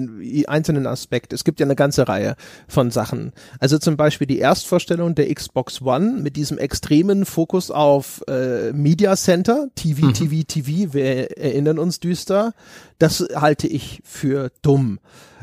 einzelnen 0.48 0.86
Aspekte? 0.88 1.36
Es 1.36 1.44
gibt 1.44 1.60
ja 1.60 1.66
eine 1.66 1.76
ganze 1.76 2.08
Reihe 2.08 2.36
von 2.68 2.92
Sachen. 2.92 3.34
Also 3.60 3.78
zum 3.78 3.98
Beispiel 3.98 4.28
die 4.28 4.40
Erstvorstellung 4.40 5.16
der 5.16 5.34
Xbox 5.34 5.82
One 5.82 6.20
mit 6.22 6.36
diesem 6.36 6.58
extremen 6.58 7.26
Fokus 7.26 7.72
auf 7.72 8.24
äh, 8.28 8.72
Media 8.72 9.16
Center, 9.16 9.68
TV, 9.76 10.08
mhm. 10.08 10.14
TV, 10.14 10.44
TV, 10.48 10.94
wir 10.94 11.38
erinnern 11.38 11.80
uns 11.80 12.00
düster. 12.00 12.54
Das 13.00 13.26
halte 13.34 13.68
ich 13.68 14.02
für 14.06 14.52
dumm. 14.62 15.00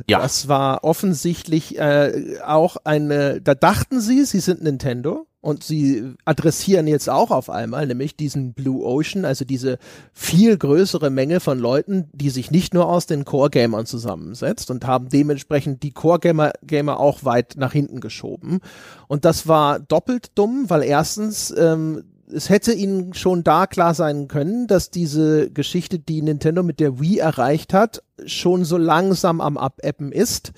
Ja. 0.06 0.20
Das 0.20 0.48
war 0.48 0.84
offensichtlich 0.84 1.78
äh, 1.78 2.38
auch 2.44 2.76
eine, 2.84 3.40
da 3.40 3.54
dachten 3.54 4.00
sie, 4.00 4.24
sie 4.24 4.40
sind 4.40 4.62
Nintendo 4.62 5.27
und 5.40 5.62
sie 5.62 6.14
adressieren 6.24 6.86
jetzt 6.88 7.08
auch 7.08 7.30
auf 7.30 7.48
einmal, 7.48 7.86
nämlich 7.86 8.16
diesen 8.16 8.54
Blue 8.54 8.84
Ocean, 8.84 9.24
also 9.24 9.44
diese 9.44 9.78
viel 10.12 10.56
größere 10.56 11.10
Menge 11.10 11.38
von 11.38 11.58
Leuten, 11.58 12.08
die 12.12 12.30
sich 12.30 12.50
nicht 12.50 12.74
nur 12.74 12.88
aus 12.88 13.06
den 13.06 13.24
Core-Gamern 13.24 13.86
zusammensetzt 13.86 14.70
und 14.70 14.86
haben 14.86 15.08
dementsprechend 15.08 15.82
die 15.82 15.92
Core-Gamer 15.92 16.52
Gamer 16.62 16.98
auch 16.98 17.24
weit 17.24 17.54
nach 17.56 17.72
hinten 17.72 18.00
geschoben. 18.00 18.60
Und 19.06 19.24
das 19.24 19.46
war 19.46 19.78
doppelt 19.78 20.32
dumm, 20.34 20.64
weil 20.68 20.82
erstens 20.82 21.54
ähm, 21.56 22.04
es 22.32 22.50
hätte 22.50 22.72
ihnen 22.72 23.14
schon 23.14 23.44
da 23.44 23.66
klar 23.66 23.94
sein 23.94 24.28
können, 24.28 24.66
dass 24.66 24.90
diese 24.90 25.50
Geschichte, 25.50 25.98
die 25.98 26.22
Nintendo 26.22 26.62
mit 26.62 26.80
der 26.80 27.00
Wii 27.00 27.18
erreicht 27.18 27.72
hat, 27.72 28.02
schon 28.26 28.64
so 28.64 28.76
langsam 28.76 29.40
am 29.40 29.56
Abappen 29.56 30.12
ist. 30.12 30.52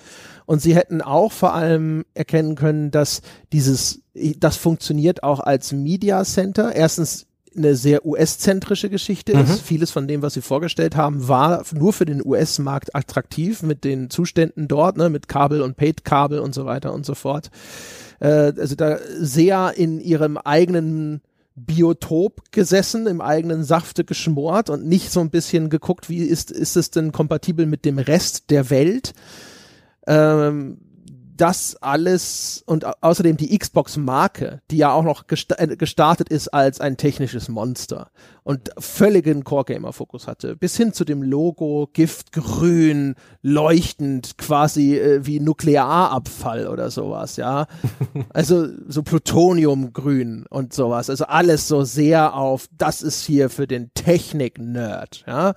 Und 0.50 0.60
sie 0.60 0.74
hätten 0.74 1.00
auch 1.00 1.30
vor 1.30 1.54
allem 1.54 2.04
erkennen 2.12 2.56
können, 2.56 2.90
dass 2.90 3.22
dieses, 3.52 4.00
das 4.14 4.56
funktioniert 4.56 5.22
auch 5.22 5.38
als 5.38 5.70
Media 5.70 6.24
Center. 6.24 6.74
Erstens 6.74 7.28
eine 7.56 7.76
sehr 7.76 8.04
US-zentrische 8.04 8.90
Geschichte 8.90 9.36
mhm. 9.36 9.42
ist. 9.42 9.62
Vieles 9.62 9.92
von 9.92 10.08
dem, 10.08 10.22
was 10.22 10.34
sie 10.34 10.40
vorgestellt 10.40 10.96
haben, 10.96 11.28
war 11.28 11.62
nur 11.72 11.92
für 11.92 12.04
den 12.04 12.20
US-Markt 12.26 12.96
attraktiv 12.96 13.62
mit 13.62 13.84
den 13.84 14.10
Zuständen 14.10 14.66
dort, 14.66 14.96
ne, 14.96 15.08
mit 15.08 15.28
Kabel 15.28 15.62
und 15.62 15.76
Paid-Kabel 15.76 16.40
und 16.40 16.52
so 16.52 16.64
weiter 16.64 16.92
und 16.94 17.06
so 17.06 17.14
fort. 17.14 17.52
Äh, 18.18 18.52
also 18.58 18.74
da 18.74 18.98
sehr 19.20 19.74
in 19.76 20.00
ihrem 20.00 20.36
eigenen 20.36 21.20
Biotop 21.54 22.50
gesessen, 22.50 23.06
im 23.06 23.20
eigenen 23.20 23.62
Safte 23.62 24.02
geschmort 24.02 24.68
und 24.68 24.84
nicht 24.84 25.12
so 25.12 25.20
ein 25.20 25.30
bisschen 25.30 25.70
geguckt, 25.70 26.08
wie 26.08 26.24
ist, 26.24 26.50
ist 26.50 26.76
es 26.76 26.90
denn 26.90 27.12
kompatibel 27.12 27.66
mit 27.66 27.84
dem 27.84 28.00
Rest 28.00 28.50
der 28.50 28.68
Welt. 28.68 29.14
Ähm, 30.06 30.78
das 31.40 31.76
alles 31.80 32.62
und 32.66 32.84
außerdem 33.02 33.36
die 33.38 33.58
Xbox-Marke, 33.58 34.60
die 34.70 34.76
ja 34.76 34.92
auch 34.92 35.04
noch 35.04 35.24
äh, 35.56 35.76
gestartet 35.76 36.28
ist 36.28 36.48
als 36.48 36.80
ein 36.80 36.98
technisches 36.98 37.48
Monster 37.48 38.10
und 38.42 38.70
völligen 38.78 39.44
Core-Gamer-Fokus 39.44 40.26
hatte, 40.26 40.56
bis 40.56 40.76
hin 40.76 40.92
zu 40.92 41.04
dem 41.04 41.22
Logo, 41.22 41.88
Giftgrün, 41.92 43.14
leuchtend, 43.42 44.38
quasi 44.38 44.98
äh, 44.98 45.24
wie 45.24 45.40
Nuklearabfall 45.40 46.66
oder 46.66 46.90
sowas, 46.90 47.36
ja. 47.36 47.66
Also 48.30 48.68
so 48.88 49.02
Plutoniumgrün 49.02 50.46
und 50.48 50.72
sowas. 50.72 51.10
Also 51.10 51.26
alles 51.26 51.68
so 51.68 51.84
sehr 51.84 52.34
auf, 52.34 52.66
das 52.76 53.02
ist 53.02 53.24
hier 53.24 53.50
für 53.50 53.66
den 53.66 53.90
Technik-Nerd, 53.94 55.24
ja. 55.26 55.54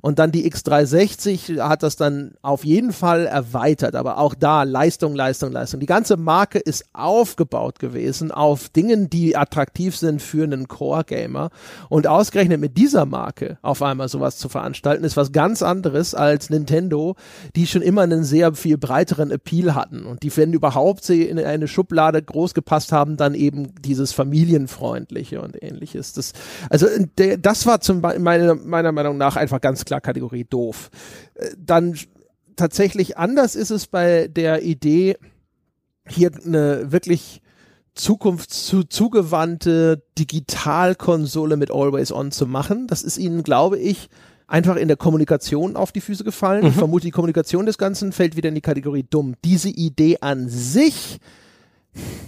Und 0.00 0.18
dann 0.18 0.32
die 0.32 0.50
X360 0.50 1.60
hat 1.60 1.82
das 1.82 1.96
dann 1.96 2.34
auf 2.42 2.64
jeden 2.64 2.92
Fall 2.92 3.26
erweitert, 3.26 3.96
aber 3.96 4.18
auch 4.18 4.34
da 4.34 4.62
Leistung, 4.62 5.14
Leistung, 5.14 5.25
Leistung. 5.34 5.80
Die 5.80 5.86
ganze 5.86 6.16
Marke 6.16 6.58
ist 6.58 6.84
aufgebaut 6.92 7.78
gewesen 7.78 8.30
auf 8.30 8.68
Dingen, 8.68 9.10
die 9.10 9.36
attraktiv 9.36 9.96
sind 9.96 10.22
für 10.22 10.44
einen 10.44 10.68
Core-Gamer. 10.68 11.50
Und 11.88 12.06
ausgerechnet 12.06 12.60
mit 12.60 12.76
dieser 12.76 13.06
Marke 13.06 13.58
auf 13.62 13.82
einmal 13.82 14.08
sowas 14.08 14.36
zu 14.36 14.48
veranstalten, 14.48 15.04
ist 15.04 15.16
was 15.16 15.32
ganz 15.32 15.62
anderes 15.62 16.14
als 16.14 16.50
Nintendo, 16.50 17.16
die 17.54 17.66
schon 17.66 17.82
immer 17.82 18.02
einen 18.02 18.24
sehr 18.24 18.54
viel 18.54 18.78
breiteren 18.78 19.30
Appeal 19.30 19.74
hatten. 19.74 20.04
Und 20.04 20.22
die, 20.22 20.34
wenn 20.36 20.52
überhaupt 20.52 21.04
sie 21.04 21.22
in 21.22 21.38
eine 21.38 21.68
Schublade 21.68 22.22
groß 22.22 22.54
gepasst 22.54 22.92
haben, 22.92 23.16
dann 23.16 23.34
eben 23.34 23.74
dieses 23.80 24.12
familienfreundliche 24.12 25.40
und 25.40 25.62
ähnliches. 25.62 26.12
Das, 26.12 26.32
also 26.70 26.86
das 27.16 27.66
war 27.66 27.80
zum 27.80 28.00
meiner, 28.00 28.54
meiner 28.54 28.92
Meinung 28.92 29.16
nach 29.16 29.36
einfach 29.36 29.60
ganz 29.60 29.84
klar 29.84 30.00
Kategorie 30.00 30.44
doof. 30.44 30.90
Äh, 31.34 31.50
dann 31.58 31.96
tatsächlich 32.56 33.18
anders 33.18 33.54
ist 33.54 33.70
es 33.70 33.86
bei 33.86 34.28
der 34.28 34.62
Idee, 34.62 35.16
hier 36.08 36.30
eine 36.44 36.92
wirklich 36.92 37.42
zukunftszugewandte 37.94 40.02
Digitalkonsole 40.18 41.56
mit 41.56 41.70
Always 41.70 42.12
On 42.12 42.30
zu 42.30 42.46
machen. 42.46 42.86
Das 42.86 43.02
ist 43.02 43.18
ihnen, 43.18 43.42
glaube 43.42 43.78
ich, 43.78 44.08
einfach 44.46 44.76
in 44.76 44.88
der 44.88 44.96
Kommunikation 44.96 45.76
auf 45.76 45.92
die 45.92 46.00
Füße 46.00 46.24
gefallen. 46.24 46.62
Mhm. 46.62 46.68
Ich 46.68 46.74
vermute, 46.74 47.06
die 47.06 47.10
Kommunikation 47.10 47.66
des 47.66 47.78
Ganzen 47.78 48.12
fällt 48.12 48.36
wieder 48.36 48.50
in 48.50 48.54
die 48.54 48.60
Kategorie 48.60 49.04
dumm. 49.08 49.34
Diese 49.44 49.70
Idee 49.70 50.18
an 50.20 50.48
sich, 50.48 51.18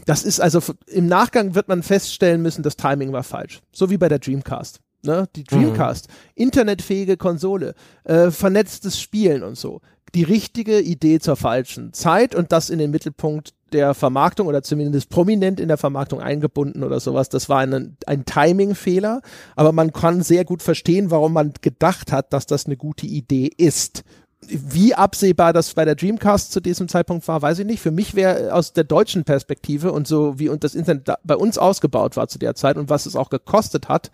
das 0.07 0.24
ist 0.24 0.41
also 0.41 0.61
im 0.87 1.07
Nachgang 1.07 1.55
wird 1.55 1.68
man 1.68 1.83
feststellen 1.83 2.43
müssen, 2.43 2.62
das 2.62 2.76
Timing 2.76 3.12
war 3.12 3.22
falsch. 3.22 3.61
So 3.72 3.91
wie 3.91 3.99
bei 3.99 4.09
der 4.09 4.18
Dreamcast. 4.18 4.81
Ne? 5.03 5.29
Die 5.37 5.45
Dreamcast, 5.45 6.09
mhm. 6.09 6.12
internetfähige 6.35 7.16
Konsole, 7.16 7.74
äh, 8.05 8.33
vernetztes 8.33 9.01
Spielen 9.01 9.45
und 9.45 9.57
so. 9.57 9.81
Die 10.15 10.23
richtige 10.23 10.81
Idee 10.81 11.19
zur 11.19 11.37
falschen 11.37 11.93
Zeit 11.93 12.35
und 12.35 12.53
das 12.53 12.71
in 12.71 12.79
den 12.79 12.91
Mittelpunkt 12.91 13.53
der 13.73 13.95
Vermarktung 13.95 14.47
oder 14.47 14.63
zumindest 14.63 15.11
prominent 15.11 15.61
in 15.61 15.69
der 15.69 15.77
Vermarktung 15.77 16.21
eingebunden 16.21 16.83
oder 16.83 17.01
sowas. 17.01 17.29
Das 17.29 17.49
war 17.49 17.59
ein, 17.61 17.97
ein 18.07 18.25
Timing-Fehler, 18.25 19.21
aber 19.57 19.73
man 19.73 19.93
kann 19.93 20.23
sehr 20.23 20.45
gut 20.45 20.63
verstehen, 20.63 21.11
warum 21.11 21.33
man 21.33 21.53
gedacht 21.61 22.13
hat, 22.13 22.33
dass 22.33 22.47
das 22.47 22.67
eine 22.67 22.77
gute 22.77 23.07
Idee 23.07 23.51
ist. 23.57 24.05
Wie 24.47 24.95
absehbar 24.95 25.53
das 25.53 25.75
bei 25.75 25.85
der 25.85 25.97
Dreamcast 25.97 26.53
zu 26.53 26.61
diesem 26.61 26.89
Zeitpunkt 26.89 27.26
war, 27.26 27.43
weiß 27.43 27.59
ich 27.59 27.67
nicht. 27.67 27.80
Für 27.80 27.91
mich 27.91 28.14
wäre 28.14 28.55
aus 28.55 28.72
der 28.72 28.85
deutschen 28.85 29.25
Perspektive 29.25 29.93
und 29.93 30.07
so 30.07 30.39
wie 30.39 30.49
und 30.49 30.63
das 30.63 30.76
Internet 30.76 31.11
bei 31.25 31.37
uns 31.37 31.59
ausgebaut 31.59 32.17
war 32.17 32.29
zu 32.29 32.39
der 32.39 32.55
Zeit 32.55 32.76
und 32.76 32.89
was 32.89 33.07
es 33.07 33.17
auch 33.17 33.30
gekostet 33.30 33.89
hat, 33.89 34.11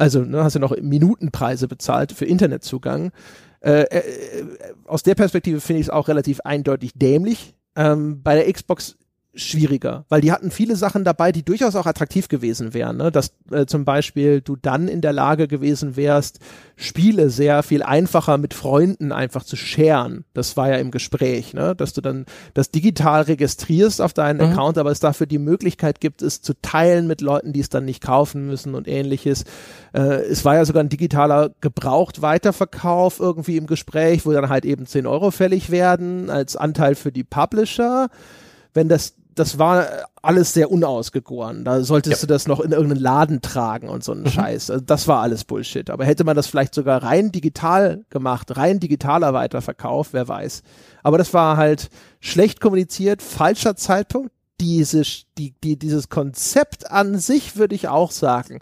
Also 0.00 0.22
ne, 0.22 0.42
hast 0.42 0.56
du 0.56 0.60
noch 0.60 0.74
Minutenpreise 0.80 1.68
bezahlt 1.68 2.12
für 2.12 2.24
Internetzugang. 2.24 3.12
Äh, 3.60 3.82
äh, 3.82 4.02
aus 4.86 5.02
der 5.02 5.14
Perspektive 5.14 5.60
finde 5.60 5.80
ich 5.80 5.88
es 5.88 5.90
auch 5.90 6.08
relativ 6.08 6.40
eindeutig 6.40 6.92
dämlich. 6.94 7.54
Ähm, 7.76 8.22
bei 8.22 8.34
der 8.34 8.50
Xbox 8.50 8.96
schwieriger, 9.34 10.04
weil 10.08 10.20
die 10.20 10.32
hatten 10.32 10.50
viele 10.50 10.74
Sachen 10.74 11.04
dabei, 11.04 11.30
die 11.30 11.44
durchaus 11.44 11.76
auch 11.76 11.86
attraktiv 11.86 12.28
gewesen 12.28 12.74
wären. 12.74 12.96
Ne? 12.96 13.12
Dass 13.12 13.32
äh, 13.52 13.64
zum 13.64 13.84
Beispiel 13.84 14.40
du 14.40 14.56
dann 14.56 14.88
in 14.88 15.00
der 15.00 15.12
Lage 15.12 15.46
gewesen 15.46 15.94
wärst, 15.94 16.40
Spiele 16.74 17.30
sehr 17.30 17.62
viel 17.62 17.84
einfacher 17.84 18.38
mit 18.38 18.54
Freunden 18.54 19.12
einfach 19.12 19.44
zu 19.44 19.54
sharen. 19.54 20.24
Das 20.34 20.56
war 20.56 20.68
ja 20.68 20.76
im 20.76 20.90
Gespräch, 20.90 21.54
ne? 21.54 21.76
dass 21.76 21.92
du 21.92 22.00
dann 22.00 22.26
das 22.54 22.72
digital 22.72 23.22
registrierst 23.22 24.00
auf 24.00 24.12
deinen 24.12 24.38
mhm. 24.38 24.52
Account, 24.52 24.78
aber 24.78 24.90
es 24.90 24.98
dafür 24.98 25.28
die 25.28 25.38
Möglichkeit 25.38 26.00
gibt, 26.00 26.22
es 26.22 26.42
zu 26.42 26.54
teilen 26.60 27.06
mit 27.06 27.20
Leuten, 27.20 27.52
die 27.52 27.60
es 27.60 27.68
dann 27.68 27.84
nicht 27.84 28.02
kaufen 28.02 28.48
müssen 28.48 28.74
und 28.74 28.88
ähnliches. 28.88 29.44
Äh, 29.92 30.22
es 30.24 30.44
war 30.44 30.56
ja 30.56 30.64
sogar 30.64 30.82
ein 30.82 30.88
digitaler 30.88 31.50
Gebraucht-Weiterverkauf 31.60 33.20
irgendwie 33.20 33.58
im 33.58 33.68
Gespräch, 33.68 34.26
wo 34.26 34.32
dann 34.32 34.48
halt 34.48 34.64
eben 34.64 34.86
10 34.86 35.06
Euro 35.06 35.30
fällig 35.30 35.70
werden 35.70 36.30
als 36.30 36.56
Anteil 36.56 36.96
für 36.96 37.12
die 37.12 37.24
Publisher 37.24 38.08
wenn 38.74 38.88
das 38.88 39.14
das 39.34 39.58
war 39.58 39.86
alles 40.22 40.52
sehr 40.52 40.70
unausgegoren. 40.70 41.64
Da 41.64 41.82
solltest 41.82 42.22
ja. 42.22 42.26
du 42.26 42.32
das 42.32 42.46
noch 42.46 42.60
in 42.60 42.72
irgendeinen 42.72 43.00
Laden 43.00 43.40
tragen 43.40 43.88
und 43.88 44.04
so 44.04 44.12
einen 44.12 44.22
mhm. 44.22 44.30
Scheiß. 44.30 44.70
Also 44.70 44.84
das 44.84 45.08
war 45.08 45.22
alles 45.22 45.44
Bullshit. 45.44 45.90
Aber 45.90 46.04
hätte 46.04 46.24
man 46.24 46.36
das 46.36 46.46
vielleicht 46.46 46.74
sogar 46.74 47.02
rein 47.02 47.32
digital 47.32 48.04
gemacht, 48.10 48.56
rein 48.56 48.80
digitaler 48.80 49.32
Weiterverkauf, 49.32 50.12
wer 50.12 50.28
weiß. 50.28 50.62
Aber 51.02 51.18
das 51.18 51.32
war 51.32 51.56
halt 51.56 51.88
schlecht 52.20 52.60
kommuniziert, 52.60 53.22
falscher 53.22 53.76
Zeitpunkt. 53.76 54.32
Diese, 54.60 55.02
die, 55.38 55.54
die, 55.64 55.78
dieses 55.78 56.10
Konzept 56.10 56.90
an 56.90 57.18
sich 57.18 57.56
würde 57.56 57.74
ich 57.74 57.88
auch 57.88 58.10
sagen, 58.10 58.60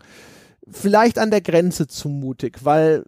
vielleicht 0.70 1.18
an 1.18 1.32
der 1.32 1.40
Grenze 1.40 1.88
zu 1.88 2.08
mutig, 2.08 2.64
weil 2.64 3.04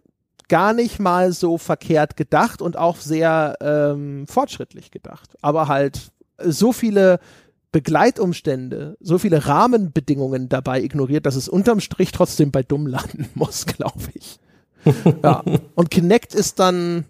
gar 0.49 0.73
nicht 0.73 0.99
mal 0.99 1.32
so 1.32 1.57
verkehrt 1.57 2.16
gedacht 2.16 2.61
und 2.61 2.77
auch 2.77 2.97
sehr 2.97 3.57
ähm, 3.61 4.27
fortschrittlich 4.27 4.91
gedacht. 4.91 5.37
Aber 5.41 5.69
halt 5.69 6.11
so 6.45 6.73
viele 6.73 7.20
Begleitumstände, 7.73 8.97
so 9.01 9.19
viele 9.19 9.47
Rahmenbedingungen 9.47 10.49
dabei 10.49 10.83
ignoriert, 10.83 11.27
dass 11.27 11.37
es 11.37 11.49
unterm 11.49 11.81
Strich 11.81 12.13
trotzdem 12.13 12.51
bei 12.51 12.63
dumm 12.63 12.87
landen 12.87 13.29
muss, 13.35 13.67
glaube 13.67 14.01
ich. 14.15 14.39
ja. 15.23 15.45
Und 15.75 15.91
Kinect 15.91 16.35
ist 16.35 16.59
dann, 16.59 17.05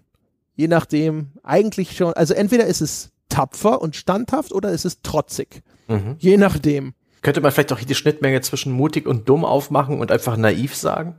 je 0.55 0.67
nachdem, 0.67 1.31
eigentlich 1.43 1.95
schon, 1.95 2.13
also 2.13 2.33
entweder 2.33 2.65
ist 2.65 2.81
es 2.81 3.11
tapfer 3.29 3.81
und 3.81 3.95
standhaft 3.95 4.51
oder 4.51 4.71
ist 4.71 4.85
es 4.85 5.01
trotzig. 5.01 5.63
Mhm. 5.87 6.15
Je 6.19 6.37
nachdem. 6.37 6.93
Könnte 7.21 7.41
man 7.41 7.51
vielleicht 7.51 7.73
auch 7.73 7.79
die 7.79 7.95
Schnittmenge 7.95 8.41
zwischen 8.41 8.71
mutig 8.71 9.07
und 9.07 9.29
dumm 9.29 9.45
aufmachen 9.45 9.99
und 9.99 10.11
einfach 10.11 10.37
naiv 10.37 10.75
sagen? 10.75 11.15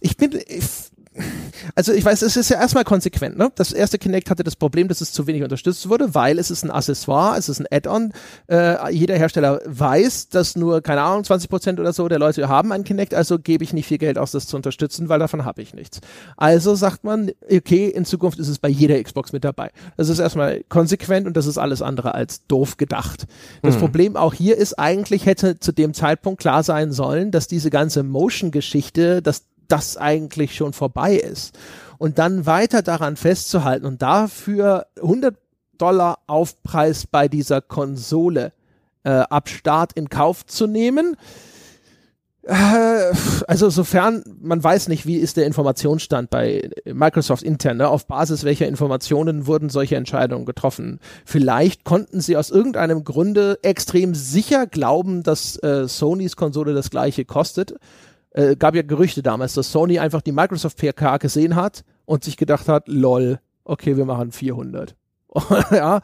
Ich 0.00 0.16
bin, 0.16 0.38
ich, 0.46 0.64
also 1.74 1.92
ich 1.92 2.04
weiß, 2.04 2.22
es 2.22 2.36
ist 2.36 2.48
ja 2.50 2.60
erstmal 2.60 2.84
konsequent. 2.84 3.36
Ne? 3.36 3.50
Das 3.54 3.72
erste 3.72 3.98
Kinect 3.98 4.30
hatte 4.30 4.44
das 4.44 4.56
Problem, 4.56 4.88
dass 4.88 5.00
es 5.00 5.12
zu 5.12 5.26
wenig 5.26 5.42
unterstützt 5.42 5.88
wurde, 5.88 6.14
weil 6.14 6.38
es 6.38 6.50
ist 6.50 6.64
ein 6.64 6.70
Accessoire, 6.70 7.36
es 7.36 7.48
ist 7.48 7.60
ein 7.60 7.66
Add-on. 7.70 8.12
Äh, 8.48 8.92
jeder 8.92 9.16
Hersteller 9.16 9.60
weiß, 9.66 10.28
dass 10.30 10.56
nur, 10.56 10.80
keine 10.80 11.02
Ahnung, 11.02 11.24
20 11.24 11.50
Prozent 11.50 11.80
oder 11.80 11.92
so 11.92 12.08
der 12.08 12.18
Leute 12.18 12.48
haben 12.48 12.72
ein 12.72 12.84
Kinect, 12.84 13.14
also 13.14 13.38
gebe 13.38 13.64
ich 13.64 13.72
nicht 13.72 13.86
viel 13.86 13.98
Geld 13.98 14.18
aus, 14.18 14.32
das 14.32 14.46
zu 14.46 14.56
unterstützen, 14.56 15.08
weil 15.08 15.18
davon 15.18 15.44
habe 15.44 15.62
ich 15.62 15.74
nichts. 15.74 16.00
Also 16.36 16.74
sagt 16.74 17.04
man, 17.04 17.30
okay, 17.50 17.88
in 17.88 18.04
Zukunft 18.04 18.38
ist 18.38 18.48
es 18.48 18.58
bei 18.58 18.68
jeder 18.68 19.02
Xbox 19.02 19.32
mit 19.32 19.44
dabei. 19.44 19.70
Das 19.96 20.08
ist 20.08 20.18
erstmal 20.18 20.62
konsequent 20.68 21.26
und 21.26 21.36
das 21.36 21.46
ist 21.46 21.58
alles 21.58 21.82
andere 21.82 22.14
als 22.14 22.46
doof 22.46 22.76
gedacht. 22.76 23.26
Das 23.62 23.74
hm. 23.74 23.80
Problem 23.80 24.16
auch 24.16 24.34
hier 24.34 24.56
ist, 24.56 24.78
eigentlich 24.78 25.26
hätte 25.26 25.58
zu 25.58 25.72
dem 25.72 25.94
Zeitpunkt 25.94 26.40
klar 26.40 26.62
sein 26.62 26.92
sollen, 26.92 27.30
dass 27.30 27.46
diese 27.46 27.70
ganze 27.70 28.02
Motion-Geschichte, 28.02 29.22
dass 29.22 29.44
das 29.72 29.96
eigentlich 29.96 30.54
schon 30.54 30.74
vorbei 30.74 31.14
ist. 31.14 31.58
Und 31.98 32.18
dann 32.18 32.46
weiter 32.46 32.82
daran 32.82 33.16
festzuhalten 33.16 33.86
und 33.86 34.02
dafür 34.02 34.86
100 34.96 35.36
Dollar 35.78 36.18
Aufpreis 36.26 37.06
bei 37.06 37.26
dieser 37.28 37.60
Konsole 37.60 38.52
äh, 39.04 39.10
ab 39.10 39.48
Start 39.48 39.94
in 39.94 40.08
Kauf 40.10 40.44
zu 40.44 40.66
nehmen. 40.66 41.16
Äh, 42.42 43.12
also 43.46 43.70
sofern 43.70 44.22
man 44.40 44.62
weiß 44.62 44.88
nicht, 44.88 45.06
wie 45.06 45.16
ist 45.16 45.36
der 45.36 45.46
Informationsstand 45.46 46.28
bei 46.28 46.68
Microsoft 46.84 47.42
intern, 47.42 47.78
ne? 47.78 47.88
auf 47.88 48.06
Basis 48.06 48.44
welcher 48.44 48.66
Informationen 48.66 49.46
wurden 49.46 49.70
solche 49.70 49.96
Entscheidungen 49.96 50.44
getroffen. 50.44 51.00
Vielleicht 51.24 51.84
konnten 51.84 52.20
sie 52.20 52.36
aus 52.36 52.50
irgendeinem 52.50 53.04
Grunde 53.04 53.58
extrem 53.62 54.14
sicher 54.14 54.66
glauben, 54.66 55.22
dass 55.22 55.56
äh, 55.62 55.88
Sonys 55.88 56.36
Konsole 56.36 56.74
das 56.74 56.90
gleiche 56.90 57.24
kostet 57.24 57.74
äh, 58.34 58.56
gab 58.56 58.74
ja 58.74 58.82
Gerüchte 58.82 59.22
damals, 59.22 59.54
dass 59.54 59.72
Sony 59.72 59.98
einfach 59.98 60.22
die 60.22 60.32
Microsoft 60.32 60.78
PK 60.78 61.18
gesehen 61.18 61.56
hat 61.56 61.84
und 62.04 62.24
sich 62.24 62.36
gedacht 62.36 62.68
hat, 62.68 62.88
lol, 62.88 63.40
okay, 63.64 63.96
wir 63.96 64.04
machen 64.04 64.32
400. 64.32 64.96
ja, 65.70 66.00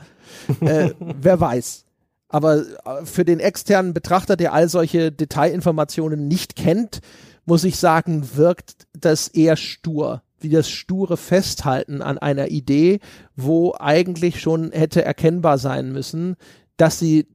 äh, 0.60 0.90
wer 0.98 1.40
weiß. 1.40 1.84
Aber 2.28 2.58
äh, 2.58 3.04
für 3.04 3.24
den 3.24 3.40
externen 3.40 3.94
Betrachter, 3.94 4.36
der 4.36 4.52
all 4.52 4.68
solche 4.68 5.12
Detailinformationen 5.12 6.28
nicht 6.28 6.56
kennt, 6.56 7.00
muss 7.44 7.64
ich 7.64 7.78
sagen, 7.78 8.36
wirkt 8.36 8.86
das 8.92 9.28
eher 9.28 9.56
stur 9.56 10.22
wie 10.40 10.48
das 10.48 10.68
sture 10.68 11.16
Festhalten 11.16 12.02
an 12.02 12.18
einer 12.18 12.48
Idee, 12.48 13.00
wo 13.36 13.74
eigentlich 13.78 14.40
schon 14.40 14.70
hätte 14.72 15.04
erkennbar 15.04 15.58
sein 15.58 15.92
müssen, 15.92 16.36
dass 16.76 16.98
sie, 16.98 17.26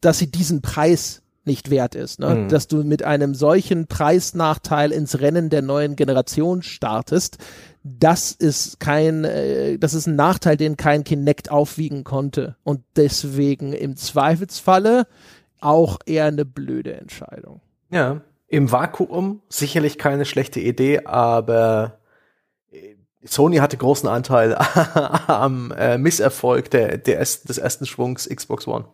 dass 0.00 0.18
sie 0.18 0.30
diesen 0.30 0.62
Preis 0.62 1.22
nicht 1.46 1.70
wert 1.70 1.94
ist. 1.94 2.18
Ne? 2.20 2.34
Mhm. 2.34 2.48
Dass 2.48 2.66
du 2.66 2.84
mit 2.84 3.02
einem 3.02 3.34
solchen 3.34 3.86
Preisnachteil 3.86 4.92
ins 4.92 5.20
Rennen 5.20 5.50
der 5.50 5.62
neuen 5.62 5.96
Generation 5.96 6.62
startest, 6.62 7.38
das 7.82 8.32
ist 8.32 8.80
kein, 8.80 9.24
äh, 9.24 9.78
das 9.78 9.94
ist 9.94 10.06
ein 10.06 10.16
Nachteil, 10.16 10.56
den 10.56 10.76
kein 10.76 11.04
Kinect 11.04 11.50
aufwiegen 11.50 12.04
konnte. 12.04 12.56
Und 12.64 12.82
deswegen 12.96 13.72
im 13.72 13.96
Zweifelsfalle 13.96 15.06
auch 15.60 15.98
eher 16.04 16.26
eine 16.26 16.44
blöde 16.44 16.94
Entscheidung. 16.94 17.60
Ja, 17.90 18.20
im 18.48 18.70
Vakuum 18.70 19.42
sicherlich 19.48 19.98
keine 19.98 20.24
schlechte 20.24 20.60
Idee, 20.60 21.04
aber 21.04 21.98
äh, 22.70 22.96
Sony 23.24 23.56
hatte 23.56 23.76
großen 23.76 24.08
Anteil 24.08 24.54
am 25.26 25.72
äh, 25.72 25.98
Misserfolg 25.98 26.70
der, 26.70 26.98
der 26.98 27.18
des 27.18 27.58
ersten 27.58 27.86
Schwungs 27.86 28.28
Xbox 28.28 28.66
One 28.66 28.86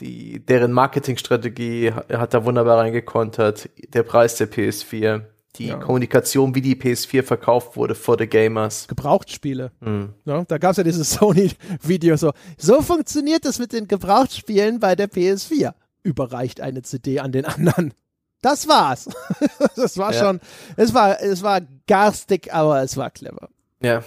die, 0.00 0.44
deren 0.44 0.72
Marketingstrategie 0.72 1.92
hat 1.92 2.34
da 2.34 2.44
wunderbar 2.44 2.78
reingekontert. 2.78 3.70
Der 3.92 4.02
Preis 4.02 4.36
der 4.36 4.50
PS4, 4.50 5.22
die 5.56 5.68
ja. 5.68 5.78
Kommunikation, 5.78 6.54
wie 6.54 6.60
die 6.60 6.76
PS4 6.76 7.22
verkauft 7.22 7.76
wurde 7.76 7.94
vor 7.94 8.16
the 8.18 8.26
Gamers. 8.26 8.88
Gebrauchtspiele. 8.88 9.72
Mhm. 9.80 10.14
Ja, 10.24 10.44
da 10.44 10.58
gab 10.58 10.72
es 10.72 10.76
ja 10.76 10.84
dieses 10.84 11.10
Sony-Video 11.14 12.16
so. 12.16 12.32
So 12.58 12.82
funktioniert 12.82 13.44
das 13.44 13.58
mit 13.58 13.72
den 13.72 13.88
Gebrauchtspielen 13.88 14.80
bei 14.80 14.94
der 14.94 15.10
PS4. 15.10 15.72
Überreicht 16.02 16.60
eine 16.60 16.82
CD 16.82 17.20
an 17.20 17.32
den 17.32 17.46
anderen. 17.46 17.94
Das 18.42 18.68
war's. 18.68 19.08
das 19.76 19.96
war 19.96 20.12
ja. 20.12 20.20
schon, 20.20 20.40
es 20.76 20.94
war, 20.94 21.20
es 21.20 21.42
war 21.42 21.62
garstig, 21.86 22.52
aber 22.52 22.82
es 22.82 22.96
war 22.96 23.10
clever. 23.10 23.48
Ja. 23.82 24.04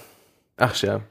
Ach 0.55 0.75
ja. 0.81 1.01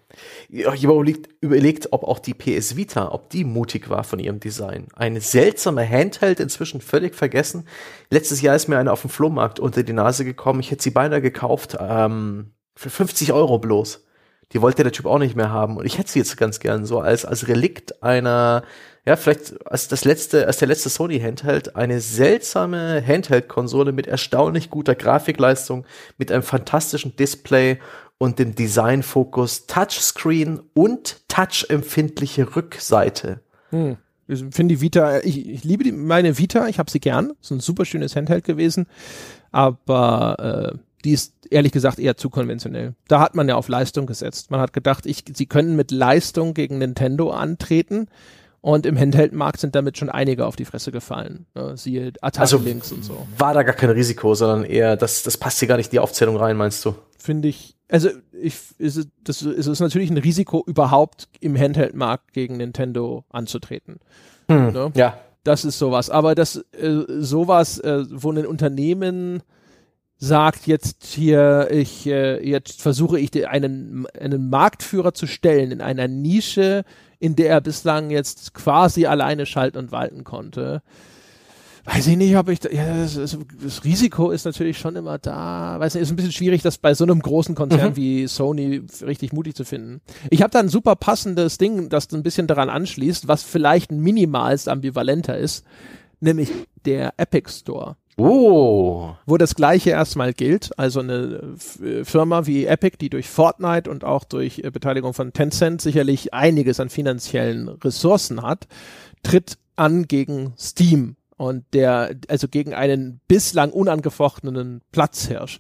Ich 0.49 0.85
überlegt, 0.85 1.29
überlegt, 1.41 1.93
ob 1.93 2.05
auch 2.05 2.19
die 2.19 2.35
PS 2.35 2.77
Vita, 2.77 3.13
ob 3.13 3.31
die 3.31 3.45
mutig 3.45 3.89
war 3.89 4.05
von 4.05 4.19
ihrem 4.19 4.41
Design. 4.41 4.89
Eine 4.95 5.21
seltsame 5.21 5.89
Handheld, 5.89 6.41
inzwischen 6.41 6.81
völlig 6.81 7.15
vergessen. 7.15 7.67
Letztes 8.11 8.41
Jahr 8.41 8.57
ist 8.57 8.69
mir 8.69 8.79
eine 8.79 8.93
auf 8.93 9.03
dem 9.03 9.11
Flohmarkt 9.11 9.61
unter 9.61 9.83
die 9.83 9.93
Nase 9.93 10.25
gekommen. 10.25 10.61
Ich 10.61 10.71
hätte 10.71 10.83
sie 10.83 10.91
beinahe 10.91 11.23
gekauft, 11.23 11.77
ähm, 11.81 12.53
für 12.75 12.91
50 12.91 13.33
Euro 13.33 13.59
bloß. 13.59 14.05
Die 14.53 14.63
wollte 14.63 14.83
der 14.83 14.93
Typ 14.93 15.07
auch 15.07 15.19
nicht 15.19 15.37
mehr 15.37 15.51
haben. 15.51 15.77
Und 15.77 15.85
ich 15.85 15.99
hätte 15.99 16.11
sie 16.11 16.21
jetzt 16.21 16.37
ganz 16.37 16.59
gern 16.59 16.87
so 16.87 17.01
als, 17.01 17.25
als 17.25 17.49
Relikt 17.49 18.03
einer, 18.03 18.63
ja, 19.05 19.17
vielleicht 19.17 19.67
als 19.67 19.89
das 19.89 20.05
letzte, 20.05 20.47
als 20.47 20.57
der 20.57 20.69
letzte 20.69 20.89
Sony 20.89 21.21
Handheld, 21.21 21.77
eine 21.77 22.01
seltsame 22.01 23.03
Handheld-Konsole 23.07 23.93
mit 23.93 24.07
erstaunlich 24.07 24.71
guter 24.71 24.95
Grafikleistung, 24.95 25.85
mit 26.17 26.33
einem 26.33 26.43
fantastischen 26.43 27.15
Display 27.17 27.79
und 28.19 28.39
dem 28.39 28.55
Designfokus 28.55 29.67
Touchscreen 29.67 30.61
und 30.75 31.29
touchempfindliche 31.29 32.57
Rückseite. 32.57 33.41
Hm. 33.71 33.97
Ich 34.27 34.41
finde 34.51 34.75
die 34.75 34.81
Vita, 34.83 35.21
ich, 35.21 35.49
ich 35.49 35.65
liebe 35.65 35.85
die, 35.85 35.93
meine 35.93 36.37
Vita, 36.37 36.69
ich 36.69 36.79
habe 36.79 36.91
sie 36.91 37.01
gern. 37.01 37.33
Ist 37.41 37.51
ein 37.51 37.61
super 37.61 37.87
schönes 37.87 38.15
Handheld 38.15 38.45
gewesen, 38.45 38.87
aber 39.53 40.73
äh, 40.75 40.79
die 41.05 41.13
ist 41.13 41.35
ehrlich 41.51 41.73
gesagt 41.73 41.99
eher 41.99 42.17
zu 42.17 42.29
konventionell. 42.29 42.95
Da 43.07 43.21
hat 43.21 43.35
man 43.35 43.49
ja 43.49 43.55
auf 43.55 43.69
Leistung 43.69 44.07
gesetzt. 44.07 44.51
Man 44.51 44.61
hat 44.61 44.73
gedacht, 44.73 45.07
ich, 45.07 45.25
sie 45.33 45.47
können 45.47 45.77
mit 45.77 45.91
Leistung 45.91 46.53
gegen 46.55 46.79
Nintendo 46.79 47.31
antreten. 47.31 48.09
Und 48.61 48.87
im 48.87 48.99
Handheld-Markt 48.99 49.61
sind 49.61 49.77
damit 49.77 49.99
schon 49.99 50.11
einige 50.11 50.45
auf 50.45 50.57
die 50.57 50.65
Fresse 50.65 50.91
gefallen. 50.91 51.47
Ne? 51.55 51.77
Siehe 51.77 52.13
Atari 52.21 52.43
also 52.43 52.59
Links 52.59 52.91
und 52.91 53.05
so. 53.05 53.27
War 53.39 53.55
da 53.55 53.63
gar 53.63 53.75
kein 53.75 53.91
Risiko, 53.91 54.35
sondern 54.35 54.65
eher, 54.65 54.97
das, 54.97 55.23
das 55.23 55.37
passt 55.37 55.61
hier 55.61 55.69
gar 55.69 55.77
nicht 55.77 55.87
in 55.87 55.93
die 55.93 55.99
Aufzählung 56.01 56.37
rein, 56.37 56.57
meinst 56.57 56.85
du? 56.85 56.97
Finde 57.17 57.49
ich, 57.49 57.78
also 57.91 58.11
ich, 58.33 58.55
ist, 58.79 59.09
das 59.25 59.43
ist, 59.43 59.67
ist 59.67 59.81
natürlich 59.81 60.11
ein 60.11 60.19
Risiko, 60.19 60.63
überhaupt 60.67 61.29
im 61.41 61.59
Handheld-Markt 61.59 62.33
gegen 62.33 62.59
Nintendo 62.59 63.25
anzutreten. 63.31 63.99
Hm, 64.51 64.73
ne? 64.73 64.93
Ja. 64.95 65.19
Das 65.45 65.65
ist 65.65 65.79
sowas. 65.79 66.11
Aber 66.11 66.35
das, 66.35 66.57
äh, 66.73 67.05
sowas, 67.09 67.79
äh, 67.79 68.05
wo 68.11 68.31
ein 68.31 68.45
Unternehmen 68.45 69.43
sagt 70.19 70.67
jetzt 70.67 71.05
hier, 71.05 71.69
ich 71.71 72.07
äh, 72.07 72.47
jetzt 72.47 72.83
versuche 72.83 73.19
ich 73.19 73.49
einen, 73.49 74.07
einen 74.21 74.51
Marktführer 74.51 75.15
zu 75.15 75.27
stellen 75.27 75.71
in 75.71 75.81
einer 75.81 76.09
Nische, 76.09 76.85
in 77.21 77.37
der 77.37 77.51
er 77.51 77.61
bislang 77.61 78.11
jetzt 78.11 78.53
quasi 78.53 79.07
alleine 79.07 79.47
schalten 79.47 79.79
und 79.79 79.93
walten 79.93 80.25
konnte. 80.25 80.83
Weiß 81.91 82.07
ich 82.07 82.19
nicht, 82.19 82.37
ob 82.37 82.51
ich, 82.51 82.61
da, 82.61 82.69
ja, 82.69 82.85
das, 82.87 83.15
das, 83.15 83.85
Risiko 83.85 84.31
ist 84.31 84.45
natürlich 84.45 84.77
schon 84.77 84.95
immer 84.95 85.17
da. 85.17 85.81
Weiß 85.81 85.95
nicht, 85.95 86.03
ist 86.03 86.11
ein 86.11 86.17
bisschen 86.17 86.33
schwierig, 86.33 86.61
das 86.61 86.77
bei 86.77 86.93
so 86.93 87.05
einem 87.05 87.21
großen 87.21 87.55
Konzern 87.55 87.93
mhm. 87.93 87.97
wie 87.97 88.27
Sony 88.27 88.83
richtig 89.01 89.33
mutig 89.33 89.55
zu 89.55 89.65
finden. 89.65 90.03
Ich 90.29 90.43
habe 90.43 90.51
da 90.51 90.59
ein 90.59 90.69
super 90.69 90.97
passendes 90.97 91.57
Ding, 91.57 91.89
das 91.89 92.13
ein 92.13 92.23
bisschen 92.23 92.47
daran 92.47 92.69
anschließt, 92.69 93.27
was 93.27 93.43
vielleicht 93.43 93.91
minimalst 93.91 94.69
ambivalenter 94.69 95.39
ist, 95.39 95.65
nämlich 96.21 96.51
der 96.85 97.15
Epic 97.17 97.51
Store. 97.51 97.97
Oh. 98.19 99.15
Wo 99.25 99.39
das 99.39 99.55
gleiche 99.55 99.91
erstmal 99.91 100.35
gilt. 100.35 100.79
Also 100.79 101.01
eine 101.01 101.55
Firma 102.03 102.47
wie 102.47 102.67
Epic, 102.67 102.99
die 103.01 103.09
durch 103.09 103.31
Fortnite 103.31 103.91
und 103.91 104.05
auch 104.05 104.25
durch 104.25 104.59
äh, 104.59 104.71
Beteiligung 104.71 105.15
von 105.15 105.33
Tencent 105.33 105.81
sicherlich 105.81 106.35
einiges 106.35 106.81
an 106.81 106.91
finanziellen 106.91 107.69
Ressourcen 107.69 108.43
hat, 108.43 108.67
tritt 109.23 109.57
an 109.77 110.07
gegen 110.07 110.53
Steam 110.59 111.17
und 111.39 111.65
der, 111.73 112.17
also 112.29 112.49
gegen 112.49 112.75
einen 112.75 113.21
bislang 113.29 113.71
unangefochtenen 113.71 114.83
Platzhirsch. 114.93 115.59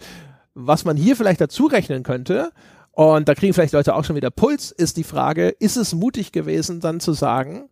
Was 0.55 0.85
man 0.85 0.97
hier 0.97 1.17
vielleicht 1.17 1.41
dazu 1.41 1.67
rechnen 1.67 2.03
könnte, 2.03 2.51
und 2.93 3.29
da 3.29 3.35
kriegen 3.35 3.55
vielleicht 3.55 3.73
Leute 3.73 3.95
auch 3.95 4.05
schon 4.05 4.17
wieder 4.17 4.31
Puls, 4.31 4.73
ist 4.73 4.97
die 4.97 5.05
Frage, 5.05 5.49
ist 5.49 5.77
es 5.77 5.95
mutig 5.95 6.33
gewesen, 6.33 6.81
dann 6.81 6.99
zu 6.99 7.13
sagen, 7.13 7.69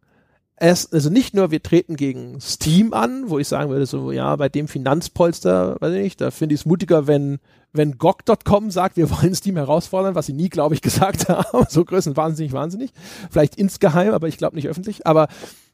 es, 0.54 0.90
also 0.92 1.10
nicht 1.10 1.34
nur, 1.34 1.50
wir 1.50 1.62
treten 1.62 1.96
gegen 1.96 2.40
Steam 2.40 2.94
an, 2.94 3.28
wo 3.28 3.38
ich 3.38 3.48
sagen 3.48 3.70
würde, 3.70 3.86
so, 3.86 4.10
ja, 4.10 4.34
bei 4.36 4.48
dem 4.48 4.68
Finanzpolster, 4.68 5.76
weiß 5.80 5.92
ich 5.94 6.02
nicht, 6.02 6.20
da 6.20 6.30
finde 6.30 6.54
ich 6.54 6.62
es 6.62 6.66
mutiger, 6.66 7.06
wenn, 7.06 7.38
wenn 7.72 7.98
GOG.com 7.98 8.70
sagt, 8.70 8.96
wir 8.96 9.10
wollen 9.10 9.34
Steam 9.34 9.56
herausfordern, 9.56 10.14
was 10.14 10.26
sie 10.26 10.32
nie, 10.32 10.48
glaube 10.48 10.74
ich, 10.74 10.80
gesagt 10.82 11.28
haben. 11.28 11.66
so 11.68 11.84
größten 11.84 12.16
wahnsinnig, 12.16 12.52
wahnsinnig. 12.52 12.92
Vielleicht 13.30 13.56
insgeheim, 13.56 14.14
aber 14.14 14.28
ich 14.28 14.38
glaube 14.38 14.56
nicht 14.56 14.68
öffentlich. 14.68 15.06
Aber 15.06 15.28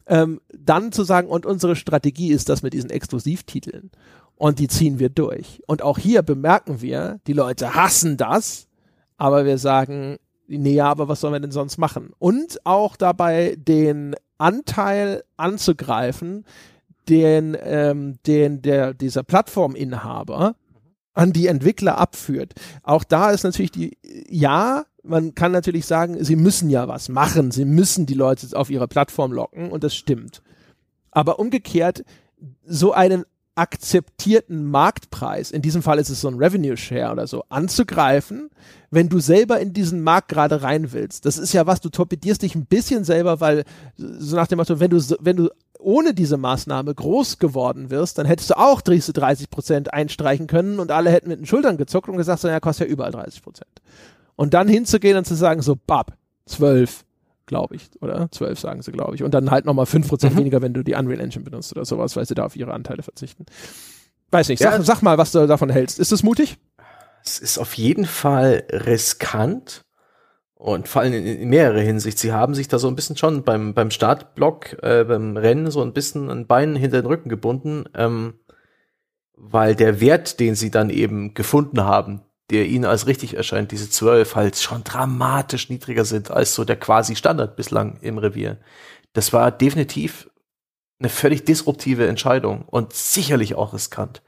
ähm, 0.07 0.41
dann 0.53 0.93
zu 0.93 1.05
sagen, 1.05 1.29
und 1.29 1.47
unsere 1.47 1.77
Strategie 1.77 2.33
ist 2.33 2.49
das 2.49 2.63
mit 2.63 2.73
diesen 2.73 2.91
Exklusivtiteln. 2.91 3.91
Und 4.37 4.59
die 4.59 4.69
ziehen 4.69 4.99
wir 4.99 5.09
durch. 5.09 5.63
Und 5.67 5.83
auch 5.83 5.99
hier 5.99 6.23
bemerken 6.23 6.81
wir, 6.81 7.21
die 7.27 7.33
Leute 7.33 7.75
hassen 7.75 8.17
das, 8.17 8.67
aber 9.17 9.45
wir 9.45 9.59
sagen, 9.59 10.17
nee, 10.49 10.81
aber 10.81 11.09
was 11.09 11.21
sollen 11.21 11.35
wir 11.35 11.41
denn 11.41 11.53
sonst 11.53 11.79
machen? 11.79 12.11
Und 12.19 12.59
auch 12.65 12.97
dabei 12.97 13.57
den 13.57 14.17
Anteil 14.39 15.23
anzugreifen, 15.37 16.45
den, 17.09 17.57
ähm, 17.63 18.19
den 18.27 18.63
der, 18.63 18.95
dieser 18.95 19.23
Plattforminhaber 19.23 20.57
an 21.15 21.33
die 21.33 21.47
Entwickler 21.47 21.99
abführt. 21.99 22.55
Auch 22.83 23.05
da 23.05 23.31
ist 23.31 23.45
natürlich 23.45 23.71
die, 23.71 23.99
ja, 24.29 24.85
man 25.03 25.35
kann 25.35 25.53
natürlich 25.53 25.87
sagen, 25.87 26.23
sie 26.23 26.37
müssen 26.37 26.71
ja 26.71 26.89
was 26.89 27.09
machen, 27.09 27.51
sie 27.51 27.65
müssen 27.65 28.07
die 28.07 28.15
Leute 28.15 28.47
auf 28.57 28.71
ihre 28.71 28.89
Plattform 28.89 29.33
locken 29.33 29.71
und 29.71 29.85
das 29.85 29.95
stimmt. 29.95 30.43
Aber 31.11 31.39
umgekehrt, 31.39 32.05
so 32.65 32.93
einen 32.93 33.25
akzeptierten 33.55 34.65
Marktpreis, 34.65 35.51
in 35.51 35.61
diesem 35.61 35.83
Fall 35.83 35.99
ist 35.99 36.09
es 36.09 36.23
so 36.23 36.29
ein 36.29 36.37
Revenue 36.37 36.77
Share 36.77 37.13
oder 37.13 37.27
so, 37.27 37.45
anzugreifen, 37.51 38.49
wenn 38.91 39.11
du 39.11 39.21
selber 39.21 39.61
in 39.61 39.75
diesen 39.75 40.03
Markt 40.03 40.29
gerade 40.29 40.63
rein 40.63 40.93
willst. 40.93 41.27
Das 41.27 41.37
ist 41.37 41.53
ja 41.53 41.67
was, 41.67 41.81
du 41.81 41.91
torpedierst 41.91 42.41
dich 42.41 42.55
ein 42.55 42.65
bisschen 42.65 43.05
selber, 43.05 43.41
weil 43.41 43.65
so 43.97 44.37
nach 44.37 44.47
dem 44.47 44.57
Motto, 44.57 44.81
wenn 44.81 44.91
du, 44.91 45.03
wenn 45.21 45.37
du 45.37 45.51
ohne 45.79 46.15
diese 46.15 46.39
Maßnahme 46.39 46.95
groß 46.95 47.39
geworden 47.39 47.91
wirst, 47.91 48.17
dann 48.17 48.27
hättest 48.27 48.51
du 48.51 48.59
auch 48.59 48.81
30 48.81 49.51
Prozent 49.51 49.93
einstreichen 49.93 50.47
können 50.47 50.79
und 50.79 50.91
alle 50.91 51.11
hätten 51.11 51.29
mit 51.29 51.41
den 51.41 51.47
Schultern 51.47 51.77
gezuckt 51.77 52.09
und 52.09 52.17
gesagt, 52.17 52.41
so, 52.41 52.49
ja, 52.49 52.61
kostet 52.61 52.89
ja 52.89 52.93
überall 52.93 53.13
30 53.13 53.43
Prozent. 53.43 53.83
Und 54.43 54.55
dann 54.55 54.67
hinzugehen 54.67 55.17
und 55.17 55.25
zu 55.25 55.37
sagen, 55.37 55.63
so, 55.63 55.77
bab, 55.77 56.19
12, 56.47 57.05
glaube 57.47 57.77
ich, 57.77 57.91
oder? 58.01 58.29
12 58.29 58.59
sagen 58.59 58.83
sie, 58.83 58.91
glaube 58.91 59.15
ich. 59.15 59.23
Und 59.23 59.35
dann 59.35 59.53
halt 59.53 59.67
nochmal 59.67 59.85
5% 59.85 60.31
mhm. 60.31 60.37
weniger, 60.37 60.61
wenn 60.61 60.75
du 60.75 60.83
die 60.83 60.95
Unreal 60.95 61.21
Engine 61.21 61.45
benutzt 61.45 61.71
oder 61.71 61.85
sowas, 61.85 62.17
weil 62.17 62.27
sie 62.27 62.35
da 62.35 62.45
auf 62.45 62.57
ihre 62.57 62.75
Anteile 62.75 63.05
verzichten. 63.05 63.47
Weiß 64.33 64.49
nicht, 64.49 64.59
sag, 64.61 64.73
ja. 64.73 64.83
sag 64.83 65.01
mal, 65.01 65.17
was 65.17 65.31
du 65.31 65.47
davon 65.47 65.71
hältst. 65.71 66.01
Ist 66.01 66.11
es 66.11 66.25
mutig? 66.25 66.59
Es 67.25 67.39
ist 67.39 67.57
auf 67.57 67.75
jeden 67.75 68.05
Fall 68.05 68.65
riskant 68.69 69.85
und 70.55 70.89
vor 70.89 71.03
allem 71.03 71.13
in, 71.13 71.25
in 71.25 71.49
mehrere 71.49 71.83
Hinsicht. 71.83 72.19
Sie 72.19 72.33
haben 72.33 72.57
sich 72.57 72.67
da 72.67 72.81
so 72.81 72.89
ein 72.89 72.97
bisschen 72.97 73.17
schon 73.17 73.45
beim, 73.45 73.75
beim 73.75 73.93
Startblock, 73.93 74.83
äh, 74.83 75.05
beim 75.05 75.37
Rennen 75.37 75.71
so 75.71 75.83
ein 75.83 75.93
bisschen 75.93 76.29
ein 76.31 76.49
Bein 76.49 76.75
hinter 76.75 77.01
den 77.01 77.07
Rücken 77.07 77.29
gebunden, 77.29 77.85
ähm, 77.95 78.41
weil 79.37 79.77
der 79.77 80.01
Wert, 80.01 80.41
den 80.41 80.57
sie 80.57 80.73
dann 80.73 80.91
eben 80.91 81.33
gefunden 81.35 81.85
haben, 81.85 82.23
der 82.51 82.67
ihnen 82.67 82.85
als 82.85 83.07
richtig 83.07 83.35
erscheint, 83.35 83.73
diese 83.73 83.89
zwölf 83.89 84.35
halt 84.35 84.57
schon 84.57 84.85
dramatisch 84.85 85.71
niedriger 85.71 86.05
sind 86.05 86.31
als 86.31 86.55
so 86.55 86.65
der 86.65 86.77
quasi 86.77 87.17
Standard 87.17 87.57
bislang 87.57 87.99
im 88.03 88.19
Revier. 88.19 88.59
Das 89.13 89.33
war 89.33 89.51
definitiv 89.51 90.31
eine 90.99 91.09
völlig 91.09 91.45
disruptive 91.45 92.07
Entscheidung 92.07 92.63
und 92.63 92.93
sicherlich 92.93 93.55
auch 93.55 93.75
riskant. 93.75 94.23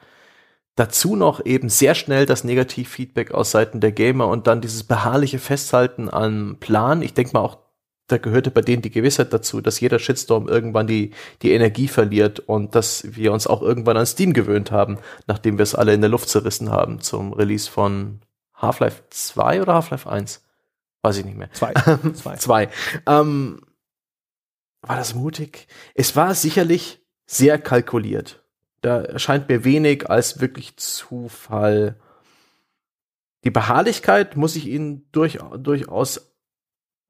Dazu 0.76 1.14
noch 1.14 1.44
eben 1.44 1.68
sehr 1.68 1.94
schnell 1.94 2.26
das 2.26 2.42
Negativfeedback 2.42 3.30
aus 3.30 3.52
Seiten 3.52 3.80
der 3.80 3.92
Gamer 3.92 4.26
und 4.26 4.48
dann 4.48 4.60
dieses 4.60 4.82
beharrliche 4.82 5.38
Festhalten 5.38 6.08
an 6.08 6.56
Plan. 6.58 7.00
Ich 7.00 7.14
denke 7.14 7.32
mal 7.34 7.40
auch 7.40 7.58
da 8.06 8.18
gehörte 8.18 8.51
bei 8.51 8.60
denen 8.60 8.82
die 8.82 8.90
Gewissheit 8.90 9.32
dazu, 9.32 9.60
dass 9.60 9.81
jeder 9.81 9.98
Shitstorm 9.98 10.47
irgendwann 10.47 10.86
die, 10.86 11.12
die 11.43 11.52
Energie 11.52 11.89
verliert 11.89 12.40
und 12.40 12.74
dass 12.74 13.16
wir 13.16 13.32
uns 13.32 13.47
auch 13.47 13.62
irgendwann 13.62 13.97
an 13.97 14.06
Steam 14.06 14.35
gewöhnt 14.35 14.70
haben, 14.70 14.98
nachdem 15.26 15.59
wir 15.59 15.62
es 15.62 15.74
alle 15.74 15.94
in 15.94 16.02
der 16.02 16.10
Luft 16.10 16.28
zerrissen 16.28 16.70
haben 16.70 17.01
zum 17.01 17.32
Release 17.32 17.70
von 17.70 18.20
Half-Life 18.55 19.05
2 19.09 19.62
oder 19.62 19.74
Half-Life 19.74 20.09
1? 20.09 20.43
Weiß 21.02 21.16
ich 21.18 21.24
nicht 21.24 21.39
mehr. 21.39 21.51
Zwei. 21.52 21.72
Zwei. 22.14 22.36
Zwei. 22.36 22.68
Ähm, 23.06 23.62
war 24.82 24.97
das 24.97 25.14
mutig? 25.14 25.66
Es 25.94 26.14
war 26.14 26.35
sicherlich 26.35 27.01
sehr 27.26 27.59
kalkuliert. 27.59 28.43
Da 28.82 29.01
erscheint 29.01 29.48
mir 29.48 29.64
wenig 29.64 30.10
als 30.10 30.40
wirklich 30.40 30.76
Zufall. 30.76 31.98
Die 33.44 33.51
Beharrlichkeit 33.51 34.36
muss 34.36 34.56
ich 34.56 34.66
Ihnen 34.66 35.09
durch, 35.10 35.39
durchaus 35.56 36.34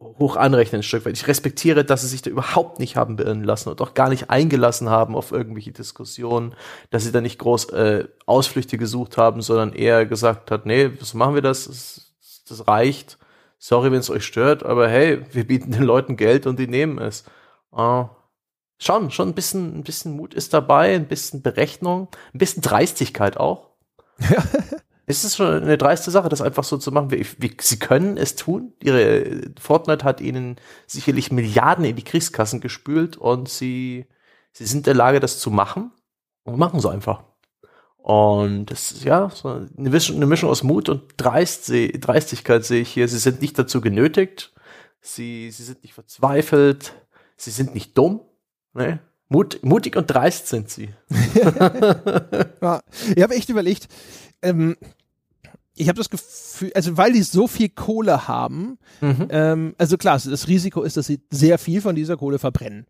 hoch 0.01 0.37
anrechnen, 0.37 0.81
ein 0.81 0.83
Stück 0.83 1.07
weit. 1.07 1.17
Ich 1.17 1.27
respektiere, 1.27 1.85
dass 1.85 2.03
sie 2.03 2.09
sich 2.09 2.23
da 2.23 2.31
überhaupt 2.31 2.79
nicht 2.79 2.97
haben 2.97 3.17
beirren 3.17 3.45
lassen 3.45 3.71
und 3.71 3.81
auch 3.81 3.95
gar 3.95 4.09
nicht 4.09 4.31
eingelassen 4.31 4.91
haben 4.91 5.17
auf 5.17 5.33
irgendwelche 5.33 5.73
Diskussionen, 5.73 6.55
dass 6.91 7.05
sie 7.05 7.13
da 7.13 7.21
nicht 7.21 7.39
groß 7.39 7.71
äh, 7.71 8.09
Ausflüchte 8.27 8.79
gesucht 8.79 9.17
haben, 9.17 9.41
sondern 9.41 9.73
eher 9.73 10.07
gesagt 10.07 10.51
hat, 10.51 10.67
nee, 10.67 10.91
so 11.01 11.17
machen 11.17 11.35
wir 11.35 11.43
das, 11.43 11.67
das, 11.67 12.13
das 12.49 12.69
reicht. 12.69 13.19
Sorry, 13.59 13.91
wenn 13.91 14.01
es 14.01 14.11
euch 14.11 14.25
stört, 14.25 14.63
aber 14.63 14.89
hey, 14.89 15.25
wir 15.33 15.47
bieten 15.47 15.73
den 15.73 15.85
Leuten 15.85 16.17
Geld 16.17 16.47
und 16.47 16.59
die 16.59 16.69
nehmen 16.69 16.99
es. 16.99 17.25
Uh, 17.73 18.09
schon, 18.79 19.11
schon 19.11 19.29
ein 19.29 19.35
bisschen, 19.35 19.79
ein 19.79 19.85
bisschen 19.85 20.13
Mut 20.13 20.35
ist 20.35 20.53
dabei, 20.53 20.95
ein 20.95 21.09
bisschen 21.09 21.43
Berechnung, 21.43 22.09
ein 22.35 22.39
bisschen 22.39 22.63
Dreistigkeit 22.63 23.37
auch. 23.39 23.71
es 25.07 25.25
ist 25.25 25.37
schon 25.37 25.63
eine 25.63 25.79
dreiste 25.79 26.11
Sache, 26.11 26.29
das 26.29 26.41
einfach 26.41 26.65
so 26.65 26.79
zu 26.79 26.91
machen. 26.91 27.11
Wie, 27.11 27.27
wie, 27.39 27.57
sie 27.61 27.79
können 27.79 28.17
es 28.17 28.37
tun. 28.37 28.73
Ihre 28.83 29.43
Fortnite 29.61 30.05
hat 30.05 30.21
ihnen 30.21 30.57
sicherlich 30.87 31.31
Milliarden 31.31 31.85
in 31.85 31.97
die 31.97 32.05
Kriegskassen 32.05 32.61
gespült 32.61 33.17
und 33.17 33.49
sie, 33.49 34.07
sie 34.53 34.65
sind 34.65 34.79
in 34.79 34.85
der 34.85 34.95
Lage, 34.95 35.21
das 35.21 35.39
zu 35.39 35.51
machen 35.51 35.93
und 36.45 36.59
machen 36.59 36.81
sie 36.81 36.91
einfach. 36.91 37.25
Und 37.99 38.67
das 38.67 38.93
ist 38.93 39.05
ja 39.05 39.31
so 39.31 39.49
eine 39.49 39.91
Mischung, 39.91 40.17
eine 40.17 40.27
Mischung 40.27 40.51
aus 40.51 40.63
Mut 40.63 40.89
und 40.89 41.03
Dreist, 41.17 41.69
Dreistigkeit 41.71 42.65
sehe 42.65 42.83
ich 42.83 42.91
hier. 42.91 43.09
Sie 43.09 43.19
sind 43.19 43.41
nicht 43.41 43.59
dazu 43.59 43.81
genötigt. 43.81 44.53
Sie, 45.01 45.51
sie 45.51 45.65
sind 45.65 45.83
nicht 45.83 45.95
verzweifelt. 45.95 46.95
Sie 47.37 47.51
sind 47.51 47.75
nicht 47.75 47.97
dumm. 47.97 48.21
Ne? 48.75 49.01
Mut, 49.35 49.59
mutig 49.63 49.97
und 49.97 50.07
dreist 50.07 50.47
sind 50.47 50.71
sie. 50.71 50.91
ja, 52.63 52.83
ich 53.17 53.23
habe 53.23 53.35
echt 53.35 53.49
überlegt, 53.49 53.89
ähm, 54.43 54.77
ich 55.75 55.89
habe 55.89 55.99
das 55.99 56.09
Gefühl, 56.09 56.71
also 56.77 56.97
weil 56.97 57.13
die 57.13 57.23
so 57.23 57.49
viel 57.49 57.69
Kohle 57.69 58.29
haben, 58.29 58.79
mhm. 59.01 59.27
ähm, 59.31 59.75
also 59.77 59.97
klar, 59.97 60.21
das 60.25 60.47
Risiko 60.47 60.83
ist, 60.83 60.97
dass 60.97 61.07
sie 61.07 61.21
sehr 61.31 61.59
viel 61.59 61.81
von 61.81 61.97
dieser 61.97 62.17
Kohle 62.17 62.39
verbrennen. 62.39 62.87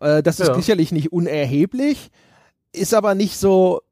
Äh, 0.00 0.24
das 0.24 0.40
ist 0.40 0.48
ja. 0.48 0.54
sicherlich 0.56 0.90
nicht 0.90 1.12
unerheblich, 1.12 2.10
ist 2.72 2.92
aber 2.92 3.14
nicht 3.14 3.36
so, 3.36 3.82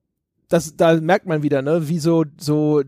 das, 0.48 0.76
da 0.76 1.00
merkt 1.00 1.26
man 1.26 1.44
wieder, 1.44 1.62
ne, 1.62 1.88
wie 1.88 2.00
so, 2.00 2.24
so 2.38 2.82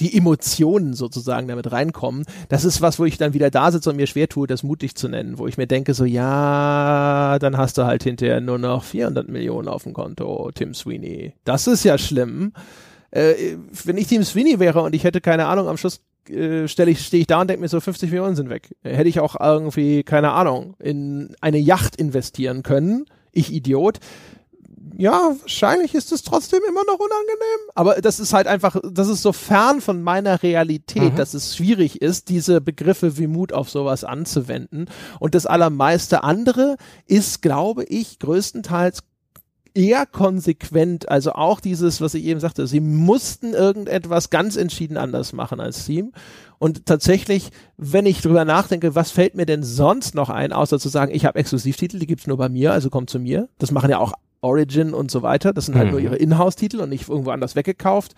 die 0.00 0.16
Emotionen 0.16 0.94
sozusagen 0.94 1.48
damit 1.48 1.70
reinkommen. 1.70 2.24
Das 2.48 2.64
ist 2.64 2.80
was, 2.80 2.98
wo 2.98 3.04
ich 3.04 3.18
dann 3.18 3.34
wieder 3.34 3.50
da 3.50 3.70
sitze 3.70 3.90
und 3.90 3.96
mir 3.96 4.06
schwer 4.06 4.28
tue, 4.28 4.46
das 4.46 4.62
mutig 4.62 4.96
zu 4.96 5.08
nennen, 5.08 5.38
wo 5.38 5.46
ich 5.46 5.58
mir 5.58 5.66
denke, 5.66 5.94
so, 5.94 6.04
ja, 6.04 7.38
dann 7.38 7.56
hast 7.56 7.78
du 7.78 7.84
halt 7.84 8.02
hinterher 8.02 8.40
nur 8.40 8.58
noch 8.58 8.84
400 8.84 9.28
Millionen 9.28 9.68
auf 9.68 9.84
dem 9.84 9.92
Konto, 9.92 10.50
Tim 10.54 10.74
Sweeney. 10.74 11.34
Das 11.44 11.66
ist 11.66 11.84
ja 11.84 11.98
schlimm 11.98 12.52
äh, 13.10 13.56
wenn 13.84 13.96
ich 13.96 14.06
Team 14.06 14.22
Sweeney 14.22 14.60
wäre 14.60 14.82
und 14.82 14.94
ich 14.94 15.04
hätte 15.04 15.20
keine 15.20 15.46
Ahnung, 15.46 15.68
am 15.68 15.76
Schluss 15.76 16.00
äh, 16.28 16.68
stelle 16.68 16.90
ich, 16.90 17.04
stehe 17.04 17.22
ich 17.22 17.26
da 17.26 17.40
und 17.40 17.50
denke 17.50 17.62
mir 17.62 17.68
so 17.68 17.80
50 17.80 18.10
Millionen 18.10 18.36
sind 18.36 18.50
weg. 18.50 18.74
Hätte 18.82 19.08
ich 19.08 19.20
auch 19.20 19.36
irgendwie, 19.40 20.02
keine 20.02 20.32
Ahnung, 20.32 20.74
in 20.78 21.34
eine 21.40 21.58
Yacht 21.58 21.96
investieren 21.96 22.62
können. 22.62 23.06
Ich 23.32 23.52
Idiot. 23.52 23.98
Ja, 25.00 25.34
wahrscheinlich 25.40 25.94
ist 25.94 26.12
es 26.12 26.22
trotzdem 26.22 26.60
immer 26.68 26.84
noch 26.84 26.98
unangenehm. 26.98 27.70
Aber 27.74 28.02
das 28.02 28.20
ist 28.20 28.34
halt 28.34 28.46
einfach, 28.46 28.76
das 28.84 29.08
ist 29.08 29.22
so 29.22 29.32
fern 29.32 29.80
von 29.80 30.02
meiner 30.02 30.42
Realität, 30.42 31.14
mhm. 31.14 31.16
dass 31.16 31.32
es 31.32 31.56
schwierig 31.56 32.02
ist, 32.02 32.28
diese 32.28 32.60
Begriffe 32.60 33.16
wie 33.16 33.26
Mut 33.26 33.54
auf 33.54 33.70
sowas 33.70 34.04
anzuwenden. 34.04 34.90
Und 35.18 35.34
das 35.34 35.46
allermeiste 35.46 36.22
andere 36.22 36.76
ist, 37.06 37.40
glaube 37.40 37.84
ich, 37.84 38.18
größtenteils 38.18 39.00
eher 39.74 40.06
konsequent, 40.06 41.08
also 41.08 41.32
auch 41.32 41.60
dieses, 41.60 42.00
was 42.00 42.14
ich 42.14 42.24
eben 42.24 42.40
sagte, 42.40 42.66
sie 42.66 42.80
mussten 42.80 43.54
irgendetwas 43.54 44.30
ganz 44.30 44.56
entschieden 44.56 44.96
anders 44.96 45.32
machen 45.32 45.60
als 45.60 45.86
Team. 45.86 46.12
Und 46.58 46.86
tatsächlich, 46.86 47.50
wenn 47.76 48.06
ich 48.06 48.20
drüber 48.20 48.44
nachdenke, 48.44 48.94
was 48.94 49.10
fällt 49.10 49.34
mir 49.34 49.46
denn 49.46 49.62
sonst 49.62 50.14
noch 50.14 50.28
ein, 50.28 50.52
außer 50.52 50.78
zu 50.78 50.88
sagen, 50.88 51.14
ich 51.14 51.24
habe 51.24 51.38
Exklusivtitel, 51.38 51.98
die 51.98 52.06
gibt's 52.06 52.26
nur 52.26 52.36
bei 52.36 52.48
mir, 52.48 52.72
also 52.72 52.90
kommt 52.90 53.10
zu 53.10 53.18
mir. 53.18 53.48
Das 53.58 53.70
machen 53.70 53.90
ja 53.90 53.98
auch 53.98 54.12
Origin 54.42 54.94
und 54.94 55.10
so 55.10 55.22
weiter. 55.22 55.52
Das 55.52 55.66
sind 55.66 55.76
halt 55.76 55.86
mhm. 55.86 55.92
nur 55.92 56.00
ihre 56.00 56.16
Inhouse-Titel 56.16 56.80
und 56.80 56.90
nicht 56.90 57.08
irgendwo 57.08 57.30
anders 57.30 57.56
weggekauft. 57.56 58.14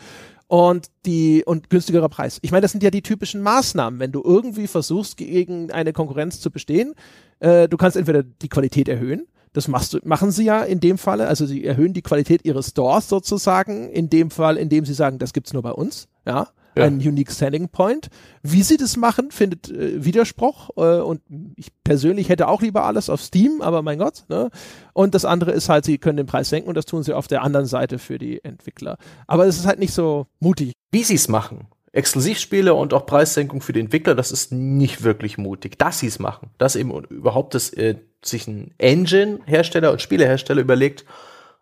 Und 0.49 0.89
die, 1.07 1.45
und 1.47 1.71
günstigerer 1.71 2.11
Preis. 2.11 2.39
Ich 2.43 2.51
meine, 2.51 2.61
das 2.61 2.73
sind 2.73 2.83
ja 2.83 2.91
die 2.91 3.01
typischen 3.01 3.41
Maßnahmen, 3.41 4.01
wenn 4.01 4.13
du 4.13 4.23
irgendwie 4.23 4.67
versuchst, 4.67 5.17
gegen 5.17 5.71
eine 5.71 5.95
Konkurrenz 5.95 6.41
zu 6.41 6.51
bestehen. 6.51 6.95
Äh, 7.39 7.69
du 7.69 7.79
kannst 7.79 7.97
entweder 7.97 8.23
die 8.23 8.49
Qualität 8.49 8.87
erhöhen, 8.89 9.27
das 9.53 9.69
machst 9.69 9.95
du, 9.95 9.99
machen 10.05 10.31
sie 10.31 10.45
ja 10.45 10.63
in 10.63 10.81
dem 10.81 10.99
Falle. 10.99 11.29
Also 11.29 11.47
sie 11.47 11.65
erhöhen 11.65 11.93
die 11.93 12.03
Qualität 12.03 12.45
ihres 12.45 12.69
Stores 12.69 13.09
sozusagen. 13.09 13.91
In 13.91 14.09
dem 14.09 14.31
Fall, 14.31 14.57
indem 14.57 14.85
sie 14.85 14.95
sagen, 14.95 15.19
das 15.19 15.33
gibt's 15.33 15.53
nur 15.53 15.63
bei 15.63 15.73
uns. 15.73 16.09
Ja. 16.27 16.49
Ja. 16.75 16.85
Ein 16.85 16.95
unique 16.95 17.31
selling 17.31 17.69
point. 17.69 18.09
Wie 18.43 18.63
sie 18.63 18.79
das 18.79 18.97
machen, 18.97 19.31
findet 19.31 19.71
äh, 19.71 20.03
Widerspruch. 20.03 20.71
Äh, 20.77 21.01
und 21.01 21.21
ich 21.57 21.69
persönlich 21.85 22.31
hätte 22.31 22.49
auch 22.49 22.63
lieber 22.63 22.85
alles 22.85 23.11
auf 23.11 23.21
Steam, 23.21 23.61
aber 23.61 23.83
mein 23.83 23.99
Gott. 23.99 24.25
Ne? 24.31 24.49
Und 24.95 25.15
das 25.15 25.27
andere 25.27 25.53
ist 25.53 25.69
halt, 25.69 25.85
sie 25.85 25.99
können 25.99 26.17
den 26.17 26.27
Preis 26.27 26.49
senken 26.49 26.71
und 26.71 26.75
das 26.75 26.87
tun 26.87 27.03
sie 27.03 27.13
auf 27.13 27.27
der 27.27 27.43
anderen 27.43 27.67
Seite 27.67 27.99
für 27.99 28.17
die 28.17 28.43
Entwickler. 28.43 28.97
Aber 29.27 29.47
es 29.47 29.59
ist 29.59 29.67
halt 29.67 29.81
nicht 29.81 29.93
so 29.93 30.27
mutig. 30.41 30.73
Wie 30.91 31.05
sie 31.05 31.15
es 31.17 31.29
machen, 31.29 31.67
Exklusivspiele 31.93 32.73
und 32.75 32.95
auch 32.95 33.05
Preissenkung 33.05 33.61
für 33.61 33.73
die 33.73 33.81
Entwickler, 33.81 34.15
das 34.15 34.33
ist 34.33 34.51
nicht 34.51 35.03
wirklich 35.03 35.37
mutig. 35.37 35.79
Dass 35.79 35.99
sie 35.99 36.07
es 36.07 36.19
machen, 36.19 36.51
dass 36.59 36.77
eben 36.77 36.93
überhaupt 37.05 37.55
das, 37.55 37.71
äh, 37.71 37.97
sich 38.25 38.47
ein 38.47 38.75
Engine-Hersteller 38.79 39.93
und 39.93 40.01
Spielehersteller 40.01 40.63
überlegt, 40.63 41.05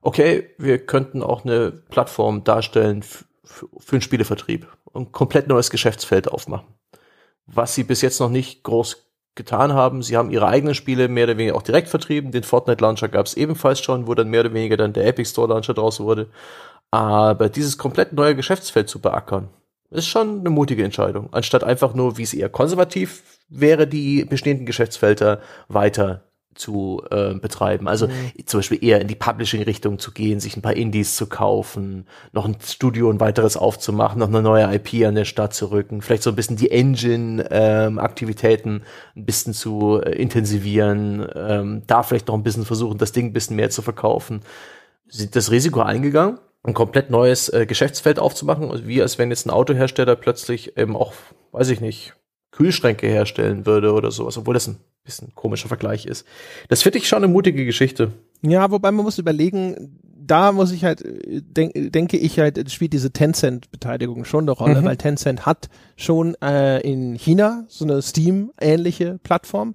okay, 0.02 0.51
wir 0.57 0.78
könnten 0.78 1.23
auch 1.23 1.44
eine 1.44 1.73
Plattform 1.73 2.44
darstellen 2.44 3.02
für 3.44 3.69
einen 3.90 4.02
Spielevertrieb 4.02 4.69
und 4.85 5.12
komplett 5.12 5.48
neues 5.48 5.70
Geschäftsfeld 5.70 6.28
aufmachen. 6.28 6.69
Was 7.47 7.74
sie 7.74 7.82
bis 7.82 8.01
jetzt 8.01 8.20
noch 8.20 8.31
nicht 8.31 8.62
groß 8.62 9.11
getan 9.35 9.73
haben. 9.73 10.02
Sie 10.02 10.16
haben 10.16 10.31
ihre 10.31 10.48
eigenen 10.48 10.74
Spiele 10.74 11.09
mehr 11.09 11.24
oder 11.24 11.39
weniger 11.39 11.57
auch 11.57 11.62
direkt 11.62 11.89
vertrieben. 11.89 12.32
Den 12.32 12.43
Fortnite 12.43 12.82
Launcher 12.82 13.09
gab 13.09 13.27
es 13.27 13.35
ebenfalls 13.35 13.81
schon, 13.81 14.07
wo 14.07 14.15
dann 14.15 14.28
mehr 14.28 14.40
oder 14.40 14.52
weniger 14.52 14.77
dann 14.77 14.93
der 14.93 15.07
Epic 15.07 15.31
Store 15.31 15.48
Launcher 15.48 15.74
draus 15.74 16.01
wurde. 16.01 16.28
Aber 16.90 17.48
dieses 17.48 17.78
komplett 17.78 18.12
neue 18.12 18.35
Geschäftsfeld 18.35 18.89
zu 18.89 19.01
beackern, 19.01 19.48
ist 19.91 20.09
schon 20.09 20.41
eine 20.41 20.51
mutige 20.51 20.85
Entscheidung. 20.85 21.29
Anstatt 21.33 21.65
einfach 21.65 21.95
nur, 21.95 22.17
wie 22.17 22.23
es 22.23 22.35
eher 22.35 22.49
konservativ 22.49 23.23
wäre, 23.49 23.87
die 23.87 24.25
bestehenden 24.25 24.67
Geschäftsfelder 24.67 25.41
weiter 25.69 26.25
zu 26.55 27.03
äh, 27.11 27.35
betreiben. 27.35 27.89
Also 27.89 28.07
mhm. 28.09 28.33
zum 28.45 28.59
Beispiel 28.59 28.85
eher 28.85 29.01
in 29.01 29.09
die 29.09 29.15
Publishing-Richtung 29.15 29.99
zu 29.99 30.12
gehen, 30.12 30.41
sich 30.41 30.57
ein 30.57 30.62
paar 30.62 30.75
Indies 30.75 31.17
zu 31.17 31.27
kaufen, 31.27 32.07
noch 32.33 32.45
ein 32.45 32.57
Studio 32.62 33.11
ein 33.11 33.21
weiteres 33.21 33.57
aufzumachen, 33.57 34.19
noch 34.19 34.29
eine 34.29 34.43
neue 34.43 34.73
IP 34.75 35.07
an 35.07 35.15
der 35.15 35.25
Stadt 35.25 35.55
zu 35.55 35.71
rücken, 35.71 36.03
vielleicht 36.03 36.25
so 36.25 36.31
ein 36.31 36.37
bisschen 36.37 36.57
die 36.57 36.71
Engine-Aktivitäten 36.71 38.69
ähm, 38.71 38.83
ein 39.17 39.25
bisschen 39.25 39.55
zu 39.55 40.01
äh, 40.03 40.11
intensivieren, 40.11 41.27
ähm, 41.35 41.83
da 41.87 42.03
vielleicht 42.03 42.29
noch 42.29 42.35
ein 42.35 42.43
bisschen 42.43 42.67
versuchen, 42.67 42.99
das 42.99 43.12
Ding 43.12 43.27
ein 43.27 43.33
bisschen 43.33 43.57
mehr 43.57 43.71
zu 43.71 43.81
verkaufen. 43.83 44.41
Sind 45.09 45.37
das 45.37 45.51
Risiko 45.51 45.81
eingegangen? 45.81 46.39
Ein 46.62 46.74
komplett 46.74 47.11
neues 47.11 47.49
äh, 47.49 47.66
Geschäftsfeld 47.66 48.19
aufzumachen, 48.19 48.70
also 48.70 48.87
wie 48.87 49.01
als 49.01 49.19
wenn 49.19 49.31
jetzt 49.31 49.47
ein 49.47 49.51
Autohersteller 49.51 50.16
plötzlich 50.16 50.77
eben 50.77 50.97
auch, 50.97 51.15
weiß 51.53 51.70
ich 51.70 51.81
nicht, 51.81 52.15
Kühlschränke 52.51 53.07
herstellen 53.07 53.65
würde 53.65 53.93
oder 53.93 54.11
sowas, 54.11 54.37
obwohl 54.37 54.55
das 54.55 54.66
ein 54.66 54.78
bisschen 55.05 55.35
komischer 55.35 55.69
Vergleich 55.69 56.05
ist. 56.05 56.27
Das 56.69 56.82
finde 56.82 56.99
ich 56.99 57.09
schon 57.09 57.24
eine 57.24 57.32
mutige 57.32 57.65
Geschichte. 57.65 58.12
Ja, 58.43 58.70
wobei 58.70 58.91
man 58.91 59.05
muss 59.05 59.19
überlegen, 59.19 59.99
da 60.03 60.53
muss 60.53 60.73
ich 60.73 60.85
halt, 60.85 61.03
denk, 61.05 61.73
denke 61.93 62.16
ich 62.16 62.39
halt, 62.39 62.70
spielt 62.70 62.93
diese 62.93 63.12
Tencent-Beteiligung 63.12 64.24
schon 64.24 64.45
eine 64.45 64.53
Rolle, 64.53 64.81
mhm. 64.81 64.85
weil 64.85 64.97
Tencent 64.97 65.47
hat 65.47 65.69
schon 65.97 66.37
äh, 66.43 66.81
in 66.81 67.15
China 67.15 67.65
so 67.69 67.85
eine 67.85 68.03
Steam-ähnliche 68.03 69.19
Plattform 69.23 69.74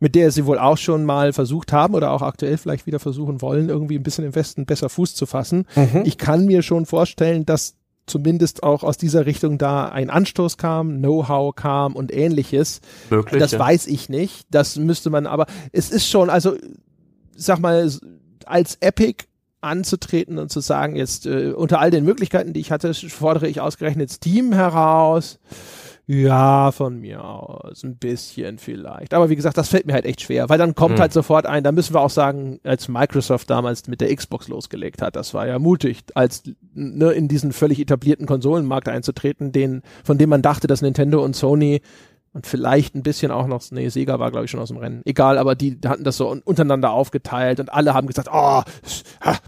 mit 0.00 0.14
der 0.14 0.30
sie 0.30 0.46
wohl 0.46 0.58
auch 0.58 0.78
schon 0.78 1.04
mal 1.04 1.32
versucht 1.32 1.72
haben 1.72 1.94
oder 1.94 2.12
auch 2.12 2.22
aktuell 2.22 2.56
vielleicht 2.56 2.86
wieder 2.86 3.00
versuchen 3.00 3.42
wollen, 3.42 3.68
irgendwie 3.68 3.96
ein 3.96 4.02
bisschen 4.02 4.24
im 4.24 4.34
Westen 4.34 4.66
besser 4.66 4.88
Fuß 4.88 5.14
zu 5.14 5.26
fassen. 5.26 5.66
Mhm. 5.74 6.02
Ich 6.04 6.18
kann 6.18 6.46
mir 6.46 6.62
schon 6.62 6.86
vorstellen, 6.86 7.44
dass 7.46 7.74
zumindest 8.06 8.62
auch 8.62 8.82
aus 8.84 8.96
dieser 8.96 9.26
Richtung 9.26 9.58
da 9.58 9.88
ein 9.88 10.10
Anstoß 10.10 10.56
kam, 10.56 10.98
Know-how 10.98 11.54
kam 11.54 11.94
und 11.94 12.12
ähnliches. 12.12 12.80
Möglich, 13.10 13.38
das 13.38 13.52
ja. 13.52 13.58
weiß 13.58 13.86
ich 13.86 14.08
nicht. 14.08 14.46
Das 14.50 14.76
müsste 14.76 15.10
man 15.10 15.26
aber, 15.26 15.46
es 15.72 15.90
ist 15.90 16.08
schon, 16.08 16.30
also 16.30 16.56
sag 17.36 17.60
mal, 17.60 17.90
als 18.46 18.78
Epic 18.80 19.24
anzutreten 19.60 20.38
und 20.38 20.50
zu 20.50 20.60
sagen, 20.60 20.96
jetzt 20.96 21.26
äh, 21.26 21.52
unter 21.52 21.80
all 21.80 21.90
den 21.90 22.04
Möglichkeiten, 22.04 22.52
die 22.52 22.60
ich 22.60 22.70
hatte, 22.70 22.94
fordere 22.94 23.48
ich 23.48 23.60
ausgerechnet 23.60 24.10
Steam 24.10 24.52
heraus. 24.52 25.38
Ja, 26.10 26.72
von 26.72 27.00
mir 27.00 27.22
aus. 27.22 27.84
Ein 27.84 27.96
bisschen 27.98 28.56
vielleicht. 28.56 29.12
Aber 29.12 29.28
wie 29.28 29.36
gesagt, 29.36 29.58
das 29.58 29.68
fällt 29.68 29.84
mir 29.84 29.92
halt 29.92 30.06
echt 30.06 30.22
schwer, 30.22 30.48
weil 30.48 30.56
dann 30.56 30.74
kommt 30.74 30.94
hm. 30.94 31.00
halt 31.02 31.12
sofort 31.12 31.44
ein, 31.44 31.62
da 31.62 31.70
müssen 31.70 31.94
wir 31.94 32.00
auch 32.00 32.08
sagen, 32.08 32.60
als 32.64 32.88
Microsoft 32.88 33.50
damals 33.50 33.86
mit 33.88 34.00
der 34.00 34.16
Xbox 34.16 34.48
losgelegt 34.48 35.02
hat, 35.02 35.16
das 35.16 35.34
war 35.34 35.46
ja 35.46 35.58
mutig, 35.58 36.04
als 36.14 36.44
ne, 36.72 37.10
in 37.10 37.28
diesen 37.28 37.52
völlig 37.52 37.78
etablierten 37.78 38.24
Konsolenmarkt 38.24 38.88
einzutreten, 38.88 39.52
den, 39.52 39.82
von 40.02 40.16
dem 40.16 40.30
man 40.30 40.40
dachte, 40.40 40.66
dass 40.66 40.80
Nintendo 40.80 41.22
und 41.22 41.36
Sony 41.36 41.82
und 42.38 42.46
vielleicht 42.46 42.94
ein 42.94 43.02
bisschen 43.02 43.32
auch 43.32 43.48
noch, 43.48 43.60
nee, 43.72 43.88
Sega 43.88 44.20
war 44.20 44.30
glaube 44.30 44.44
ich 44.44 44.50
schon 44.52 44.60
aus 44.60 44.68
dem 44.68 44.76
Rennen. 44.76 45.02
Egal, 45.04 45.38
aber 45.38 45.56
die 45.56 45.76
hatten 45.84 46.04
das 46.04 46.18
so 46.18 46.28
untereinander 46.44 46.92
aufgeteilt 46.92 47.58
und 47.58 47.72
alle 47.72 47.94
haben 47.94 48.06
gesagt, 48.06 48.28
oh, 48.32 48.62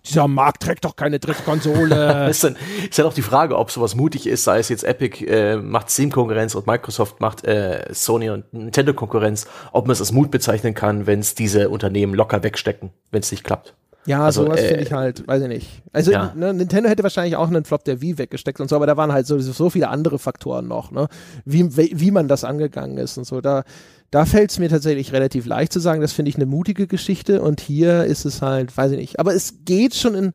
dieser 0.04 0.26
Markt 0.26 0.64
trägt 0.64 0.84
doch 0.84 0.96
keine 0.96 1.20
dritte 1.20 1.44
Konsole. 1.44 2.26
ist, 2.30 2.42
dann, 2.42 2.56
ist 2.88 2.98
dann 2.98 3.06
auch 3.06 3.14
die 3.14 3.22
Frage, 3.22 3.56
ob 3.56 3.70
sowas 3.70 3.94
mutig 3.94 4.26
ist, 4.26 4.42
sei 4.42 4.58
es 4.58 4.68
jetzt 4.70 4.82
Epic 4.82 5.24
äh, 5.24 5.56
macht 5.56 5.88
Steam-Konkurrenz 5.88 6.56
und 6.56 6.66
Microsoft 6.66 7.20
macht 7.20 7.44
äh, 7.44 7.86
Sony 7.92 8.30
und 8.30 8.52
Nintendo-Konkurrenz, 8.52 9.46
ob 9.70 9.86
man 9.86 9.92
es 9.92 10.00
als 10.00 10.10
Mut 10.10 10.32
bezeichnen 10.32 10.74
kann, 10.74 11.06
wenn 11.06 11.20
es 11.20 11.36
diese 11.36 11.68
Unternehmen 11.68 12.14
locker 12.14 12.42
wegstecken, 12.42 12.90
wenn 13.12 13.20
es 13.20 13.30
nicht 13.30 13.44
klappt. 13.44 13.76
Ja, 14.06 14.24
also, 14.24 14.44
sowas 14.44 14.60
äh, 14.60 14.68
finde 14.68 14.82
ich 14.82 14.92
halt, 14.92 15.26
weiß 15.26 15.42
ich 15.42 15.48
nicht. 15.48 15.82
Also 15.92 16.10
ja. 16.10 16.32
ne, 16.34 16.54
Nintendo 16.54 16.88
hätte 16.88 17.02
wahrscheinlich 17.02 17.36
auch 17.36 17.48
einen 17.48 17.64
Flop 17.64 17.84
der 17.84 18.00
Wii 18.00 18.18
weggesteckt 18.18 18.60
und 18.60 18.68
so, 18.68 18.76
aber 18.76 18.86
da 18.86 18.96
waren 18.96 19.12
halt 19.12 19.26
so, 19.26 19.38
so 19.38 19.70
viele 19.70 19.88
andere 19.88 20.18
Faktoren 20.18 20.68
noch, 20.68 20.90
ne? 20.90 21.08
Wie, 21.44 21.76
wie 21.76 22.10
man 22.10 22.26
das 22.26 22.44
angegangen 22.44 22.96
ist 22.96 23.18
und 23.18 23.24
so. 23.24 23.40
Da, 23.40 23.64
da 24.10 24.24
fällt 24.24 24.50
es 24.50 24.58
mir 24.58 24.68
tatsächlich 24.68 25.12
relativ 25.12 25.46
leicht 25.46 25.72
zu 25.72 25.80
sagen, 25.80 26.00
das 26.00 26.12
finde 26.12 26.30
ich 26.30 26.36
eine 26.36 26.46
mutige 26.46 26.86
Geschichte 26.86 27.42
und 27.42 27.60
hier 27.60 28.04
ist 28.04 28.24
es 28.24 28.40
halt, 28.40 28.76
weiß 28.76 28.92
ich 28.92 28.98
nicht. 28.98 29.20
Aber 29.20 29.34
es 29.34 29.64
geht 29.64 29.94
schon 29.94 30.14
in, 30.14 30.32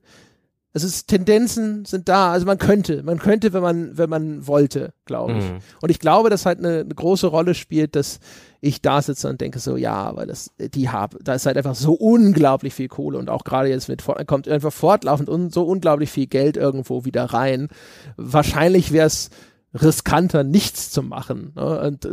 es 0.76 0.84
ist, 0.84 1.08
Tendenzen 1.08 1.86
sind 1.86 2.10
da, 2.10 2.34
also 2.34 2.46
man 2.46 2.58
könnte, 2.58 3.02
man 3.02 3.18
könnte, 3.18 3.54
wenn 3.54 3.62
man, 3.62 3.98
wenn 3.98 4.10
man 4.10 4.46
wollte, 4.46 4.92
glaube 5.06 5.38
ich. 5.38 5.46
Mhm. 5.46 5.60
Und 5.82 5.90
ich 5.90 6.00
glaube, 6.00 6.30
dass 6.30 6.46
halt 6.46 6.60
eine, 6.60 6.80
eine, 6.80 6.94
große 6.94 7.28
Rolle 7.28 7.54
spielt, 7.54 7.96
dass 7.96 8.20
ich 8.60 8.82
da 8.82 9.02
sitze 9.02 9.30
und 9.30 9.40
denke 9.40 9.60
so, 9.60 9.78
ja, 9.78 9.94
aber 9.94 10.26
das, 10.26 10.52
die 10.60 10.90
haben, 10.90 11.18
da 11.24 11.34
ist 11.34 11.46
halt 11.46 11.56
einfach 11.56 11.76
so 11.76 11.94
unglaublich 11.94 12.74
viel 12.74 12.90
Kohle 12.90 13.18
und 13.18 13.30
auch 13.30 13.46
gerade 13.46 13.70
jetzt 13.70 13.88
mit, 13.88 14.04
kommt 14.28 14.50
einfach 14.50 14.74
fortlaufend 14.74 15.30
un, 15.30 15.50
so 15.50 15.64
unglaublich 15.64 16.12
viel 16.12 16.28
Geld 16.28 16.58
irgendwo 16.58 17.06
wieder 17.06 17.24
rein. 17.24 17.70
Wahrscheinlich 18.18 18.92
wäre 18.92 19.08
es 19.08 19.30
riskanter, 19.76 20.44
nichts 20.44 20.92
zu 20.92 21.04
machen. 21.04 21.52
Ne? 21.56 21.80
Und 21.82 22.06
äh, 22.06 22.10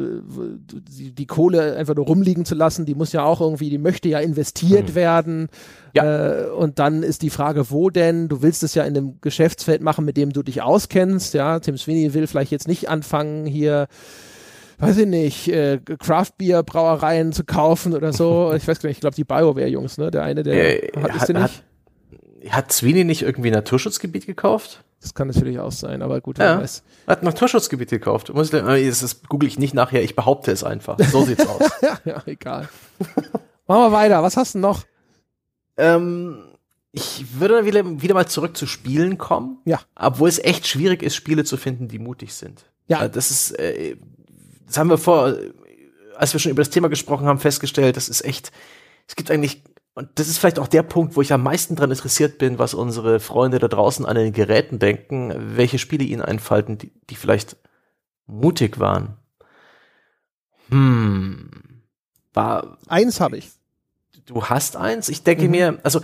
die, 0.96 1.12
die, 1.12 1.26
Kohle 1.26 1.76
einfach 1.76 1.94
nur 1.94 2.06
rumliegen 2.06 2.44
zu 2.44 2.54
lassen, 2.54 2.86
die 2.86 2.94
muss 2.94 3.12
ja 3.12 3.24
auch 3.24 3.40
irgendwie, 3.40 3.70
die 3.70 3.78
möchte 3.78 4.08
ja 4.08 4.18
investiert 4.18 4.90
mhm. 4.90 4.94
werden. 4.94 5.48
Ja. 5.94 6.44
Äh, 6.44 6.50
und 6.50 6.78
dann 6.78 7.02
ist 7.02 7.22
die 7.22 7.30
Frage, 7.30 7.70
wo 7.70 7.90
denn? 7.90 8.28
Du 8.28 8.42
willst 8.42 8.62
es 8.62 8.74
ja 8.74 8.82
in 8.82 8.96
einem 8.96 9.20
Geschäftsfeld 9.20 9.80
machen, 9.80 10.04
mit 10.04 10.16
dem 10.16 10.32
du 10.32 10.42
dich 10.42 10.62
auskennst. 10.62 11.34
Ja, 11.34 11.60
Tim 11.60 11.78
Sweeney 11.78 12.14
will 12.14 12.26
vielleicht 12.26 12.50
jetzt 12.50 12.68
nicht 12.68 12.88
anfangen, 12.88 13.46
hier 13.46 13.86
weiß 14.78 14.98
ich 14.98 15.06
nicht, 15.06 15.48
äh, 15.48 15.78
Craft 15.78 16.32
Beer 16.38 16.64
Brauereien 16.64 17.32
zu 17.32 17.44
kaufen 17.44 17.94
oder 17.94 18.12
so. 18.12 18.52
Ich 18.56 18.66
weiß 18.66 18.80
gar 18.80 18.88
nicht, 18.88 18.96
ich 18.96 19.00
glaube 19.00 19.14
die 19.14 19.24
BioWare 19.24 19.68
Jungs, 19.68 19.98
ne? 19.98 20.10
Der 20.10 20.24
eine, 20.24 20.42
der 20.42 20.82
äh, 20.82 21.00
hat, 21.00 21.28
nicht? 21.28 21.38
Hat, 21.38 21.62
hat 22.48 22.72
Sweeney 22.72 23.04
nicht 23.04 23.22
irgendwie 23.22 23.50
ein 23.50 23.54
Naturschutzgebiet 23.54 24.26
gekauft? 24.26 24.82
Das 25.02 25.14
kann 25.14 25.26
natürlich 25.26 25.58
auch 25.58 25.72
sein, 25.72 26.00
aber 26.00 26.20
gut, 26.20 26.38
wer 26.38 26.46
ja. 26.46 26.60
weiß. 26.60 26.84
Hat 27.08 27.22
ein 27.22 27.24
Naturschutzgebiet 27.24 27.90
gekauft. 27.90 28.32
Muss, 28.32 28.52
äh, 28.52 28.86
das, 28.86 29.22
google 29.28 29.48
ich 29.48 29.58
nicht 29.58 29.74
nachher, 29.74 30.02
ich 30.02 30.14
behaupte 30.14 30.52
es 30.52 30.62
einfach. 30.62 30.96
So 31.10 31.24
sieht's 31.24 31.44
aus. 31.44 31.60
ja, 31.82 31.98
ja, 32.04 32.22
egal. 32.24 32.68
Machen 33.66 33.82
wir 33.82 33.92
weiter. 33.92 34.22
Was 34.22 34.36
hast 34.36 34.54
du 34.54 34.60
noch? 34.60 34.84
Ähm, 35.76 36.38
ich 36.92 37.40
würde 37.40 37.64
wieder, 37.64 38.00
wieder 38.00 38.14
mal 38.14 38.28
zurück 38.28 38.56
zu 38.56 38.66
Spielen 38.66 39.18
kommen. 39.18 39.58
Ja. 39.64 39.80
Obwohl 39.96 40.28
es 40.28 40.38
echt 40.38 40.68
schwierig 40.68 41.02
ist, 41.02 41.16
Spiele 41.16 41.42
zu 41.42 41.56
finden, 41.56 41.88
die 41.88 41.98
mutig 41.98 42.32
sind. 42.34 42.64
Ja. 42.86 43.04
Äh, 43.04 43.10
das 43.10 43.32
ist, 43.32 43.58
äh, 43.58 43.96
das 44.66 44.78
haben 44.78 44.88
wir 44.88 44.98
vor, 44.98 45.34
als 46.16 46.32
wir 46.32 46.38
schon 46.38 46.52
über 46.52 46.62
das 46.62 46.70
Thema 46.70 46.88
gesprochen 46.88 47.26
haben, 47.26 47.40
festgestellt, 47.40 47.96
das 47.96 48.08
ist 48.08 48.24
echt, 48.24 48.52
es 49.08 49.16
gibt 49.16 49.32
eigentlich 49.32 49.64
und 49.94 50.08
das 50.14 50.28
ist 50.28 50.38
vielleicht 50.38 50.58
auch 50.58 50.68
der 50.68 50.82
Punkt, 50.82 51.16
wo 51.16 51.20
ich 51.20 51.32
am 51.32 51.42
meisten 51.42 51.76
daran 51.76 51.90
interessiert 51.90 52.38
bin, 52.38 52.58
was 52.58 52.72
unsere 52.72 53.20
Freunde 53.20 53.58
da 53.58 53.68
draußen 53.68 54.06
an 54.06 54.16
den 54.16 54.32
Geräten 54.32 54.78
denken, 54.78 55.34
welche 55.56 55.78
Spiele 55.78 56.04
ihnen 56.04 56.22
einfallen, 56.22 56.78
die, 56.78 56.92
die 57.10 57.14
vielleicht 57.14 57.56
mutig 58.26 58.78
waren. 58.78 59.18
Hm. 60.70 61.50
War. 62.32 62.78
Eins 62.88 63.20
habe 63.20 63.36
ich. 63.36 63.50
Du 64.24 64.44
hast 64.44 64.76
eins? 64.76 65.08
Ich 65.10 65.24
denke 65.24 65.44
mhm. 65.44 65.50
mir, 65.50 65.78
also 65.82 66.00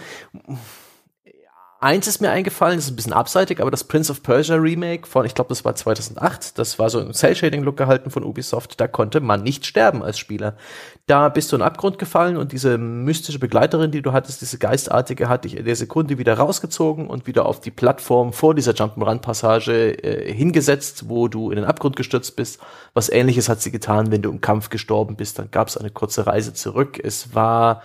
Eins 1.81 2.09
ist 2.09 2.21
mir 2.21 2.31
eingefallen, 2.31 2.77
ist 2.77 2.91
ein 2.91 2.97
bisschen 2.97 3.13
abseitig, 3.13 3.61
aber 3.61 3.71
das 3.71 3.85
Prince 3.85 4.11
of 4.11 4.25
Persia 4.25 4.57
Remake 4.57 5.07
von, 5.07 5.25
ich 5.25 5.33
glaube, 5.33 5.51
das 5.51 5.65
war 5.65 5.77
2008, 5.77 6.59
das 6.59 6.77
war 6.81 6.91
so 6.91 6.99
ein 6.99 7.15
Cell-Shading-Look 7.15 7.77
gehalten 7.77 8.11
von 8.11 8.25
Ubisoft, 8.25 8.81
da 8.81 8.89
konnte 8.89 9.21
man 9.21 9.45
nicht 9.45 9.65
sterben 9.65 10.03
als 10.03 10.19
Spieler. 10.19 10.57
Da 11.07 11.29
bist 11.29 11.53
du 11.53 11.57
in 11.57 11.61
den 11.61 11.69
Abgrund 11.69 12.01
gefallen 12.01 12.37
und 12.37 12.51
diese 12.51 12.79
mystische 12.79 13.39
Begleiterin, 13.39 13.93
die 13.93 14.03
du 14.03 14.13
hattest, 14.13 14.41
diese 14.41 14.59
Geistartige, 14.59 15.29
hat 15.29 15.45
dich 15.45 15.57
in 15.57 15.67
der 15.67 15.77
Sekunde 15.77 16.19
wieder 16.19 16.35
rausgezogen 16.35 17.07
und 17.07 17.29
wieder 17.29 17.47
auf 17.47 17.61
die 17.61 17.71
Plattform 17.71 18.33
vor 18.33 18.57
dieser 18.57 18.73
Jump'n'Run-Passage 18.73 20.03
äh, 20.03 20.33
hingesetzt, 20.33 21.09
wo 21.09 21.29
du 21.29 21.51
in 21.51 21.57
den 21.57 21.65
Abgrund 21.65 21.95
gestürzt 21.95 22.35
bist. 22.35 22.59
Was 22.93 23.09
ähnliches 23.09 23.49
hat 23.49 23.63
sie 23.63 23.71
getan, 23.71 24.11
wenn 24.11 24.23
du 24.23 24.31
im 24.31 24.41
Kampf 24.41 24.69
gestorben 24.71 25.15
bist, 25.15 25.39
dann 25.39 25.53
gab 25.53 25.69
es 25.69 25.77
eine 25.77 25.91
kurze 25.91 26.27
Reise 26.27 26.55
zurück. 26.55 26.99
Es 27.01 27.37
war 27.37 27.85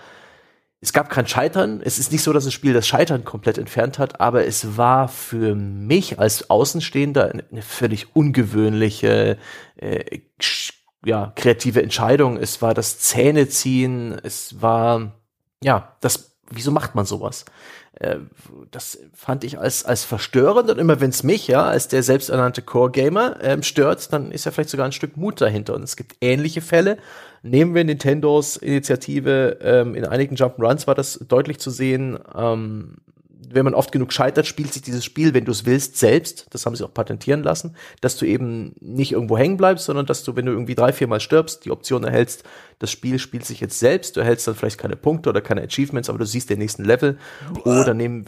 es 0.84 0.92
gab 0.92 1.08
kein 1.08 1.26
Scheitern. 1.26 1.80
Es 1.82 1.98
ist 1.98 2.12
nicht 2.12 2.22
so, 2.22 2.34
dass 2.34 2.44
das 2.44 2.52
Spiel 2.52 2.74
das 2.74 2.86
Scheitern 2.86 3.24
komplett 3.24 3.56
entfernt 3.56 3.98
hat, 3.98 4.20
aber 4.20 4.46
es 4.46 4.76
war 4.76 5.08
für 5.08 5.54
mich 5.54 6.18
als 6.18 6.50
Außenstehender 6.50 7.32
eine, 7.32 7.62
völlig 7.62 8.14
ungewöhnliche, 8.14 9.38
äh, 9.76 10.20
ja, 11.06 11.32
kreative 11.36 11.82
Entscheidung. 11.82 12.36
Es 12.36 12.60
war 12.60 12.74
das 12.74 12.98
Zähneziehen. 12.98 14.14
Es 14.22 14.60
war, 14.60 15.12
ja, 15.62 15.96
das, 16.02 16.36
wieso 16.50 16.70
macht 16.70 16.94
man 16.94 17.06
sowas? 17.06 17.46
Äh, 18.04 18.18
das 18.70 18.98
fand 19.14 19.44
ich 19.44 19.58
als, 19.58 19.84
als 19.84 20.04
verstörend 20.04 20.70
und 20.70 20.78
immer 20.78 21.00
wenn 21.00 21.10
es 21.10 21.22
mich, 21.22 21.46
ja, 21.48 21.64
als 21.64 21.88
der 21.88 22.02
selbsternannte 22.02 22.62
Core-Gamer 22.62 23.38
ähm, 23.42 23.62
stört, 23.62 24.12
dann 24.12 24.30
ist 24.30 24.44
ja 24.44 24.50
vielleicht 24.50 24.70
sogar 24.70 24.86
ein 24.86 24.92
Stück 24.92 25.16
Mut 25.16 25.40
dahinter. 25.40 25.74
Und 25.74 25.82
es 25.82 25.96
gibt 25.96 26.16
ähnliche 26.20 26.60
Fälle, 26.60 26.98
nehmen 27.42 27.74
wir 27.74 27.84
Nintendos 27.84 28.56
Initiative, 28.56 29.58
ähm, 29.60 29.94
in 29.94 30.04
einigen 30.04 30.36
Jump'n'Runs 30.36 30.86
war 30.86 30.94
das 30.94 31.18
deutlich 31.28 31.58
zu 31.58 31.70
sehen, 31.70 32.18
ähm, 32.36 32.96
wenn 33.50 33.64
man 33.64 33.74
oft 33.74 33.92
genug 33.92 34.12
scheitert, 34.12 34.46
spielt 34.46 34.72
sich 34.72 34.82
dieses 34.82 35.04
Spiel, 35.04 35.34
wenn 35.34 35.44
du 35.44 35.52
es 35.52 35.64
willst, 35.66 35.96
selbst, 35.98 36.46
das 36.50 36.66
haben 36.66 36.76
sie 36.76 36.84
auch 36.84 36.94
patentieren 36.94 37.42
lassen, 37.42 37.76
dass 38.00 38.16
du 38.16 38.26
eben 38.26 38.74
nicht 38.80 39.12
irgendwo 39.12 39.36
hängen 39.36 39.56
bleibst, 39.56 39.84
sondern 39.86 40.06
dass 40.06 40.24
du, 40.24 40.36
wenn 40.36 40.46
du 40.46 40.52
irgendwie 40.52 40.74
drei, 40.74 40.92
viermal 40.92 41.20
stirbst, 41.20 41.64
die 41.64 41.70
Option 41.70 42.04
erhältst, 42.04 42.44
das 42.78 42.90
Spiel 42.90 43.18
spielt 43.18 43.44
sich 43.44 43.60
jetzt 43.60 43.78
selbst, 43.78 44.16
du 44.16 44.20
erhältst 44.20 44.46
dann 44.46 44.54
vielleicht 44.54 44.78
keine 44.78 44.96
Punkte 44.96 45.28
oder 45.28 45.40
keine 45.40 45.62
Achievements, 45.62 46.08
aber 46.08 46.18
du 46.18 46.26
siehst 46.26 46.50
den 46.50 46.58
nächsten 46.58 46.84
Level. 46.84 47.18
Oder 47.64 47.94
nehmen, 47.94 48.26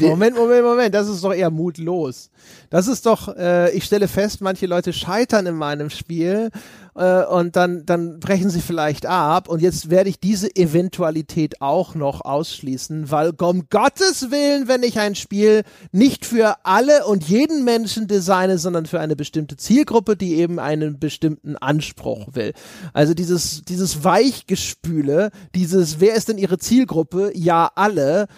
Moment, 0.00 0.36
Moment, 0.36 0.64
Moment, 0.64 0.94
das 0.94 1.08
ist 1.08 1.24
doch 1.24 1.34
eher 1.34 1.50
mutlos. 1.50 2.30
Das 2.70 2.86
ist 2.86 3.04
doch, 3.04 3.36
äh, 3.36 3.72
ich 3.72 3.84
stelle 3.84 4.06
fest, 4.06 4.40
manche 4.42 4.66
Leute 4.66 4.92
scheitern 4.92 5.44
in 5.46 5.56
meinem 5.56 5.90
Spiel 5.90 6.50
äh, 6.94 7.24
und 7.24 7.56
dann, 7.56 7.84
dann 7.84 8.20
brechen 8.20 8.48
sie 8.48 8.60
vielleicht 8.60 9.06
ab 9.06 9.48
und 9.48 9.60
jetzt 9.60 9.90
werde 9.90 10.08
ich 10.08 10.20
diese 10.20 10.54
Eventualität 10.54 11.60
auch 11.60 11.96
noch 11.96 12.24
ausschließen, 12.24 13.10
weil 13.10 13.32
um 13.40 13.68
Gottes 13.70 14.30
Willen, 14.30 14.68
wenn 14.68 14.84
ich 14.84 15.00
ein 15.00 15.16
Spiel 15.16 15.64
nicht 15.90 16.26
für 16.26 16.54
alle 16.62 17.04
und 17.06 17.28
jeden 17.28 17.64
Menschen 17.64 18.06
designe, 18.06 18.56
sondern 18.56 18.86
für 18.86 19.00
eine 19.00 19.16
bestimmte 19.16 19.56
Zielgruppe, 19.56 20.16
die 20.16 20.36
eben 20.36 20.60
einen 20.60 21.00
bestimmten 21.00 21.56
Anspruch 21.56 22.28
will. 22.34 22.52
Also 22.92 23.14
dieses, 23.14 23.62
dieses 23.62 24.04
Weichgespüle, 24.04 25.30
dieses, 25.56 25.98
wer 25.98 26.14
ist 26.14 26.28
denn 26.28 26.38
ihre 26.38 26.58
Zielgruppe? 26.58 27.32
Ja, 27.34 27.68
alle 27.74 28.28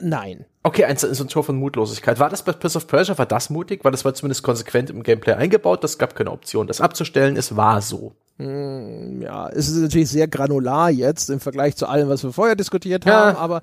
nein. 0.00 0.46
Okay, 0.66 0.86
ein, 0.86 0.96
so 0.96 1.06
ein 1.08 1.28
Tor 1.28 1.44
von 1.44 1.56
Mutlosigkeit. 1.56 2.18
War 2.18 2.30
das 2.30 2.42
bei 2.42 2.52
Prince 2.52 2.78
of 2.78 2.86
Persia, 2.86 3.18
war 3.18 3.26
das 3.26 3.50
mutig? 3.50 3.84
Weil 3.84 3.92
das 3.92 4.06
war 4.06 4.14
zumindest 4.14 4.42
konsequent 4.42 4.88
im 4.88 5.02
Gameplay 5.02 5.34
eingebaut. 5.34 5.84
Das 5.84 5.98
gab 5.98 6.16
keine 6.16 6.30
Option, 6.30 6.66
das 6.66 6.80
abzustellen. 6.80 7.36
Es 7.36 7.54
war 7.54 7.82
so. 7.82 8.16
Hm, 8.36 9.22
ja, 9.22 9.48
es 9.50 9.68
ist 9.68 9.76
natürlich 9.76 10.08
sehr 10.08 10.26
granular 10.26 10.90
jetzt 10.90 11.30
im 11.30 11.38
Vergleich 11.38 11.76
zu 11.76 11.86
allem, 11.86 12.08
was 12.08 12.24
wir 12.24 12.32
vorher 12.32 12.56
diskutiert 12.56 13.06
haben, 13.06 13.36
ja. 13.36 13.38
aber 13.38 13.60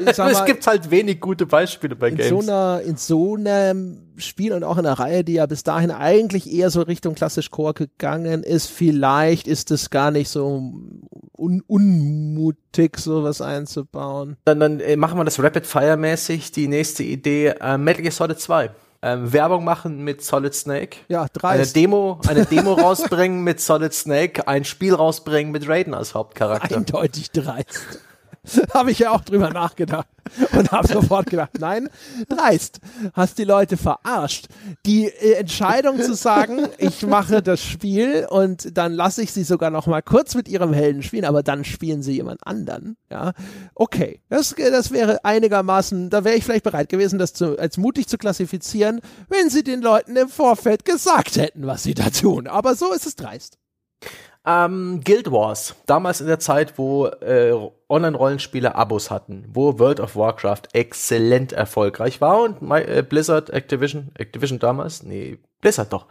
ich 0.00 0.14
sag 0.14 0.18
mal, 0.32 0.32
es 0.32 0.46
gibt 0.46 0.66
halt 0.66 0.90
wenig 0.90 1.20
gute 1.20 1.44
Beispiele 1.44 1.94
bei 1.94 2.08
in 2.08 2.16
Games. 2.16 2.30
So 2.30 2.40
einer, 2.40 2.80
in 2.80 2.96
so 2.96 3.34
einem 3.34 3.98
Spiel 4.16 4.54
und 4.54 4.64
auch 4.64 4.78
in 4.78 4.86
einer 4.86 4.98
Reihe, 4.98 5.24
die 5.24 5.34
ja 5.34 5.44
bis 5.44 5.62
dahin 5.62 5.90
eigentlich 5.90 6.50
eher 6.50 6.70
so 6.70 6.80
Richtung 6.80 7.14
klassisch 7.14 7.50
Core 7.50 7.74
gegangen 7.74 8.44
ist, 8.44 8.70
vielleicht 8.70 9.46
ist 9.46 9.70
es 9.70 9.90
gar 9.90 10.10
nicht 10.10 10.30
so 10.30 10.72
un 11.36 11.62
unmutig, 11.66 12.96
sowas 12.96 13.42
einzubauen. 13.42 14.38
Dann, 14.46 14.58
dann 14.58 14.80
äh, 14.80 14.96
machen 14.96 15.18
wir 15.18 15.24
das 15.24 15.42
Rapid 15.42 15.66
Fire 15.66 15.98
mäßig. 15.98 16.43
Die 16.52 16.68
nächste 16.68 17.02
Idee, 17.02 17.54
äh, 17.60 17.78
Metal 17.78 18.02
Gear 18.02 18.12
Solid 18.12 18.40
2 18.40 18.70
ähm, 19.04 19.32
Werbung 19.32 19.64
machen 19.64 20.02
mit 20.02 20.24
Solid 20.24 20.54
Snake. 20.54 20.96
Ja, 21.08 21.26
drei. 21.30 21.50
Eine 21.50 21.66
Demo, 21.66 22.20
eine 22.26 22.46
Demo 22.46 22.72
rausbringen 22.80 23.44
mit 23.44 23.60
Solid 23.60 23.92
Snake, 23.92 24.48
ein 24.48 24.64
Spiel 24.64 24.94
rausbringen 24.94 25.52
mit 25.52 25.68
Raiden 25.68 25.92
als 25.92 26.14
Hauptcharakter. 26.14 26.76
Eindeutig 26.76 27.30
dreist. 27.30 27.98
habe 28.74 28.90
ich 28.90 28.98
ja 28.98 29.10
auch 29.10 29.22
drüber 29.22 29.50
nachgedacht 29.50 30.06
und 30.52 30.70
habe 30.72 30.88
sofort 30.88 31.26
gedacht, 31.26 31.58
nein, 31.58 31.88
dreist, 32.28 32.80
hast 33.12 33.38
die 33.38 33.44
Leute 33.44 33.76
verarscht. 33.76 34.46
Die 34.86 35.06
äh, 35.06 35.34
Entscheidung 35.34 36.00
zu 36.00 36.14
sagen, 36.14 36.68
ich 36.78 37.06
mache 37.06 37.42
das 37.42 37.62
Spiel 37.62 38.26
und 38.28 38.76
dann 38.76 38.92
lasse 38.92 39.22
ich 39.22 39.32
sie 39.32 39.44
sogar 39.44 39.70
noch 39.70 39.86
mal 39.86 40.02
kurz 40.02 40.34
mit 40.34 40.48
ihrem 40.48 40.72
Helden 40.72 41.02
spielen, 41.02 41.24
aber 41.24 41.42
dann 41.42 41.64
spielen 41.64 42.02
sie 42.02 42.12
jemand 42.12 42.46
anderen, 42.46 42.96
ja, 43.10 43.32
okay, 43.74 44.20
das, 44.28 44.54
das 44.56 44.90
wäre 44.90 45.24
einigermaßen, 45.24 46.10
da 46.10 46.24
wäre 46.24 46.36
ich 46.36 46.44
vielleicht 46.44 46.64
bereit 46.64 46.88
gewesen, 46.88 47.18
das 47.18 47.32
zu, 47.32 47.58
als 47.58 47.76
mutig 47.76 48.08
zu 48.08 48.18
klassifizieren, 48.18 49.00
wenn 49.28 49.50
sie 49.50 49.62
den 49.62 49.82
Leuten 49.82 50.16
im 50.16 50.28
Vorfeld 50.28 50.84
gesagt 50.84 51.36
hätten, 51.36 51.66
was 51.66 51.82
sie 51.82 51.94
da 51.94 52.10
tun, 52.10 52.46
aber 52.46 52.74
so 52.74 52.92
ist 52.92 53.06
es 53.06 53.16
dreist. 53.16 53.58
Ähm, 54.46 55.00
Guild 55.02 55.32
Wars, 55.32 55.74
damals 55.86 56.20
in 56.20 56.26
der 56.26 56.38
Zeit, 56.38 56.76
wo 56.76 57.06
äh, 57.06 57.54
Online-Rollenspiele 57.88 58.74
Abos 58.74 59.10
hatten, 59.10 59.46
wo 59.50 59.78
World 59.78 60.00
of 60.00 60.16
Warcraft 60.16 60.62
exzellent 60.74 61.52
erfolgreich 61.52 62.20
war 62.20 62.42
und 62.42 62.60
My, 62.60 62.80
äh, 62.80 63.02
Blizzard, 63.02 63.48
Activision, 63.48 64.10
Activision 64.18 64.58
damals, 64.58 65.02
nee, 65.02 65.38
Blizzard 65.62 65.92
doch. 65.92 66.06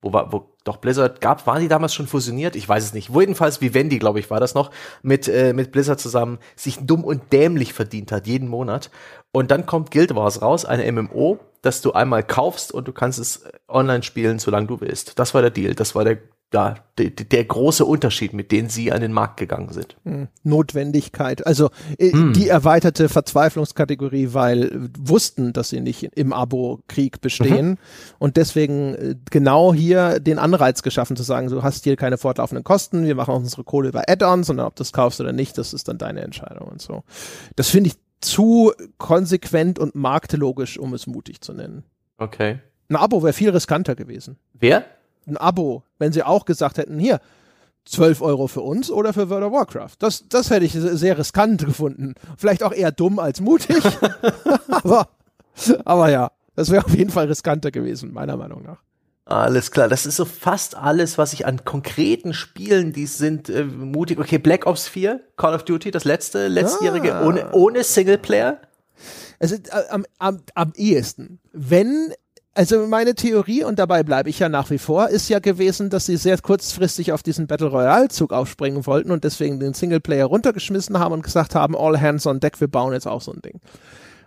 Wo 0.00 0.12
war, 0.12 0.32
wo 0.32 0.54
doch 0.62 0.76
Blizzard 0.76 1.20
gab, 1.20 1.44
waren 1.48 1.60
die 1.60 1.68
damals 1.68 1.94
schon 1.94 2.06
fusioniert? 2.06 2.54
Ich 2.54 2.68
weiß 2.68 2.84
es 2.84 2.92
nicht. 2.92 3.12
Wo 3.12 3.20
jedenfalls 3.20 3.60
Vivendi, 3.60 3.98
glaube 3.98 4.20
ich, 4.20 4.30
war 4.30 4.38
das 4.38 4.54
noch, 4.54 4.70
mit, 5.02 5.26
äh, 5.26 5.52
mit 5.52 5.72
Blizzard 5.72 5.98
zusammen 5.98 6.38
sich 6.54 6.78
dumm 6.86 7.02
und 7.02 7.32
dämlich 7.32 7.72
verdient 7.72 8.12
hat, 8.12 8.28
jeden 8.28 8.48
Monat. 8.48 8.90
Und 9.32 9.50
dann 9.50 9.66
kommt 9.66 9.90
Guild 9.90 10.14
Wars 10.14 10.42
raus, 10.42 10.64
eine 10.64 10.90
MMO, 10.92 11.40
das 11.62 11.82
du 11.82 11.92
einmal 11.92 12.22
kaufst 12.22 12.70
und 12.70 12.86
du 12.86 12.92
kannst 12.92 13.18
es 13.18 13.44
online 13.66 14.04
spielen, 14.04 14.38
solange 14.38 14.68
du 14.68 14.80
willst. 14.80 15.18
Das 15.18 15.34
war 15.34 15.40
der 15.40 15.50
Deal. 15.50 15.74
Das 15.74 15.96
war 15.96 16.04
der 16.04 16.18
ja, 16.52 16.76
der, 16.96 17.10
der 17.10 17.44
große 17.44 17.84
Unterschied, 17.84 18.32
mit 18.32 18.52
dem 18.52 18.68
sie 18.68 18.92
an 18.92 19.00
den 19.00 19.12
Markt 19.12 19.36
gegangen 19.36 19.72
sind. 19.72 19.96
Hm. 20.04 20.28
Notwendigkeit, 20.44 21.46
also 21.46 21.70
mm. 21.98 22.32
die 22.32 22.48
erweiterte 22.48 23.08
Verzweiflungskategorie, 23.08 24.28
weil 24.32 24.88
wussten, 24.98 25.52
dass 25.52 25.70
sie 25.70 25.80
nicht 25.80 26.04
im 26.14 26.32
Abo-Krieg 26.32 27.20
bestehen 27.20 27.70
mhm. 27.70 27.78
und 28.18 28.36
deswegen 28.36 28.94
äh, 28.94 29.14
genau 29.30 29.74
hier 29.74 30.20
den 30.20 30.38
Anreiz 30.38 30.82
geschaffen 30.82 31.16
zu 31.16 31.24
sagen, 31.24 31.48
du 31.48 31.62
hast 31.62 31.84
hier 31.84 31.96
keine 31.96 32.16
fortlaufenden 32.16 32.64
Kosten, 32.64 33.04
wir 33.04 33.16
machen 33.16 33.34
unsere 33.34 33.64
Kohle 33.64 33.88
über 33.88 34.04
Add-ons, 34.08 34.46
sondern 34.46 34.66
ob 34.66 34.76
du 34.76 34.82
es 34.82 34.92
kaufst 34.92 35.20
oder 35.20 35.32
nicht, 35.32 35.58
das 35.58 35.74
ist 35.74 35.88
dann 35.88 35.98
deine 35.98 36.22
Entscheidung 36.22 36.68
und 36.68 36.80
so. 36.80 37.02
Das 37.56 37.68
finde 37.68 37.90
ich 37.90 37.96
zu 38.20 38.72
konsequent 38.98 39.78
und 39.78 39.94
marktlogisch, 39.94 40.78
um 40.78 40.94
es 40.94 41.06
mutig 41.06 41.40
zu 41.40 41.52
nennen. 41.52 41.84
Okay. 42.18 42.60
Ein 42.88 42.96
Abo 42.96 43.22
wäre 43.22 43.32
viel 43.32 43.50
riskanter 43.50 43.94
gewesen. 43.94 44.38
Wer? 44.54 44.84
Ein 45.26 45.36
Abo, 45.36 45.82
wenn 45.98 46.12
sie 46.12 46.22
auch 46.22 46.44
gesagt 46.44 46.78
hätten, 46.78 46.98
hier, 46.98 47.20
12 47.86 48.20
Euro 48.20 48.48
für 48.48 48.62
uns 48.62 48.90
oder 48.90 49.12
für 49.12 49.30
World 49.30 49.44
of 49.44 49.52
Warcraft. 49.52 49.96
Das, 50.00 50.28
das 50.28 50.50
hätte 50.50 50.64
ich 50.64 50.72
sehr 50.72 51.18
riskant 51.18 51.64
gefunden. 51.64 52.14
Vielleicht 52.36 52.62
auch 52.62 52.72
eher 52.72 52.90
dumm 52.90 53.18
als 53.18 53.40
mutig. 53.40 53.78
aber, 54.70 55.08
aber 55.84 56.10
ja, 56.10 56.30
das 56.56 56.70
wäre 56.70 56.84
auf 56.84 56.94
jeden 56.94 57.10
Fall 57.10 57.26
riskanter 57.26 57.70
gewesen, 57.70 58.12
meiner 58.12 58.36
Meinung 58.36 58.62
nach. 58.62 58.78
Alles 59.26 59.72
klar, 59.72 59.88
das 59.88 60.06
ist 60.06 60.16
so 60.16 60.24
fast 60.24 60.76
alles, 60.76 61.18
was 61.18 61.32
ich 61.32 61.46
an 61.46 61.64
konkreten 61.64 62.32
Spielen, 62.32 62.92
die 62.92 63.06
sind 63.06 63.48
äh, 63.48 63.64
mutig. 63.64 64.20
Okay, 64.20 64.38
Black 64.38 64.66
Ops 64.66 64.86
4, 64.86 65.20
Call 65.36 65.52
of 65.52 65.64
Duty, 65.64 65.90
das 65.90 66.04
letzte, 66.04 66.46
letztjährige, 66.46 67.16
ah. 67.16 67.26
ohne, 67.26 67.50
ohne 67.50 67.82
Singleplayer. 67.82 68.60
Also 69.40 69.56
äh, 69.56 69.88
am, 69.90 70.06
am, 70.18 70.42
am 70.54 70.72
ehesten, 70.76 71.40
wenn 71.52 72.12
also 72.56 72.86
meine 72.86 73.14
Theorie, 73.14 73.64
und 73.64 73.78
dabei 73.78 74.02
bleibe 74.02 74.30
ich 74.30 74.38
ja 74.38 74.48
nach 74.48 74.70
wie 74.70 74.78
vor, 74.78 75.08
ist 75.08 75.28
ja 75.28 75.40
gewesen, 75.40 75.90
dass 75.90 76.06
sie 76.06 76.16
sehr 76.16 76.38
kurzfristig 76.38 77.12
auf 77.12 77.22
diesen 77.22 77.46
Battle 77.46 77.68
Royale-Zug 77.68 78.32
aufspringen 78.32 78.86
wollten 78.86 79.10
und 79.10 79.24
deswegen 79.24 79.60
den 79.60 79.74
Singleplayer 79.74 80.24
runtergeschmissen 80.24 80.98
haben 80.98 81.12
und 81.12 81.22
gesagt 81.22 81.54
haben, 81.54 81.76
all 81.76 82.00
hands 82.00 82.26
on 82.26 82.40
deck, 82.40 82.58
wir 82.60 82.68
bauen 82.68 82.94
jetzt 82.94 83.06
auch 83.06 83.20
so 83.20 83.32
ein 83.32 83.42
Ding. 83.42 83.60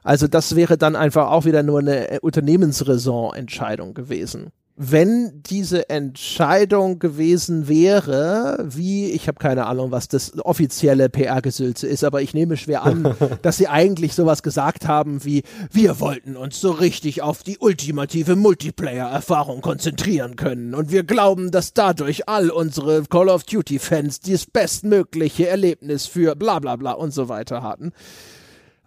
Also 0.04 0.28
das 0.28 0.56
wäre 0.56 0.78
dann 0.78 0.96
einfach 0.96 1.32
auch 1.32 1.46
wieder 1.46 1.64
nur 1.64 1.80
eine 1.80 2.20
Unternehmensraison-Entscheidung 2.22 3.96
gewesen. 3.96 4.52
Wenn 4.82 5.44
diese 5.44 5.90
Entscheidung 5.90 7.00
gewesen 7.00 7.68
wäre, 7.68 8.66
wie, 8.66 9.12
ich 9.12 9.28
habe 9.28 9.38
keine 9.38 9.66
Ahnung, 9.66 9.92
was 9.92 10.08
das 10.08 10.40
offizielle 10.40 11.10
PR-Gesülze 11.10 11.86
ist, 11.86 12.06
aber 12.06 12.22
ich 12.22 12.34
nehme 12.34 12.56
schwer 12.56 12.84
an, 12.84 13.14
dass 13.42 13.58
sie 13.58 13.68
eigentlich 13.68 14.16
sowas 14.16 14.42
gesagt 14.42 14.88
haben 14.88 15.26
wie, 15.26 15.44
wir 15.70 16.00
wollten 16.00 16.38
uns 16.38 16.62
so 16.62 16.72
richtig 16.72 17.22
auf 17.22 17.44
die 17.44 17.58
ultimative 17.58 18.38
Multiplayer-Erfahrung 18.38 19.60
konzentrieren 19.60 20.38
können 20.38 20.74
und 20.74 20.94
wir 20.94 21.04
glauben, 21.04 21.52
dass 21.52 21.74
dadurch 21.74 22.30
all 22.30 22.50
unsere 22.50 23.04
Call 23.04 23.28
of 23.28 23.44
Duty-Fans 23.44 24.22
das 24.22 24.46
bestmögliche 24.46 25.50
Erlebnis 25.50 26.06
für 26.06 26.38
bla 26.38 26.60
bla 26.60 26.78
bla 26.78 26.94
und 26.94 27.14
so 27.14 27.28
weiter 27.28 27.64
hatten. 27.64 27.92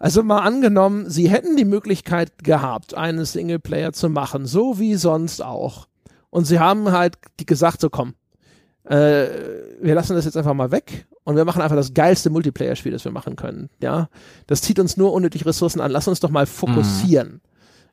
Also 0.03 0.21
mal 0.21 0.39
angenommen, 0.39 1.09
sie 1.09 1.29
hätten 1.29 1.55
die 1.55 1.63
Möglichkeit 1.63 2.43
gehabt, 2.43 2.93
einen 2.93 3.23
Singleplayer 3.23 3.93
zu 3.93 4.09
machen, 4.09 4.45
so 4.45 4.77
wie 4.77 4.95
sonst 4.95 5.41
auch. 5.41 5.87
Und 6.29 6.43
sie 6.43 6.59
haben 6.59 6.91
halt 6.91 7.19
gesagt, 7.37 7.79
so 7.79 7.89
komm, 7.89 8.13
äh, 8.83 9.27
wir 9.81 9.95
lassen 9.95 10.13
das 10.13 10.25
jetzt 10.25 10.35
einfach 10.35 10.53
mal 10.55 10.71
weg 10.71 11.07
und 11.23 11.37
wir 11.37 11.45
machen 11.45 11.61
einfach 11.61 11.77
das 11.77 11.93
geilste 11.93 12.29
Multiplayer-Spiel, 12.31 12.91
das 12.91 13.05
wir 13.05 13.13
machen 13.13 13.37
können. 13.37 13.69
Ja, 13.81 14.09
das 14.45 14.61
zieht 14.61 14.77
uns 14.77 14.97
nur 14.97 15.13
unnötig 15.13 15.45
Ressourcen 15.45 15.79
an. 15.79 15.89
Lass 15.89 16.09
uns 16.09 16.19
doch 16.19 16.31
mal 16.31 16.47
fokussieren. 16.47 17.35
Mhm. 17.35 17.41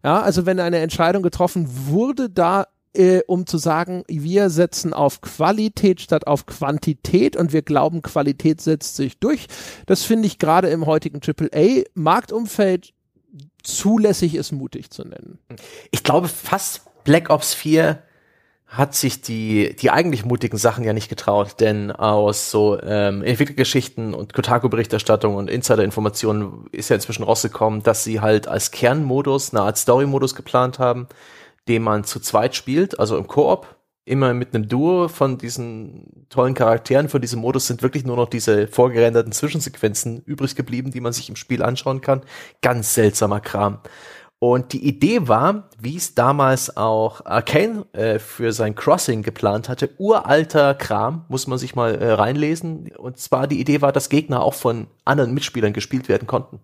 Ja, 0.02 0.20
also 0.20 0.46
wenn 0.46 0.58
eine 0.58 0.78
Entscheidung 0.78 1.22
getroffen 1.22 1.68
wurde, 1.70 2.28
da 2.28 2.66
äh, 2.94 3.20
um 3.26 3.46
zu 3.46 3.58
sagen, 3.58 4.04
wir 4.08 4.50
setzen 4.50 4.92
auf 4.92 5.20
Qualität 5.20 6.00
statt 6.00 6.26
auf 6.26 6.46
Quantität 6.46 7.36
und 7.36 7.52
wir 7.52 7.62
glauben, 7.62 8.02
Qualität 8.02 8.60
setzt 8.60 8.96
sich 8.96 9.18
durch. 9.18 9.46
Das 9.86 10.02
finde 10.02 10.26
ich 10.26 10.38
gerade 10.38 10.68
im 10.68 10.86
heutigen 10.86 11.20
AAA-Marktumfeld 11.20 12.92
zulässig 13.62 14.34
ist, 14.34 14.52
mutig 14.52 14.90
zu 14.90 15.02
nennen. 15.04 15.38
Ich 15.90 16.02
glaube 16.02 16.28
fast 16.28 16.82
Black 17.04 17.30
Ops 17.30 17.54
4 17.54 18.02
hat 18.66 18.94
sich 18.94 19.20
die, 19.20 19.74
die 19.74 19.90
eigentlich 19.90 20.24
mutigen 20.24 20.56
Sachen 20.56 20.84
ja 20.84 20.92
nicht 20.92 21.08
getraut, 21.08 21.56
denn 21.58 21.90
aus 21.90 22.52
so 22.52 22.80
ähm, 22.80 23.22
Entwicklergeschichten 23.24 24.14
und 24.14 24.32
Kotaku-Berichterstattung 24.32 25.34
und 25.34 25.50
Insider-Informationen 25.50 26.66
ist 26.70 26.88
ja 26.88 26.94
inzwischen 26.94 27.24
rausgekommen, 27.24 27.82
dass 27.82 28.04
sie 28.04 28.20
halt 28.20 28.46
als 28.46 28.70
Kernmodus 28.70 29.52
eine 29.52 29.62
Art 29.62 29.76
Story-Modus 29.76 30.36
geplant 30.36 30.78
haben, 30.78 31.08
den 31.70 31.84
man 31.84 32.02
zu 32.02 32.18
zweit 32.18 32.56
spielt, 32.56 32.98
also 32.98 33.16
im 33.16 33.28
Koop, 33.28 33.76
immer 34.04 34.34
mit 34.34 34.52
einem 34.52 34.68
Duo 34.68 35.06
von 35.06 35.38
diesen 35.38 36.26
tollen 36.28 36.54
Charakteren. 36.54 37.08
Von 37.08 37.20
diesem 37.20 37.40
Modus 37.40 37.68
sind 37.68 37.80
wirklich 37.82 38.04
nur 38.04 38.16
noch 38.16 38.28
diese 38.28 38.66
vorgerenderten 38.66 39.30
Zwischensequenzen 39.30 40.20
übrig 40.26 40.56
geblieben, 40.56 40.90
die 40.90 41.00
man 41.00 41.12
sich 41.12 41.28
im 41.28 41.36
Spiel 41.36 41.62
anschauen 41.62 42.00
kann. 42.00 42.22
Ganz 42.60 42.94
seltsamer 42.94 43.38
Kram. 43.38 43.78
Und 44.40 44.72
die 44.72 44.84
Idee 44.84 45.28
war, 45.28 45.68
wie 45.78 45.96
es 45.96 46.16
damals 46.16 46.76
auch 46.76 47.24
Arcane 47.24 47.84
äh, 47.92 48.18
für 48.18 48.52
sein 48.52 48.74
Crossing 48.74 49.22
geplant 49.22 49.68
hatte, 49.68 49.90
uralter 49.98 50.74
Kram, 50.74 51.24
muss 51.28 51.46
man 51.46 51.58
sich 51.58 51.76
mal 51.76 51.94
äh, 51.94 52.12
reinlesen. 52.12 52.90
Und 52.96 53.18
zwar 53.18 53.46
die 53.46 53.60
Idee 53.60 53.80
war, 53.80 53.92
dass 53.92 54.08
Gegner 54.08 54.42
auch 54.42 54.54
von 54.54 54.88
anderen 55.04 55.34
Mitspielern 55.34 55.72
gespielt 55.72 56.08
werden 56.08 56.26
konnten. 56.26 56.58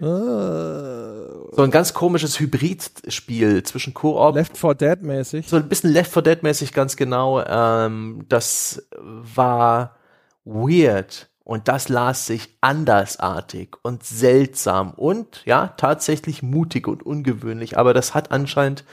Oh. 0.00 1.48
So 1.52 1.62
ein 1.62 1.70
ganz 1.70 1.94
komisches 1.94 2.38
Hybridspiel 2.38 3.62
zwischen 3.62 3.94
Koop. 3.94 4.34
Left 4.34 4.56
4 4.56 4.74
Dead 4.74 5.02
mäßig. 5.02 5.48
So 5.48 5.56
ein 5.56 5.68
bisschen 5.68 5.92
Left 5.92 6.12
4 6.12 6.22
Dead 6.22 6.42
mäßig, 6.42 6.72
ganz 6.72 6.96
genau. 6.96 7.44
Ähm, 7.44 8.24
das 8.28 8.86
war 8.96 9.96
weird 10.44 11.28
und 11.44 11.68
das 11.68 11.88
las 11.88 12.26
sich 12.26 12.56
andersartig 12.60 13.76
und 13.82 14.04
seltsam 14.04 14.92
und 14.92 15.42
ja, 15.46 15.68
tatsächlich 15.76 16.42
mutig 16.42 16.86
und 16.86 17.04
ungewöhnlich. 17.04 17.78
Aber 17.78 17.94
das 17.94 18.14
hat 18.14 18.30
anscheinend 18.32 18.84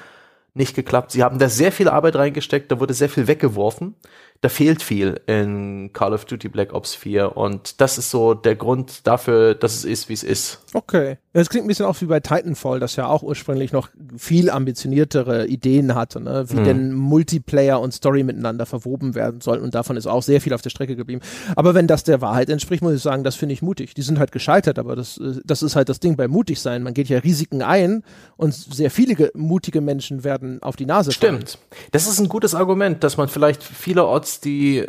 nicht 0.53 0.75
geklappt. 0.75 1.11
Sie 1.11 1.21
haben 1.21 1.37
da 1.37 1.49
sehr 1.49 1.71
viel 1.71 1.89
Arbeit 1.89 2.15
reingesteckt, 2.15 2.71
da 2.71 2.79
wurde 2.79 2.93
sehr 2.93 3.09
viel 3.09 3.27
weggeworfen 3.27 3.95
da 4.41 4.49
fehlt 4.49 4.81
viel 4.81 5.21
in 5.27 5.91
Call 5.93 6.13
of 6.13 6.25
Duty 6.25 6.49
Black 6.49 6.73
Ops 6.73 6.95
4 6.95 7.35
und 7.35 7.81
das 7.81 7.97
ist 7.97 8.11
so 8.11 8.33
der 8.33 8.55
Grund 8.55 9.07
dafür, 9.07 9.55
dass 9.55 9.75
es 9.75 9.85
ist, 9.85 10.09
wie 10.09 10.13
es 10.13 10.23
ist. 10.23 10.63
Okay. 10.73 11.17
Das 11.35 11.49
klingt 11.49 11.65
ein 11.65 11.67
bisschen 11.67 11.85
auch 11.85 11.99
wie 11.99 12.05
bei 12.05 12.21
Titanfall, 12.21 12.79
das 12.79 12.95
ja 12.95 13.07
auch 13.07 13.21
ursprünglich 13.21 13.73
noch 13.73 13.89
viel 14.15 14.49
ambitioniertere 14.49 15.47
Ideen 15.47 15.93
hatte, 15.93 16.21
ne? 16.21 16.45
wie 16.49 16.61
mhm. 16.61 16.63
denn 16.63 16.93
Multiplayer 16.93 17.81
und 17.81 17.93
Story 17.93 18.23
miteinander 18.23 18.65
verwoben 18.65 19.15
werden 19.15 19.41
sollten 19.41 19.65
und 19.65 19.75
davon 19.75 19.97
ist 19.97 20.07
auch 20.07 20.23
sehr 20.23 20.39
viel 20.39 20.53
auf 20.53 20.61
der 20.61 20.69
Strecke 20.69 20.95
geblieben. 20.95 21.21
Aber 21.57 21.73
wenn 21.73 21.87
das 21.87 22.05
der 22.05 22.21
Wahrheit 22.21 22.49
entspricht, 22.49 22.81
muss 22.81 22.93
ich 22.93 23.01
sagen, 23.01 23.25
das 23.25 23.35
finde 23.35 23.51
ich 23.51 23.61
mutig. 23.61 23.93
Die 23.93 24.01
sind 24.01 24.17
halt 24.17 24.31
gescheitert, 24.31 24.79
aber 24.79 24.95
das, 24.95 25.19
das 25.43 25.61
ist 25.61 25.75
halt 25.75 25.89
das 25.89 25.99
Ding 25.99 26.15
bei 26.15 26.29
mutig 26.29 26.61
sein. 26.61 26.83
Man 26.83 26.93
geht 26.93 27.09
ja 27.09 27.19
Risiken 27.19 27.61
ein 27.61 28.03
und 28.37 28.53
sehr 28.53 28.89
viele 28.89 29.31
mutige 29.33 29.81
Menschen 29.81 30.23
werden 30.23 30.63
auf 30.63 30.77
die 30.77 30.85
Nase 30.85 31.11
fallen. 31.11 31.41
Stimmt. 31.41 31.59
Das 31.91 32.07
ist 32.07 32.17
ein 32.17 32.29
gutes 32.29 32.55
Argument, 32.55 33.03
dass 33.03 33.17
man 33.17 33.27
vielleicht 33.27 33.61
vielerorts 33.61 34.39
die 34.39 34.85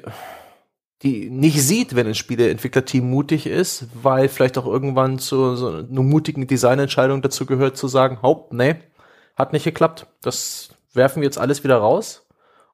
die 1.03 1.29
nicht 1.29 1.63
sieht, 1.63 1.95
wenn 1.95 2.07
ein 2.07 2.15
Spieleentwicklerteam 2.15 3.09
mutig 3.09 3.47
ist, 3.47 3.87
weil 4.03 4.29
vielleicht 4.29 4.57
auch 4.57 4.67
irgendwann 4.67 5.19
zu 5.19 5.57
so 5.57 5.69
einer 5.69 6.03
mutigen 6.03 6.47
Designentscheidung 6.47 7.21
dazu 7.23 7.45
gehört, 7.45 7.77
zu 7.77 7.89
sagen, 7.89 8.23
Haupt, 8.23 8.53
nee, 8.53 8.77
hat 9.35 9.53
nicht 9.53 9.65
geklappt. 9.65 10.07
Das 10.23 10.71
werfen 10.95 11.21
wir 11.21 11.27
jetzt 11.27 11.39
alles 11.39 11.65
wieder 11.65 11.77
raus 11.77 12.27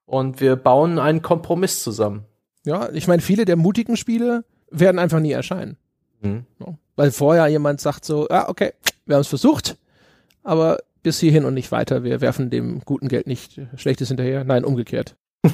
und 0.07 0.40
wir 0.40 0.57
bauen 0.57 0.99
einen 0.99 1.23
Kompromiss 1.23 1.82
zusammen. 1.82 2.24
Ja, 2.65 2.90
ich 2.93 3.09
meine, 3.09 3.23
viele 3.23 3.44
der 3.44 3.57
mutigen 3.57 3.97
Spiele 3.97 4.44
werden 4.70 5.01
einfach 5.01 5.19
nie 5.19 5.32
erscheinen. 5.32 5.77
Mhm. 6.20 6.47
Weil 6.94 7.11
vorher 7.11 7.49
jemand 7.49 7.81
sagt 7.81 8.05
so, 8.05 8.28
ja, 8.31 8.49
okay, 8.49 8.73
wir 9.05 9.16
haben 9.16 9.23
es 9.23 9.28
versucht, 9.28 9.77
aber 10.44 10.78
bis 11.03 11.19
hierhin 11.19 11.44
und 11.44 11.55
nicht 11.55 11.73
weiter. 11.73 12.05
Wir 12.05 12.20
werfen 12.20 12.51
dem 12.51 12.81
guten 12.85 13.09
Geld 13.09 13.27
nicht 13.27 13.61
Schlechtes 13.77 14.09
hinterher. 14.09 14.44
Nein, 14.44 14.65
umgekehrt. 14.65 15.16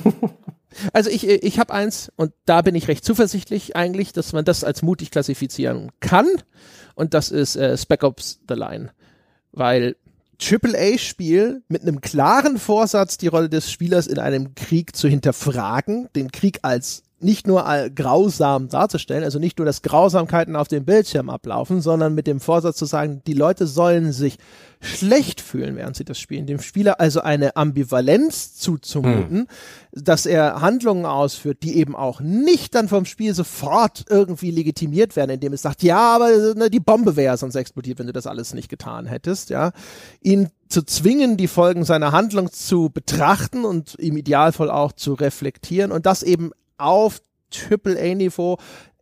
Also 0.92 1.10
ich, 1.10 1.26
ich 1.26 1.58
habe 1.58 1.72
eins 1.72 2.12
und 2.16 2.32
da 2.44 2.62
bin 2.62 2.74
ich 2.74 2.88
recht 2.88 3.04
zuversichtlich 3.04 3.76
eigentlich, 3.76 4.12
dass 4.12 4.32
man 4.32 4.44
das 4.44 4.64
als 4.64 4.82
mutig 4.82 5.10
klassifizieren 5.10 5.90
kann. 6.00 6.26
Und 6.94 7.14
das 7.14 7.30
ist 7.30 7.56
äh, 7.56 7.76
Spec 7.76 8.02
Ops 8.02 8.40
The 8.48 8.54
Line, 8.54 8.90
weil 9.52 9.96
AAA-Spiel 10.40 11.62
mit 11.68 11.82
einem 11.82 12.00
klaren 12.00 12.58
Vorsatz, 12.58 13.18
die 13.18 13.26
Rolle 13.26 13.48
des 13.48 13.70
Spielers 13.70 14.06
in 14.06 14.18
einem 14.18 14.54
Krieg 14.54 14.94
zu 14.94 15.08
hinterfragen, 15.08 16.08
den 16.14 16.30
Krieg 16.30 16.60
als 16.62 17.02
nicht 17.20 17.46
nur 17.46 17.64
grausam 17.94 18.68
darzustellen, 18.68 19.24
also 19.24 19.38
nicht 19.38 19.58
nur, 19.58 19.66
dass 19.66 19.82
Grausamkeiten 19.82 20.54
auf 20.54 20.68
dem 20.68 20.84
Bildschirm 20.84 21.30
ablaufen, 21.30 21.80
sondern 21.80 22.14
mit 22.14 22.26
dem 22.26 22.38
Vorsatz 22.38 22.76
zu 22.76 22.84
sagen, 22.84 23.22
die 23.26 23.32
Leute 23.32 23.66
sollen 23.66 24.12
sich 24.12 24.38
schlecht 24.80 25.40
fühlen, 25.40 25.74
während 25.74 25.96
sie 25.96 26.04
das 26.04 26.20
spielen. 26.20 26.46
Dem 26.46 26.60
Spieler 26.60 27.00
also 27.00 27.20
eine 27.20 27.56
Ambivalenz 27.56 28.54
zuzumuten, 28.54 29.38
hm. 29.38 29.46
dass 29.92 30.26
er 30.26 30.60
Handlungen 30.60 31.04
ausführt, 31.04 31.64
die 31.64 31.76
eben 31.76 31.96
auch 31.96 32.20
nicht 32.20 32.76
dann 32.76 32.86
vom 32.86 33.04
Spiel 33.04 33.34
sofort 33.34 34.04
irgendwie 34.08 34.52
legitimiert 34.52 35.16
werden, 35.16 35.30
indem 35.30 35.52
es 35.52 35.62
sagt, 35.62 35.82
ja, 35.82 36.14
aber 36.14 36.54
ne, 36.54 36.70
die 36.70 36.78
Bombe 36.78 37.16
wäre 37.16 37.36
sonst 37.36 37.56
explodiert, 37.56 37.98
wenn 37.98 38.06
du 38.06 38.12
das 38.12 38.28
alles 38.28 38.54
nicht 38.54 38.68
getan 38.68 39.06
hättest, 39.06 39.50
ja. 39.50 39.72
Ihn 40.20 40.48
zu 40.68 40.82
zwingen, 40.82 41.36
die 41.36 41.48
Folgen 41.48 41.84
seiner 41.84 42.12
Handlung 42.12 42.52
zu 42.52 42.90
betrachten 42.90 43.64
und 43.64 43.96
im 43.96 44.16
Idealfall 44.16 44.70
auch 44.70 44.92
zu 44.92 45.14
reflektieren 45.14 45.90
und 45.90 46.06
das 46.06 46.22
eben 46.22 46.52
auf 46.78 47.20
AAA-Niveau. 47.52 48.58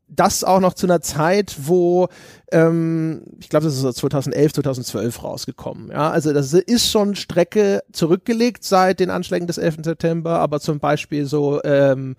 Das 0.09 0.45
auch 0.45 0.61
noch 0.61 0.75
zu 0.75 0.87
einer 0.87 1.01
Zeit, 1.01 1.57
wo 1.63 2.09
ähm, 2.53 3.25
ich 3.41 3.49
glaube, 3.49 3.65
das 3.65 3.75
ist 3.75 3.81
so 3.81 3.93
2011, 3.93 4.53
2012 4.53 5.23
rausgekommen. 5.23 5.91
Ja, 5.91 6.11
also 6.11 6.33
das 6.33 6.53
ist 6.53 6.89
schon 6.89 7.17
Strecke 7.17 7.83
zurückgelegt 7.93 8.63
seit 8.63 9.01
den 9.01 9.11
Anschlägen 9.11 9.49
des 9.49 9.59
11. 9.59 9.79
September, 9.83 10.39
aber 10.39 10.61
zum 10.61 10.79
Beispiel 10.79 11.27
so 11.27 11.61
ähm, 11.65 12.15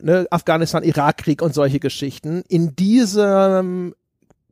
ne, 0.00 0.26
Afghanistan-Irak-Krieg 0.30 1.40
und 1.40 1.54
solche 1.54 1.80
Geschichten. 1.80 2.42
In 2.48 2.76
diesem 2.76 3.94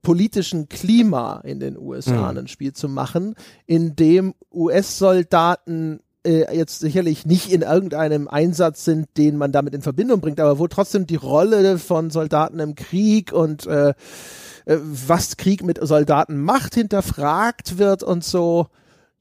politischen 0.03 0.69
Klima 0.69 1.41
in 1.45 1.61
den 1.61 1.79
USA 1.79 2.33
mhm. 2.33 2.39
ein 2.39 2.49
Spiel 2.49 2.73
zu 2.73 2.89
machen, 2.89 3.35
in 3.67 3.97
dem 3.97 4.35
US-Soldaten 4.53 6.01
äh, 6.27 6.57
jetzt 6.57 6.81
sicherlich 6.81 7.27
nicht 7.27 7.51
in 7.51 7.63
irgendeinem 7.63 8.29
Einsatz 8.29 8.85
sind, 8.85 9.09
den 9.17 9.37
man 9.37 9.53
damit 9.53 9.75
in 9.75 9.83
Verbindung 9.83 10.21
bringt, 10.21 10.41
aber 10.41 10.59
wo 10.59 10.67
trotzdem 10.69 11.07
die 11.07 11.17
Rolle 11.17 11.79
von 11.79 12.11
Soldaten 12.11 12.59
im 12.61 12.75
Krieg 12.75 13.33
und 13.33 13.67
äh, 13.67 13.91
äh, 13.91 14.79
was 14.83 15.37
Krieg 15.37 15.65
mit 15.65 15.79
Soldaten 15.87 16.41
macht, 16.41 16.75
hinterfragt 16.75 17.79
wird 17.79 18.03
und 18.03 18.25
so. 18.25 18.69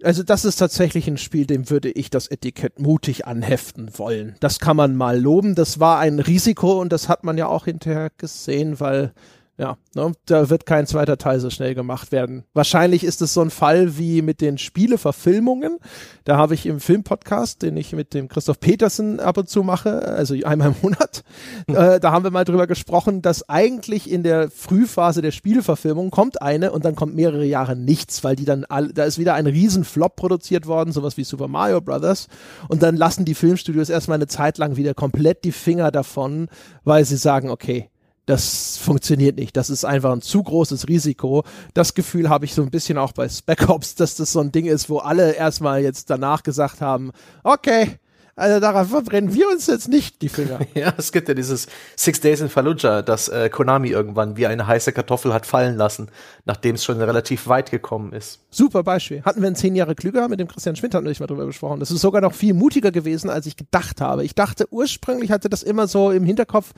Also 0.04 0.24
das 0.24 0.46
ist 0.46 0.56
tatsächlich 0.56 1.08
ein 1.08 1.18
Spiel, 1.18 1.46
dem 1.46 1.70
würde 1.70 1.92
ich 1.92 2.10
das 2.10 2.28
Etikett 2.28 2.80
mutig 2.80 3.28
anheften 3.28 3.92
wollen. 3.98 4.36
Das 4.40 4.60
kann 4.60 4.76
man 4.76 4.96
mal 4.96 5.20
loben. 5.20 5.54
Das 5.54 5.80
war 5.80 6.00
ein 6.00 6.20
Risiko 6.20 6.82
und 6.82 6.92
das 6.92 7.08
hat 7.08 7.24
man 7.24 7.38
ja 7.38 7.48
auch 7.48 7.66
hinterher 7.66 8.10
gesehen, 8.18 8.80
weil 8.80 9.14
Ja, 9.62 9.78
ne, 9.94 10.12
da 10.26 10.50
wird 10.50 10.66
kein 10.66 10.88
zweiter 10.88 11.20
Teil 11.20 11.40
so 11.40 11.52
schnell 11.52 11.76
gemacht 11.76 12.12
werden. 12.12 12.46
Wahrscheinlich 12.56 13.04
ist 13.04 13.22
es 13.22 13.36
so 13.36 13.42
ein 13.42 13.52
Fall 13.52 13.96
wie 13.96 14.24
mit 14.24 14.42
den 14.42 14.58
Spieleverfilmungen. 14.58 15.78
Da 16.24 16.36
habe 16.36 16.56
ich 16.56 16.66
im 16.66 16.80
Filmpodcast, 16.80 17.62
den 17.62 17.78
ich 17.78 17.94
mit 17.94 18.16
dem 18.16 18.28
Christoph 18.28 18.60
Petersen 18.60 19.20
ab 19.20 19.38
und 19.38 19.50
zu 19.50 19.62
mache, 19.62 20.02
also 20.02 20.34
einmal 20.46 20.70
im 20.70 20.76
Monat, 20.82 21.24
mhm. 21.68 21.76
äh, 21.76 22.00
da 22.00 22.12
haben 22.12 22.24
wir 22.24 22.32
mal 22.32 22.44
drüber 22.44 22.66
gesprochen, 22.66 23.22
dass 23.22 23.50
eigentlich 23.50 24.10
in 24.10 24.24
der 24.24 24.50
Frühphase 24.50 25.22
der 25.22 25.30
Spieleverfilmung 25.30 26.10
kommt 26.10 26.42
eine 26.42 26.72
und 26.72 26.84
dann 26.84 26.96
kommt 26.96 27.14
mehrere 27.14 27.46
Jahre 27.46 27.76
nichts, 27.76 28.24
weil 28.24 28.36
die 28.36 28.46
dann 28.46 28.66
all, 28.66 28.88
da 28.88 29.04
ist 29.04 29.20
wieder 29.20 29.36
ein 29.36 29.46
Riesenflop 29.46 30.16
produziert 30.16 30.66
worden, 30.66 30.92
sowas 30.92 31.18
wie 31.18 31.24
Super 31.24 31.48
Mario 31.48 31.82
Brothers. 31.82 32.30
Und 32.68 32.82
dann 32.82 32.98
lassen 32.98 33.26
die 33.26 33.36
Filmstudios 33.36 33.90
erstmal 33.90 34.16
eine 34.16 34.26
Zeit 34.26 34.58
lang 34.58 34.76
wieder 34.76 34.96
komplett 34.96 35.44
die 35.44 35.52
Finger 35.52 35.92
davon, 35.92 36.48
weil 36.84 37.06
sie 37.06 37.18
sagen, 37.18 37.52
okay, 37.52 37.91
das 38.26 38.78
funktioniert 38.78 39.38
nicht. 39.38 39.58
Das 39.58 39.70
ist 39.70 39.84
einfach 39.84 40.12
ein 40.12 40.22
zu 40.22 40.44
großes 40.44 40.88
Risiko. 40.88 41.44
Das 41.74 41.94
Gefühl 41.94 42.30
habe 42.30 42.46
ich 42.46 42.54
so 42.54 42.62
ein 42.62 42.72
bisschen 42.72 42.98
auch 42.98 43.14
bei 43.14 43.28
Spec 43.28 43.68
Ops, 43.70 43.96
dass 43.96 44.16
das 44.16 44.32
so 44.32 44.40
ein 44.40 44.52
Ding 44.52 44.66
ist, 44.66 44.90
wo 44.90 45.00
alle 45.00 45.34
erstmal 45.34 45.82
jetzt 45.82 46.10
danach 46.10 46.44
gesagt 46.44 46.82
haben, 46.82 47.12
okay, 47.44 48.00
also 48.36 48.60
daran 48.60 48.88
verbrennen 48.88 49.34
wir 49.34 49.50
uns 49.50 49.68
jetzt 49.68 49.88
nicht 49.88 50.22
die 50.22 50.30
Finger. 50.30 50.60
Ja, 50.74 50.94
es 50.98 51.12
gibt 51.12 51.28
ja 51.28 51.34
dieses 51.34 51.68
Six 51.96 52.22
Days 52.22 52.40
in 52.40 52.50
Fallujah, 52.50 53.02
das 53.02 53.28
äh, 53.28 53.50
Konami 53.50 53.90
irgendwann 53.90 54.38
wie 54.38 54.48
eine 54.48 54.66
heiße 54.66 54.94
Kartoffel 54.94 55.34
hat 55.34 55.46
fallen 55.46 55.76
lassen, 55.76 56.10
nachdem 56.46 56.76
es 56.76 56.84
schon 56.84 57.00
relativ 57.02 57.48
weit 57.48 57.72
gekommen 57.72 58.14
ist. 58.14 58.40
Super 58.50 58.84
Beispiel. 58.84 59.22
Hatten 59.24 59.42
wir 59.42 59.50
in 59.50 59.56
zehn 59.56 59.76
Jahre 59.76 59.94
klüger 59.96 60.28
mit 60.30 60.40
dem 60.40 60.48
Christian 60.48 60.76
Schmidt, 60.76 60.96
hatten 60.96 61.06
wir 61.06 61.10
nicht 61.10 61.20
mal 61.20 61.28
drüber 61.28 61.46
gesprochen. 61.46 61.80
Das 61.80 61.92
ist 61.92 62.02
sogar 62.02 62.22
noch 62.22 62.34
viel 62.34 62.54
mutiger 62.54 62.92
gewesen, 62.92 63.30
als 63.30 63.46
ich 63.46 63.58
gedacht 63.58 64.00
habe. 64.02 64.24
Ich 64.24 64.34
dachte 64.34 64.66
ursprünglich 64.72 65.32
hatte 65.32 65.50
das 65.50 65.62
immer 65.62 65.88
so 65.88 66.12
im 66.12 66.24
Hinterkopf, 66.24 66.72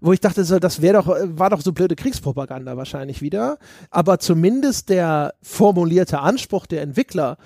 wo 0.00 0.12
ich 0.12 0.20
dachte, 0.20 0.44
so, 0.44 0.58
das 0.58 0.82
wäre 0.82 1.02
doch, 1.02 1.08
war 1.08 1.50
doch 1.50 1.60
so 1.60 1.72
blöde 1.72 1.96
Kriegspropaganda 1.96 2.76
wahrscheinlich 2.76 3.22
wieder. 3.22 3.58
Aber 3.90 4.18
zumindest 4.18 4.90
der 4.90 5.34
formulierte 5.42 6.20
Anspruch 6.20 6.66
der 6.66 6.82
Entwickler, 6.82 7.38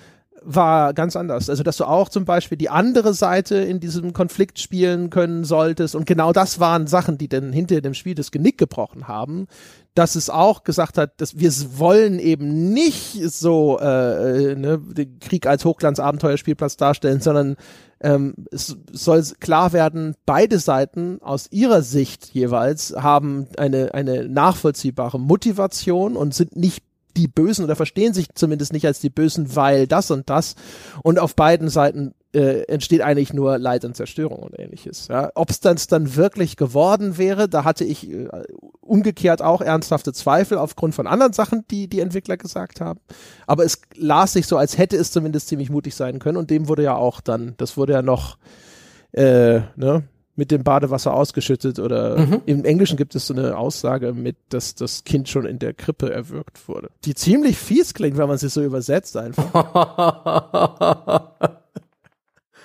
war 0.45 0.93
ganz 0.93 1.15
anders. 1.15 1.49
Also, 1.49 1.63
dass 1.63 1.77
du 1.77 1.85
auch 1.85 2.09
zum 2.09 2.25
Beispiel 2.25 2.57
die 2.57 2.69
andere 2.69 3.13
Seite 3.13 3.55
in 3.55 3.79
diesem 3.79 4.13
Konflikt 4.13 4.59
spielen 4.59 5.09
können 5.09 5.43
solltest. 5.43 5.95
Und 5.95 6.05
genau 6.05 6.31
das 6.31 6.59
waren 6.59 6.87
Sachen, 6.87 7.17
die 7.17 7.27
dann 7.27 7.51
hinter 7.51 7.81
dem 7.81 7.93
Spiel 7.93 8.15
das 8.15 8.31
Genick 8.31 8.57
gebrochen 8.57 9.07
haben. 9.07 9.47
Dass 9.95 10.15
es 10.15 10.29
auch 10.29 10.63
gesagt 10.63 10.97
hat, 10.97 11.21
dass 11.21 11.39
wir 11.39 11.51
wollen 11.77 12.19
eben 12.19 12.73
nicht 12.73 13.13
so 13.31 13.79
äh, 13.79 14.51
äh, 14.51 14.55
ne, 14.55 14.77
den 14.77 15.19
Krieg 15.19 15.47
als 15.47 15.63
Hochglanz-Abenteuerspielplatz 15.63 16.75
darstellen, 16.75 17.21
sondern 17.21 17.55
ähm, 18.01 18.35
es 18.51 18.75
soll 18.91 19.23
klar 19.39 19.71
werden, 19.71 20.15
beide 20.25 20.59
Seiten 20.59 21.19
aus 21.21 21.47
ihrer 21.51 21.81
Sicht 21.81 22.25
jeweils 22.33 22.93
haben 22.97 23.47
eine, 23.57 23.93
eine 23.93 24.27
nachvollziehbare 24.27 25.17
Motivation 25.19 26.17
und 26.17 26.33
sind 26.33 26.57
nicht 26.57 26.83
die 27.15 27.27
Bösen 27.27 27.65
oder 27.65 27.75
verstehen 27.75 28.13
sich 28.13 28.27
zumindest 28.35 28.73
nicht 28.73 28.85
als 28.85 28.99
die 28.99 29.09
Bösen, 29.09 29.55
weil 29.55 29.87
das 29.87 30.11
und 30.11 30.29
das. 30.29 30.55
Und 31.03 31.19
auf 31.19 31.35
beiden 31.35 31.69
Seiten 31.69 32.13
äh, 32.33 32.63
entsteht 32.63 33.01
eigentlich 33.01 33.33
nur 33.33 33.57
Leid 33.57 33.85
und 33.85 33.95
Zerstörung 33.95 34.39
und 34.39 34.59
ähnliches. 34.59 35.07
Ja. 35.07 35.31
Ob 35.35 35.49
es 35.49 35.61
dann, 35.61 35.77
dann 35.89 36.15
wirklich 36.15 36.57
geworden 36.57 37.17
wäre, 37.17 37.47
da 37.47 37.63
hatte 37.63 37.85
ich 37.85 38.11
äh, 38.11 38.27
umgekehrt 38.81 39.41
auch 39.41 39.61
ernsthafte 39.61 40.13
Zweifel 40.13 40.57
aufgrund 40.57 40.93
von 40.93 41.07
anderen 41.07 41.33
Sachen, 41.33 41.65
die 41.71 41.87
die 41.87 42.01
Entwickler 42.01 42.37
gesagt 42.37 42.81
haben. 42.81 42.99
Aber 43.47 43.63
es 43.63 43.81
las 43.95 44.33
sich 44.33 44.47
so, 44.47 44.57
als 44.57 44.77
hätte 44.77 44.97
es 44.97 45.11
zumindest 45.11 45.47
ziemlich 45.47 45.69
mutig 45.69 45.95
sein 45.95 46.19
können 46.19 46.37
und 46.37 46.49
dem 46.49 46.67
wurde 46.67 46.83
ja 46.83 46.95
auch 46.95 47.21
dann, 47.21 47.53
das 47.57 47.77
wurde 47.77 47.93
ja 47.93 48.01
noch 48.01 48.37
äh, 49.13 49.61
ne, 49.77 50.03
mit 50.35 50.51
dem 50.51 50.63
Badewasser 50.63 51.13
ausgeschüttet 51.13 51.79
oder 51.79 52.17
mhm. 52.17 52.41
im 52.45 52.65
Englischen 52.65 52.97
gibt 52.97 53.15
es 53.15 53.27
so 53.27 53.33
eine 53.33 53.57
Aussage 53.57 54.13
mit, 54.13 54.35
dass 54.49 54.75
das 54.75 55.03
Kind 55.03 55.29
schon 55.29 55.45
in 55.45 55.59
der 55.59 55.73
Krippe 55.73 56.11
erwürgt 56.11 56.67
wurde. 56.67 56.89
Die 57.05 57.15
ziemlich 57.15 57.57
fies 57.57 57.93
klingt, 57.93 58.17
wenn 58.17 58.27
man 58.27 58.37
sie 58.37 58.49
so 58.49 58.61
übersetzt 58.61 59.15
einfach. 59.17 59.53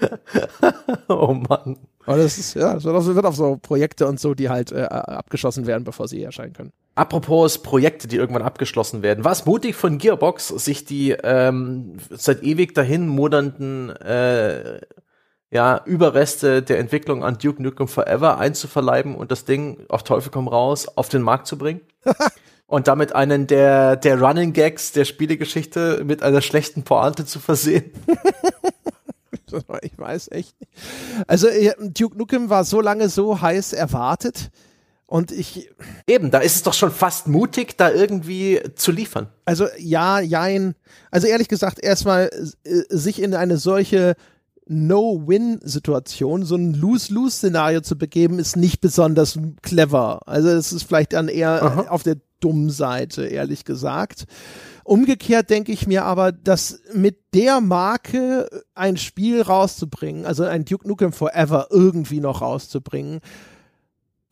oh 1.08 1.34
Mann. 1.48 1.76
Aber 2.06 2.16
das 2.16 2.38
ist, 2.38 2.54
ja, 2.54 2.74
das 2.74 2.84
wird 2.84 3.24
auf, 3.24 3.36
so 3.36 3.58
Projekte 3.60 4.08
und 4.08 4.18
so, 4.18 4.34
die 4.34 4.48
halt 4.48 4.72
äh, 4.72 4.82
abgeschlossen 4.82 5.66
werden, 5.66 5.84
bevor 5.84 6.08
sie 6.08 6.22
erscheinen 6.22 6.54
können. 6.54 6.72
Apropos 6.94 7.62
Projekte, 7.62 8.08
die 8.08 8.16
irgendwann 8.16 8.42
abgeschlossen 8.42 9.02
werden. 9.02 9.24
War 9.24 9.32
es 9.32 9.46
mutig 9.46 9.76
von 9.76 9.98
Gearbox, 9.98 10.48
sich 10.48 10.84
die 10.84 11.10
ähm, 11.22 11.98
seit 12.10 12.42
ewig 12.42 12.74
dahin 12.74 13.06
modernden 13.06 13.90
äh, 13.90 14.80
ja, 15.50 15.82
Überreste 15.84 16.62
der 16.62 16.78
Entwicklung 16.78 17.24
an 17.24 17.38
Duke 17.38 17.62
Nukem 17.62 17.88
Forever 17.88 18.38
einzuverleiben 18.38 19.16
und 19.16 19.30
das 19.30 19.44
Ding 19.44 19.84
auf 19.88 20.04
Teufel 20.04 20.30
komm 20.30 20.48
raus 20.48 20.86
auf 20.96 21.08
den 21.08 21.22
Markt 21.22 21.46
zu 21.46 21.58
bringen. 21.58 21.80
und 22.66 22.86
damit 22.86 23.14
einen 23.14 23.48
der, 23.48 23.96
der 23.96 24.20
Running 24.20 24.52
Gags 24.52 24.92
der 24.92 25.04
Spielegeschichte 25.04 26.04
mit 26.04 26.22
einer 26.22 26.40
schlechten 26.40 26.84
Pointe 26.84 27.26
zu 27.26 27.40
versehen. 27.40 27.90
ich 29.82 29.98
weiß 29.98 30.28
echt 30.30 30.58
nicht. 30.60 30.72
Also 31.26 31.48
Duke 31.80 32.16
Nukem 32.16 32.48
war 32.48 32.64
so 32.64 32.80
lange 32.80 33.08
so 33.08 33.40
heiß 33.40 33.72
erwartet. 33.72 34.50
Und 35.06 35.32
ich. 35.32 35.68
Eben, 36.06 36.30
da 36.30 36.38
ist 36.38 36.54
es 36.54 36.62
doch 36.62 36.72
schon 36.72 36.92
fast 36.92 37.26
mutig, 37.26 37.76
da 37.76 37.90
irgendwie 37.90 38.60
zu 38.76 38.92
liefern. 38.92 39.26
Also 39.44 39.66
ja, 39.76 40.20
jein. 40.20 40.76
Also 41.10 41.26
ehrlich 41.26 41.48
gesagt, 41.48 41.80
erstmal 41.80 42.30
äh, 42.62 42.82
sich 42.90 43.20
in 43.20 43.34
eine 43.34 43.56
solche 43.56 44.14
No-Win-Situation, 44.70 46.44
so 46.44 46.54
ein 46.54 46.74
Lose-Lose-Szenario 46.74 47.80
zu 47.80 47.98
begeben, 47.98 48.38
ist 48.38 48.56
nicht 48.56 48.80
besonders 48.80 49.38
clever. 49.62 50.20
Also 50.26 50.48
es 50.48 50.72
ist 50.72 50.84
vielleicht 50.84 51.12
dann 51.12 51.28
eher 51.28 51.62
Aha. 51.62 51.80
auf 51.88 52.04
der 52.04 52.18
dummen 52.38 52.70
Seite, 52.70 53.26
ehrlich 53.26 53.64
gesagt. 53.64 54.26
Umgekehrt 54.84 55.50
denke 55.50 55.72
ich 55.72 55.86
mir 55.86 56.04
aber, 56.04 56.30
dass 56.30 56.80
mit 56.94 57.18
der 57.34 57.60
Marke 57.60 58.48
ein 58.74 58.96
Spiel 58.96 59.42
rauszubringen, 59.42 60.24
also 60.24 60.44
ein 60.44 60.64
Duke 60.64 60.86
Nukem 60.86 61.12
Forever 61.12 61.66
irgendwie 61.70 62.20
noch 62.20 62.40
rauszubringen, 62.40 63.20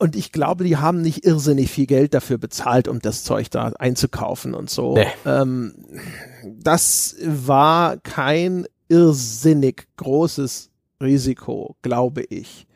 und 0.01 0.15
ich 0.15 0.31
glaube, 0.31 0.63
die 0.63 0.77
haben 0.77 1.03
nicht 1.03 1.25
irrsinnig 1.27 1.73
viel 1.73 1.87
Geld 1.87 2.15
dafür 2.15 2.39
bezahlt, 2.39 2.87
um 2.87 3.01
das 3.01 3.25
Zeug 3.25 3.51
da 3.51 3.73
einzukaufen 3.81 4.55
und 4.55 4.71
so. 4.71 4.95
Nee. 4.95 5.09
Ähm, 5.27 5.75
das 6.45 7.17
war 7.25 7.97
kein 7.97 8.67
irrsinnig 8.89 9.87
großes 9.97 10.71
Risiko, 11.03 11.77
glaube 11.83 12.23
ich. 12.23 12.67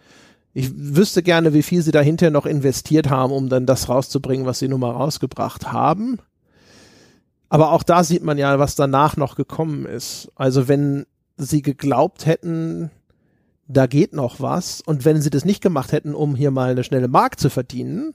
Ich 0.55 0.70
wüsste 0.74 1.22
gerne, 1.22 1.55
wie 1.55 1.62
viel 1.62 1.82
sie 1.82 1.93
dahinter 1.93 2.30
noch 2.30 2.47
investiert 2.47 3.09
haben, 3.09 3.32
um 3.32 3.48
dann 3.48 3.64
das 3.64 3.89
rauszubringen, 3.89 4.47
was 4.47 4.59
sie 4.59 4.68
nun 4.68 4.80
mal 4.80 4.90
rausgebracht 4.90 5.72
haben. 5.72 6.18
Aber 7.48 7.72
auch 7.72 7.82
da 7.82 8.05
sieht 8.05 8.22
man 8.22 8.39
ja, 8.39 8.59
was 8.59 8.74
danach 8.74 9.16
noch 9.16 9.34
gekommen 9.34 9.86
ist. 9.86 10.30
Also 10.34 10.68
wenn 10.68 11.06
sie 11.36 11.62
geglaubt 11.62 12.26
hätten, 12.26 12.90
da 13.66 13.86
geht 13.86 14.12
noch 14.12 14.40
was, 14.40 14.82
und 14.82 15.05
wenn 15.05 15.22
sie 15.22 15.30
das 15.30 15.44
nicht 15.44 15.62
gemacht 15.62 15.93
hätten, 15.93 16.14
um 16.14 16.34
hier 16.34 16.51
mal 16.51 16.70
eine 16.70 16.84
schnelle 16.84 17.09
Mark 17.09 17.40
zu 17.40 17.48
verdienen, 17.48 18.14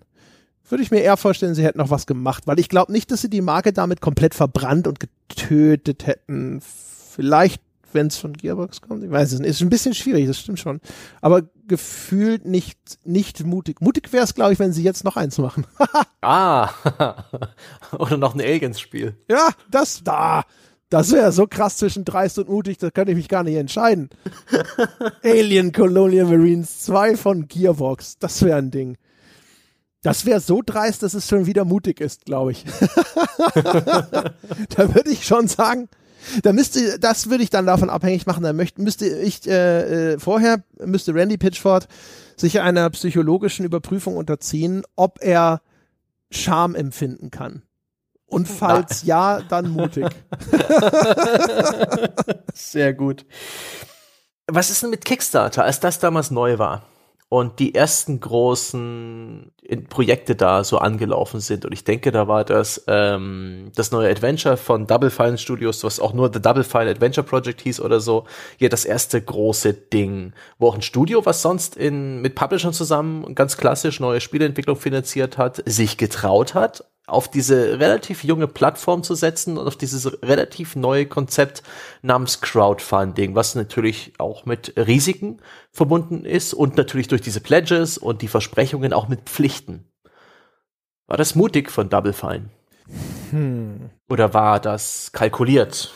würde 0.70 0.84
ich 0.84 0.92
mir 0.92 1.00
eher 1.00 1.18
vorstellen, 1.18 1.56
sie 1.56 1.64
hätten 1.64 1.78
noch 1.80 1.90
was 1.90 2.06
gemacht, 2.06 2.46
weil 2.46 2.60
ich 2.60 2.70
glaube 2.70 2.92
nicht, 2.92 3.12
dass 3.12 3.22
sie 3.22 3.30
die 3.30 3.42
Marke 3.42 3.74
damit 3.74 4.02
komplett 4.02 4.36
verbrannt 4.36 4.88
und 4.88 5.00
getötet 5.00 6.06
hätten. 6.06 6.62
Vielleicht 6.62 7.62
wenn 7.94 8.08
es 8.08 8.18
von 8.18 8.34
Gearbox 8.34 8.82
kommt. 8.82 9.04
Ich 9.04 9.12
weiß 9.12 9.34
es 9.34 9.40
nicht. 9.40 9.50
Ist 9.50 9.62
ein 9.62 9.70
bisschen 9.70 9.94
schwierig, 9.94 10.28
das 10.28 10.40
stimmt 10.40 10.60
schon. 10.60 10.80
Aber 11.22 11.44
gefühlt 11.68 12.46
nicht, 12.46 12.80
nicht 13.04 13.46
mutig. 13.46 13.82
Mutig 13.82 14.12
wäre 14.14 14.24
es, 14.24 14.34
glaube 14.34 14.54
ich, 14.54 14.60
wenn 14.60 14.74
sie 14.74 14.84
jetzt 14.84 15.04
noch 15.04 15.18
eins 15.18 15.38
machen. 15.38 15.66
ah. 16.22 16.70
Oder 17.98 18.18
noch 18.18 18.36
ein 18.36 18.42
Aliens-Spiel. 18.42 19.16
Ja, 19.30 19.50
das 19.70 20.04
da. 20.04 20.44
Das 20.90 21.12
wäre 21.12 21.34
so 21.34 21.48
krass 21.48 21.78
zwischen 21.78 22.06
dreist 22.06 22.40
und 22.40 22.48
mutig, 22.48 22.78
da 22.78 22.90
könnte 22.92 23.12
ich 23.12 23.18
mich 23.18 23.28
gar 23.28 23.44
nicht 23.44 23.58
entscheiden. 23.58 24.10
Alien 25.24 25.74
Colonial 25.74 26.28
Marines 26.28 26.84
2 26.84 27.18
von 27.18 27.48
Gearbox. 27.50 28.20
Das 28.20 28.42
wäre 28.42 28.58
ein 28.58 28.72
Ding. 28.72 28.98
Das 30.02 30.26
wäre 30.26 30.40
so 30.40 30.62
dreist, 30.66 31.04
dass 31.04 31.14
es 31.14 31.28
schon 31.28 31.46
wieder 31.46 31.66
mutig 31.66 32.00
ist, 32.00 32.26
glaube 32.26 32.54
ich. 32.54 32.64
da 33.54 34.96
würde 34.96 35.10
ich 35.10 35.26
schon 35.26 35.50
sagen, 35.50 35.90
da 36.44 36.54
müsste, 36.54 37.00
das 37.00 37.30
würde 37.30 37.44
ich 37.44 37.50
dann 37.50 37.66
davon 37.66 37.90
abhängig 37.90 38.26
machen. 38.26 38.44
Da 38.44 38.54
möchte, 38.54 38.82
müsste 38.82 39.08
ich 39.08 39.48
äh, 39.48 40.14
äh, 40.14 40.20
vorher 40.20 40.64
müsste 40.84 41.14
Randy 41.14 41.38
Pitchford 41.38 41.88
sich 42.36 42.62
einer 42.62 42.90
psychologischen 42.92 43.66
Überprüfung 43.66 44.18
unterziehen, 44.18 44.84
ob 44.96 45.20
er 45.22 45.62
Scham 46.30 46.76
empfinden 46.76 47.32
kann. 47.32 47.64
Und 48.26 48.48
falls 48.48 49.04
ja, 49.04 49.42
dann 49.42 49.70
mutig. 49.70 50.04
Sehr 52.54 52.94
gut. 52.94 53.26
Was 54.48 54.70
ist 54.70 54.84
denn 54.84 54.90
mit 54.90 55.06
Kickstarter, 55.06 55.64
als 55.64 55.80
das 55.80 56.00
damals 56.00 56.30
neu 56.30 56.58
war? 56.58 56.84
Und 57.30 57.60
die 57.60 57.76
ersten 57.76 58.22
großen 58.22 59.52
Projekte 59.90 60.36
da 60.36 60.64
so 60.64 60.78
angelaufen 60.78 61.42
sind. 61.42 61.66
Und 61.66 61.74
ich 61.74 61.84
denke, 61.84 62.12
da 62.12 62.30
war 62.30 62.46
das 62.46 62.86
ähm, 62.88 63.72
das 63.76 63.92
neue 63.92 64.10
Adventure 64.10 64.56
von 64.56 64.88
Double 64.88 65.10
Fine 65.10 65.38
Studios, 65.38 65.84
was 65.84 66.00
auch 66.00 66.14
nur 66.14 66.32
The 66.32 66.42
Double 66.42 66.64
Fine 66.64 66.90
Adventure 66.90 67.28
Project 67.28 67.62
hieß 67.62 67.82
oder 67.82 68.00
so, 68.00 68.26
ja 68.60 68.70
das 68.70 68.86
erste 68.86 69.22
große 69.22 69.74
Ding, 69.74 70.34
wo 70.58 70.70
auch 70.70 70.76
ein 70.76 70.82
Studio, 70.82 71.26
was 71.26 71.42
sonst 71.42 71.76
in 71.76 72.22
mit 72.22 72.36
Publishern 72.36 72.72
zusammen 72.72 73.36
ganz 73.36 73.58
klassisch 73.58 74.00
neue 74.00 74.22
Spieleentwicklung 74.22 74.78
finanziert 74.78 75.38
hat, 75.38 75.62
sich 75.66 75.98
getraut 75.98 76.54
hat, 76.54 76.86
auf 77.08 77.32
diese 77.32 77.80
relativ 77.80 78.24
junge 78.26 78.48
Plattform 78.48 79.02
zu 79.02 79.16
setzen 79.16 79.58
und 79.58 79.66
auf 79.66 79.78
dieses 79.78 80.22
relativ 80.22 80.76
neue 80.76 81.06
Konzept 81.06 81.64
namens 82.02 82.42
Crowdfunding, 82.42 83.34
was 83.34 83.56
natürlich 83.56 84.14
auch 84.18 84.46
mit 84.46 84.74
Risiken 84.78 85.42
verbunden 85.72 86.26
ist 86.26 86.54
und 86.54 86.76
natürlich 86.76 87.08
durch 87.08 87.22
diese 87.22 87.40
Pledges 87.40 87.98
und 87.98 88.22
die 88.22 88.28
Versprechungen 88.28 88.92
auch 88.92 89.08
mit 89.08 89.22
Pflichten. 89.22 89.90
War 91.08 91.16
das 91.16 91.34
mutig 91.34 91.72
von 91.72 91.90
Double 91.90 92.12
Fine? 92.12 92.50
Hm. 93.32 93.90
Oder 94.10 94.34
war 94.34 94.60
das 94.60 95.12
kalkuliert? 95.14 95.94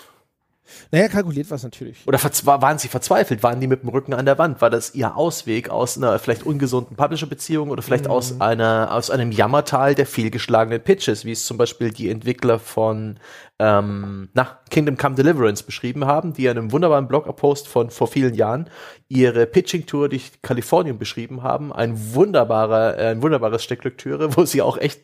Naja, 0.94 1.08
kalkuliert 1.08 1.50
war 1.50 1.56
es 1.56 1.64
natürlich. 1.64 2.06
Oder 2.06 2.20
waren 2.44 2.78
sie 2.78 2.90
verzweifelt? 2.90 3.44
Waren 3.44 3.62
die 3.62 3.68
mit 3.68 3.82
dem 3.82 3.90
Rücken 3.90 4.14
an 4.14 4.26
der 4.26 4.38
Wand? 4.38 4.60
War 4.60 4.70
das 4.70 4.94
ihr 4.94 5.16
Ausweg 5.16 5.70
aus 5.70 5.98
einer 5.98 6.20
vielleicht 6.20 6.44
ungesunden 6.46 6.98
Publisher-Beziehung 6.98 7.70
oder 7.70 7.82
vielleicht 7.82 8.06
mhm. 8.06 8.12
aus 8.12 8.42
einer, 8.42 8.94
aus 8.94 9.10
einem 9.10 9.32
Jammertal 9.32 9.96
der 9.96 10.06
fehlgeschlagenen 10.06 10.82
Pitches, 10.82 11.24
wie 11.24 11.32
es 11.32 11.46
zum 11.46 11.58
Beispiel 11.58 11.92
die 11.92 12.10
Entwickler 12.10 12.60
von 12.60 13.18
ähm, 13.62 14.30
na, 14.34 14.58
Kingdom 14.72 14.98
Come 14.98 15.14
Deliverance 15.14 15.64
beschrieben 15.64 16.06
haben, 16.06 16.34
die 16.34 16.46
in 16.46 16.58
einem 16.58 16.72
wunderbaren 16.72 17.08
Blogpost 17.08 17.68
von 17.68 17.92
vor 17.92 18.08
vielen 18.08 18.34
Jahren 18.34 18.68
ihre 19.08 19.46
Pitching-Tour 19.46 20.10
durch 20.10 20.32
Kalifornien 20.42 20.98
beschrieben 20.98 21.44
haben. 21.44 21.72
Ein 21.72 22.16
wunderbarer, 22.16 22.98
äh, 22.98 23.08
ein 23.10 23.22
wunderbares 23.22 23.64
Stück 23.64 23.84
Lektüre, 23.84 24.36
wo 24.36 24.46
sie 24.46 24.64
auch 24.64 24.80
echt 24.80 25.02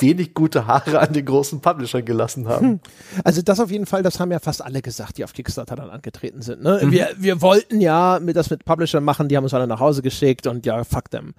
wenig 0.00 0.34
gute 0.34 0.66
Haare 0.66 0.98
an 0.98 1.12
den 1.12 1.24
großen 1.24 1.60
Publishern 1.60 2.04
gelassen 2.04 2.48
haben. 2.48 2.66
Hm. 2.66 2.80
Also 3.22 3.40
das 3.40 3.60
auf 3.60 3.70
jeden 3.70 3.86
Fall, 3.86 4.02
das 4.02 4.18
haben 4.18 4.32
ja 4.32 4.40
fast 4.40 4.64
alle 4.64 4.82
gesagt, 4.82 5.18
die 5.18 5.22
auf 5.22 5.32
Kickstarter 5.32 5.76
dann 5.76 5.90
angetreten 5.90 6.42
sind. 6.42 6.60
Ne? 6.60 6.80
Mhm. 6.82 6.90
Wir, 6.90 7.10
wir 7.18 7.40
wollten 7.40 7.80
ja 7.80 8.18
mit 8.20 8.34
das 8.34 8.50
mit 8.50 8.64
Publishern 8.64 9.04
machen, 9.04 9.28
die 9.28 9.36
haben 9.36 9.44
uns 9.44 9.54
alle 9.54 9.68
nach 9.68 9.80
Hause 9.80 10.02
geschickt 10.02 10.48
und 10.48 10.66
ja, 10.66 10.82
fuck 10.82 11.08
them. 11.12 11.34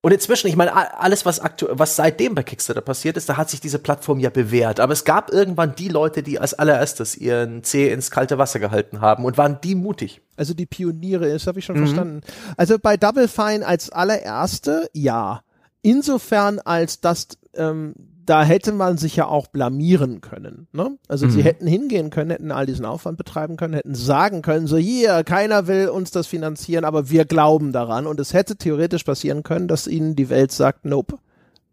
Und 0.00 0.12
inzwischen, 0.12 0.46
ich 0.46 0.54
meine, 0.54 0.74
alles, 1.00 1.26
was 1.26 1.40
aktuell, 1.40 1.76
was 1.76 1.96
seitdem 1.96 2.36
bei 2.36 2.44
Kickstarter 2.44 2.80
passiert 2.80 3.16
ist, 3.16 3.28
da 3.28 3.36
hat 3.36 3.50
sich 3.50 3.60
diese 3.60 3.80
Plattform 3.80 4.20
ja 4.20 4.30
bewährt. 4.30 4.78
Aber 4.78 4.92
es 4.92 5.04
gab 5.04 5.32
irgendwann 5.32 5.74
die 5.74 5.88
Leute, 5.88 6.22
die 6.22 6.38
als 6.38 6.54
allererstes 6.54 7.16
ihren 7.16 7.64
Zeh 7.64 7.90
ins 7.90 8.12
kalte 8.12 8.38
Wasser 8.38 8.60
gehalten 8.60 9.00
haben 9.00 9.24
und 9.24 9.36
waren 9.36 9.60
die 9.60 9.74
mutig. 9.74 10.20
Also 10.36 10.54
die 10.54 10.66
Pioniere, 10.66 11.32
das 11.32 11.48
habe 11.48 11.58
ich 11.58 11.64
schon 11.64 11.76
mhm. 11.76 11.86
verstanden. 11.86 12.20
Also 12.56 12.78
bei 12.78 12.96
Double 12.96 13.26
Fine 13.26 13.66
als 13.66 13.90
allererste, 13.90 14.88
ja. 14.92 15.42
Insofern 15.82 16.60
als 16.60 17.00
das 17.00 17.28
ähm, 17.54 17.94
da 18.28 18.44
hätte 18.44 18.72
man 18.72 18.98
sich 18.98 19.16
ja 19.16 19.26
auch 19.26 19.46
blamieren 19.46 20.20
können. 20.20 20.68
Ne? 20.72 20.98
Also 21.08 21.26
mhm. 21.26 21.30
sie 21.30 21.42
hätten 21.42 21.66
hingehen 21.66 22.10
können, 22.10 22.30
hätten 22.30 22.52
all 22.52 22.66
diesen 22.66 22.84
Aufwand 22.84 23.16
betreiben 23.16 23.56
können, 23.56 23.72
hätten 23.72 23.94
sagen 23.94 24.42
können, 24.42 24.66
so 24.66 24.76
hier, 24.76 25.24
keiner 25.24 25.66
will 25.66 25.88
uns 25.88 26.10
das 26.10 26.26
finanzieren, 26.26 26.84
aber 26.84 27.08
wir 27.08 27.24
glauben 27.24 27.72
daran. 27.72 28.06
Und 28.06 28.20
es 28.20 28.34
hätte 28.34 28.56
theoretisch 28.56 29.04
passieren 29.04 29.44
können, 29.44 29.66
dass 29.66 29.86
ihnen 29.86 30.14
die 30.14 30.28
Welt 30.28 30.52
sagt, 30.52 30.84
nope, 30.84 31.18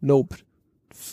nope. 0.00 0.36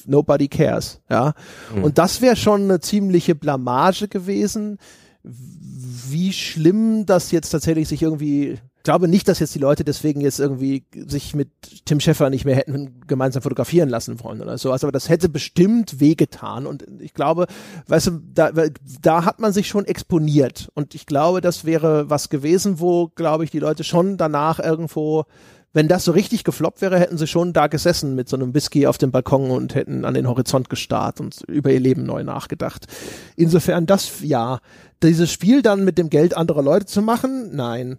Nobody 0.06 0.48
cares, 0.48 1.02
ja. 1.10 1.34
Mhm. 1.76 1.84
Und 1.84 1.98
das 1.98 2.22
wäre 2.22 2.38
schon 2.38 2.64
eine 2.64 2.80
ziemliche 2.80 3.36
Blamage 3.36 4.08
gewesen, 4.08 4.78
wie 5.24 6.32
schlimm 6.32 7.06
das 7.06 7.32
jetzt 7.32 7.50
tatsächlich 7.50 7.90
sich 7.90 8.02
irgendwie 8.02 8.60
glaube 8.84 9.08
nicht, 9.08 9.28
dass 9.28 9.40
jetzt 9.40 9.56
die 9.56 9.60
Leute 9.60 9.84
deswegen 9.84 10.22
jetzt 10.22 10.40
irgendwie 10.40 10.86
sich 11.08 11.34
mit 11.34 11.50
Tim 11.86 12.00
Schäffer 12.00 12.30
nicht 12.30 12.46
mehr 12.46 12.56
hätten 12.56 13.02
gemeinsam 13.08 13.42
fotografieren 13.42 13.90
lassen 13.90 14.22
wollen 14.24 14.42
oder 14.42 14.58
sowas. 14.58 14.84
Aber 14.84 14.92
das 14.92 15.10
hätte 15.10 15.30
bestimmt 15.30 16.00
wehgetan. 16.00 16.66
Und 16.66 16.86
ich 17.00 17.14
glaube, 17.14 17.48
weißt 17.88 18.08
du, 18.08 18.20
da, 18.34 18.52
da 19.02 19.26
hat 19.26 19.40
man 19.40 19.54
sich 19.54 19.68
schon 19.68 19.86
exponiert. 19.86 20.70
Und 20.74 20.96
ich 20.96 21.06
glaube, 21.06 21.42
das 21.42 21.66
wäre 21.66 22.10
was 22.10 22.30
gewesen, 22.30 22.80
wo, 22.80 23.08
glaube 23.08 23.46
ich, 23.46 23.52
die 23.52 23.60
Leute 23.60 23.84
schon 23.84 24.18
danach 24.18 24.60
irgendwo 24.60 25.26
wenn 25.74 25.88
das 25.88 26.06
so 26.06 26.12
richtig 26.12 26.44
gefloppt 26.44 26.82
wäre, 26.82 27.00
hätten 27.00 27.18
sie 27.18 27.26
schon 27.26 27.52
da 27.52 27.66
gesessen 27.66 28.14
mit 28.14 28.30
so 28.30 28.36
einem 28.36 28.54
Whisky 28.54 28.86
auf 28.86 29.00
dem 29.00 29.12
Balkon 29.12 29.50
und 29.50 29.74
hätten 29.74 30.06
an 30.06 30.14
den 30.14 30.28
Horizont 30.28 30.70
gestarrt 30.70 31.20
und 31.20 31.42
über 31.48 31.72
ihr 31.72 31.80
Leben 31.80 32.06
neu 32.06 32.24
nachgedacht. 32.24 32.86
Insofern 33.36 33.88
das, 33.88 34.22
ja. 34.22 34.60
Dieses 35.02 35.32
Spiel 35.32 35.64
dann 35.64 35.84
mit 35.84 35.98
dem 35.98 36.12
Geld 36.12 36.38
anderer 36.38 36.62
Leute 36.62 36.86
zu 36.86 37.02
machen, 37.02 37.56
nein. 37.56 37.98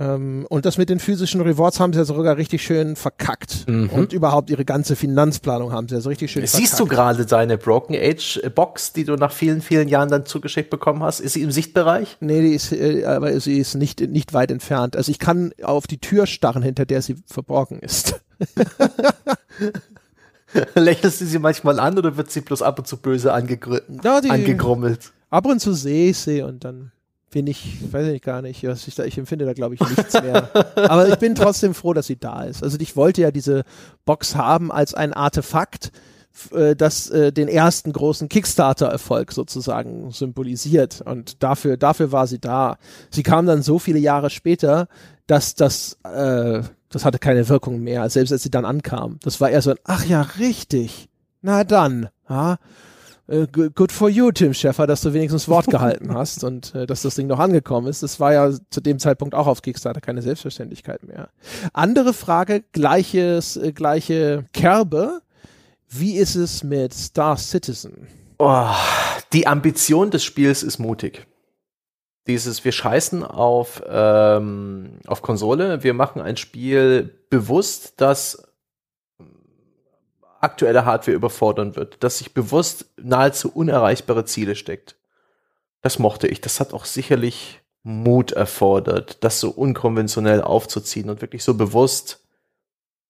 Ähm, 0.00 0.46
und 0.48 0.64
das 0.64 0.78
mit 0.78 0.88
den 0.88 0.98
physischen 0.98 1.42
Rewards 1.42 1.78
haben 1.78 1.92
sie 1.92 1.98
ja 1.98 2.06
sogar 2.06 2.38
richtig 2.38 2.62
schön 2.62 2.96
verkackt. 2.96 3.68
Mhm. 3.68 3.90
Und 3.90 4.14
überhaupt 4.14 4.48
ihre 4.48 4.64
ganze 4.64 4.96
Finanzplanung 4.96 5.72
haben 5.72 5.88
sie 5.88 5.94
ja 5.94 6.00
so 6.00 6.08
richtig 6.08 6.32
schön 6.32 6.40
Siehst 6.42 6.54
verkackt. 6.54 6.70
Siehst 6.70 6.80
du 6.80 6.86
gerade 6.86 7.26
deine 7.26 7.58
Broken 7.58 7.94
Age 7.94 8.40
Box, 8.54 8.94
die 8.94 9.04
du 9.04 9.16
nach 9.16 9.30
vielen, 9.30 9.60
vielen 9.60 9.88
Jahren 9.88 10.08
dann 10.08 10.24
zugeschickt 10.24 10.70
bekommen 10.70 11.02
hast? 11.02 11.20
Ist 11.20 11.34
sie 11.34 11.42
im 11.42 11.50
Sichtbereich? 11.50 12.16
Nee, 12.20 12.40
die 12.40 12.54
ist, 12.54 12.72
äh, 12.72 13.04
aber 13.04 13.38
sie 13.40 13.58
ist 13.58 13.74
nicht, 13.74 14.00
nicht 14.00 14.32
weit 14.32 14.50
entfernt. 14.50 14.96
Also 14.96 15.12
ich 15.12 15.18
kann 15.18 15.52
auf 15.62 15.86
die 15.86 15.98
Tür 15.98 16.26
starren, 16.26 16.62
hinter 16.62 16.86
der 16.86 17.02
sie 17.02 17.16
verborgen 17.26 17.78
ist. 17.80 18.18
Lächelst 20.74 21.20
du 21.20 21.26
sie 21.26 21.38
manchmal 21.38 21.78
an 21.78 21.98
oder 21.98 22.16
wird 22.16 22.30
sie 22.30 22.40
bloß 22.40 22.62
ab 22.62 22.78
und 22.78 22.86
zu 22.86 22.96
böse 22.96 23.34
angegr 23.34 23.82
ja, 24.02 24.16
angegrummelt? 24.16 25.12
Ab 25.28 25.44
und 25.44 25.60
zu 25.60 25.74
sehe 25.74 26.10
ich 26.10 26.18
sie 26.18 26.40
und 26.40 26.64
dann 26.64 26.90
bin 27.30 27.46
ich, 27.46 27.92
weiß 27.92 28.08
ich 28.08 28.22
gar 28.22 28.42
nicht, 28.42 28.64
was 28.64 28.86
ich 28.88 28.94
da, 28.94 29.04
ich 29.04 29.16
empfinde 29.16 29.44
da 29.44 29.52
glaube 29.52 29.74
ich 29.74 29.80
nichts 29.80 30.20
mehr. 30.20 30.50
Aber 30.74 31.08
ich 31.08 31.16
bin 31.16 31.34
trotzdem 31.34 31.74
froh, 31.74 31.92
dass 31.92 32.06
sie 32.06 32.18
da 32.18 32.42
ist. 32.42 32.62
Also 32.62 32.76
ich 32.80 32.96
wollte 32.96 33.22
ja 33.22 33.30
diese 33.30 33.64
Box 34.04 34.34
haben 34.34 34.72
als 34.72 34.94
ein 34.94 35.12
Artefakt, 35.12 35.92
äh, 36.52 36.74
das 36.74 37.08
äh, 37.10 37.32
den 37.32 37.48
ersten 37.48 37.92
großen 37.92 38.28
Kickstarter-Erfolg 38.28 39.32
sozusagen 39.32 40.10
symbolisiert. 40.10 41.02
Und 41.02 41.42
dafür, 41.42 41.76
dafür 41.76 42.12
war 42.12 42.26
sie 42.26 42.40
da. 42.40 42.78
Sie 43.10 43.22
kam 43.22 43.46
dann 43.46 43.62
so 43.62 43.78
viele 43.78 43.98
Jahre 43.98 44.30
später, 44.30 44.88
dass 45.26 45.54
das, 45.54 45.98
äh, 46.04 46.62
das 46.88 47.04
hatte 47.04 47.20
keine 47.20 47.48
Wirkung 47.48 47.80
mehr, 47.80 48.10
selbst 48.10 48.32
als 48.32 48.42
sie 48.42 48.50
dann 48.50 48.64
ankam. 48.64 49.18
Das 49.22 49.40
war 49.40 49.50
eher 49.50 49.62
so 49.62 49.70
ein, 49.70 49.78
ach 49.84 50.04
ja, 50.04 50.22
richtig. 50.38 51.08
Na 51.42 51.64
dann, 51.64 52.08
ja. 52.28 52.58
Äh, 53.30 53.46
good 53.46 53.92
for 53.92 54.08
you, 54.08 54.32
Tim 54.32 54.52
Schäffer, 54.52 54.88
dass 54.88 55.02
du 55.02 55.14
wenigstens 55.14 55.48
Wort 55.48 55.66
gehalten 55.70 56.12
hast 56.12 56.42
und 56.42 56.74
äh, 56.74 56.84
dass 56.84 57.02
das 57.02 57.14
Ding 57.14 57.28
noch 57.28 57.38
angekommen 57.38 57.86
ist. 57.86 58.02
Das 58.02 58.18
war 58.18 58.32
ja 58.32 58.50
zu 58.70 58.80
dem 58.80 58.98
Zeitpunkt 58.98 59.36
auch 59.36 59.46
auf 59.46 59.62
Kickstarter 59.62 60.00
keine 60.00 60.20
Selbstverständlichkeit 60.20 61.04
mehr. 61.04 61.28
Andere 61.72 62.12
Frage, 62.12 62.64
gleiches, 62.72 63.56
äh, 63.56 63.72
gleiche 63.72 64.46
Kerbe. 64.52 65.22
Wie 65.88 66.16
ist 66.16 66.34
es 66.34 66.64
mit 66.64 66.92
Star 66.92 67.36
Citizen? 67.36 68.08
Oh, 68.38 68.66
die 69.32 69.46
Ambition 69.46 70.10
des 70.10 70.24
Spiels 70.24 70.64
ist 70.64 70.78
mutig. 70.78 71.26
Dieses, 72.26 72.64
wir 72.64 72.72
scheißen 72.72 73.22
auf, 73.22 73.82
ähm, 73.88 74.98
auf 75.06 75.22
Konsole, 75.22 75.84
wir 75.84 75.94
machen 75.94 76.20
ein 76.20 76.36
Spiel 76.36 77.14
bewusst, 77.28 77.94
das 77.96 78.49
aktuelle 80.40 80.84
Hardware 80.84 81.16
überfordern 81.16 81.76
wird, 81.76 82.02
dass 82.02 82.18
sich 82.18 82.34
bewusst 82.34 82.86
nahezu 82.96 83.50
unerreichbare 83.52 84.24
Ziele 84.24 84.56
steckt. 84.56 84.96
Das 85.82 85.98
mochte 85.98 86.26
ich. 86.26 86.40
Das 86.40 86.60
hat 86.60 86.72
auch 86.72 86.84
sicherlich 86.84 87.60
Mut 87.82 88.32
erfordert, 88.32 89.22
das 89.24 89.40
so 89.40 89.50
unkonventionell 89.50 90.42
aufzuziehen 90.42 91.08
und 91.08 91.22
wirklich 91.22 91.44
so 91.44 91.54
bewusst 91.54 92.19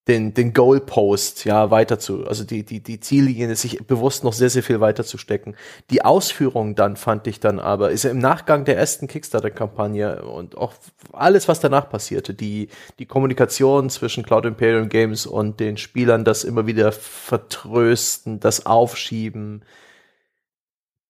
den, 0.09 0.35
den 0.35 0.55
Goalpost, 0.55 1.45
ja, 1.45 1.71
weiter 1.71 1.99
zu, 1.99 2.27
also 2.27 2.43
die, 2.43 2.65
die, 2.65 2.81
die 2.81 3.01
Ziellinie, 3.01 3.55
sich 3.55 3.87
bewusst 3.87 4.25
noch 4.25 4.33
sehr, 4.33 4.49
sehr 4.51 4.63
viel 4.63 4.81
weiter 4.81 5.05
zu 5.05 5.19
stecken. 5.19 5.55
Die 5.91 6.05
Ausführung 6.05 6.75
dann 6.75 6.97
fand 6.97 7.27
ich 7.27 7.39
dann 7.39 7.59
aber, 7.59 7.91
ist 7.91 8.05
im 8.07 8.19
Nachgang 8.19 8.65
der 8.65 8.77
ersten 8.77 9.07
Kickstarter-Kampagne 9.07 10.23
und 10.23 10.57
auch 10.57 10.73
alles, 11.13 11.49
was 11.49 11.61
danach 11.61 11.91
passierte, 11.91 12.35
die, 12.35 12.69
die 12.99 13.07
Kommunikation 13.07 13.91
zwischen 13.91 14.25
Cloud 14.25 14.47
Imperium 14.47 14.89
Games 14.89 15.27
und 15.27 15.61
den 15.61 15.77
Spielern, 15.77 16.25
das 16.25 16.45
immer 16.45 16.67
wieder 16.67 16.93
vertrösten, 16.93 18.41
das 18.41 18.67
Aufschieben, 18.67 19.63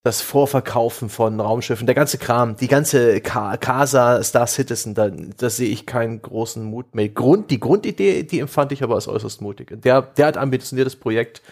das 0.02 0.22
Vorverkaufen 0.22 1.10
von 1.10 1.38
Raumschiffen, 1.40 1.86
der 1.86 1.94
ganze 1.94 2.16
Kram, 2.16 2.56
die 2.56 2.68
ganze 2.68 3.20
Casa 3.20 4.22
Star 4.22 4.46
Citizen, 4.46 4.94
da, 4.94 5.10
da 5.10 5.50
sehe 5.50 5.68
ich 5.68 5.84
keinen 5.84 6.22
großen 6.22 6.64
Mut 6.64 6.94
mehr. 6.94 7.10
Grund, 7.10 7.50
die 7.50 7.60
Grundidee, 7.60 8.22
die 8.22 8.40
empfand 8.40 8.72
ich 8.72 8.82
aber 8.82 8.94
als 8.94 9.08
äußerst 9.08 9.42
mutig. 9.42 9.82
Der, 9.82 10.00
der 10.02 10.26
hat 10.26 10.38
ambitioniertes 10.38 10.96
Projekt 10.96 11.42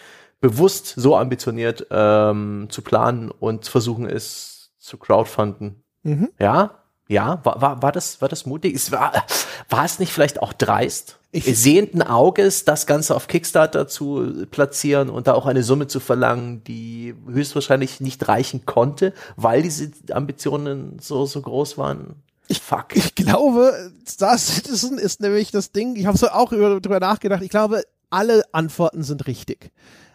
bewusst 0.41 0.93
so 0.95 1.15
ambitioniert 1.15 1.85
ähm, 1.91 2.67
zu 2.69 2.81
planen 2.81 3.29
und 3.29 3.67
versuchen 3.67 4.07
es 4.07 4.71
zu 4.79 4.97
crowdfunden. 4.97 5.83
Mhm. 6.03 6.29
Ja, 6.39 6.78
ja, 7.09 7.43
war, 7.43 7.59
war, 7.59 7.81
war, 7.81 7.91
das, 7.91 8.21
war 8.21 8.29
das 8.29 8.45
mutig? 8.45 8.75
Es 8.75 8.91
war, 8.91 9.25
war 9.67 9.83
es 9.83 9.97
nicht 9.99 10.13
vielleicht 10.13 10.41
auch 10.41 10.53
dreist? 10.53 11.17
Ich 11.31 11.45
sehenden 11.45 12.01
Auges, 12.01 12.65
das 12.65 12.85
Ganze 12.87 13.15
auf 13.15 13.27
Kickstarter 13.27 13.87
zu 13.87 14.45
platzieren 14.49 15.09
und 15.09 15.27
da 15.27 15.33
auch 15.33 15.45
eine 15.45 15.63
Summe 15.63 15.87
zu 15.87 15.99
verlangen, 15.99 16.63
die 16.63 17.13
höchstwahrscheinlich 17.27 17.99
nicht 17.99 18.27
reichen 18.27 18.65
konnte, 18.65 19.13
weil 19.35 19.61
diese 19.61 19.91
Ambitionen 20.11 20.97
so, 20.99 21.25
so 21.25 21.41
groß 21.41 21.77
waren? 21.77 22.15
Ich, 22.47 22.61
Fuck. 22.61 22.95
Ich 22.95 23.13
glaube, 23.13 23.91
Star 24.07 24.37
Citizen 24.37 24.97
ist 24.97 25.21
nämlich 25.21 25.51
das 25.51 25.71
Ding, 25.71 25.95
ich 25.95 26.07
habe 26.07 26.17
so 26.17 26.29
auch 26.29 26.51
darüber 26.51 26.99
nachgedacht, 26.99 27.43
ich 27.43 27.49
glaube, 27.49 27.83
alle 28.09 28.43
Antworten 28.51 29.03
sind 29.03 29.27
richtig. 29.27 29.71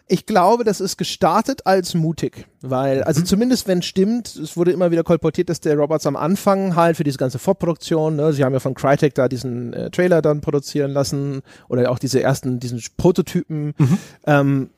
Ich 0.07 0.27
glaube, 0.27 0.63
das 0.63 0.81
ist 0.81 0.97
gestartet 0.97 1.65
als 1.65 1.95
mutig, 1.95 2.45
weil, 2.61 3.03
also 3.03 3.21
mhm. 3.21 3.25
zumindest 3.25 3.67
wenn 3.67 3.81
stimmt, 3.81 4.35
es 4.35 4.55
wurde 4.55 4.71
immer 4.71 4.91
wieder 4.91 5.03
kolportiert, 5.03 5.49
dass 5.49 5.61
der 5.61 5.75
Roberts 5.75 6.05
am 6.05 6.15
Anfang 6.15 6.75
halt 6.75 6.97
für 6.97 7.03
diese 7.03 7.17
ganze 7.17 7.39
Vorproduktion, 7.39 8.15
ne, 8.17 8.31
sie 8.31 8.43
haben 8.43 8.53
ja 8.53 8.59
von 8.59 8.75
Crytek 8.75 9.15
da 9.15 9.27
diesen 9.27 9.73
äh, 9.73 9.89
Trailer 9.89 10.21
dann 10.21 10.41
produzieren 10.41 10.91
lassen 10.91 11.41
oder 11.69 11.89
auch 11.89 11.97
diese 11.97 12.21
ersten, 12.21 12.59
diesen 12.59 12.83
Prototypen, 12.97 13.73
mhm. 13.77 13.97
ähm, 14.27 14.69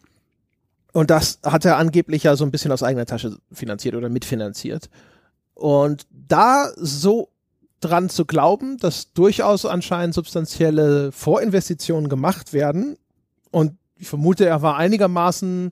und 0.97 1.11
das 1.11 1.37
hat 1.43 1.63
er 1.63 1.77
angeblich 1.77 2.23
ja 2.23 2.35
so 2.35 2.43
ein 2.43 2.49
bisschen 2.49 2.71
aus 2.71 2.81
eigener 2.81 3.05
Tasche 3.05 3.37
finanziert 3.51 3.93
oder 3.93 4.09
mitfinanziert. 4.09 4.89
Und 5.53 6.07
da 6.09 6.71
so 6.75 7.29
dran 7.81 8.09
zu 8.09 8.25
glauben, 8.25 8.77
dass 8.77 9.13
durchaus 9.13 9.67
anscheinend 9.67 10.15
substanzielle 10.15 11.11
Vorinvestitionen 11.11 12.09
gemacht 12.09 12.51
werden 12.51 12.97
und 13.51 13.73
ich 13.99 14.07
vermute, 14.07 14.45
er 14.45 14.61
war 14.61 14.77
einigermaßen 14.77 15.71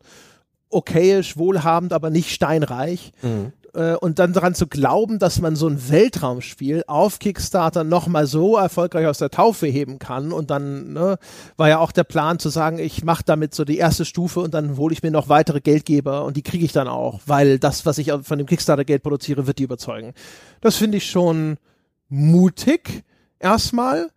okayisch, 0.69 1.38
wohlhabend, 1.38 1.93
aber 1.93 2.10
nicht 2.10 2.31
steinreich. 2.31 3.11
Mhm. 3.22 3.53
Äh, 3.76 3.95
und 3.95 4.19
dann 4.19 4.34
daran 4.34 4.56
zu 4.56 4.68
glauben, 4.68 5.19
dass 5.19 5.41
man 5.41 5.56
so 5.56 5.68
ein 5.68 5.89
Weltraumspiel 5.89 6.84
auf 6.88 7.19
Kickstarter 7.19 7.84
nochmal 7.84 8.26
so 8.26 8.57
erfolgreich 8.57 9.07
aus 9.07 9.18
der 9.18 9.30
Taufe 9.30 9.68
heben 9.68 9.99
kann. 9.99 10.31
Und 10.31 10.49
dann 10.49 10.93
ne, 10.93 11.18
war 11.57 11.69
ja 11.69 11.80
auch 11.80 11.91
der 11.91 12.03
Plan 12.03 12.39
zu 12.39 12.49
sagen, 12.49 12.80
ich 12.80 13.03
mache 13.03 13.23
damit 13.26 13.53
so 13.53 13.65
die 13.65 13.77
erste 13.77 14.06
Stufe 14.06 14.39
und 14.39 14.53
dann 14.53 14.77
hole 14.77 14.93
ich 14.93 15.03
mir 15.03 15.11
noch 15.11 15.30
weitere 15.30 15.61
Geldgeber 15.61 16.26
und 16.26 16.38
die 16.38 16.43
kriege 16.43 16.65
ich 16.65 16.72
dann 16.72 16.88
auch, 16.88 17.19
weil 17.26 17.60
das, 17.60 17.85
was 17.85 17.97
ich 17.97 18.11
von 18.23 18.38
dem 18.38 18.47
Kickstarter-Geld 18.47 19.03
produziere, 19.03 19.47
wird 19.47 19.60
die 19.60 19.64
überzeugen. 19.64 20.14
Das 20.61 20.77
finde 20.77 20.97
ich 20.97 21.10
schon 21.10 21.57
mutig 22.10 23.03
erstmal 23.39 24.10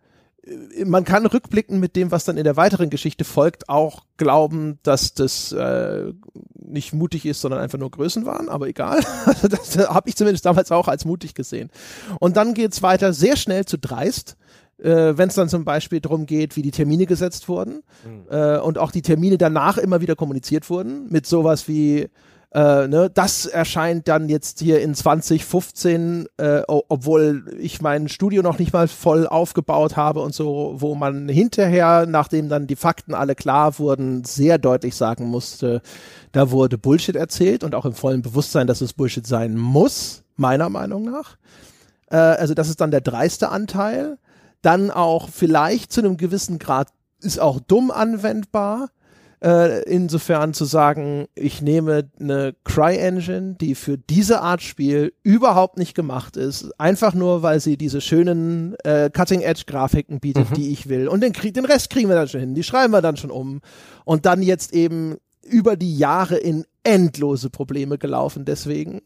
man 0.85 1.03
kann 1.03 1.25
rückblicken 1.25 1.79
mit 1.79 1.95
dem, 1.95 2.11
was 2.11 2.25
dann 2.25 2.37
in 2.37 2.43
der 2.43 2.57
weiteren 2.57 2.89
Geschichte 2.89 3.23
folgt, 3.23 3.69
auch 3.69 4.03
glauben, 4.17 4.79
dass 4.83 5.13
das 5.13 5.51
äh, 5.51 6.13
nicht 6.55 6.93
mutig 6.93 7.25
ist, 7.25 7.41
sondern 7.41 7.59
einfach 7.59 7.77
nur 7.77 7.91
Größen 7.91 8.25
waren, 8.25 8.49
aber 8.49 8.67
egal. 8.67 9.01
Also 9.25 9.47
das 9.49 9.77
habe 9.77 10.09
ich 10.09 10.15
zumindest 10.15 10.45
damals 10.45 10.71
auch 10.71 10.87
als 10.87 11.05
mutig 11.05 11.33
gesehen. 11.33 11.69
Und 12.19 12.37
dann 12.37 12.53
geht's 12.53 12.81
weiter 12.81 13.13
sehr 13.13 13.35
schnell 13.37 13.65
zu 13.65 13.77
dreist. 13.77 14.37
Äh, 14.77 15.17
wenn 15.17 15.27
es 15.27 15.35
dann 15.35 15.49
zum 15.49 15.65
Beispiel 15.65 15.99
darum 15.99 16.25
geht, 16.25 16.55
wie 16.55 16.61
die 16.61 16.71
Termine 16.71 17.05
gesetzt 17.05 17.49
wurden 17.49 17.83
mhm. 18.05 18.25
äh, 18.29 18.59
und 18.59 18.77
auch 18.77 18.91
die 18.91 19.01
Termine 19.01 19.37
danach 19.37 19.77
immer 19.77 19.99
wieder 19.99 20.15
kommuniziert 20.15 20.69
wurden 20.69 21.07
mit 21.09 21.25
sowas 21.27 21.67
wie 21.67 22.07
äh, 22.51 22.87
ne, 22.87 23.11
das 23.13 23.45
erscheint 23.45 24.07
dann 24.07 24.27
jetzt 24.27 24.59
hier 24.59 24.81
in 24.81 24.95
2015, 24.95 26.27
äh, 26.37 26.61
obwohl 26.65 27.55
ich 27.59 27.81
mein 27.81 28.09
Studio 28.09 28.41
noch 28.41 28.57
nicht 28.57 28.73
mal 28.73 28.87
voll 28.87 29.27
aufgebaut 29.27 29.95
habe 29.97 30.21
und 30.21 30.33
so, 30.33 30.73
wo 30.77 30.95
man 30.95 31.29
hinterher, 31.29 32.07
nachdem 32.07 32.49
dann 32.49 32.65
die 32.65 32.75
Fakten 32.75 33.13
alle 33.13 33.35
klar 33.35 33.77
wurden, 33.77 34.23
sehr 34.23 34.57
deutlich 34.57 34.95
sagen 34.95 35.25
musste, 35.25 35.83
da 36.31 36.49
wurde 36.49 36.79
Bullshit 36.79 37.15
erzählt 37.15 37.63
und 37.63 37.75
auch 37.75 37.85
im 37.85 37.93
vollen 37.93 38.23
Bewusstsein, 38.23 38.65
dass 38.65 38.81
es 38.81 38.93
Bullshit 38.93 39.27
sein 39.27 39.55
muss, 39.55 40.23
meiner 40.35 40.69
Meinung 40.69 41.03
nach. 41.03 41.37
Äh, 42.09 42.17
also 42.17 42.55
das 42.55 42.67
ist 42.67 42.81
dann 42.81 42.89
der 42.89 43.01
dreiste 43.01 43.49
Anteil. 43.49 44.17
Dann 44.63 44.89
auch 44.89 45.29
vielleicht 45.29 45.93
zu 45.93 46.01
einem 46.01 46.17
gewissen 46.17 46.57
Grad 46.57 46.89
ist 47.21 47.39
auch 47.39 47.59
dumm 47.59 47.91
anwendbar 47.91 48.89
äh, 49.43 49.83
insofern 49.83 50.53
zu 50.53 50.65
sagen, 50.65 51.27
ich 51.35 51.61
nehme 51.61 52.09
eine 52.19 52.55
Cry-Engine, 52.65 53.55
die 53.59 53.75
für 53.75 53.97
diese 53.97 54.41
Art 54.41 54.61
Spiel 54.61 55.13
überhaupt 55.23 55.77
nicht 55.77 55.95
gemacht 55.95 56.37
ist, 56.37 56.71
einfach 56.79 57.13
nur, 57.13 57.41
weil 57.41 57.59
sie 57.59 57.77
diese 57.77 58.01
schönen 58.01 58.75
äh, 58.83 59.09
Cutting-Edge-Grafiken 59.09 60.19
bietet, 60.19 60.51
mhm. 60.51 60.55
die 60.55 60.71
ich 60.71 60.89
will. 60.89 61.07
Und 61.07 61.21
den, 61.21 61.33
den 61.33 61.65
Rest 61.65 61.89
kriegen 61.89 62.09
wir 62.09 62.15
dann 62.15 62.27
schon 62.27 62.41
hin, 62.41 62.55
die 62.55 62.63
schreiben 62.63 62.91
wir 62.91 63.01
dann 63.01 63.17
schon 63.17 63.31
um. 63.31 63.61
Und 64.05 64.25
dann 64.25 64.41
jetzt 64.41 64.73
eben 64.73 65.17
über 65.43 65.75
die 65.75 65.97
Jahre 65.97 66.37
in 66.37 66.65
endlose 66.83 67.49
Probleme 67.49 67.97
gelaufen 67.97 68.45
deswegen. 68.45 69.01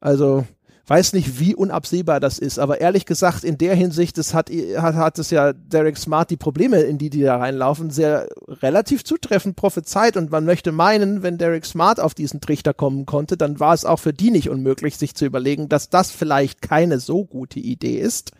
Also 0.00 0.44
weiß 0.86 1.14
nicht, 1.14 1.40
wie 1.40 1.54
unabsehbar 1.54 2.20
das 2.20 2.38
ist, 2.38 2.58
aber 2.58 2.80
ehrlich 2.80 3.06
gesagt, 3.06 3.42
in 3.42 3.56
der 3.56 3.74
Hinsicht, 3.74 4.18
das 4.18 4.34
hat, 4.34 4.50
hat, 4.50 4.94
hat 4.94 5.18
es 5.18 5.30
ja 5.30 5.54
Derek 5.54 5.96
Smart 5.96 6.28
die 6.30 6.36
Probleme, 6.36 6.80
in 6.80 6.98
die 6.98 7.08
die 7.08 7.22
da 7.22 7.38
reinlaufen, 7.38 7.90
sehr 7.90 8.28
relativ 8.48 9.02
zutreffend 9.04 9.56
prophezeit 9.56 10.16
und 10.16 10.30
man 10.30 10.44
möchte 10.44 10.72
meinen, 10.72 11.22
wenn 11.22 11.38
Derek 11.38 11.64
Smart 11.64 12.00
auf 12.00 12.14
diesen 12.14 12.40
Trichter 12.40 12.74
kommen 12.74 13.06
konnte, 13.06 13.38
dann 13.38 13.60
war 13.60 13.72
es 13.72 13.86
auch 13.86 13.98
für 13.98 14.12
die 14.12 14.30
nicht 14.30 14.50
unmöglich, 14.50 14.98
sich 14.98 15.14
zu 15.14 15.24
überlegen, 15.24 15.70
dass 15.70 15.88
das 15.88 16.10
vielleicht 16.10 16.60
keine 16.60 17.00
so 17.00 17.24
gute 17.24 17.60
Idee 17.60 17.98
ist. 17.98 18.32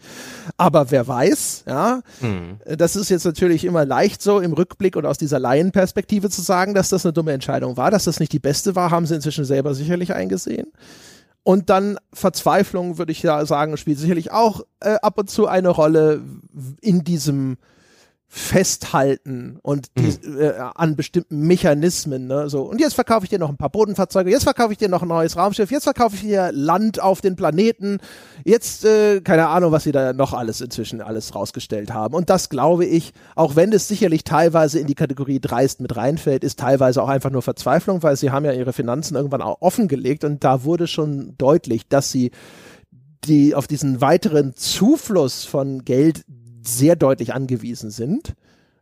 Aber 0.59 0.91
wer 0.91 1.09
weiß, 1.09 1.65
ja, 1.67 2.03
mhm. 2.21 2.59
das 2.77 2.95
ist 2.95 3.09
jetzt 3.09 3.25
natürlich 3.25 3.65
immer 3.65 3.87
leicht 3.87 4.21
so 4.21 4.41
im 4.41 4.53
Rückblick 4.53 4.97
oder 4.97 5.09
aus 5.09 5.19
dieser 5.19 5.39
Laienperspektive 5.39 6.29
zu 6.29 6.43
sagen, 6.43 6.75
dass 6.75 6.91
das 6.91 7.07
eine 7.07 7.15
dumme 7.15 7.33
Entscheidung 7.33 7.79
war, 7.79 7.91
dass 7.91 8.05
das 8.05 8.21
nicht 8.21 8.33
die 8.33 8.39
beste 8.39 8.77
war, 8.77 8.91
haben 8.91 9.07
sie 9.07 9.15
inzwischen 9.15 9.47
selber 9.47 9.75
sicherlich 9.75 10.13
eingesehen. 10.15 10.67
Und 11.45 11.69
dann 11.69 11.99
Verzweiflung, 12.13 12.97
würde 12.99 13.13
ich 13.13 13.23
ja 13.23 13.45
sagen, 13.45 13.77
spielt 13.77 13.99
sicherlich 13.99 14.33
auch 14.33 14.63
äh, 14.81 14.95
ab 15.03 15.19
und 15.19 15.31
zu 15.31 15.47
eine 15.47 15.69
Rolle 15.69 16.23
in 16.81 17.05
diesem 17.05 17.59
festhalten 18.37 19.61
und 19.63 19.87
die, 19.97 20.29
mhm. 20.29 20.41
äh, 20.41 20.55
an 20.75 20.97
bestimmten 20.97 21.43
Mechanismen. 21.43 22.27
Ne? 22.27 22.51
So, 22.51 22.63
und 22.63 22.81
jetzt 22.81 22.95
verkaufe 22.95 23.25
ich 23.25 23.31
dir 23.31 23.39
noch 23.39 23.49
ein 23.49 23.57
paar 23.57 23.71
Bodenfahrzeuge, 23.71 24.29
jetzt 24.29 24.43
verkaufe 24.43 24.73
ich 24.73 24.79
dir 24.79 24.89
noch 24.89 25.03
ein 25.03 25.09
neues 25.09 25.37
Raumschiff, 25.37 25.71
jetzt 25.71 25.85
verkaufe 25.85 26.17
ich 26.17 26.23
dir 26.23 26.51
Land 26.53 27.01
auf 27.01 27.21
den 27.21 27.37
Planeten, 27.37 27.99
jetzt, 28.45 28.85
äh, 28.85 29.21
keine 29.21 29.47
Ahnung, 29.47 29.71
was 29.71 29.85
sie 29.85 29.93
da 29.93 30.13
noch 30.13 30.33
alles 30.33 30.61
inzwischen 30.61 31.01
alles 31.01 31.37
rausgestellt 31.37 31.95
haben. 31.95 32.13
Und 32.13 32.29
das 32.29 32.49
glaube 32.49 32.85
ich, 32.87 33.13
auch 33.37 33.55
wenn 33.55 33.73
es 33.73 33.87
sicherlich 33.87 34.25
teilweise 34.25 34.81
in 34.81 34.89
die 34.89 34.97
Kategorie 34.97 35.39
dreist 35.39 35.81
mit 35.81 35.95
reinfällt, 35.95 36.43
ist 36.43 36.59
teilweise 36.59 37.05
auch 37.05 37.09
einfach 37.09 37.31
nur 37.31 37.43
Verzweiflung, 37.43 38.03
weil 38.03 38.17
sie 38.17 38.33
haben 38.33 38.45
ja 38.45 38.53
ihre 38.53 38.73
Finanzen 38.73 39.15
irgendwann 39.15 39.43
auch 39.43 39.59
offengelegt 39.61 40.25
und 40.25 40.43
da 40.43 40.65
wurde 40.65 40.89
schon 40.89 41.35
deutlich, 41.39 41.87
dass 41.87 42.11
sie 42.11 42.33
die 43.27 43.55
auf 43.55 43.69
diesen 43.69 44.01
weiteren 44.01 44.57
Zufluss 44.57 45.45
von 45.45 45.85
Geld 45.85 46.25
sehr 46.67 46.97
deutlich 46.97 47.35
angewiesen 47.35 47.91
sind. 47.91 48.35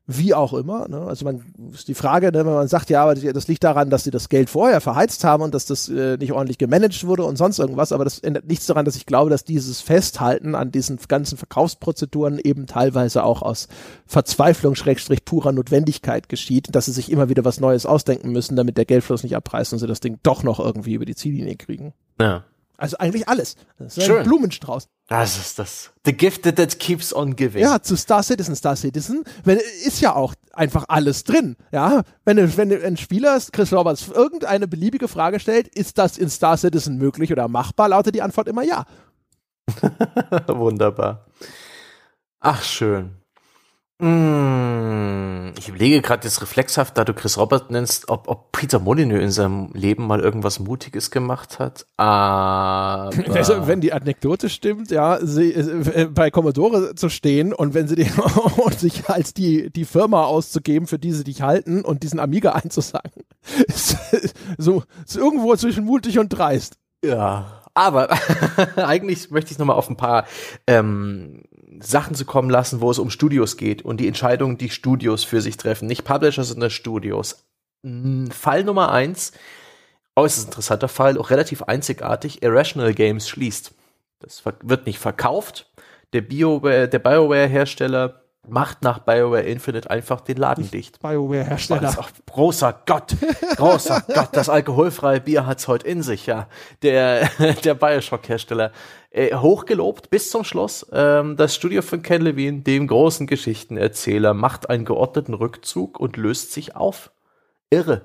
Wie 0.08 0.34
auch 0.34 0.52
immer. 0.52 0.88
Ne? 0.88 1.00
Also 1.00 1.24
man 1.24 1.44
ist 1.72 1.86
die 1.86 1.94
Frage, 1.94 2.32
ne, 2.32 2.44
wenn 2.44 2.52
man 2.52 2.66
sagt, 2.66 2.90
ja, 2.90 3.04
aber 3.04 3.14
das 3.14 3.46
liegt 3.46 3.62
daran, 3.62 3.88
dass 3.88 4.02
sie 4.02 4.10
das 4.10 4.28
Geld 4.28 4.50
vorher 4.50 4.80
verheizt 4.80 5.22
haben 5.22 5.44
und 5.44 5.54
dass 5.54 5.64
das 5.64 5.88
äh, 5.88 6.16
nicht 6.16 6.32
ordentlich 6.32 6.58
gemanagt 6.58 7.06
wurde 7.06 7.22
und 7.22 7.36
sonst 7.36 7.60
irgendwas, 7.60 7.92
aber 7.92 8.02
das 8.02 8.18
ändert 8.18 8.48
nichts 8.48 8.66
daran, 8.66 8.84
dass 8.84 8.96
ich 8.96 9.06
glaube, 9.06 9.30
dass 9.30 9.44
dieses 9.44 9.80
Festhalten 9.80 10.56
an 10.56 10.72
diesen 10.72 10.98
ganzen 11.06 11.38
Verkaufsprozeduren 11.38 12.40
eben 12.40 12.66
teilweise 12.66 13.22
auch 13.22 13.42
aus 13.42 13.68
Verzweiflung, 14.04 14.74
Schrägstrich 14.74 15.24
purer 15.24 15.52
Notwendigkeit 15.52 16.28
geschieht, 16.28 16.74
dass 16.74 16.86
sie 16.86 16.92
sich 16.92 17.10
immer 17.10 17.28
wieder 17.28 17.44
was 17.44 17.60
Neues 17.60 17.86
ausdenken 17.86 18.32
müssen, 18.32 18.56
damit 18.56 18.78
der 18.78 18.86
Geldfluss 18.86 19.22
nicht 19.22 19.36
abreißt 19.36 19.72
und 19.72 19.78
sie 19.78 19.86
das 19.86 20.00
Ding 20.00 20.18
doch 20.24 20.42
noch 20.42 20.58
irgendwie 20.58 20.94
über 20.94 21.04
die 21.04 21.14
Ziellinie 21.14 21.54
kriegen. 21.54 21.94
Ja. 22.20 22.42
Also 22.82 22.98
eigentlich 22.98 23.28
alles. 23.28 23.54
Das 23.78 23.96
ist 23.96 24.06
Schön. 24.06 24.18
ein 24.18 24.24
Blumenstrauß. 24.24 24.88
Das 25.06 25.38
ist 25.38 25.56
das. 25.60 25.92
The 26.04 26.12
gift 26.12 26.42
that 26.42 26.78
keeps 26.80 27.14
on 27.14 27.36
giving. 27.36 27.62
Ja, 27.62 27.80
zu 27.80 27.94
Star 27.96 28.24
Citizen, 28.24 28.56
Star 28.56 28.74
Citizen, 28.74 29.22
wenn, 29.44 29.58
ist 29.58 30.00
ja 30.00 30.16
auch 30.16 30.34
einfach 30.52 30.86
alles 30.88 31.22
drin. 31.22 31.54
Ja, 31.70 32.02
wenn, 32.24 32.56
wenn 32.56 32.82
ein 32.82 32.96
Spieler, 32.96 33.40
Chris 33.52 33.72
Roberts, 33.72 34.08
irgendeine 34.08 34.66
beliebige 34.66 35.06
Frage 35.06 35.38
stellt, 35.38 35.68
ist 35.68 35.96
das 35.96 36.18
in 36.18 36.28
Star 36.28 36.56
Citizen 36.56 36.96
möglich 36.96 37.30
oder 37.30 37.46
machbar, 37.46 37.88
lautet 37.88 38.16
die 38.16 38.22
Antwort 38.22 38.48
immer 38.48 38.64
ja. 38.64 38.84
Wunderbar. 40.48 41.26
Ach, 42.40 42.64
schön. 42.64 43.21
Mm, 44.02 45.52
ich 45.56 45.68
überlege 45.68 46.02
gerade 46.02 46.24
jetzt 46.24 46.42
reflexhaft, 46.42 46.98
da 46.98 47.04
du 47.04 47.14
Chris 47.14 47.38
Robert 47.38 47.70
nennst, 47.70 48.08
ob, 48.08 48.26
ob 48.26 48.50
Peter 48.50 48.80
Molyneux 48.80 49.22
in 49.22 49.30
seinem 49.30 49.70
Leben 49.74 50.08
mal 50.08 50.18
irgendwas 50.18 50.58
Mutiges 50.58 51.12
gemacht 51.12 51.60
hat. 51.60 51.86
Aber 51.96 53.12
also, 53.32 53.68
wenn 53.68 53.80
die 53.80 53.92
Anekdote 53.92 54.48
stimmt, 54.48 54.90
ja, 54.90 55.24
sie, 55.24 55.52
äh, 55.52 56.08
bei 56.12 56.32
Commodore 56.32 56.96
zu 56.96 57.08
stehen 57.08 57.52
und 57.52 57.74
wenn 57.74 57.86
sie 57.86 57.94
die, 57.94 58.10
und 58.56 58.80
sich 58.80 59.08
als 59.08 59.34
die, 59.34 59.70
die 59.70 59.84
Firma 59.84 60.24
auszugeben, 60.24 60.88
für 60.88 60.98
die 60.98 61.12
sie 61.12 61.22
dich 61.22 61.42
halten 61.42 61.84
und 61.84 62.02
diesen 62.02 62.18
Amiga 62.18 62.52
einzusagen, 62.54 63.22
ist, 63.68 63.96
so 64.58 64.82
ist 65.06 65.16
irgendwo 65.16 65.54
zwischen 65.54 65.84
mutig 65.84 66.18
und 66.18 66.28
dreist. 66.28 66.76
Ja, 67.04 67.62
aber 67.74 68.10
eigentlich 68.76 69.30
möchte 69.30 69.52
ich 69.52 69.58
noch 69.58 69.66
mal 69.66 69.74
auf 69.74 69.88
ein 69.88 69.96
paar 69.96 70.26
ähm, 70.66 71.44
Sachen 71.82 72.14
zu 72.14 72.24
kommen 72.24 72.50
lassen, 72.50 72.80
wo 72.80 72.90
es 72.90 72.98
um 72.98 73.10
Studios 73.10 73.56
geht 73.56 73.82
und 73.82 73.98
die 73.98 74.08
Entscheidungen, 74.08 74.58
die 74.58 74.70
Studios 74.70 75.24
für 75.24 75.40
sich 75.40 75.56
treffen. 75.56 75.86
Nicht 75.88 76.04
Publisher, 76.04 76.44
sondern 76.44 76.70
Studios. 76.70 77.44
Fall 78.30 78.64
Nummer 78.64 78.92
eins, 78.92 79.32
äußerst 80.14 80.46
interessanter 80.46 80.88
Fall, 80.88 81.18
auch 81.18 81.30
relativ 81.30 81.62
einzigartig, 81.62 82.42
Irrational 82.42 82.94
Games 82.94 83.28
schließt. 83.28 83.72
Das 84.20 84.44
wird 84.44 84.86
nicht 84.86 85.00
verkauft. 85.00 85.70
Der, 86.12 86.20
Bio, 86.20 86.60
der 86.60 86.86
BioWare-Hersteller 86.86 88.21
macht 88.48 88.82
nach 88.82 88.98
BioWare 89.00 89.42
Infinite 89.42 89.90
einfach 89.90 90.20
den 90.20 90.36
Laden 90.36 90.70
dicht. 90.70 91.00
BioWare-Hersteller. 91.00 91.94
Großer 92.26 92.82
Gott, 92.86 93.16
großer 93.56 94.02
Gott, 94.14 94.30
das 94.32 94.48
alkoholfreie 94.48 95.20
Bier 95.20 95.46
hat's 95.46 95.68
heute 95.68 95.86
in 95.86 96.02
sich, 96.02 96.26
ja. 96.26 96.48
Der, 96.82 97.28
der 97.64 97.74
Bioshock-Hersteller. 97.74 98.72
Äh, 99.10 99.36
hochgelobt 99.36 100.10
bis 100.10 100.30
zum 100.30 100.42
Schluss. 100.42 100.86
Ähm, 100.92 101.36
das 101.36 101.54
Studio 101.54 101.82
von 101.82 102.02
Ken 102.02 102.22
Levine, 102.22 102.60
dem 102.60 102.86
großen 102.86 103.26
Geschichtenerzähler, 103.26 104.34
macht 104.34 104.70
einen 104.70 104.84
geordneten 104.84 105.34
Rückzug 105.34 106.00
und 106.00 106.16
löst 106.16 106.52
sich 106.52 106.74
auf. 106.74 107.12
Irre 107.70 108.02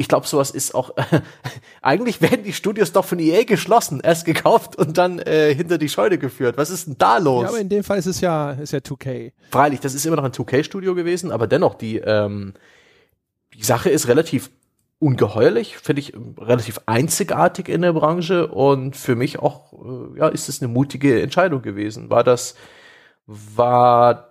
ich 0.00 0.08
glaube, 0.08 0.26
sowas 0.26 0.50
ist 0.50 0.74
auch, 0.74 0.96
äh, 0.96 1.20
eigentlich 1.82 2.22
werden 2.22 2.42
die 2.42 2.54
Studios 2.54 2.90
doch 2.92 3.04
von 3.04 3.18
EA 3.18 3.44
geschlossen, 3.44 4.00
erst 4.02 4.24
gekauft 4.24 4.74
und 4.74 4.96
dann 4.96 5.18
äh, 5.18 5.54
hinter 5.54 5.76
die 5.76 5.90
Scheune 5.90 6.16
geführt. 6.16 6.56
Was 6.56 6.70
ist 6.70 6.86
denn 6.86 6.96
da 6.96 7.18
los? 7.18 7.42
Ja, 7.42 7.48
aber 7.50 7.60
in 7.60 7.68
dem 7.68 7.84
Fall 7.84 7.98
ist 7.98 8.06
es 8.06 8.22
ja, 8.22 8.52
ist 8.52 8.72
ja 8.72 8.78
2K. 8.78 9.32
Freilich, 9.50 9.80
das 9.80 9.92
ist 9.92 10.06
immer 10.06 10.16
noch 10.16 10.24
ein 10.24 10.32
2K-Studio 10.32 10.94
gewesen, 10.94 11.30
aber 11.30 11.46
dennoch, 11.46 11.74
die, 11.74 11.98
ähm, 11.98 12.54
die 13.54 13.62
Sache 13.62 13.90
ist 13.90 14.08
relativ 14.08 14.50
ungeheuerlich, 15.00 15.76
finde 15.76 16.00
ich 16.00 16.14
relativ 16.38 16.80
einzigartig 16.86 17.68
in 17.68 17.82
der 17.82 17.92
Branche 17.92 18.46
und 18.46 18.96
für 18.96 19.16
mich 19.16 19.38
auch, 19.38 19.74
äh, 19.74 20.18
ja, 20.18 20.28
ist 20.28 20.48
es 20.48 20.62
eine 20.62 20.72
mutige 20.72 21.20
Entscheidung 21.20 21.60
gewesen. 21.60 22.08
War 22.08 22.24
das, 22.24 22.54
war 23.26 24.29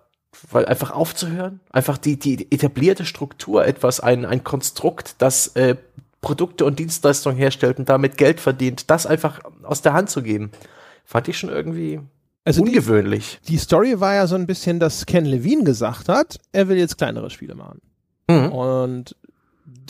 weil 0.51 0.65
einfach 0.65 0.91
aufzuhören, 0.91 1.59
einfach 1.71 1.97
die, 1.97 2.17
die 2.17 2.51
etablierte 2.51 3.05
Struktur, 3.05 3.65
etwas, 3.65 3.99
ein, 3.99 4.25
ein 4.25 4.43
Konstrukt, 4.43 5.15
das 5.19 5.47
äh, 5.55 5.75
Produkte 6.21 6.65
und 6.65 6.79
Dienstleistungen 6.79 7.37
herstellt 7.37 7.79
und 7.79 7.89
damit 7.89 8.17
Geld 8.17 8.39
verdient, 8.39 8.89
das 8.89 9.05
einfach 9.05 9.41
aus 9.63 9.81
der 9.81 9.93
Hand 9.93 10.09
zu 10.09 10.21
geben, 10.21 10.51
fand 11.05 11.27
ich 11.27 11.37
schon 11.37 11.49
irgendwie 11.49 11.99
also 12.45 12.61
ungewöhnlich. 12.61 13.39
Die, 13.47 13.53
die 13.53 13.57
Story 13.57 13.99
war 13.99 14.15
ja 14.15 14.27
so 14.27 14.35
ein 14.35 14.47
bisschen, 14.47 14.79
dass 14.79 15.05
Ken 15.05 15.25
Levine 15.25 15.63
gesagt 15.63 16.09
hat, 16.09 16.39
er 16.51 16.67
will 16.67 16.77
jetzt 16.77 16.97
kleinere 16.97 17.29
Spiele 17.29 17.55
machen. 17.55 17.81
Mhm. 18.27 18.51
Und 18.51 19.15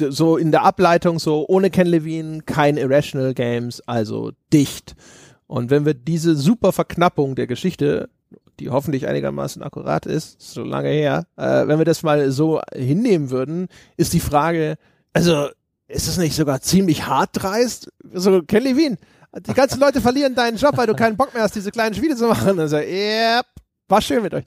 so 0.10 0.38
in 0.38 0.52
der 0.52 0.64
Ableitung 0.64 1.20
so 1.20 1.46
ohne 1.48 1.70
Ken 1.70 1.88
Levine 1.88 2.42
kein 2.42 2.78
Irrational 2.78 3.34
Games, 3.34 3.82
also 3.82 4.32
dicht. 4.54 4.96
Und 5.48 5.70
wenn 5.72 5.86
wir 5.86 5.94
diese 5.94 6.36
super 6.36 6.72
Verknappung 6.72 7.36
der 7.36 7.48
Geschichte 7.48 8.10
die 8.60 8.70
hoffentlich 8.70 9.08
einigermaßen 9.08 9.64
akkurat 9.64 10.06
ist, 10.06 10.42
so 10.42 10.64
lange 10.64 10.90
her, 10.90 11.26
äh, 11.38 11.68
wenn 11.68 11.78
wir 11.78 11.86
das 11.86 12.04
mal 12.04 12.32
so 12.32 12.62
hinnehmen 12.74 13.30
würden, 13.30 13.68
ist 13.98 14.14
die 14.14 14.20
Frage, 14.20 14.76
also 15.14 15.48
ist 15.88 16.08
es 16.08 16.18
nicht 16.18 16.36
sogar 16.36 16.62
ziemlich 16.62 17.08
hart 17.08 17.32
dreist? 17.34 17.92
So, 18.14 18.42
Ken 18.44 18.64
Levine, 18.64 18.98
die 19.48 19.54
ganzen 19.54 19.80
Leute 19.80 20.02
verlieren 20.02 20.36
deinen 20.36 20.58
Job, 20.58 20.78
weil 20.78 20.88
du 20.88 20.96
keinen 20.96 21.18
Bock 21.18 21.34
mehr 21.34 21.44
hast, 21.44 21.56
diese 21.56 21.72
kleinen 21.72 21.96
Spiele 21.96 22.16
zu 22.16 22.28
machen. 22.28 22.60
Also, 22.60 22.78
yep, 22.78 23.46
war 23.88 24.02
schön 24.02 24.24
mit 24.24 24.34
euch. 24.34 24.46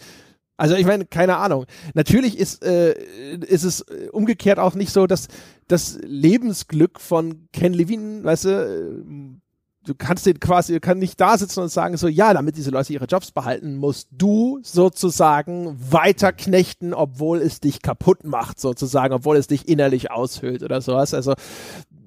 Also 0.56 0.76
ich 0.76 0.86
meine, 0.86 1.06
keine 1.06 1.39
Ahnung. 1.39 1.66
Natürlich 1.94 2.39
ist, 2.39 2.62
äh, 2.64 2.94
ist 3.40 3.64
es 3.64 3.84
umgekehrt 4.12 4.60
auch 4.60 4.74
nicht 4.74 4.93
so, 4.93 5.09
dass 5.09 5.26
das 5.66 5.98
Lebensglück 6.02 7.01
von 7.01 7.48
Ken 7.52 7.72
Levine, 7.72 8.22
weißt 8.22 8.44
du, 8.44 9.05
du 9.84 9.94
kannst 9.94 10.26
den 10.26 10.38
quasi, 10.40 10.74
du 10.74 10.80
kannst 10.80 11.00
nicht 11.00 11.20
da 11.20 11.36
sitzen 11.36 11.60
und 11.60 11.68
sagen 11.68 11.96
so, 11.96 12.09
ja, 12.09 12.32
damit 12.34 12.56
diese 12.56 12.70
Leute 12.70 12.92
ihre 12.92 13.06
Jobs 13.06 13.32
behalten, 13.32 13.76
musst 13.76 14.09
du 14.12 14.60
sozusagen 14.62 15.76
weiter 15.90 16.32
knechten, 16.32 16.94
obwohl 16.94 17.38
es 17.38 17.60
dich 17.60 17.82
kaputt 17.82 18.24
macht, 18.24 18.60
sozusagen, 18.60 19.14
obwohl 19.14 19.36
es 19.36 19.46
dich 19.46 19.68
innerlich 19.68 20.10
aushöhlt 20.10 20.62
oder 20.62 20.80
sowas. 20.80 21.14
Also 21.14 21.34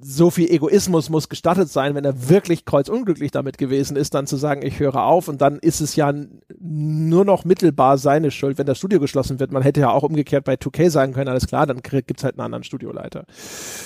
so 0.02 0.30
viel 0.30 0.50
Egoismus 0.52 1.10
muss 1.10 1.30
gestattet 1.30 1.70
sein, 1.70 1.96
wenn 1.96 2.06
er 2.06 2.30
wirklich 2.30 2.66
kreuzunglücklich 2.66 3.32
damit 3.32 3.58
gewesen 3.58 3.98
ist, 3.98 4.14
dann 4.14 4.28
zu 4.28 4.36
sagen, 4.36 4.66
ich 4.66 4.80
höre 4.80 5.04
auf 5.04 5.28
und 5.28 5.42
dann 5.42 5.58
ist 5.60 5.82
es 5.82 5.96
ja 5.96 6.14
nur 6.60 7.26
noch 7.26 7.46
mittelbar 7.46 7.98
seine 7.98 8.32
Schuld, 8.32 8.58
wenn 8.58 8.66
das 8.66 8.78
Studio 8.78 9.00
geschlossen 9.00 9.40
wird. 9.40 9.52
Man 9.52 9.64
hätte 9.64 9.82
ja 9.82 9.90
auch 9.90 10.04
umgekehrt 10.04 10.46
bei 10.46 10.56
2K 10.56 10.90
sagen 10.90 11.14
können, 11.14 11.30
alles 11.30 11.48
klar, 11.48 11.66
dann 11.66 11.82
gibt's 11.82 12.24
halt 12.24 12.36
einen 12.36 12.46
anderen 12.46 12.64
Studioleiter. 12.64 13.26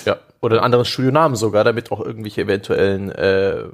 Ja, 0.04 0.18
oder 0.40 0.56
einen 0.56 0.64
anderen 0.64 0.84
Studionamen 0.84 1.36
sogar, 1.36 1.64
damit 1.64 1.92
auch 1.92 2.00
irgendwelche 2.00 2.42
eventuellen 2.42 3.10
äh, 3.10 3.64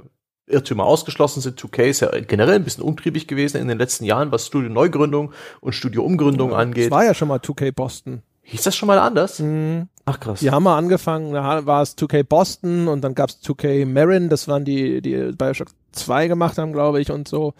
Irrtümer 0.46 0.84
ausgeschlossen 0.84 1.40
sind. 1.40 1.60
2K 1.60 1.82
ist 1.84 2.00
ja 2.00 2.10
generell 2.20 2.54
ein 2.54 2.64
bisschen 2.64 2.84
umtriebig 2.84 3.26
gewesen 3.26 3.60
in 3.60 3.68
den 3.68 3.78
letzten 3.78 4.04
Jahren, 4.04 4.30
was 4.30 4.46
Studio-Neugründung 4.46 5.32
und 5.60 5.74
Studio-Umgründung 5.74 6.50
ja, 6.50 6.56
angeht. 6.56 6.86
Es 6.86 6.90
war 6.90 7.04
ja 7.04 7.14
schon 7.14 7.28
mal 7.28 7.38
2K 7.38 7.72
Boston. 7.72 8.22
Hieß 8.42 8.62
das 8.62 8.76
schon 8.76 8.86
mal 8.86 8.98
anders? 8.98 9.40
Mhm. 9.40 9.88
Ach 10.08 10.20
krass. 10.20 10.38
Die 10.38 10.52
haben 10.52 10.62
mal 10.62 10.78
angefangen, 10.78 11.32
da 11.32 11.66
war 11.66 11.82
es 11.82 11.98
2K 11.98 12.22
Boston 12.22 12.86
und 12.86 13.02
dann 13.02 13.16
gab 13.16 13.28
es 13.28 13.42
2K 13.42 13.84
Marin, 13.86 14.28
das 14.28 14.46
waren 14.46 14.64
die, 14.64 15.02
die 15.02 15.32
Bioshock 15.36 15.68
2 15.92 16.28
gemacht 16.28 16.58
haben, 16.58 16.72
glaube 16.72 17.00
ich, 17.00 17.10
und 17.10 17.26
so. 17.26 17.54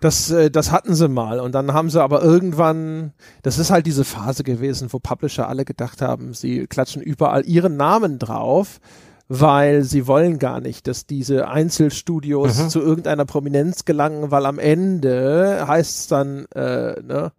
Das, 0.00 0.30
äh, 0.30 0.50
das 0.50 0.72
hatten 0.72 0.94
sie 0.94 1.08
mal. 1.08 1.38
Und 1.38 1.54
dann 1.54 1.74
haben 1.74 1.90
sie 1.90 2.02
aber 2.02 2.22
irgendwann, 2.22 3.12
das 3.42 3.58
ist 3.58 3.70
halt 3.70 3.84
diese 3.84 4.04
Phase 4.04 4.42
gewesen, 4.42 4.90
wo 4.90 4.98
Publisher 4.98 5.48
alle 5.48 5.66
gedacht 5.66 6.00
haben, 6.00 6.32
sie 6.32 6.66
klatschen 6.66 7.02
überall 7.02 7.46
ihren 7.46 7.76
Namen 7.76 8.18
drauf 8.18 8.80
weil 9.28 9.82
sie 9.82 10.06
wollen 10.06 10.38
gar 10.38 10.60
nicht, 10.60 10.86
dass 10.86 11.04
diese 11.04 11.48
Einzelstudios 11.48 12.62
mhm. 12.62 12.68
zu 12.68 12.80
irgendeiner 12.80 13.24
Prominenz 13.24 13.84
gelangen, 13.84 14.30
weil 14.30 14.46
am 14.46 14.60
Ende 14.60 15.64
heißt 15.66 15.98
es 15.98 16.06
dann, 16.06 16.44
äh, 16.54 17.00
ne, 17.02 17.32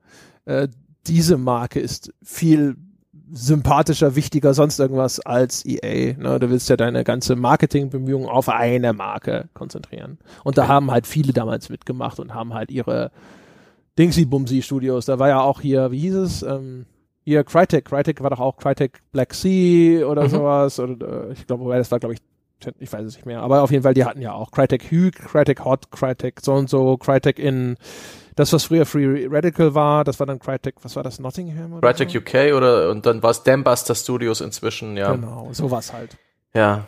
äh, 0.44 0.68
diese 1.08 1.38
Marke 1.38 1.80
ist 1.80 2.14
viel 2.22 2.76
sympathischer, 3.32 4.16
wichtiger, 4.16 4.54
sonst 4.54 4.80
irgendwas 4.80 5.20
als 5.20 5.66
EA. 5.66 6.18
Ne? 6.18 6.40
Du 6.40 6.50
willst 6.50 6.70
ja 6.70 6.78
deine 6.78 7.04
ganze 7.04 7.36
Marketingbemühungen 7.36 8.30
auf 8.30 8.50
eine 8.50 8.94
Marke 8.94 9.50
konzentrieren. 9.54 10.18
Und 10.44 10.58
da 10.58 10.68
haben 10.68 10.92
halt 10.92 11.08
viele 11.08 11.34
damals 11.34 11.70
mitgemacht 11.70 12.20
und 12.20 12.34
haben 12.34 12.54
halt 12.54 12.72
ihre 12.72 13.12
Dingsy-Bumsy-Studios. 13.98 15.06
Da 15.06 15.20
war 15.20 15.30
ja 15.30 15.42
auch 15.42 15.62
hier, 15.62 15.92
wie 15.92 16.00
hieß 16.00 16.16
es? 16.16 16.44
Ähm, 16.44 16.86
hier 17.24 17.44
Crytek. 17.44 17.86
Crytek 17.86 18.22
war 18.22 18.30
doch 18.30 18.40
auch 18.40 18.58
Crytek 18.58 19.02
Black 19.12 19.34
Sea 19.34 20.06
oder 20.06 20.24
mhm. 20.24 20.30
sowas. 20.30 20.80
Oder, 20.80 21.30
äh, 21.30 21.34
ich 21.34 21.46
glaube, 21.48 21.76
das 21.76 21.92
war, 21.92 22.00
glaube 22.00 22.14
ich, 22.14 22.22
ich 22.80 22.92
weiß 22.92 23.06
es 23.06 23.16
nicht 23.16 23.26
mehr. 23.26 23.42
Aber 23.42 23.62
auf 23.62 23.72
jeden 23.72 23.84
Fall, 23.84 23.94
die 23.94 24.06
hatten 24.06 24.22
ja 24.22 24.34
auch 24.34 24.52
Crytek 24.52 24.90
Hue, 24.92 25.12
Crytek 25.12 25.66
Hot, 25.66 25.92
Crytek 25.92 26.40
so 26.42 26.54
und 26.54 26.70
so, 26.70 26.98
Crytek 26.98 27.40
in 27.40 27.76
das, 28.38 28.54
was 28.54 28.66
früher 28.66 28.86
Free 28.86 29.28
Radical 29.30 29.74
war, 29.74 30.04
das 30.04 30.20
war 30.20 30.28
dann 30.28 30.40
Crytek, 30.40 30.76
was 30.84 30.96
war 30.96 31.04
das, 31.04 31.20
Nottingham? 31.20 31.74
Oder 31.74 31.94
Crytek 31.94 32.12
so? 32.12 32.20
UK 32.20 32.56
oder, 32.56 32.92
und 32.92 33.06
dann 33.06 33.22
war 33.24 33.32
es 33.32 33.44
Dambuster 33.44 33.96
Studios 33.96 34.42
inzwischen, 34.42 34.96
ja. 34.96 35.12
Genau, 35.12 35.50
sowas 35.52 35.92
halt. 35.92 36.16
Ja. 36.54 36.86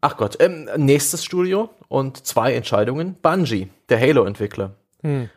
Ach 0.00 0.16
Gott, 0.16 0.38
ähm, 0.40 0.68
nächstes 0.76 1.24
Studio 1.24 1.70
und 1.88 2.26
zwei 2.26 2.54
Entscheidungen. 2.54 3.14
Bungie, 3.20 3.68
der 3.88 4.00
Halo-Entwickler. 4.00 4.72
Hm. 5.02 5.28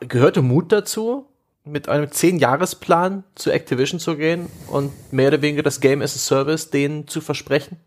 Gehörte 0.00 0.42
Mut 0.42 0.70
dazu, 0.72 1.26
mit 1.64 1.88
einem 1.88 2.06
10-Jahres-Plan 2.06 3.24
zu 3.34 3.50
Activision 3.50 3.98
zu 3.98 4.16
gehen 4.16 4.48
und 4.68 4.92
mehr 5.12 5.28
oder 5.28 5.42
weniger 5.42 5.62
das 5.62 5.80
Game 5.80 6.02
as 6.02 6.14
a 6.14 6.18
Service 6.18 6.70
denen 6.70 7.08
zu 7.08 7.20
versprechen? 7.20 7.78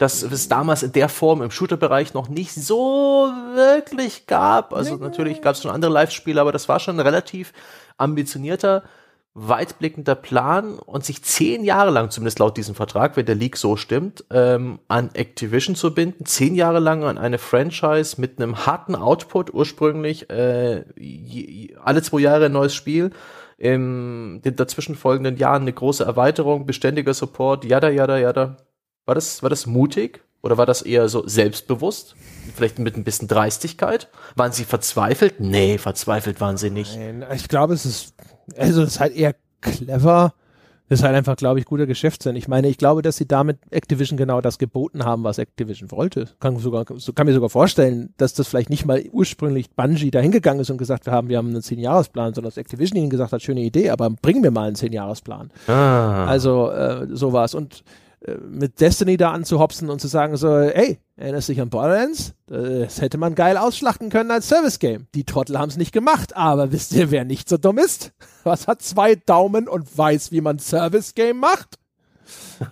Das 0.00 0.22
es 0.22 0.48
damals 0.48 0.82
in 0.82 0.92
der 0.92 1.10
Form 1.10 1.42
im 1.42 1.50
Shooter-Bereich 1.50 2.14
noch 2.14 2.30
nicht 2.30 2.54
so 2.54 3.30
wirklich 3.54 4.26
gab. 4.26 4.72
Also 4.72 4.94
nee. 4.94 5.02
natürlich 5.02 5.42
gab 5.42 5.54
es 5.54 5.62
schon 5.62 5.70
andere 5.70 5.92
Live-Spiele, 5.92 6.40
aber 6.40 6.52
das 6.52 6.70
war 6.70 6.80
schon 6.80 6.96
ein 6.96 7.06
relativ 7.06 7.52
ambitionierter, 7.98 8.82
weitblickender 9.34 10.14
Plan 10.14 10.78
und 10.78 11.04
sich 11.04 11.22
zehn 11.22 11.64
Jahre 11.64 11.90
lang, 11.90 12.08
zumindest 12.08 12.38
laut 12.38 12.56
diesem 12.56 12.74
Vertrag, 12.74 13.18
wenn 13.18 13.26
der 13.26 13.34
League 13.34 13.58
so 13.58 13.76
stimmt, 13.76 14.24
ähm, 14.30 14.78
an 14.88 15.10
Activision 15.12 15.76
zu 15.76 15.92
binden, 15.92 16.24
zehn 16.24 16.54
Jahre 16.54 16.78
lang 16.80 17.04
an 17.04 17.18
eine 17.18 17.36
Franchise 17.36 18.18
mit 18.18 18.40
einem 18.40 18.64
harten 18.64 18.94
Output 18.94 19.52
ursprünglich, 19.52 20.30
äh, 20.30 20.82
alle 21.84 22.00
zwei 22.00 22.20
Jahre 22.20 22.46
ein 22.46 22.52
neues 22.52 22.74
Spiel, 22.74 23.10
in 23.58 24.40
den 24.42 24.56
dazwischen 24.56 24.94
folgenden 24.94 25.36
Jahren 25.36 25.60
eine 25.60 25.74
große 25.74 26.04
Erweiterung, 26.04 26.64
beständiger 26.64 27.12
Support, 27.12 27.66
jada, 27.66 27.90
jada, 27.90 28.16
jada 28.16 28.56
war 29.10 29.16
das, 29.16 29.42
war 29.42 29.50
das 29.50 29.66
mutig 29.66 30.22
oder 30.40 30.56
war 30.56 30.66
das 30.66 30.82
eher 30.82 31.08
so 31.08 31.26
selbstbewusst? 31.26 32.14
Vielleicht 32.54 32.78
mit 32.78 32.96
ein 32.96 33.02
bisschen 33.02 33.26
Dreistigkeit? 33.26 34.08
Waren 34.36 34.52
sie 34.52 34.62
verzweifelt? 34.62 35.40
Nee, 35.40 35.78
verzweifelt 35.78 36.40
waren 36.40 36.56
sie 36.56 36.70
nicht. 36.70 36.96
Nein, 36.96 37.24
ich 37.34 37.48
glaube, 37.48 37.74
es 37.74 37.84
ist, 37.84 38.14
also 38.56 38.82
es 38.82 38.90
ist 38.90 39.00
halt 39.00 39.16
eher 39.16 39.34
clever. 39.62 40.32
Das 40.88 41.00
ist 41.00 41.04
halt 41.04 41.16
einfach, 41.16 41.34
glaube 41.34 41.58
ich, 41.58 41.64
guter 41.64 41.86
Geschäftssinn. 41.86 42.36
Ich 42.36 42.46
meine, 42.46 42.68
ich 42.68 42.78
glaube, 42.78 43.02
dass 43.02 43.16
sie 43.16 43.26
damit 43.26 43.58
Activision 43.70 44.16
genau 44.16 44.40
das 44.40 44.58
geboten 44.58 45.04
haben, 45.04 45.24
was 45.24 45.38
Activision 45.38 45.90
wollte. 45.90 46.28
Kann, 46.38 46.56
sogar, 46.58 46.84
kann 46.84 47.26
mir 47.26 47.34
sogar 47.34 47.50
vorstellen, 47.50 48.14
dass 48.16 48.34
das 48.34 48.46
vielleicht 48.46 48.70
nicht 48.70 48.86
mal 48.86 49.02
ursprünglich 49.10 49.70
Bungie 49.70 50.12
dahingegangen 50.12 50.60
ist 50.60 50.70
und 50.70 50.78
gesagt, 50.78 51.06
wir 51.06 51.12
haben, 51.12 51.28
wir 51.28 51.38
haben 51.38 51.48
einen 51.48 51.62
Zehn-Jahresplan, 51.62 52.34
sondern 52.34 52.50
dass 52.50 52.58
Activision 52.58 52.96
ihnen 52.96 53.10
gesagt 53.10 53.32
hat, 53.32 53.42
schöne 53.42 53.62
Idee, 53.62 53.90
aber 53.90 54.08
bring 54.10 54.40
mir 54.40 54.52
mal 54.52 54.68
einen 54.68 54.76
Zehn-Jahresplan. 54.76 55.50
Ah. 55.66 56.26
Also 56.26 56.70
äh, 56.70 57.08
sowas. 57.10 57.54
Und 57.56 57.82
mit 58.48 58.80
Destiny 58.80 59.16
da 59.16 59.30
anzuhopsen 59.30 59.88
und 59.88 60.00
zu 60.00 60.08
sagen 60.08 60.36
so, 60.36 60.48
ey, 60.48 60.98
erinnerst 61.16 61.48
dich 61.48 61.60
an 61.60 61.70
Borderlands? 61.70 62.34
Das 62.46 63.00
hätte 63.00 63.18
man 63.18 63.34
geil 63.34 63.56
ausschlachten 63.56 64.10
können 64.10 64.30
als 64.30 64.48
Service-Game. 64.48 65.06
Die 65.14 65.24
Trottel 65.24 65.58
haben 65.58 65.70
es 65.70 65.76
nicht 65.76 65.92
gemacht, 65.92 66.36
aber 66.36 66.70
wisst 66.72 66.92
ihr, 66.92 67.10
wer 67.10 67.24
nicht 67.24 67.48
so 67.48 67.56
dumm 67.56 67.78
ist? 67.78 68.12
Was 68.44 68.66
hat 68.68 68.82
zwei 68.82 69.14
Daumen 69.14 69.68
und 69.68 69.96
weiß, 69.96 70.32
wie 70.32 70.40
man 70.40 70.58
Service-Game 70.58 71.38
macht? 71.38 71.78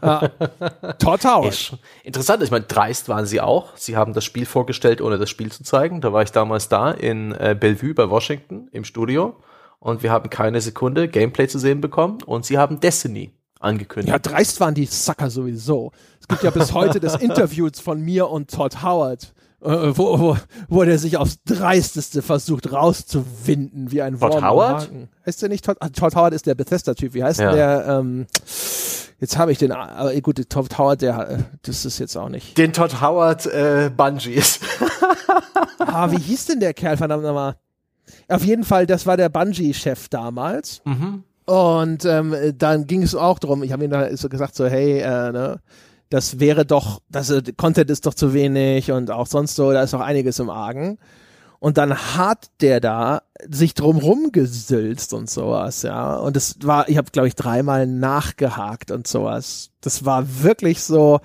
äh, 0.03 0.29
Todd 0.99 1.25
Howard. 1.25 1.79
Interessant, 2.05 2.43
ich 2.43 2.51
meine, 2.51 2.65
dreist 2.65 3.09
waren 3.09 3.25
sie 3.25 3.41
auch. 3.41 3.77
Sie 3.77 3.97
haben 3.97 4.13
das 4.13 4.25
Spiel 4.25 4.45
vorgestellt, 4.45 5.01
ohne 5.01 5.19
das 5.19 5.31
Spiel 5.31 5.51
zu 5.51 5.65
zeigen. 5.65 6.01
Da 6.01 6.13
war 6.13 6.23
ich 6.23 6.33
damals 6.33 6.69
da 6.69 6.91
in 6.91 7.33
äh, 7.33 7.57
Bellevue 7.59 7.95
bei 7.95 8.11
Washington 8.11 8.69
im 8.73 8.85
Studio 8.85 9.37
und 9.79 10.03
wir 10.03 10.11
haben 10.11 10.29
keine 10.29 10.61
Sekunde 10.61 11.09
Gameplay 11.09 11.49
zu 11.49 11.59
sehen 11.59 11.81
bekommen 11.81 12.19
und 12.23 12.45
sie 12.45 12.59
haben 12.59 12.81
Destiny 12.81 13.33
angekündigt. 13.61 14.13
Ja, 14.13 14.19
dreist 14.19 14.61
waren 14.61 14.75
die 14.75 14.87
Sucker 14.87 15.31
sowieso. 15.31 15.93
Es 16.21 16.29
gibt 16.29 16.43
ja 16.43 16.51
bis 16.51 16.73
heute 16.75 17.01
das 17.01 17.17
Interview 17.21 17.69
von 17.83 18.01
mir 18.01 18.29
und 18.29 18.51
Todd 18.51 18.83
Howard, 18.83 19.33
äh, 19.63 19.69
wo, 19.71 20.19
wo, 20.21 20.37
wo 20.69 20.85
der 20.85 20.99
sich 20.99 21.17
aufs 21.17 21.39
Dreisteste 21.45 22.23
versucht 22.23 22.71
rauszuwinden, 22.73 23.91
wie 23.91 24.03
ein 24.03 24.19
Todd 24.19 24.35
Wurm 24.35 24.45
am 24.45 24.51
Howard? 24.51 24.83
Haken. 24.83 25.09
Heißt 25.27 25.43
der 25.43 25.49
nicht 25.49 25.65
Todd? 25.65 25.77
Ah, 25.81 25.89
Todd 25.89 26.15
Howard 26.15 26.35
ist 26.35 26.47
der 26.47 26.55
Bethesda-Typ. 26.55 27.15
Wie 27.15 27.25
heißt 27.25 27.41
Ja. 27.41 27.49
denn 27.49 27.57
der? 27.57 27.87
Ähm, 27.89 28.27
jetzt 29.21 29.37
habe 29.39 29.51
ich 29.53 29.59
den, 29.59 29.73
aber 29.73 30.15
eh, 30.15 30.21
gut, 30.21 30.49
Todd 30.49 30.77
Howard, 30.79 31.03
der, 31.03 31.29
äh, 31.31 31.39
das 31.63 31.85
ist 31.85 31.99
jetzt 31.99 32.17
auch 32.17 32.29
nicht. 32.29 32.57
Den 32.59 32.73
Todd 32.73 33.01
Howard 33.01 33.47
äh, 33.47 33.91
Bungees. 33.95 34.61
Ah, 35.81 36.11
wie 36.11 36.19
hieß 36.19 36.47
denn 36.47 36.61
der 36.61 36.75
Kerl, 36.75 36.97
verdammt 36.97 37.23
nochmal? 37.23 37.57
Auf 38.29 38.45
jeden 38.45 38.65
Fall, 38.65 38.87
das 38.87 39.07
war 39.07 39.17
der 39.17 39.29
Bungie-Chef 39.31 40.09
damals. 40.09 40.83
mhm. 40.85 41.25
Und 41.49 42.05
ähm, 42.05 42.37
dann 42.59 42.87
ging 42.87 43.03
es 43.03 43.15
auch 43.15 43.39
drum. 43.39 43.63
Ich 43.63 43.73
habe 43.73 43.83
ihm 43.83 43.91
da 43.91 44.15
so 44.15 44.29
gesagt, 44.29 44.55
so, 44.55 44.67
hey, 44.67 44.99
äh, 44.99 45.33
ne, 45.33 45.61
das 46.11 46.41
wäre 46.41 46.67
doch, 46.67 47.01
das 47.09 47.31
äh, 47.31 47.43
Content 47.57 47.89
ist 47.89 48.05
doch 48.05 48.13
zu 48.13 48.35
wenig 48.35 48.93
und 48.93 49.11
auch 49.11 49.27
sonst 49.27 49.55
so, 49.55 49.73
da 49.73 49.83
ist 49.83 49.93
noch 49.93 50.03
einiges 50.03 50.41
im 50.41 50.51
Argen. 50.51 50.99
Und 51.59 51.79
dann 51.79 51.97
hat 52.17 52.51
der 52.61 52.81
da 52.81 53.23
sich 53.49 53.73
drumrum 53.73 54.31
gesülzt 54.31 55.15
und 55.15 55.31
sowas, 55.31 55.81
ja. 55.81 56.17
Und 56.17 56.37
es 56.37 56.57
war, 56.65 56.87
ich 56.91 56.99
habe, 56.99 57.11
glaube 57.13 57.29
ich, 57.29 57.35
dreimal 57.35 57.87
nachgehakt 57.87 58.91
und 58.91 59.07
sowas. 59.07 59.71
Das 59.81 60.05
war 60.05 60.43
wirklich 60.43 60.83
so 60.83 61.21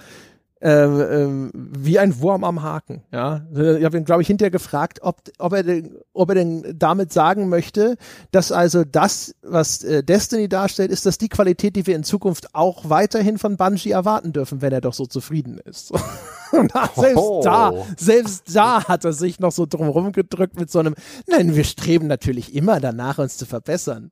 ähm, 0.64 1.52
wie 1.54 2.00
ein 2.00 2.22
Wurm 2.22 2.46
am 2.46 2.62
Haken, 2.62 3.04
ja. 3.12 3.46
Ich 3.52 3.84
habe 3.84 3.98
ihn, 3.98 4.06
glaube 4.06 4.22
ich, 4.22 4.28
hinterher 4.28 4.50
gefragt, 4.50 5.00
ob, 5.02 5.18
ob, 5.38 5.52
er 5.52 5.64
denn, 5.64 5.98
ob 6.14 6.30
er 6.30 6.36
denn 6.36 6.76
damit 6.78 7.12
sagen 7.12 7.50
möchte, 7.50 7.98
dass 8.32 8.54
also 8.54 8.86
das, 8.86 9.36
was 9.42 9.84
äh, 9.84 10.04
Destiny 10.04 10.48
darstellt, 10.48 10.90
ist 10.90 11.06
das 11.06 11.18
die 11.18 11.28
Qualität, 11.28 11.76
die 11.76 11.86
wir 11.86 11.98
in 11.98 12.06
Zukunft 12.06 12.56
auch 12.56 12.90
weiterhin 12.90 13.38
von 13.38 13.58
Bungie 13.58 13.92
erwarten 13.92 14.32
dürfen, 14.32 14.62
wenn 14.62 14.72
er 14.72 14.80
doch 14.80 14.94
so 14.94 15.06
zufrieden 15.06 15.58
ist. 15.58 15.92
Und 16.52 16.72
selbst 16.96 17.18
Hoho. 17.18 17.42
da, 17.44 17.74
selbst 17.98 18.56
da 18.56 18.86
hat 18.88 19.04
er 19.04 19.14
sich 19.14 19.40
noch 19.40 19.52
so 19.52 19.66
drumherum 19.66 20.14
gedrückt 20.14 20.58
mit 20.58 20.72
so 20.72 20.80
einem, 20.80 20.96
nein, 21.28 21.56
wir 21.56 21.64
streben 21.66 22.08
natürlich 22.08 22.56
immer 22.56 22.80
danach, 22.80 23.18
uns 23.18 23.38
zu 23.38 23.46
verbessern. 23.46 24.12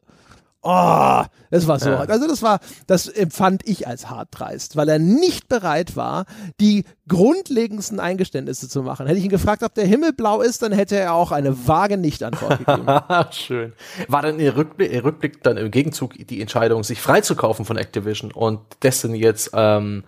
Oh, 0.63 1.23
das 1.49 1.67
war 1.67 1.79
so. 1.79 1.89
Ja. 1.89 1.99
hart. 1.99 2.11
Also 2.11 2.27
das 2.27 2.43
war, 2.43 2.59
das 2.85 3.07
empfand 3.07 3.67
ich 3.67 3.87
als 3.87 4.09
hart 4.09 4.29
dreist, 4.31 4.75
weil 4.75 4.89
er 4.89 4.99
nicht 4.99 5.49
bereit 5.49 5.95
war, 5.95 6.25
die 6.59 6.85
grundlegendsten 7.07 7.99
Eingeständnisse 7.99 8.69
zu 8.69 8.83
machen. 8.83 9.07
Hätte 9.07 9.17
ich 9.17 9.25
ihn 9.25 9.31
gefragt, 9.31 9.63
ob 9.63 9.73
der 9.73 9.85
Himmel 9.85 10.13
blau 10.13 10.41
ist, 10.41 10.61
dann 10.61 10.71
hätte 10.71 10.97
er 10.97 11.15
auch 11.15 11.31
eine 11.31 11.67
vage 11.67 11.97
Nicht-Antwort 11.97 12.59
gegeben. 12.59 12.87
Schön. 13.31 13.73
War 14.07 14.21
dann 14.21 14.39
ihr 14.39 14.55
Rückblick, 14.55 14.91
ihr 14.93 15.03
Rückblick 15.03 15.41
dann 15.41 15.57
im 15.57 15.71
Gegenzug 15.71 16.13
die 16.15 16.41
Entscheidung, 16.41 16.83
sich 16.83 17.01
freizukaufen 17.01 17.65
von 17.65 17.77
Activision 17.77 18.31
und 18.31 18.59
Destiny 18.83 19.17
jetzt 19.17 19.49
ähm, 19.53 20.03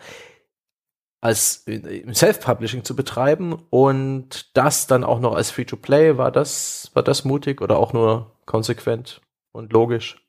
als 1.20 1.64
äh, 1.68 1.78
im 1.78 2.14
Self-Publishing 2.14 2.84
zu 2.84 2.96
betreiben 2.96 3.58
und 3.72 4.56
das 4.56 4.86
dann 4.86 5.04
auch 5.04 5.20
noch 5.20 5.34
als 5.34 5.50
Free-to-Play, 5.50 6.18
war 6.18 6.32
das, 6.32 6.92
war 6.94 7.02
das 7.02 7.26
mutig 7.26 7.62
oder 7.62 7.78
auch 7.78 7.92
nur 7.92 8.36
konsequent 8.46 9.22
und 9.52 9.74
logisch? 9.74 10.23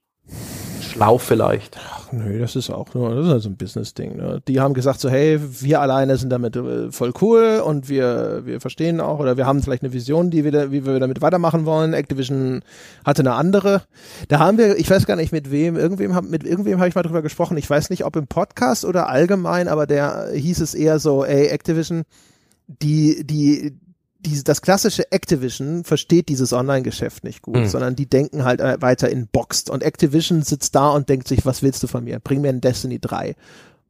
Schlau 0.80 1.18
vielleicht. 1.18 1.76
Ach, 1.90 2.12
nö, 2.12 2.38
das 2.38 2.56
ist 2.56 2.70
auch 2.70 2.94
nur, 2.94 3.14
das 3.14 3.26
ist 3.26 3.32
also 3.32 3.48
ein 3.48 3.56
Business-Ding. 3.56 4.16
Ne? 4.16 4.40
Die 4.46 4.60
haben 4.60 4.74
gesagt 4.74 5.00
so, 5.00 5.08
hey, 5.08 5.40
wir 5.60 5.80
alleine 5.80 6.16
sind 6.16 6.30
damit 6.30 6.54
äh, 6.56 6.92
voll 6.92 7.12
cool 7.20 7.62
und 7.64 7.88
wir, 7.88 8.42
wir 8.44 8.60
verstehen 8.60 9.00
auch 9.00 9.18
oder 9.18 9.36
wir 9.36 9.46
haben 9.46 9.62
vielleicht 9.62 9.82
eine 9.82 9.92
Vision, 9.92 10.30
die 10.30 10.44
wir, 10.44 10.52
da- 10.52 10.70
wie 10.70 10.86
wir 10.86 11.00
damit 11.00 11.20
weitermachen 11.20 11.64
wollen. 11.66 11.94
Activision 11.94 12.62
hatte 13.04 13.22
eine 13.22 13.32
andere. 13.32 13.82
Da 14.28 14.38
haben 14.38 14.56
wir, 14.58 14.76
ich 14.78 14.88
weiß 14.88 15.06
gar 15.06 15.16
nicht 15.16 15.32
mit 15.32 15.50
wem, 15.50 15.76
irgendwem 15.76 16.14
hab, 16.14 16.24
mit 16.24 16.44
irgendwem 16.44 16.78
habe 16.78 16.88
ich 16.88 16.94
mal 16.94 17.02
drüber 17.02 17.22
gesprochen. 17.22 17.56
Ich 17.56 17.68
weiß 17.68 17.90
nicht, 17.90 18.04
ob 18.04 18.14
im 18.16 18.26
Podcast 18.26 18.84
oder 18.84 19.08
allgemein, 19.08 19.68
aber 19.68 19.86
der 19.86 20.28
hieß 20.32 20.60
es 20.60 20.74
eher 20.74 20.98
so, 20.98 21.24
ey, 21.24 21.46
Activision, 21.48 22.02
die, 22.66 23.24
die, 23.26 23.76
die, 24.26 24.42
das 24.42 24.62
klassische 24.62 25.10
Activision 25.12 25.84
versteht 25.84 26.28
dieses 26.28 26.52
Online-Geschäft 26.52 27.24
nicht 27.24 27.42
gut, 27.42 27.56
Hm. 27.56 27.68
sondern 27.68 27.96
die 27.96 28.06
denken 28.06 28.44
halt 28.44 28.60
äh, 28.60 28.80
weiter 28.80 29.08
in 29.10 29.26
Boxed. 29.28 29.70
Und 29.70 29.82
Activision 29.82 30.42
sitzt 30.42 30.74
da 30.74 30.90
und 30.90 31.08
denkt 31.08 31.28
sich, 31.28 31.44
was 31.46 31.62
willst 31.62 31.82
du 31.82 31.86
von 31.86 32.04
mir? 32.04 32.18
Bring 32.20 32.40
mir 32.40 32.48
ein 32.50 32.60
Destiny 32.60 32.98
3. 33.00 33.34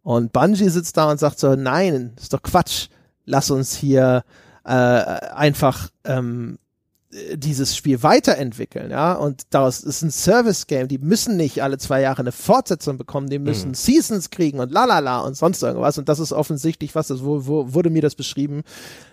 Und 0.02 0.32
Bungie 0.32 0.69
sitzt 0.69 0.97
da 0.97 1.11
und 1.11 1.19
sagt 1.19 1.39
so, 1.39 1.55
nein, 1.55 2.12
ist 2.20 2.32
doch 2.32 2.43
Quatsch. 2.43 2.89
Lass 3.24 3.51
uns 3.51 3.74
hier 3.74 4.23
äh, 4.65 4.70
einfach 4.70 5.89
ähm, 6.05 6.59
äh, 7.11 7.39
dieses 7.39 7.74
Spiel 7.74 8.02
weiterentwickeln, 8.02 8.90
ja. 8.90 9.15
Und 9.15 9.43
daraus 9.51 9.81
ist 9.81 10.02
ein 10.02 10.11
Service-Game. 10.11 10.89
Die 10.89 10.98
müssen 10.98 11.36
nicht 11.39 11.62
alle 11.62 11.78
zwei 11.78 12.02
Jahre 12.02 12.20
eine 12.20 12.32
Fortsetzung 12.32 12.98
bekommen, 12.98 13.31
die 13.31 13.39
müssen 13.39 13.70
Mhm. 13.70 13.74
Seasons 13.74 14.28
kriegen 14.31 14.61
und 14.61 14.70
lalala 14.73 15.20
und 15.20 15.36
sonst 15.36 15.62
irgendwas. 15.62 15.97
Und 15.97 16.09
das 16.11 16.19
ist 16.19 16.32
offensichtlich 16.32 16.94
was, 16.94 17.06
das 17.09 17.23
wurde 17.23 17.89
mir 17.90 18.02
das 18.02 18.15
beschrieben, 18.15 18.62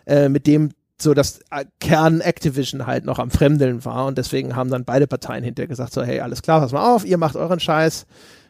äh, 0.06 0.28
mit 0.28 0.46
dem 0.48 0.72
so 1.02 1.14
das 1.14 1.40
äh, 1.52 1.66
Kern 1.80 2.22
Activision 2.22 2.86
halt 2.86 3.06
noch 3.06 3.20
am 3.20 3.32
Fremdeln 3.32 3.84
war 3.86 4.06
und 4.06 4.18
deswegen 4.18 4.56
haben 4.56 4.70
dann 4.70 4.86
beide 4.86 5.08
Parteien 5.08 5.44
hinterher 5.44 5.68
gesagt 5.68 5.94
so 5.94 6.04
hey 6.04 6.20
alles 6.20 6.42
klar 6.42 6.62
pass 6.62 6.72
mal 6.72 6.96
auf 6.96 7.06
ihr 7.06 7.18
macht 7.18 7.36
euren 7.36 7.60
Scheiß 7.60 8.06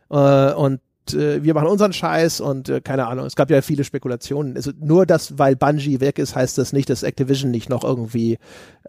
äh, 0.10 0.53
und 0.53 0.82
äh, 1.14 1.44
wir 1.44 1.53
machen 1.53 1.68
unseren 1.68 1.94
Scheiß 1.94 2.41
und 2.41 2.69
äh, 2.69 2.82
keine 2.82 3.07
Ahnung 3.07 3.26
es 3.26 3.36
gab 3.36 3.49
ja 3.49 3.61
viele 3.61 3.84
Spekulationen 3.84 4.56
also 4.56 4.72
nur 4.80 5.06
das 5.06 5.38
weil 5.38 5.56
Bungie 5.56 5.99
weg 5.99 6.19
ist 6.19 6.36
heißt 6.36 6.57
das 6.57 6.73
nicht 6.73 6.90
dass 6.90 7.03
Activision 7.03 7.52
nicht 7.52 7.69
noch 7.69 7.84
irgendwie 7.84 8.38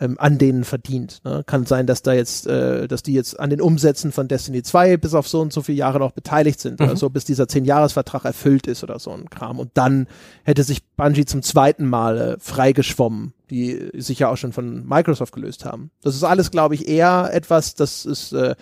ähm, 0.01 0.17
an 0.19 0.39
denen 0.39 0.65
verdient 0.65 1.21
ne? 1.25 1.43
kann 1.47 1.67
sein 1.67 1.87
dass 1.87 2.03
da 2.03 2.13
jetzt 2.13 2.47
äh, 2.47 2.87
dass 2.89 3.03
die 3.03 3.15
jetzt 3.15 3.39
an 3.41 3.51
den 3.51 3.61
Umsätzen 3.61 4.13
von 4.13 4.29
Destiny 4.29 4.63
2 4.63 4.97
bis 4.97 5.15
auf 5.15 5.29
so 5.29 5.41
und 5.41 5.53
so 5.53 5.63
viele 5.63 5.79
Jahre 5.79 5.99
noch 5.99 6.13
beteiligt 6.13 6.61
sind 6.61 6.81
oder 6.81 6.97
so 6.97 7.11
bis 7.11 7.25
dieser 7.25 7.49
10 7.49 7.65
Jahresvertrag 7.65 8.25
erfüllt 8.25 8.67
ist 8.67 8.83
oder 8.83 8.99
so 8.99 9.11
ein 9.11 9.31
Kram 9.31 9.59
und 9.59 9.71
dann 9.75 10.07
hätte 10.45 10.63
sich 10.63 10.85
Bungie 10.97 11.25
zum 11.25 11.43
zweiten 11.43 11.87
Mal 11.89 12.19
äh, 12.19 12.37
freigeschwommen, 12.39 13.33
die 13.51 13.91
sich 13.95 14.19
ja 14.19 14.29
auch 14.29 14.37
schon 14.37 14.53
von 14.53 14.87
Microsoft 14.87 15.35
gelöst 15.35 15.65
haben. 15.65 15.91
Das 16.03 16.15
ist 16.15 16.25
alles, 16.25 16.51
glaube 16.51 16.75
ich, 16.75 16.89
eher 16.89 17.31
etwas, 17.33 17.75
das 17.75 18.05
ist 18.05 18.33
äh, 18.33 18.55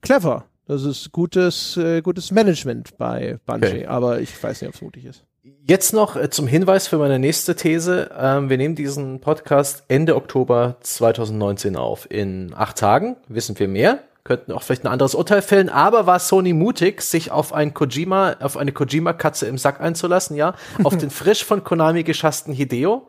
clever. 0.00 0.44
Das 0.70 0.84
ist 0.84 1.10
gutes, 1.10 1.76
äh, 1.78 2.00
gutes 2.00 2.30
Management 2.30 2.96
bei 2.96 3.40
Bungie, 3.44 3.66
Okay. 3.66 3.86
aber 3.86 4.20
ich 4.20 4.40
weiß 4.40 4.60
nicht, 4.62 4.68
ob 4.68 4.76
es 4.76 4.82
mutig 4.82 5.04
ist. 5.04 5.24
Jetzt 5.66 5.92
noch 5.92 6.14
äh, 6.14 6.30
zum 6.30 6.46
Hinweis 6.46 6.86
für 6.86 6.96
meine 6.98 7.18
nächste 7.18 7.56
These. 7.56 8.12
Ähm, 8.16 8.48
wir 8.50 8.56
nehmen 8.56 8.76
diesen 8.76 9.20
Podcast 9.20 9.82
Ende 9.88 10.14
Oktober 10.14 10.76
2019 10.78 11.74
auf. 11.74 12.08
In 12.08 12.54
acht 12.56 12.78
Tagen 12.78 13.16
wissen 13.26 13.58
wir 13.58 13.66
mehr. 13.66 13.98
Könnten 14.22 14.52
auch 14.52 14.62
vielleicht 14.62 14.84
ein 14.84 14.92
anderes 14.92 15.16
Urteil 15.16 15.42
fällen, 15.42 15.70
aber 15.70 16.06
war 16.06 16.20
Sony 16.20 16.52
mutig, 16.52 17.02
sich 17.02 17.32
auf 17.32 17.52
ein 17.52 17.74
Kojima, 17.74 18.36
auf 18.38 18.56
eine 18.56 18.70
Kojima-Katze 18.70 19.46
im 19.48 19.58
Sack 19.58 19.80
einzulassen, 19.80 20.36
ja, 20.36 20.54
auf 20.84 20.96
den 20.98 21.10
frisch 21.10 21.44
von 21.44 21.64
Konami 21.64 22.04
geschassten 22.04 22.54
Hideo, 22.54 23.08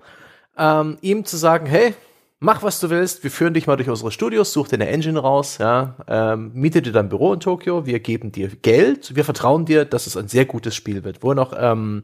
ähm, 0.57 0.97
ihm 1.01 1.25
zu 1.25 1.37
sagen, 1.37 1.67
hey, 1.67 1.93
mach 2.41 2.63
was 2.63 2.79
du 2.79 2.89
willst, 2.89 3.23
wir 3.23 3.31
führen 3.31 3.53
dich 3.53 3.67
mal 3.67 3.77
durch 3.77 3.87
unsere 3.87 4.11
Studios, 4.11 4.51
such 4.51 4.67
dir 4.67 4.75
eine 4.75 4.89
Engine 4.89 5.19
raus, 5.19 5.59
ja, 5.59 5.95
ähm, 6.07 6.51
miete 6.53 6.81
dir 6.81 6.91
dein 6.91 7.07
Büro 7.07 7.33
in 7.33 7.39
Tokio, 7.39 7.85
wir 7.85 7.99
geben 7.99 8.31
dir 8.31 8.49
Geld, 8.49 9.15
wir 9.15 9.23
vertrauen 9.23 9.65
dir, 9.65 9.85
dass 9.85 10.07
es 10.07 10.17
ein 10.17 10.27
sehr 10.27 10.45
gutes 10.45 10.75
Spiel 10.75 11.03
wird. 11.03 11.23
Wo 11.23 11.33
noch 11.33 11.53
ähm, 11.55 12.03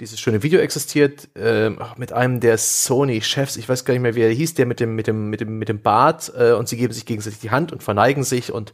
dieses 0.00 0.18
schöne 0.20 0.42
Video 0.42 0.60
existiert 0.60 1.28
ach, 1.34 1.96
mit 1.98 2.12
einem 2.12 2.40
der 2.40 2.56
Sony-Chefs, 2.56 3.56
ich 3.56 3.68
weiß 3.68 3.84
gar 3.84 3.94
nicht 3.94 4.02
mehr, 4.02 4.14
wie 4.14 4.22
er 4.22 4.30
hieß, 4.30 4.54
der 4.54 4.66
mit 4.66 4.80
dem 4.80 4.94
mit 4.94 5.06
dem 5.08 5.28
mit 5.28 5.40
dem 5.40 5.58
mit 5.58 5.68
dem 5.68 5.82
Bart 5.82 6.32
äh, 6.38 6.52
und 6.52 6.68
sie 6.68 6.76
geben 6.76 6.92
sich 6.92 7.04
gegenseitig 7.04 7.40
die 7.40 7.50
Hand 7.50 7.72
und 7.72 7.82
verneigen 7.82 8.22
sich 8.24 8.52
und 8.52 8.72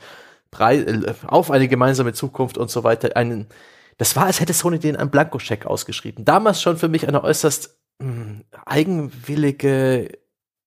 äh, 0.59 1.15
auf 1.27 1.51
eine 1.51 1.69
gemeinsame 1.69 2.13
Zukunft 2.13 2.59
und 2.59 2.71
so 2.71 2.85
weiter. 2.85 3.17
Einen, 3.17 3.47
das 3.97 4.17
war, 4.17 4.27
als 4.27 4.41
hätte 4.41 4.53
Sony 4.53 4.79
den 4.79 4.97
einen 4.97 5.11
Blankoscheck 5.11 5.65
ausgeschrieben. 5.67 6.25
Damals 6.25 6.61
schon 6.61 6.77
für 6.77 6.89
mich 6.89 7.09
eine 7.09 7.23
äußerst 7.23 7.79
mh, 8.01 8.43
eigenwillige 8.67 10.19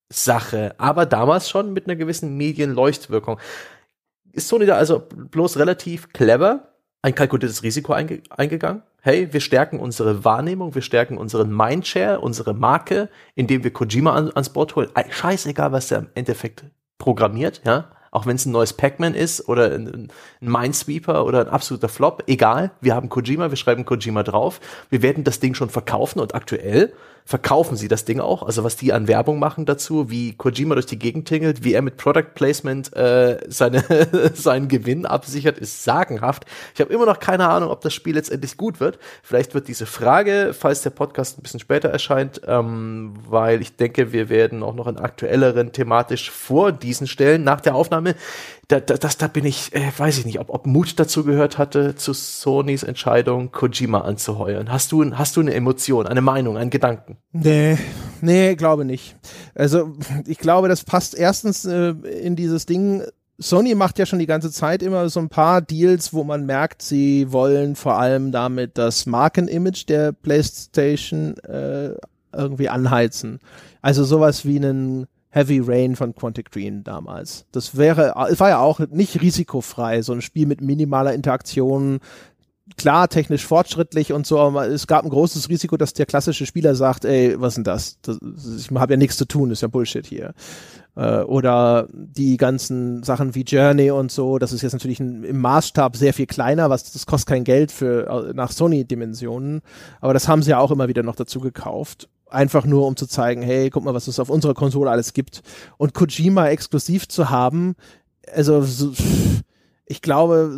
Sache, 0.09 0.75
aber 0.77 1.05
damals 1.05 1.49
schon 1.49 1.73
mit 1.73 1.85
einer 1.85 1.95
gewissen 1.95 2.38
Medienleuchtwirkung. 2.38 3.39
Ist 4.31 4.47
Sony 4.47 4.65
da 4.65 4.75
also 4.75 4.99
bloß 4.99 5.57
relativ 5.57 6.11
clever, 6.13 6.73
ein 7.01 7.15
kalkuliertes 7.15 7.63
Risiko 7.63 7.93
einge 7.93 8.21
eingegangen? 8.30 8.84
Hey, 9.01 9.34
wir 9.34 9.41
stärken 9.41 9.80
unsere 9.80 10.23
Wahrnehmung, 10.23 10.75
wir 10.75 10.81
stärken 10.81 11.17
unseren 11.17 11.53
Mindshare, 11.55 12.21
unsere 12.21 12.53
Marke, 12.53 13.09
indem 13.35 13.63
wir 13.63 13.73
Kojima 13.73 14.13
an, 14.13 14.31
ans 14.34 14.49
Board 14.49 14.75
holen. 14.75 14.89
Ei, 14.93 15.05
Scheißegal, 15.09 15.73
was 15.73 15.89
der 15.89 15.99
im 15.99 16.09
Endeffekt 16.15 16.63
programmiert, 16.97 17.61
ja. 17.65 17.91
Auch 18.11 18.27
wenn 18.27 18.35
es 18.35 18.45
ein 18.45 18.51
neues 18.51 18.73
Pac-Man 18.73 19.15
ist 19.15 19.49
oder 19.49 19.73
ein, 19.73 19.88
ein 19.88 20.11
Minesweeper 20.39 21.25
oder 21.25 21.41
ein 21.41 21.49
absoluter 21.49 21.89
Flop, 21.89 22.23
egal. 22.27 22.71
Wir 22.80 22.93
haben 22.93 23.09
Kojima, 23.09 23.49
wir 23.49 23.57
schreiben 23.57 23.85
Kojima 23.85 24.21
drauf. 24.21 24.61
Wir 24.89 25.01
werden 25.01 25.23
das 25.23 25.39
Ding 25.39 25.55
schon 25.55 25.69
verkaufen 25.69 26.19
und 26.19 26.35
aktuell 26.35 26.93
verkaufen 27.25 27.77
sie 27.77 27.87
das 27.87 28.05
Ding 28.05 28.19
auch. 28.19 28.43
Also 28.43 28.63
was 28.63 28.75
die 28.75 28.93
an 28.93 29.07
Werbung 29.07 29.39
machen 29.39 29.65
dazu, 29.65 30.09
wie 30.09 30.33
Kojima 30.33 30.75
durch 30.75 30.85
die 30.85 30.99
Gegend 30.99 31.27
tingelt, 31.27 31.63
wie 31.63 31.73
er 31.73 31.81
mit 31.81 31.97
Product 31.97 32.33
Placement 32.35 32.95
äh, 32.95 33.39
seine, 33.47 33.83
seinen 34.33 34.67
Gewinn 34.67 35.05
absichert, 35.05 35.57
ist 35.57 35.83
sagenhaft. 35.83 36.45
Ich 36.73 36.81
habe 36.81 36.93
immer 36.93 37.05
noch 37.05 37.19
keine 37.19 37.47
Ahnung, 37.47 37.69
ob 37.69 37.81
das 37.81 37.93
Spiel 37.93 38.15
letztendlich 38.15 38.57
gut 38.57 38.79
wird. 38.79 38.99
Vielleicht 39.21 39.53
wird 39.53 39.67
diese 39.67 39.85
Frage, 39.85 40.53
falls 40.57 40.81
der 40.81 40.89
Podcast 40.89 41.37
ein 41.37 41.43
bisschen 41.43 41.59
später 41.59 41.89
erscheint, 41.89 42.41
ähm, 42.45 43.13
weil 43.27 43.61
ich 43.61 43.75
denke, 43.75 44.11
wir 44.11 44.29
werden 44.29 44.63
auch 44.63 44.75
noch 44.75 44.87
einen 44.87 44.97
aktuelleren 44.97 45.71
thematisch 45.71 46.29
vor 46.29 46.71
diesen 46.71 47.07
Stellen 47.07 47.43
nach 47.43 47.61
der 47.61 47.75
Aufnahme. 47.75 48.15
Da, 48.67 48.79
da, 48.79 48.95
das, 48.95 49.17
da 49.17 49.27
bin 49.27 49.45
ich, 49.45 49.73
äh, 49.75 49.91
weiß 49.95 50.17
ich 50.19 50.25
nicht, 50.25 50.39
ob, 50.39 50.49
ob 50.49 50.65
Mut 50.65 50.99
dazu 50.99 51.23
gehört 51.23 51.57
hatte, 51.57 51.95
zu 51.95 52.13
Sonys 52.13 52.83
Entscheidung, 52.83 53.51
Kojima 53.51 54.01
anzuheuern. 54.01 54.71
Hast 54.71 54.91
du, 54.91 55.15
hast 55.15 55.35
du 55.35 55.41
eine 55.41 55.53
Emotion, 55.53 56.07
eine 56.07 56.21
Meinung, 56.21 56.57
einen 56.57 56.69
Gedanken? 56.69 57.12
Nee, 57.31 57.77
nee, 58.22 58.56
glaube 58.56 58.85
nicht. 58.85 59.15
Also 59.56 59.94
ich 60.26 60.38
glaube, 60.38 60.68
das 60.68 60.84
passt 60.84 61.15
erstens 61.15 61.65
äh, 61.65 61.90
in 61.90 62.35
dieses 62.35 62.65
Ding, 62.65 63.03
Sony 63.40 63.76
macht 63.76 63.99
ja 63.99 64.06
schon 64.06 64.19
die 64.19 64.26
ganze 64.26 64.52
Zeit 64.52 64.84
immer 64.84 65.10
so 65.10 65.19
ein 65.19 65.30
paar 65.30 65.61
Deals, 65.61 66.14
wo 66.14 66.23
man 66.23 66.45
merkt, 66.45 66.81
sie 66.81 67.31
wollen 67.31 67.76
vor 67.76 67.98
allem 67.98 68.31
damit 68.31 68.77
das 68.77 69.06
Markenimage 69.06 69.85
der 69.88 70.11
PlayStation 70.11 71.38
äh, 71.40 71.95
irgendwie 72.31 72.69
anheizen. 72.69 73.40
Also 73.81 74.03
sowas 74.03 74.45
wie 74.45 74.57
einen 74.57 75.07
Heavy 75.30 75.60
Rain 75.65 75.95
von 75.95 76.14
Quantic 76.14 76.52
Dream 76.52 76.84
damals. 76.84 77.45
Das 77.52 77.76
wäre, 77.76 78.14
war 78.15 78.49
ja 78.49 78.60
auch 78.60 78.80
nicht 78.80 79.19
risikofrei, 79.19 80.03
so 80.03 80.14
ein 80.14 80.22
Spiel 80.22 80.45
mit 80.45 80.61
minimaler 80.61 81.14
Interaktion, 81.14 81.99
klar 82.77 83.10
technisch 83.10 83.45
fortschrittlich 83.45 84.14
und 84.14 84.26
so, 84.26 84.40
aber 84.40 84.68
es 84.68 84.88
gab 84.88 85.03
ein 85.03 85.10
großes 85.10 85.49
Risiko, 85.49 85.76
dass 85.76 85.94
der 85.94 86.06
klassische 86.06 86.45
Spieler 86.45 86.76
sagt, 86.76 87.03
ey, 87.03 87.40
was 87.40 87.56
denn 87.56 87.64
das? 87.64 87.98
das 88.02 88.19
ich 88.57 88.72
habe 88.72 88.94
ja 88.94 88.98
nichts 88.98 89.18
zu 89.18 89.26
tun, 89.26 89.52
ist 89.52 89.61
ja 89.61 89.68
Bullshit 89.68 90.06
hier. 90.06 90.34
Äh, 90.95 91.22
oder 91.22 91.88
die 91.91 92.38
ganzen 92.38 93.03
Sachen 93.03 93.35
wie 93.35 93.41
Journey 93.41 93.91
und 93.91 94.11
so, 94.11 94.38
das 94.38 94.53
ist 94.53 94.61
jetzt 94.61 94.73
natürlich 94.73 94.99
im 94.99 95.41
Maßstab 95.41 95.98
sehr 95.98 96.14
viel 96.14 96.26
kleiner, 96.26 96.69
was 96.69 96.91
das 96.91 97.06
kostet 97.06 97.30
kein 97.30 97.44
Geld 97.44 97.72
für 97.72 98.07
äh, 98.07 98.34
nach 98.34 98.52
Sony-Dimensionen, 98.52 99.61
aber 99.99 100.14
das 100.14 100.27
haben 100.27 100.41
sie 100.41 100.52
ja 100.52 100.60
auch 100.60 100.72
immer 100.72 100.88
wieder 100.88 101.03
noch 101.03 101.15
dazu 101.15 101.40
gekauft. 101.40 102.10
Einfach 102.30 102.65
nur, 102.65 102.88
um 102.88 102.95
zu 102.95 103.06
zeigen, 103.06 103.44
hey, 103.44 103.69
guck 103.69 103.84
mal, 103.84 103.94
was 103.94 104.07
es 104.07 104.19
auf 104.19 104.30
unserer 104.30 104.56
Konsole 104.56 104.90
alles 104.90 105.14
gibt. 105.14 105.44
Und 105.77 105.94
Kojima 105.94 106.48
exklusiv 106.48 107.07
zu 107.07 107.30
haben, 107.30 107.76
also 108.34 108.64
so, 108.64 108.91
ich 109.85 110.02
glaube, 110.02 110.57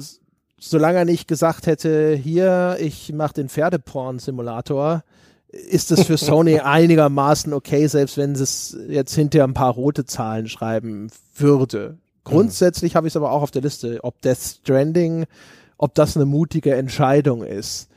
solange 0.60 1.00
er 1.00 1.06
nicht 1.06 1.28
gesagt 1.28 1.68
hätte, 1.68 2.16
hier, 2.16 2.78
ich 2.80 3.14
mache 3.14 3.34
den 3.34 3.50
Pferdeporn-Simulator, 3.50 5.04
ist 5.50 5.92
es 5.92 6.04
für 6.04 6.18
Sony 6.18 6.60
einigermaßen 6.64 7.54
okay, 7.54 7.88
selbst 7.88 8.18
wenn 8.18 8.34
es 8.34 8.78
jetzt 8.88 9.16
hinterher 9.16 9.48
ein 9.48 9.54
paar 9.54 9.74
rote 9.74 10.06
Zahlen 10.06 10.48
schreiben 10.48 11.10
würde. 11.36 11.98
Grundsätzlich 12.24 12.94
mhm. 12.94 12.98
habe 12.98 13.08
ich 13.08 13.12
es 13.12 13.18
aber 13.18 13.32
auch 13.32 13.42
auf 13.42 13.52
der 13.52 13.62
Liste, 13.62 14.00
ob 14.04 14.22
Death 14.22 14.60
Stranding, 14.62 15.26
ob 15.78 15.96
das 15.96 16.16
eine 16.16 16.26
mutige 16.26 16.76
Entscheidung 16.76 17.44
ist. 17.44 17.90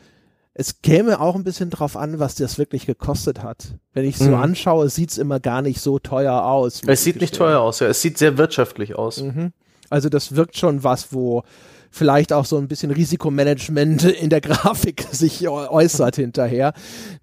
Es 0.54 0.82
käme 0.82 1.20
auch 1.20 1.36
ein 1.36 1.44
bisschen 1.44 1.70
drauf 1.70 1.96
an, 1.96 2.18
was 2.18 2.34
das 2.34 2.58
wirklich 2.58 2.84
gekostet 2.84 3.44
hat. 3.44 3.74
Wenn 3.92 4.04
ich 4.04 4.18
so 4.18 4.30
mhm. 4.30 4.34
anschaue, 4.34 4.88
sieht 4.90 5.10
es 5.10 5.18
immer 5.18 5.38
gar 5.38 5.62
nicht 5.62 5.80
so 5.80 6.00
teuer 6.00 6.42
aus. 6.42 6.82
Es 6.84 7.04
sieht 7.04 7.20
nicht 7.20 7.36
teuer 7.36 7.60
aus, 7.60 7.78
ja. 7.78 7.86
Es 7.86 8.02
sieht 8.02 8.18
sehr 8.18 8.38
wirtschaftlich 8.38 8.96
aus. 8.96 9.22
Mhm. 9.22 9.52
Also 9.88 10.08
das 10.08 10.34
wirkt 10.34 10.58
schon 10.58 10.82
was, 10.82 11.12
wo 11.12 11.44
vielleicht 11.90 12.32
auch 12.32 12.44
so 12.44 12.58
ein 12.58 12.68
bisschen 12.68 12.90
Risikomanagement 12.90 14.04
in 14.20 14.30
der 14.30 14.40
Grafik 14.40 15.06
sich 15.10 15.48
äußert 15.48 16.16
hinterher. 16.16 16.72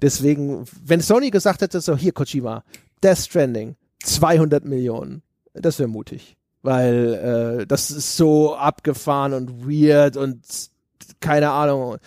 Deswegen, 0.01 0.65
wenn 0.83 1.01
Sony 1.01 1.29
gesagt 1.29 1.61
hätte, 1.61 1.81
so 1.81 1.95
hier 1.95 2.11
Kojima, 2.11 2.63
Death 3.03 3.19
Stranding, 3.19 3.75
200 4.03 4.65
Millionen, 4.65 5.21
das 5.53 5.79
wäre 5.79 5.89
mutig. 5.89 6.35
Weil 6.61 7.59
äh, 7.61 7.67
das 7.67 7.91
ist 7.91 8.17
so 8.17 8.55
abgefahren 8.55 9.33
und 9.33 9.67
weird 9.67 10.17
und 10.17 10.41
keine 11.19 11.51
Ahnung. 11.51 11.97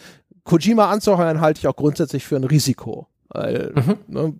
Kojima 0.42 0.90
anzuheuern 0.90 1.40
halte 1.40 1.60
ich 1.60 1.68
auch 1.68 1.76
grundsätzlich 1.76 2.26
für 2.26 2.36
ein 2.36 2.44
Risiko. 2.44 3.06
Weil, 3.28 3.72
mhm. 3.74 3.98
ne, 4.08 4.34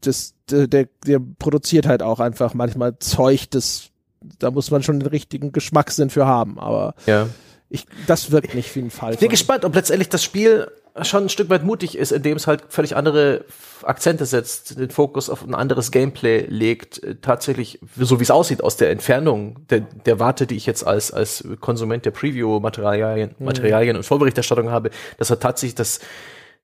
das, 0.00 0.34
der, 0.50 0.66
der 0.66 1.20
produziert 1.38 1.86
halt 1.86 2.02
auch 2.02 2.20
einfach 2.20 2.54
manchmal 2.54 2.98
Zeug, 2.98 3.48
das 3.50 3.90
da 4.38 4.50
muss 4.50 4.70
man 4.70 4.82
schon 4.82 5.00
den 5.00 5.08
richtigen 5.08 5.52
Geschmackssinn 5.52 6.10
für 6.10 6.26
haben. 6.26 6.58
Aber 6.58 6.94
ja. 7.06 7.28
ich, 7.68 7.86
das 8.06 8.30
wirkt 8.30 8.54
nicht 8.54 8.74
wie 8.76 8.80
ein 8.80 8.90
Fall. 8.90 9.14
Ich 9.14 9.20
bin 9.20 9.28
gespannt, 9.28 9.64
ob 9.64 9.74
letztendlich 9.74 10.08
das 10.08 10.22
Spiel 10.22 10.68
schon 11.02 11.24
ein 11.24 11.28
Stück 11.28 11.50
weit 11.50 11.64
mutig 11.64 11.98
ist, 11.98 12.12
indem 12.12 12.36
es 12.36 12.46
halt 12.46 12.62
völlig 12.68 12.94
andere 12.94 13.44
Akzente 13.82 14.26
setzt, 14.26 14.78
den 14.78 14.90
Fokus 14.90 15.28
auf 15.28 15.44
ein 15.44 15.54
anderes 15.54 15.90
Gameplay 15.90 16.46
legt, 16.48 17.02
tatsächlich, 17.20 17.80
so 17.96 18.20
wie 18.20 18.22
es 18.22 18.30
aussieht, 18.30 18.62
aus 18.62 18.76
der 18.76 18.90
Entfernung 18.90 19.66
der, 19.70 19.80
der 19.80 20.20
Warte, 20.20 20.46
die 20.46 20.56
ich 20.56 20.66
jetzt 20.66 20.86
als, 20.86 21.10
als 21.10 21.44
Konsument 21.60 22.04
der 22.04 22.12
Preview-Materialien 22.12 23.34
mhm. 23.36 23.44
Materialien 23.44 23.96
und 23.96 24.04
Vorberichterstattung 24.04 24.70
habe, 24.70 24.90
dass 25.18 25.30
er 25.30 25.40
tatsächlich 25.40 25.74
das 25.74 25.98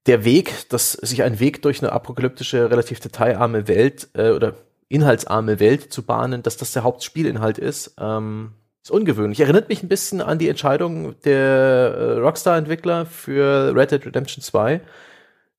der 0.06 0.24
Weg, 0.24 0.68
dass 0.70 0.92
sich 0.92 1.22
ein 1.22 1.40
Weg 1.40 1.60
durch 1.62 1.82
eine 1.82 1.92
apokalyptische, 1.92 2.70
relativ 2.70 3.00
detailarme 3.00 3.68
Welt 3.68 4.08
äh, 4.14 4.30
oder 4.30 4.54
inhaltsarme 4.90 5.60
Welt 5.60 5.92
zu 5.92 6.02
bahnen, 6.02 6.42
dass 6.42 6.56
das 6.56 6.72
der 6.72 6.82
Hauptspielinhalt 6.82 7.58
ist. 7.58 7.94
Ähm, 7.98 8.52
ist 8.82 8.90
ungewöhnlich. 8.90 9.40
Erinnert 9.40 9.68
mich 9.68 9.82
ein 9.82 9.88
bisschen 9.88 10.20
an 10.20 10.38
die 10.38 10.48
Entscheidung 10.48 11.14
der 11.22 11.38
äh, 11.38 12.18
Rockstar-Entwickler 12.18 13.06
für 13.06 13.74
Red 13.74 13.92
Dead 13.92 14.04
Redemption 14.04 14.42
2, 14.42 14.80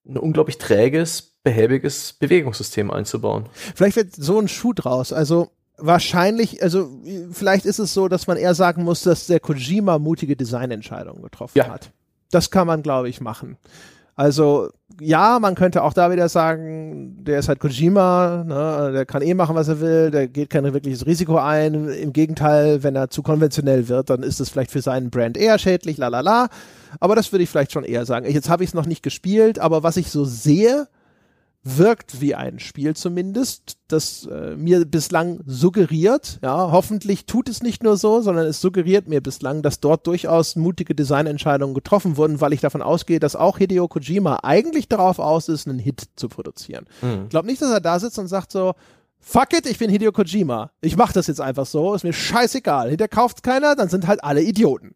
ein 0.07 0.17
unglaublich 0.17 0.57
träges, 0.57 1.21
behäbiges 1.43 2.13
Bewegungssystem 2.13 2.91
einzubauen. 2.91 3.45
Vielleicht 3.75 3.95
wird 3.95 4.15
so 4.15 4.39
ein 4.39 4.47
Schuh 4.47 4.73
draus. 4.73 5.13
Also 5.13 5.51
wahrscheinlich, 5.77 6.61
also 6.61 6.89
vielleicht 7.31 7.65
ist 7.65 7.79
es 7.79 7.93
so, 7.93 8.07
dass 8.07 8.27
man 8.27 8.37
eher 8.37 8.55
sagen 8.55 8.83
muss, 8.83 9.03
dass 9.03 9.27
der 9.27 9.39
Kojima 9.39 9.97
mutige 9.99 10.35
Designentscheidungen 10.35 11.21
getroffen 11.21 11.57
ja. 11.57 11.69
hat. 11.69 11.91
Das 12.31 12.49
kann 12.49 12.67
man, 12.67 12.81
glaube 12.81 13.07
ich, 13.07 13.21
machen. 13.21 13.57
Also 14.21 14.69
ja, 14.99 15.39
man 15.39 15.55
könnte 15.55 15.81
auch 15.81 15.93
da 15.93 16.11
wieder 16.11 16.29
sagen, 16.29 17.23
der 17.23 17.39
ist 17.39 17.47
halt 17.47 17.59
Kojima, 17.59 18.43
ne, 18.45 18.91
der 18.93 19.07
kann 19.07 19.23
eh 19.23 19.33
machen, 19.33 19.55
was 19.55 19.67
er 19.67 19.81
will, 19.81 20.11
der 20.11 20.27
geht 20.27 20.51
kein 20.51 20.71
wirkliches 20.71 21.07
Risiko 21.07 21.37
ein. 21.37 21.89
Im 21.89 22.13
Gegenteil, 22.13 22.83
wenn 22.83 22.95
er 22.95 23.09
zu 23.09 23.23
konventionell 23.23 23.89
wird, 23.89 24.11
dann 24.11 24.21
ist 24.21 24.39
es 24.39 24.51
vielleicht 24.51 24.69
für 24.69 24.83
seinen 24.83 25.09
Brand 25.09 25.37
eher 25.37 25.57
schädlich, 25.57 25.97
la 25.97 26.09
la 26.09 26.19
la. 26.19 26.49
Aber 26.99 27.15
das 27.15 27.31
würde 27.31 27.41
ich 27.41 27.49
vielleicht 27.49 27.71
schon 27.71 27.83
eher 27.83 28.05
sagen. 28.05 28.29
Jetzt 28.29 28.47
habe 28.47 28.63
ich 28.63 28.69
es 28.69 28.73
noch 28.75 28.85
nicht 28.85 29.01
gespielt, 29.01 29.57
aber 29.57 29.81
was 29.81 29.97
ich 29.97 30.11
so 30.11 30.23
sehe, 30.23 30.87
wirkt 31.63 32.21
wie 32.21 32.33
ein 32.33 32.59
Spiel 32.59 32.95
zumindest, 32.95 33.77
das 33.87 34.25
äh, 34.25 34.55
mir 34.55 34.83
bislang 34.85 35.41
suggeriert, 35.45 36.39
ja, 36.41 36.71
hoffentlich 36.71 37.27
tut 37.27 37.49
es 37.49 37.61
nicht 37.61 37.83
nur 37.83 37.97
so, 37.97 38.21
sondern 38.21 38.47
es 38.47 38.61
suggeriert 38.61 39.07
mir 39.07 39.21
bislang, 39.21 39.61
dass 39.61 39.79
dort 39.79 40.07
durchaus 40.07 40.55
mutige 40.55 40.95
Designentscheidungen 40.95 41.75
getroffen 41.75 42.17
wurden, 42.17 42.41
weil 42.41 42.53
ich 42.53 42.61
davon 42.61 42.81
ausgehe, 42.81 43.19
dass 43.19 43.35
auch 43.35 43.59
Hideo 43.59 43.87
Kojima 43.87 44.39
eigentlich 44.41 44.87
darauf 44.87 45.19
aus 45.19 45.49
ist, 45.49 45.67
einen 45.67 45.77
Hit 45.77 46.09
zu 46.15 46.29
produzieren. 46.29 46.87
Mhm. 47.03 47.23
Ich 47.23 47.29
glaube 47.29 47.47
nicht, 47.47 47.61
dass 47.61 47.69
er 47.69 47.81
da 47.81 47.99
sitzt 47.99 48.17
und 48.17 48.27
sagt 48.27 48.51
so, 48.51 48.73
fuck 49.19 49.53
it, 49.53 49.67
ich 49.67 49.77
bin 49.77 49.91
Hideo 49.91 50.11
Kojima. 50.11 50.71
Ich 50.81 50.97
mach 50.97 51.13
das 51.13 51.27
jetzt 51.27 51.41
einfach 51.41 51.67
so, 51.67 51.93
ist 51.93 52.03
mir 52.03 52.13
scheißegal. 52.13 52.89
Hinter 52.89 53.07
kauft 53.07 53.43
keiner, 53.43 53.75
dann 53.75 53.89
sind 53.89 54.07
halt 54.07 54.23
alle 54.23 54.41
Idioten. 54.41 54.95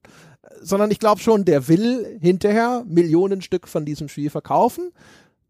Sondern 0.62 0.90
ich 0.90 1.00
glaube 1.00 1.22
schon, 1.22 1.46
der 1.46 1.68
will 1.68 2.18
hinterher 2.22 2.84
Millionen 2.88 3.44
Stück 3.44 3.68
von 3.68 3.86
diesem 3.86 4.08
Spiel 4.08 4.32
verkaufen 4.32 4.92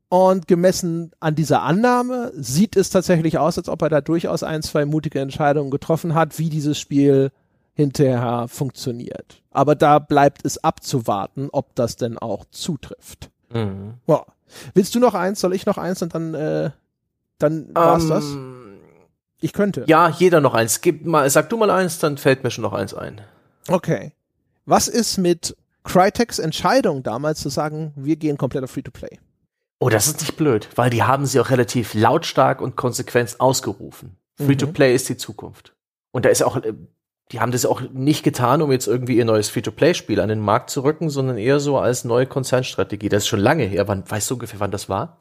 und 0.09 0.47
gemessen 0.47 1.11
an 1.19 1.35
dieser 1.35 1.63
Annahme 1.63 2.31
sieht 2.35 2.75
es 2.75 2.89
tatsächlich 2.89 3.37
aus, 3.37 3.57
als 3.57 3.69
ob 3.69 3.81
er 3.81 3.89
da 3.89 4.01
durchaus 4.01 4.43
ein, 4.43 4.61
zwei 4.61 4.85
mutige 4.85 5.19
Entscheidungen 5.19 5.71
getroffen 5.71 6.13
hat, 6.13 6.37
wie 6.37 6.49
dieses 6.49 6.79
Spiel 6.79 7.31
hinterher 7.73 8.47
funktioniert. 8.47 9.41
Aber 9.51 9.75
da 9.75 9.99
bleibt 9.99 10.45
es 10.45 10.63
abzuwarten, 10.63 11.49
ob 11.51 11.75
das 11.75 11.95
denn 11.95 12.17
auch 12.17 12.45
zutrifft. 12.51 13.29
Mhm. 13.53 13.95
Ja. 14.07 14.25
Willst 14.73 14.95
du 14.95 14.99
noch 14.99 15.13
eins? 15.13 15.41
Soll 15.41 15.53
ich 15.53 15.65
noch 15.65 15.77
eins 15.77 16.01
und 16.01 16.13
dann, 16.13 16.33
äh, 16.33 16.69
dann 17.39 17.69
war's 17.73 18.03
um, 18.03 18.09
das? 18.09 18.23
Ähm, 18.25 18.77
ich 19.41 19.53
könnte. 19.53 19.83
Ja, 19.87 20.09
jeder 20.09 20.39
noch 20.39 20.53
eins. 20.53 20.81
Gib 20.81 21.05
mal, 21.05 21.29
sag 21.29 21.49
du 21.49 21.57
mal 21.57 21.69
eins, 21.69 21.99
dann 21.99 22.17
fällt 22.17 22.43
mir 22.43 22.51
schon 22.51 22.61
noch 22.61 22.73
eins 22.73 22.93
ein. 22.93 23.21
Okay. 23.67 24.13
Was 24.65 24.87
ist 24.87 25.17
mit 25.17 25.57
Crytek's 25.83 26.39
Entscheidung 26.39 27.03
damals 27.03 27.41
zu 27.41 27.49
sagen, 27.49 27.91
wir 27.95 28.15
gehen 28.15 28.37
komplett 28.37 28.63
auf 28.63 28.71
Free-to-Play? 28.71 29.19
Oh, 29.79 29.89
das 29.89 30.07
ist 30.07 30.21
nicht 30.21 30.37
blöd, 30.37 30.69
weil 30.75 30.89
die 30.89 31.03
haben 31.03 31.25
sie 31.25 31.39
auch 31.39 31.49
relativ 31.49 31.93
lautstark 31.93 32.61
und 32.61 32.75
konsequent 32.75 33.39
ausgerufen. 33.39 34.17
Free-to-Play 34.37 34.89
mhm. 34.89 34.95
ist 34.95 35.09
die 35.09 35.17
Zukunft. 35.17 35.75
Und 36.11 36.25
da 36.25 36.29
ist 36.29 36.43
auch, 36.43 36.57
äh, 36.57 36.73
die 37.31 37.39
haben 37.39 37.51
das 37.51 37.65
auch 37.65 37.81
nicht 37.91 38.23
getan, 38.23 38.61
um 38.61 38.71
jetzt 38.71 38.87
irgendwie 38.87 39.17
ihr 39.17 39.25
neues 39.25 39.49
Free-to-Play-Spiel 39.49 40.19
an 40.19 40.29
den 40.29 40.39
Markt 40.39 40.69
zu 40.69 40.83
rücken, 40.83 41.09
sondern 41.09 41.37
eher 41.37 41.59
so 41.59 41.77
als 41.77 42.05
neue 42.05 42.25
Konzernstrategie. 42.25 43.09
Das 43.09 43.23
ist 43.23 43.27
schon 43.27 43.39
lange 43.39 43.63
her. 43.65 43.87
Wann, 43.87 44.09
weißt 44.09 44.29
du 44.29 44.35
ungefähr, 44.35 44.59
wann 44.59 44.71
das 44.71 44.89
war? 44.89 45.17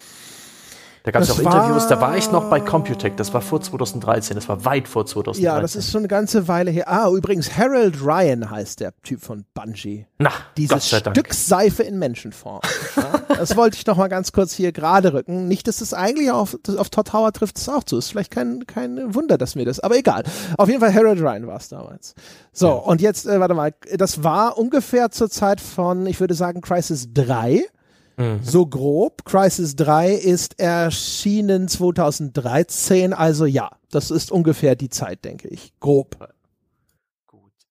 Da 1.05 1.11
gab 1.11 1.21
es 1.21 1.31
auch 1.31 1.39
Interviews, 1.39 1.87
da 1.87 2.01
war 2.01 2.17
ich 2.17 2.33
noch 2.33 2.49
bei 2.49 2.61
Computec, 2.61 3.19
das 3.19 3.35
war 3.35 3.43
vor 3.43 3.61
2013, 3.61 4.37
das 4.37 4.49
war 4.49 4.65
weit 4.65 4.89
vor 4.89 5.05
2013. 5.05 5.45
Ja, 5.45 5.61
das 5.61 5.77
ist 5.77 5.91
schon 5.91 5.99
eine 5.99 6.09
ganze 6.09 6.49
Weile 6.49 6.71
her. 6.71 6.89
Ah, 6.89 7.11
übrigens, 7.11 7.59
Harold 7.59 8.03
Ryan 8.03 8.51
heißt 8.51 8.81
der 8.81 8.95
Typ 9.03 9.21
von 9.21 9.45
Bungie. 9.53 10.07
Na, 10.17 10.31
Dieses 10.57 10.89
Stück 10.89 11.35
Seife 11.35 11.83
in 11.83 11.99
Menschenform. 11.99 12.63
ja, 12.97 13.21
das 13.37 13.55
wollte 13.55 13.77
ich 13.77 13.85
noch 13.85 13.99
mal 13.99 14.09
ganz 14.09 14.33
kurz 14.33 14.55
hier 14.55 14.73
gerade 14.73 15.13
rücken. 15.13 15.47
Nicht, 15.47 15.69
dass 15.69 15.83
es 15.83 15.93
eigentlich 15.93 16.31
auf, 16.31 16.57
auf 16.79 16.89
Todd 16.89 17.13
Howard 17.13 17.37
trifft 17.37 17.59
es 17.59 17.69
auch 17.69 17.85
zu. 17.85 17.99
Ist 17.99 18.09
vielleicht 18.09 18.31
kein, 18.31 18.67
kein 18.67 19.15
Wunder, 19.15 19.37
dass 19.37 19.57
mir 19.57 19.67
das, 19.67 19.81
aber 19.81 19.99
egal. 19.99 20.23
Auf 20.57 20.69
jeden 20.71 20.81
Fall 20.81 20.95
Harold 20.95 21.21
Ryan 21.21 21.47
war 21.47 21.59
es 21.59 21.69
damals. 21.69 22.15
So, 22.55 22.69
ja. 22.69 22.73
und 22.73 23.03
jetzt, 23.03 23.27
äh, 23.27 23.39
warte 23.41 23.53
mal, 23.53 23.75
das 23.95 24.25
war 24.25 24.57
ungefähr 24.57 25.11
zur 25.11 25.29
Zeit 25.29 25.61
von, 25.61 26.07
ich 26.07 26.19
würde 26.19 26.33
sagen, 26.33 26.63
Crisis 26.63 27.13
3. 27.13 27.67
Mhm. 28.17 28.41
So 28.43 28.67
grob. 28.67 29.25
Crisis 29.25 29.77
3 29.77 30.13
ist 30.13 30.61
erschienen 30.61 31.69
2013, 31.69 33.13
also 33.13 33.45
ja, 33.47 33.71
das 33.91 34.11
ist 34.11 34.31
ungefähr 34.33 34.77
die 34.77 34.89
Zeit, 34.89 35.25
denke 35.25 35.49
ich. 35.49 35.73
Grob. 35.81 36.17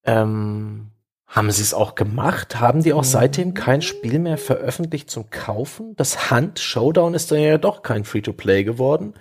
Ähm, 0.05 0.91
haben 1.27 1.49
sie 1.49 1.63
es 1.63 1.73
auch 1.73 1.95
gemacht? 1.95 2.59
Haben 2.59 2.83
die 2.83 2.93
auch 2.93 3.03
seitdem 3.03 3.53
kein 3.53 3.81
Spiel 3.81 4.19
mehr 4.19 4.37
veröffentlicht 4.37 5.09
zum 5.09 5.29
Kaufen? 5.29 5.95
Das 5.95 6.29
Hunt 6.29 6.59
Showdown 6.59 7.13
ist 7.13 7.31
dann 7.31 7.39
ja 7.39 7.57
doch 7.57 7.81
kein 7.81 8.03
Free-to-Play 8.03 8.63
geworden. 8.63 9.15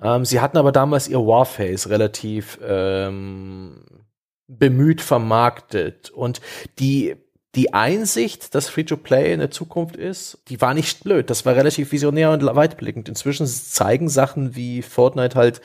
Ähm, 0.00 0.24
sie 0.24 0.40
hatten 0.40 0.56
aber 0.56 0.72
damals 0.72 1.08
ihr 1.08 1.18
Warface 1.18 1.90
relativ 1.90 2.58
ähm, 2.62 3.84
bemüht 4.46 5.02
vermarktet. 5.02 6.10
Und 6.10 6.40
die, 6.78 7.16
die 7.54 7.72
Einsicht, 7.72 8.54
dass 8.54 8.68
Free-to-Play 8.68 9.32
in 9.32 9.40
der 9.40 9.50
Zukunft 9.50 9.96
ist, 9.96 10.38
die 10.48 10.60
war 10.60 10.74
nicht 10.74 11.02
blöd. 11.02 11.30
Das 11.30 11.46
war 11.46 11.56
relativ 11.56 11.92
visionär 11.92 12.30
und 12.30 12.44
weitblickend. 12.44 13.08
Inzwischen 13.08 13.46
zeigen 13.46 14.08
Sachen 14.08 14.54
wie 14.54 14.82
Fortnite 14.82 15.36
halt 15.36 15.60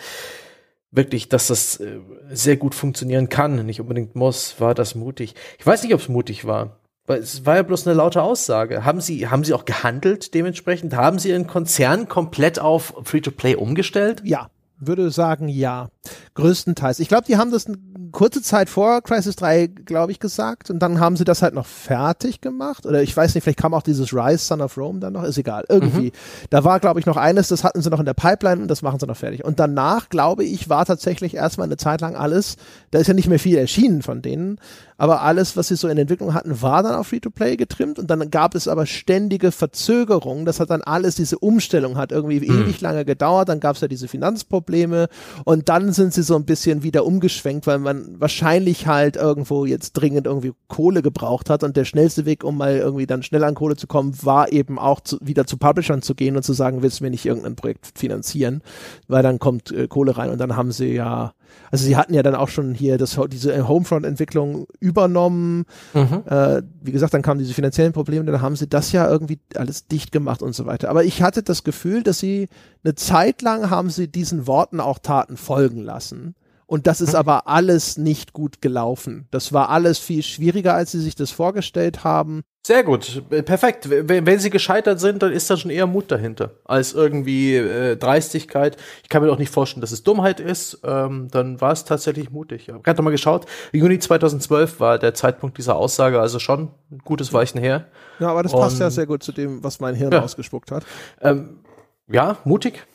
wirklich, 0.92 1.28
dass 1.28 1.48
das 1.48 1.80
äh, 1.80 2.00
sehr 2.30 2.56
gut 2.56 2.76
funktionieren 2.76 3.28
kann, 3.30 3.66
nicht 3.66 3.82
unbedingt 3.82 4.16
muss, 4.16 4.60
war 4.60 4.74
das 4.74 4.96
mutig. 4.96 5.36
Ich 5.60 5.66
weiß 5.66 5.84
nicht, 5.84 5.94
ob 5.94 6.00
es 6.00 6.08
mutig 6.08 6.46
war. 6.46 6.80
Weil 7.06 7.20
es 7.20 7.46
war 7.46 7.58
ja 7.58 7.64
bloß 7.64 7.86
eine 7.86 7.98
laute 7.98 8.22
Aussage. 8.22 8.86
Haben 8.86 9.02
Sie, 9.02 9.28
haben 9.28 9.44
Sie 9.44 9.54
auch 9.54 9.66
gehandelt 9.66 10.34
dementsprechend? 10.34 10.96
Haben 10.96 11.20
Sie 11.20 11.30
Ihren 11.30 11.48
Konzern 11.48 12.08
komplett 12.08 12.60
auf 12.60 12.94
Free-to-Play 13.04 13.56
umgestellt? 13.56 14.22
Ja, 14.24 14.50
würde 14.78 15.12
sagen 15.12 15.50
ja. 15.50 15.90
Größtenteils. 16.36 17.00
Ich 17.00 17.10
glaube, 17.10 17.26
die 17.28 17.36
haben 17.36 17.52
das 17.52 17.68
kurze 18.14 18.42
Zeit 18.42 18.70
vor 18.70 19.02
Crisis 19.02 19.36
3, 19.36 19.68
glaube 19.68 20.14
ich, 20.14 20.20
gesagt 20.20 20.70
und 20.70 20.80
dann 20.80 21.00
haben 21.00 21.18
sie 21.18 21.26
das 21.26 21.42
halt 21.42 21.54
noch 21.54 21.66
fertig 21.66 22.40
gemacht. 22.40 22.86
Oder 22.86 23.04
ich 23.04 23.16
weiß 23.16 23.36
nicht, 23.36 23.44
vielleicht 23.44 23.60
kam 23.60 23.74
auch 23.74 23.82
dieses 23.82 24.14
Rise 24.14 24.38
Son 24.38 24.62
of 24.62 24.78
Rome 24.78 25.00
dann 25.00 25.14
noch, 25.14 25.24
ist 25.24 25.38
egal. 25.38 25.66
Irgendwie. 25.68 26.08
Mhm. 26.08 26.48
Da 26.50 26.64
war, 26.64 26.80
glaube 26.80 27.00
ich, 27.00 27.06
noch 27.06 27.18
eines, 27.18 27.50
das 27.50 27.64
hatten 27.64 27.82
sie 27.82 27.90
noch 27.90 28.00
in 28.00 28.06
der 28.06 28.14
Pipeline 28.14 28.62
und 28.62 28.70
das 28.70 28.82
machen 28.82 29.00
sie 29.00 29.08
noch 29.08 29.18
fertig. 29.18 29.44
Und 29.44 29.60
danach, 29.60 30.08
glaube 30.10 30.46
ich, 30.46 30.70
war 30.70 30.86
tatsächlich 30.86 31.34
erstmal 31.34 31.68
eine 31.68 31.78
Zeit 31.78 32.00
lang 32.02 32.16
alles, 32.16 32.56
da 32.92 33.00
ist 33.00 33.08
ja 33.08 33.14
nicht 33.14 33.28
mehr 33.28 33.40
viel 33.40 33.58
erschienen 33.58 34.02
von 34.02 34.22
denen, 34.22 34.60
aber 34.98 35.22
alles, 35.22 35.58
was 35.58 35.68
sie 35.68 35.76
so 35.76 35.88
in 35.88 35.98
Entwicklung 35.98 36.34
hatten, 36.34 36.62
war 36.62 36.84
dann 36.84 36.96
auf 36.96 37.08
Free-to-Play 37.08 37.58
getrimmt 37.58 38.00
und 38.00 38.10
dann 38.10 38.30
gab 38.30 38.56
es 38.56 38.68
aber 38.68 38.86
ständige 38.86 39.52
Verzögerungen. 39.52 40.46
Das 40.46 40.60
hat 40.60 40.70
dann 40.70 40.82
alles, 40.82 41.16
diese 41.16 41.40
Umstellung 41.40 41.98
hat 41.98 42.12
irgendwie 42.12 42.40
mhm. 42.40 42.64
ewig 42.64 42.82
lange 42.82 43.06
gedauert, 43.06 43.50
dann 43.50 43.60
gab 43.60 43.76
es 43.76 43.82
ja 43.82 43.88
diese 43.88 44.08
Finanzprobleme 44.08 45.08
und 45.46 45.70
dann 45.70 45.94
sind 45.94 46.14
sie 46.14 46.24
so 46.24 46.36
ein 46.36 46.46
bisschen 46.46 46.84
wieder 46.84 47.06
umgeschwenkt, 47.06 47.68
weil 47.68 47.80
man 47.80 48.20
wahrscheinlich 48.20 48.88
halt 48.88 49.16
irgendwo 49.16 49.66
jetzt 49.66 49.94
dringend 49.94 50.28
irgendwie 50.28 50.54
Kohle 50.68 51.02
gebraucht 51.02 51.50
hat 51.50 51.64
und 51.64 51.78
der 51.78 51.86
schnellste 51.86 52.26
Weg, 52.26 52.44
um 52.44 52.58
mal 52.58 52.78
irgendwie 52.78 53.08
dann 53.08 53.24
schnell 53.24 53.44
an 53.44 53.56
Kohle 53.56 53.76
zu 53.76 53.88
kommen, 53.88 54.14
war 54.24 54.52
eben 54.52 54.80
auch 54.80 55.02
zu, 55.02 55.18
wieder 55.22 55.46
zu 55.46 55.58
Publishern 55.58 56.02
zu 56.02 56.16
gehen 56.16 56.36
und 56.36 56.44
zu 56.44 56.54
sagen, 56.54 56.82
willst 56.82 57.00
du 57.00 57.06
mir 57.06 57.12
nicht 57.12 57.26
irgendein 57.26 57.56
Projekt 57.56 57.92
finanzieren, 57.96 58.62
weil 59.08 59.24
dann 59.24 59.40
kommt 59.40 59.72
äh, 59.72 59.88
Kohle 59.88 60.18
rein 60.18 60.30
und 60.30 60.40
dann 60.40 60.56
haben 60.56 60.72
sie 60.72 60.94
ja 60.94 61.34
also 61.72 61.86
sie 61.86 61.98
hatten 61.98 62.14
ja 62.14 62.22
dann 62.22 62.36
auch 62.36 62.50
schon 62.50 62.74
hier 62.74 62.98
das, 62.98 63.20
diese 63.30 63.68
Homefront-Entwicklung 63.68 64.68
übernommen. 64.80 65.66
Mhm. 65.94 66.24
Äh, 66.26 66.62
wie 66.82 66.92
gesagt, 66.92 67.14
dann 67.14 67.24
kamen 67.24 67.40
diese 67.40 67.54
finanziellen 67.54 67.94
Probleme, 67.94 68.26
dann 68.26 68.42
haben 68.42 68.56
sie 68.56 68.68
das 68.68 68.92
ja 68.92 69.10
irgendwie 69.10 69.40
alles 69.56 69.88
dicht 69.88 70.12
gemacht 70.12 70.42
und 70.42 70.54
so 70.54 70.66
weiter. 70.66 70.90
Aber 70.90 71.04
ich 71.04 71.22
hatte 71.22 71.42
das 71.42 71.64
Gefühl, 71.64 72.04
dass 72.04 72.20
sie 72.20 72.48
eine 72.84 72.96
Zeit 72.96 73.42
lang 73.42 73.70
haben 73.70 73.90
sie 73.90 74.08
diesen 74.08 74.46
Worten 74.46 74.80
auch 74.80 75.00
Taten 75.00 75.38
folgen 75.38 75.82
lassen. 75.82 76.36
Und 76.66 76.88
das 76.88 77.02
ist 77.02 77.14
mhm. 77.14 77.20
aber 77.20 77.48
alles 77.48 77.98
nicht 77.98 78.34
gut 78.34 78.62
gelaufen. 78.62 79.28
Das 79.32 79.54
war 79.54 79.70
alles 79.70 80.00
viel 80.00 80.24
schwieriger, 80.24 80.76
als 80.76 80.92
sie 80.92 81.02
sich 81.02 81.16
das 81.16 81.32
vorgestellt 81.32 82.04
haben. 82.04 82.44
Sehr 82.66 82.86
gut, 82.86 83.24
perfekt. 83.44 83.90
Wenn, 83.90 84.40
sie 84.40 84.50
gescheitert 84.50 84.98
sind, 85.02 85.22
dann 85.22 85.34
ist 85.34 85.50
da 85.50 85.58
schon 85.58 85.70
eher 85.70 85.86
Mut 85.86 86.10
dahinter, 86.10 86.52
als 86.64 86.94
irgendwie 86.94 87.58
äh, 87.58 87.98
Dreistigkeit. 87.98 88.78
Ich 89.04 89.10
kann 89.10 89.22
mir 89.22 89.28
doch 89.28 89.38
nicht 89.38 89.52
vorstellen, 89.52 89.82
dass 89.82 89.92
es 89.92 90.04
Dummheit 90.04 90.40
ist. 90.40 90.80
Ähm, 90.86 91.28
dann 91.30 91.60
war 91.60 91.74
es 91.74 91.84
tatsächlich 91.84 92.30
mutig. 92.30 92.70
Ich 92.70 92.88
habe 92.88 93.02
mal 93.02 93.10
geschaut, 93.10 93.48
Juni 93.74 94.00
2012 94.00 94.80
war 94.80 94.98
der 94.98 95.14
Zeitpunkt 95.14 95.58
dieser 95.58 95.76
Aussage, 95.76 96.22
also 96.22 96.40
schon 96.40 96.70
ein 96.90 97.00
gutes 97.04 97.34
Weichen 97.34 97.60
her. 97.60 97.88
Ja, 98.20 98.30
aber 98.30 98.44
das 98.44 98.54
passt 98.54 98.76
Und, 98.76 98.82
ja 98.82 98.90
sehr 98.90 99.08
gut 99.08 99.24
zu 99.24 99.34
dem, 99.34 99.62
was 99.62 99.82
mein 99.82 99.96
Hirn 99.96 100.14
ja. 100.14 100.22
ausgespuckt 100.22 100.72
hat. 100.72 100.86
Ähm, 101.20 101.60
ja, 102.08 102.38
mutig. 102.46 102.86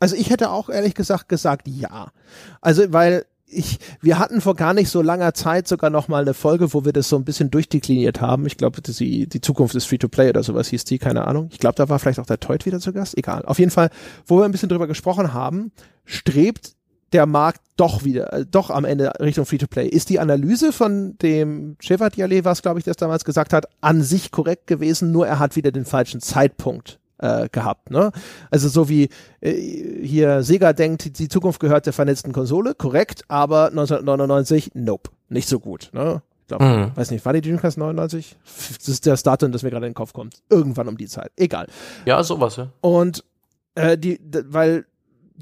Also 0.00 0.16
ich 0.16 0.28
hätte 0.30 0.50
auch 0.50 0.68
ehrlich 0.68 0.96
gesagt 0.96 1.28
gesagt 1.28 1.68
ja. 1.68 2.08
Also 2.60 2.92
weil 2.92 3.26
ich, 3.50 3.78
wir 4.00 4.18
hatten 4.18 4.40
vor 4.40 4.54
gar 4.54 4.74
nicht 4.74 4.90
so 4.90 5.02
langer 5.02 5.34
Zeit 5.34 5.68
sogar 5.68 5.90
noch 5.90 6.08
mal 6.08 6.22
eine 6.22 6.34
Folge, 6.34 6.72
wo 6.74 6.84
wir 6.84 6.92
das 6.92 7.08
so 7.08 7.16
ein 7.16 7.24
bisschen 7.24 7.50
durchdekliniert 7.50 8.20
haben. 8.20 8.46
Ich 8.46 8.56
glaube, 8.56 8.82
die, 8.82 9.26
die 9.26 9.40
Zukunft 9.40 9.74
ist 9.74 9.86
Free-to-Play 9.86 10.30
oder 10.30 10.42
sowas 10.42 10.68
hieß 10.68 10.84
die, 10.84 10.98
keine 10.98 11.26
Ahnung. 11.26 11.48
Ich 11.50 11.58
glaube, 11.58 11.76
da 11.76 11.88
war 11.88 11.98
vielleicht 11.98 12.20
auch 12.20 12.26
der 12.26 12.40
Teut 12.40 12.66
wieder 12.66 12.80
zu 12.80 12.92
Gast. 12.92 13.16
Egal. 13.16 13.44
Auf 13.44 13.58
jeden 13.58 13.70
Fall, 13.70 13.90
wo 14.26 14.38
wir 14.38 14.44
ein 14.44 14.52
bisschen 14.52 14.68
drüber 14.68 14.86
gesprochen 14.86 15.32
haben, 15.32 15.72
strebt 16.04 16.74
der 17.12 17.24
Markt 17.24 17.62
doch 17.76 18.04
wieder, 18.04 18.32
äh, 18.32 18.44
doch 18.44 18.68
am 18.70 18.84
Ende 18.84 19.12
Richtung 19.20 19.46
Free-to-Play. 19.46 19.88
Ist 19.88 20.10
die 20.10 20.20
Analyse 20.20 20.72
von 20.72 21.16
dem 21.18 21.76
Chevalier, 21.80 22.44
was 22.44 22.60
glaube 22.60 22.80
ich, 22.80 22.84
das 22.84 22.96
damals 22.96 23.24
gesagt 23.24 23.52
hat, 23.52 23.66
an 23.80 24.02
sich 24.02 24.30
korrekt 24.30 24.66
gewesen, 24.66 25.10
nur 25.10 25.26
er 25.26 25.38
hat 25.38 25.56
wieder 25.56 25.72
den 25.72 25.86
falschen 25.86 26.20
Zeitpunkt 26.20 26.98
äh, 27.18 27.48
gehabt. 27.50 27.90
Ne? 27.90 28.10
Also 28.50 28.68
so 28.68 28.88
wie 28.88 29.08
äh, 29.40 29.52
hier 29.52 30.42
Sega 30.42 30.72
denkt, 30.72 31.18
die 31.18 31.28
Zukunft 31.28 31.60
gehört 31.60 31.86
der 31.86 31.92
vernetzten 31.92 32.32
Konsole, 32.32 32.74
korrekt, 32.74 33.22
aber 33.28 33.66
1999, 33.66 34.72
nope, 34.74 35.10
nicht 35.28 35.48
so 35.48 35.60
gut. 35.60 35.90
Ne? 35.92 36.22
Ich 36.42 36.48
glaube, 36.48 36.64
mhm. 36.64 36.96
weiß 36.96 37.10
nicht, 37.10 37.24
war 37.26 37.34
die 37.34 37.42
Dreamcast 37.42 37.76
99? 37.76 38.36
Das 38.78 38.88
ist 38.88 39.06
das 39.06 39.22
Datum, 39.22 39.52
das 39.52 39.62
mir 39.62 39.70
gerade 39.70 39.86
in 39.86 39.90
den 39.90 39.94
Kopf 39.94 40.14
kommt. 40.14 40.36
Irgendwann 40.48 40.88
um 40.88 40.96
die 40.96 41.06
Zeit. 41.06 41.30
Egal. 41.36 41.66
Ja, 42.06 42.22
sowas, 42.22 42.56
ja. 42.56 42.68
Und 42.80 43.22
äh, 43.74 43.98
die, 43.98 44.18
weil 44.46 44.86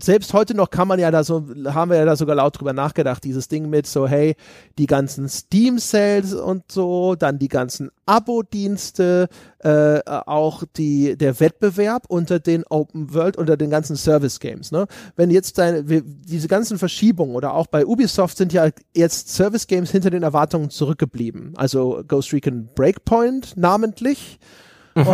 selbst 0.01 0.33
heute 0.35 0.55
noch 0.55 0.71
kann 0.71 0.89
man 0.89 0.99
ja 0.99 1.11
da 1.11 1.25
so, 1.25 1.47
haben 1.67 1.91
wir 1.91 1.99
ja 1.99 2.05
da 2.05 2.17
sogar 2.17 2.37
laut 2.37 2.59
drüber 2.59 2.73
nachgedacht, 2.73 3.25
dieses 3.25 3.49
Ding 3.49 3.71
mit 3.71 3.87
so, 3.87 4.07
hey, 4.07 4.37
die 4.79 4.87
ganzen 4.87 5.29
Steam-Sales 5.29 6.35
und 6.35 6.71
so, 6.71 7.15
dann 7.15 7.39
die 7.39 7.49
ganzen 7.49 7.91
Abo-Dienste, 8.05 9.29
äh, 9.61 10.01
auch 10.07 10.65
die, 10.77 11.17
der 11.17 11.41
Wettbewerb 11.41 12.05
unter 12.09 12.39
den 12.39 12.65
Open 12.69 13.15
World, 13.15 13.37
unter 13.37 13.57
den 13.57 13.71
ganzen 13.71 13.97
Service-Games, 13.97 14.71
ne? 14.71 14.87
Wenn 15.17 15.31
jetzt 15.31 15.59
deine, 15.59 15.83
diese 15.83 16.49
ganzen 16.49 16.79
Verschiebungen 16.79 17.35
oder 17.35 17.55
auch 17.55 17.67
bei 17.67 17.87
Ubisoft 17.87 18.37
sind 18.37 18.53
ja 18.53 18.69
jetzt 18.95 19.31
Service-Games 19.31 19.91
hinter 19.91 20.11
den 20.11 20.23
Erwartungen 20.23 20.71
zurückgeblieben. 20.71 21.55
Also 21.57 22.03
Ghost 22.07 22.33
Recon 22.33 22.69
Breakpoint 22.75 23.57
namentlich, 23.57 24.39
Mhm. 24.97 25.07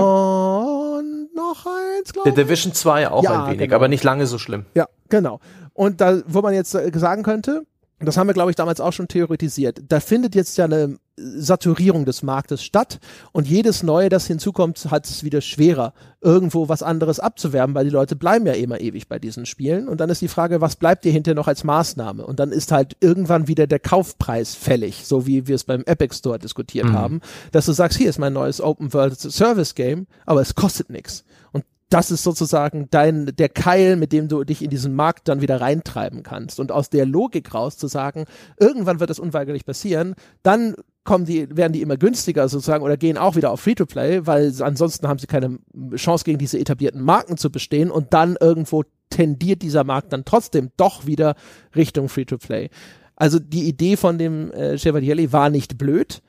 Und 1.33 1.37
noch 1.37 1.67
eins, 1.67 2.13
glaube 2.13 2.29
ich. 2.29 2.35
Der 2.35 2.45
Division 2.45 2.73
2 2.73 3.11
auch 3.11 3.25
ja, 3.25 3.45
ein 3.45 3.47
wenig, 3.53 3.69
genau. 3.69 3.77
aber 3.77 3.89
nicht 3.89 4.05
lange 4.05 4.27
so 4.27 4.39
schlimm. 4.39 4.67
Ja, 4.75 4.89
genau. 5.09 5.41
Und 5.75 6.01
da, 6.01 6.21
wo 6.27 6.43
man 6.43 6.55
jetzt 6.55 6.75
äh, 6.75 6.91
sagen 6.95 7.23
könnte, 7.23 7.63
das 8.01 8.17
haben 8.17 8.27
wir, 8.27 8.35
glaube 8.35 8.51
ich, 8.51 8.57
damals 8.57 8.81
auch 8.81 8.93
schon 8.93 9.09
theoretisiert. 9.09 9.81
Da 9.89 10.01
findet 10.01 10.35
jetzt 10.35 10.59
ja 10.59 10.65
eine 10.65 10.99
Saturierung 11.17 12.07
des 12.07 12.23
Marktes 12.23 12.65
statt 12.65 12.99
und 13.33 13.47
jedes 13.47 13.83
Neue, 13.83 14.09
das 14.09 14.27
hinzukommt, 14.27 14.91
hat 14.91 15.07
es 15.07 15.25
wieder 15.25 15.43
schwerer, 15.43 15.93
irgendwo 16.23 16.71
was 16.71 16.83
anderes 16.83 17.21
abzuwerben, 17.21 17.75
weil 17.75 17.85
die 17.85 17.91
Leute 17.91 18.17
bleiben 18.17 18.47
ja 18.47 18.55
immer 18.55 18.81
ewig 18.81 19.09
bei 19.09 19.19
diesen 19.19 19.45
Spielen 19.45 19.89
und 19.89 20.01
dann 20.01 20.09
ist 20.09 20.23
die 20.23 20.29
Frage, 20.29 20.63
was 20.63 20.77
bleibt 20.77 21.05
dir 21.05 21.13
hinterher 21.13 21.37
noch 21.37 21.49
als 21.49 21.65
Maßnahme? 21.65 22.25
Und 22.25 22.41
dann 22.41 22.51
ist 22.51 22.73
halt 22.73 22.97
irgendwann 23.01 23.47
wieder 23.47 23.67
der 23.67 23.79
Kaufpreis 23.79 24.55
fällig, 24.55 25.07
so 25.07 25.27
wie 25.27 25.47
wir 25.47 25.55
es 25.55 25.65
beim 25.65 25.83
Epic 25.85 26.15
Store 26.17 26.39
diskutiert 26.39 26.87
mhm. 26.87 26.95
haben, 26.95 27.21
dass 27.51 27.67
du 27.67 27.73
sagst, 27.73 27.99
hier 27.99 28.09
ist 28.09 28.19
mein 28.19 28.33
neues 28.33 28.63
Open 28.63 28.95
World 28.95 29.19
Service 29.19 29.75
Game, 29.75 30.07
aber 30.25 30.41
es 30.41 30.55
kostet 30.55 30.89
nichts. 30.89 31.25
Und 31.53 31.65
das 31.91 32.11
ist 32.11 32.23
sozusagen 32.23 32.89
dein, 32.91 33.27
der 33.37 33.51
Keil, 33.51 33.97
mit 33.97 34.13
dem 34.13 34.29
du 34.29 34.45
dich 34.45 34.63
in 34.63 34.71
diesen 34.71 34.95
Markt 34.95 35.29
dann 35.29 35.43
wieder 35.43 35.61
reintreiben 35.61 36.23
kannst. 36.23 36.59
Und 36.59 36.73
aus 36.73 36.89
der 36.89 37.05
Logik 37.05 37.53
raus 37.53 37.77
zu 37.77 37.87
sagen, 37.87 38.25
irgendwann 38.59 38.99
wird 38.99 39.11
das 39.11 39.19
unweigerlich 39.19 39.67
passieren, 39.67 40.15
dann 40.43 40.75
kommen 41.05 41.25
die, 41.25 41.57
werden 41.57 41.73
die 41.73 41.83
immer 41.83 41.97
günstiger 41.97 42.49
sozusagen 42.49 42.85
oder 42.85 42.97
gehen 42.97 43.19
auch 43.19 43.37
wieder 43.37 43.51
auf 43.51 43.61
Free-to-Play, 43.61 44.27
weil 44.27 44.53
ansonsten 44.61 45.09
haben 45.09 45.19
sie 45.19 45.27
keine 45.27 45.59
Chance 45.97 46.25
gegen 46.25 46.39
diese 46.39 46.59
etablierten 46.59 47.03
Marken 47.03 47.37
zu 47.37 47.51
bestehen 47.51 47.91
und 47.91 48.13
dann 48.13 48.37
irgendwo 48.41 48.85
tendiert 49.11 49.63
dieser 49.63 49.85
Markt 49.85 50.13
dann 50.13 50.25
trotzdem 50.25 50.71
doch 50.77 51.07
wieder 51.07 51.35
Richtung 51.75 52.09
Free-to-Play. 52.09 52.71
Also 53.17 53.39
die 53.39 53.69
Idee 53.69 53.97
von 53.97 54.19
dem 54.19 54.51
äh, 54.53 54.79
Chevalier 54.79 55.33
war 55.33 55.51
nicht 55.51 55.77
blöd, 55.77 56.23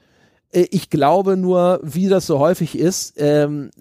ich 0.53 0.89
glaube 0.89 1.35
nur, 1.35 1.79
wie 1.81 2.09
das 2.09 2.27
so 2.27 2.37
häufig 2.37 2.77
ist, 2.77 3.15
ähm, 3.17 3.71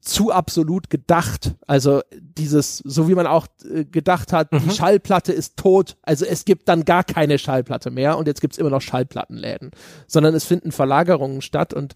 zu 0.00 0.32
absolut 0.32 0.88
gedacht. 0.88 1.54
Also 1.66 2.00
dieses, 2.10 2.78
so 2.78 3.08
wie 3.08 3.14
man 3.14 3.26
auch 3.26 3.46
äh, 3.70 3.84
gedacht 3.84 4.32
hat, 4.32 4.50
mhm. 4.50 4.60
die 4.64 4.70
Schallplatte 4.70 5.32
ist 5.32 5.58
tot, 5.58 5.96
also 6.02 6.24
es 6.24 6.44
gibt 6.44 6.68
dann 6.68 6.84
gar 6.84 7.04
keine 7.04 7.38
Schallplatte 7.38 7.90
mehr 7.90 8.16
und 8.16 8.26
jetzt 8.26 8.40
gibt's 8.40 8.56
immer 8.56 8.70
noch 8.70 8.80
Schallplattenläden, 8.80 9.72
sondern 10.06 10.34
es 10.34 10.44
finden 10.44 10.72
Verlagerungen 10.72 11.42
statt 11.42 11.74
und 11.74 11.94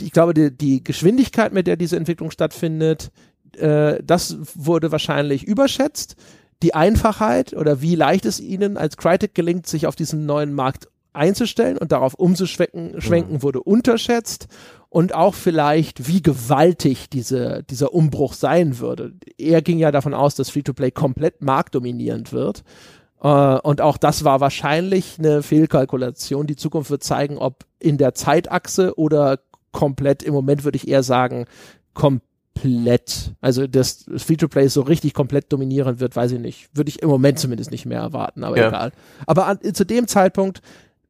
ich 0.00 0.12
glaube, 0.12 0.34
die, 0.34 0.56
die 0.56 0.82
Geschwindigkeit, 0.82 1.52
mit 1.52 1.66
der 1.66 1.76
diese 1.76 1.96
Entwicklung 1.96 2.30
stattfindet, 2.30 3.10
äh, 3.58 4.02
das 4.02 4.36
wurde 4.54 4.92
wahrscheinlich 4.92 5.44
überschätzt. 5.44 6.16
Die 6.62 6.74
Einfachheit 6.74 7.52
oder 7.52 7.82
wie 7.82 7.94
leicht 7.94 8.24
es 8.24 8.40
ihnen 8.40 8.78
als 8.78 8.96
Critic 8.96 9.34
gelingt, 9.34 9.66
sich 9.66 9.86
auf 9.86 9.96
diesen 9.96 10.24
neuen 10.24 10.54
Markt 10.54 10.88
einzustellen 11.16 11.78
und 11.78 11.92
darauf 11.92 12.14
umzuschwenken, 12.14 13.00
schwenken, 13.00 13.34
mhm. 13.34 13.42
wurde 13.42 13.62
unterschätzt 13.62 14.48
und 14.88 15.14
auch 15.14 15.34
vielleicht, 15.34 16.08
wie 16.08 16.22
gewaltig 16.22 17.10
diese, 17.10 17.62
dieser 17.64 17.92
Umbruch 17.92 18.32
sein 18.32 18.78
würde. 18.78 19.12
Er 19.36 19.62
ging 19.62 19.78
ja 19.78 19.90
davon 19.90 20.14
aus, 20.14 20.34
dass 20.34 20.50
Free-to-Play 20.50 20.90
komplett 20.92 21.42
marktdominierend 21.42 22.32
wird. 22.32 22.64
Äh, 23.22 23.28
und 23.28 23.80
auch 23.80 23.96
das 23.96 24.24
war 24.24 24.40
wahrscheinlich 24.40 25.18
eine 25.18 25.42
Fehlkalkulation. 25.42 26.46
Die 26.46 26.56
Zukunft 26.56 26.90
wird 26.90 27.02
zeigen, 27.02 27.38
ob 27.38 27.64
in 27.78 27.98
der 27.98 28.14
Zeitachse 28.14 28.98
oder 28.98 29.40
komplett, 29.72 30.22
im 30.22 30.32
Moment 30.32 30.64
würde 30.64 30.76
ich 30.76 30.88
eher 30.88 31.02
sagen, 31.02 31.44
komplett. 31.92 33.34
Also 33.40 33.66
das 33.66 34.06
Free-to-Play 34.16 34.68
so 34.68 34.82
richtig 34.82 35.12
komplett 35.12 35.52
dominieren 35.52 36.00
wird, 36.00 36.16
weiß 36.16 36.32
ich 36.32 36.40
nicht. 36.40 36.70
Würde 36.72 36.88
ich 36.88 37.02
im 37.02 37.10
Moment 37.10 37.38
zumindest 37.38 37.70
nicht 37.70 37.84
mehr 37.84 38.00
erwarten, 38.00 38.44
aber 38.44 38.56
ja. 38.56 38.68
egal. 38.68 38.92
Aber 39.26 39.46
an, 39.46 39.58
zu 39.74 39.84
dem 39.84 40.06
Zeitpunkt 40.08 40.62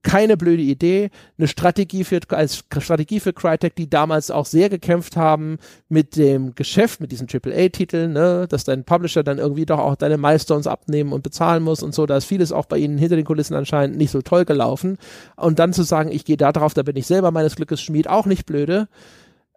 keine 0.07 0.37
blöde 0.37 0.63
Idee, 0.63 1.11
eine 1.37 1.49
Strategie 1.49 2.05
für, 2.05 2.21
als 2.29 2.65
Strategie 2.79 3.19
für 3.19 3.33
Crytek, 3.33 3.75
die 3.75 3.91
damals 3.91 4.31
auch 4.31 4.47
sehr 4.47 4.69
gekämpft 4.69 5.17
haben 5.17 5.59
mit 5.89 6.15
dem 6.15 6.55
Geschäft, 6.55 7.01
mit 7.01 7.11
diesen 7.11 7.27
AAA-Titeln, 7.29 8.13
ne, 8.13 8.47
dass 8.49 8.63
dein 8.63 8.85
Publisher 8.85 9.25
dann 9.25 9.39
irgendwie 9.39 9.67
doch 9.67 9.81
auch 9.81 9.97
deine 9.97 10.17
Milestones 10.17 10.69
abnehmen 10.69 11.13
und 11.13 11.25
bezahlen 11.25 11.65
muss 11.65 11.83
und 11.83 11.93
so, 11.93 12.07
da 12.07 12.19
ist 12.19 12.27
vieles 12.27 12.53
auch 12.53 12.67
bei 12.67 12.79
ihnen 12.79 12.99
hinter 12.99 13.17
den 13.17 13.25
Kulissen 13.25 13.55
anscheinend 13.55 13.97
nicht 13.97 14.13
so 14.13 14.23
toll 14.23 14.45
gelaufen. 14.45 14.97
Und 15.35 15.59
dann 15.59 15.73
zu 15.73 15.83
sagen, 15.83 16.13
ich 16.13 16.25
gehe 16.25 16.37
da 16.37 16.53
drauf, 16.53 16.73
da 16.73 16.85
bin 16.85 16.95
ich 16.95 17.09
selber 17.09 17.33
meines 17.33 17.57
Glückes 17.57 17.83
Schmied, 17.83 18.09
auch 18.09 18.27
nicht 18.27 18.47
blöde. 18.47 18.87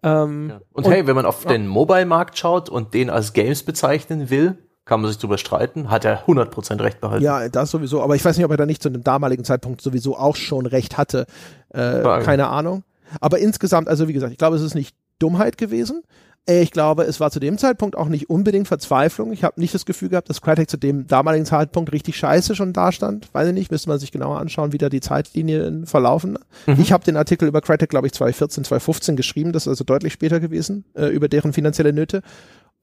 Ähm, 0.02 0.50
ja. 0.50 0.62
und, 0.74 0.88
und, 0.88 0.92
hey, 0.92 1.06
wenn 1.06 1.16
man 1.16 1.28
auf 1.28 1.44
ja. 1.44 1.52
den 1.52 1.68
Mobile-Markt 1.68 2.40
schaut 2.40 2.70
und 2.70 2.96
den 2.96 3.12
als 3.12 3.34
Games 3.34 3.62
bezeichnen 3.62 4.32
will, 4.32 4.58
kann 4.90 5.02
man 5.02 5.12
sich 5.12 5.20
drüber 5.20 5.38
streiten, 5.38 5.92
hat 5.92 6.04
er 6.04 6.26
100% 6.26 6.82
recht 6.82 7.00
behalten. 7.00 7.24
Ja, 7.24 7.48
das 7.48 7.70
sowieso, 7.70 8.02
aber 8.02 8.16
ich 8.16 8.26
weiß 8.26 8.36
nicht, 8.36 8.46
ob 8.46 8.50
er 8.50 8.58
da 8.58 8.66
nicht 8.66 8.82
zu 8.82 8.90
einem 8.90 9.04
damaligen 9.04 9.44
Zeitpunkt 9.44 9.82
sowieso 9.82 10.18
auch 10.18 10.36
schon 10.36 10.66
recht 10.66 10.98
hatte. 10.98 11.28
Äh, 11.70 12.02
keine 12.24 12.48
Ahnung. 12.48 12.84
Aber 13.22 13.38
insgesamt, 13.38 13.88
also 13.88 14.08
wie 14.08 14.14
gesagt, 14.14 14.32
ich 14.32 14.40
glaube, 14.40 14.56
es 14.56 14.64
ist 14.64 14.74
nicht 14.74 14.96
Dummheit 15.20 15.60
gewesen. 15.60 16.02
Äh, 16.48 16.64
ich 16.64 16.72
glaube, 16.72 17.04
es 17.04 17.20
war 17.20 17.30
zu 17.30 17.40
dem 17.40 17.60
Zeitpunkt 17.60 17.96
auch 17.96 18.08
nicht 18.08 18.32
unbedingt 18.32 18.68
Verzweiflung. 18.68 19.32
Ich 19.32 19.44
habe 19.44 19.62
nicht 19.62 19.76
das 19.76 19.86
Gefühl 19.86 20.10
gehabt, 20.10 20.28
dass 20.28 20.42
Crytek 20.42 20.70
zu 20.70 20.78
dem 20.78 21.06
damaligen 21.06 21.46
Zeitpunkt 21.46 21.92
richtig 21.92 22.18
scheiße 22.18 22.56
schon 22.56 22.74
dastand. 22.74 23.32
Weiß 23.32 23.48
ich 23.48 23.54
nicht, 23.54 23.70
müsste 23.70 23.90
man 23.90 24.00
sich 24.00 24.12
genauer 24.12 24.40
anschauen, 24.40 24.74
wie 24.74 24.80
da 24.80 24.90
die 24.90 25.02
Zeitlinien 25.02 25.86
verlaufen. 25.86 26.40
Mhm. 26.66 26.82
Ich 26.82 26.92
habe 26.92 27.04
den 27.04 27.16
Artikel 27.16 27.48
über 27.48 27.62
Crytek, 27.62 27.90
glaube 27.90 28.08
ich, 28.08 28.14
2014, 28.14 28.64
2015 28.64 29.16
geschrieben, 29.16 29.52
das 29.52 29.64
ist 29.64 29.70
also 29.70 29.84
deutlich 29.84 30.14
später 30.14 30.40
gewesen, 30.40 30.86
äh, 30.96 31.06
über 31.08 31.28
deren 31.28 31.54
finanzielle 31.54 31.94
Nöte. 31.94 32.24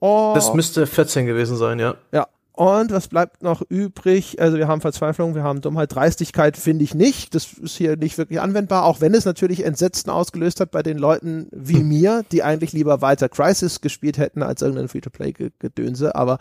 Oh. 0.01 0.33
Das 0.35 0.53
müsste 0.55 0.87
14 0.87 1.27
gewesen 1.27 1.57
sein, 1.57 1.79
ja. 1.79 1.95
Ja. 2.13 2.27
Und 2.53 2.91
was 2.91 3.09
bleibt 3.09 3.43
noch 3.43 3.61
übrig? 3.69 4.41
Also 4.41 4.57
wir 4.57 4.67
haben 4.67 4.81
Verzweiflung, 4.81 5.35
wir 5.35 5.43
haben 5.43 5.61
Dummheit, 5.61 5.95
Dreistigkeit 5.95 6.57
finde 6.57 6.85
ich 6.85 6.95
nicht. 6.95 7.35
Das 7.35 7.53
ist 7.53 7.77
hier 7.77 7.99
nicht 7.99 8.17
wirklich 8.17 8.41
anwendbar, 8.41 8.87
auch 8.87 9.03
wenn 9.03 9.13
es 9.13 9.27
natürlich 9.27 9.63
Entsetzen 9.63 10.09
ausgelöst 10.09 10.61
hat 10.61 10.71
bei 10.71 10.83
den 10.83 10.97
Leuten 10.97 11.49
wie 11.53 11.81
hm. 11.81 11.89
mir, 11.89 12.25
die 12.33 12.43
eigentlich 12.43 12.73
lieber 12.73 13.03
weiter 13.03 13.29
Crisis 13.29 13.83
gespielt 13.83 14.17
hätten 14.17 14.43
als 14.43 14.63
irgendein 14.63 14.89
Free-to-Play-Gedönse. 14.89 16.15
Aber 16.15 16.39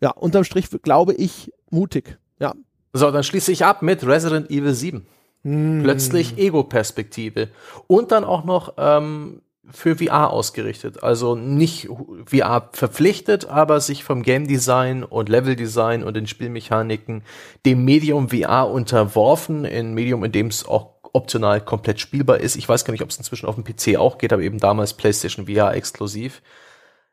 ja, 0.00 0.10
unterm 0.10 0.44
Strich 0.44 0.68
glaube 0.82 1.14
ich 1.14 1.52
mutig. 1.68 2.18
Ja. 2.38 2.54
So, 2.92 3.10
dann 3.10 3.24
schließe 3.24 3.50
ich 3.50 3.64
ab 3.64 3.82
mit 3.82 4.06
Resident 4.06 4.50
Evil 4.50 4.74
7. 4.74 5.04
Hm. 5.42 5.80
Plötzlich 5.82 6.38
Ego-Perspektive. 6.38 7.48
Und 7.88 8.12
dann 8.12 8.22
auch 8.22 8.44
noch 8.44 8.74
ähm, 8.78 9.42
für 9.72 9.96
VR 9.96 10.30
ausgerichtet. 10.30 11.02
Also 11.02 11.34
nicht 11.34 11.88
VR 12.26 12.70
verpflichtet, 12.72 13.46
aber 13.46 13.80
sich 13.80 14.04
vom 14.04 14.22
Game 14.22 14.46
Design 14.46 15.04
und 15.04 15.28
Level 15.28 15.56
Design 15.56 16.02
und 16.02 16.14
den 16.14 16.26
Spielmechaniken 16.26 17.22
dem 17.66 17.84
Medium 17.84 18.28
VR 18.30 18.68
unterworfen. 18.68 19.64
In 19.64 19.94
Medium, 19.94 20.24
in 20.24 20.32
dem 20.32 20.48
es 20.48 20.66
auch 20.66 21.00
optional 21.12 21.60
komplett 21.60 22.00
spielbar 22.00 22.38
ist. 22.38 22.56
Ich 22.56 22.68
weiß 22.68 22.84
gar 22.84 22.92
nicht, 22.92 23.02
ob 23.02 23.10
es 23.10 23.18
inzwischen 23.18 23.46
auf 23.46 23.56
dem 23.56 23.64
PC 23.64 23.96
auch 23.98 24.18
geht, 24.18 24.32
aber 24.32 24.42
eben 24.42 24.58
damals 24.58 24.94
PlayStation 24.94 25.46
VR 25.46 25.74
exklusiv. 25.74 26.42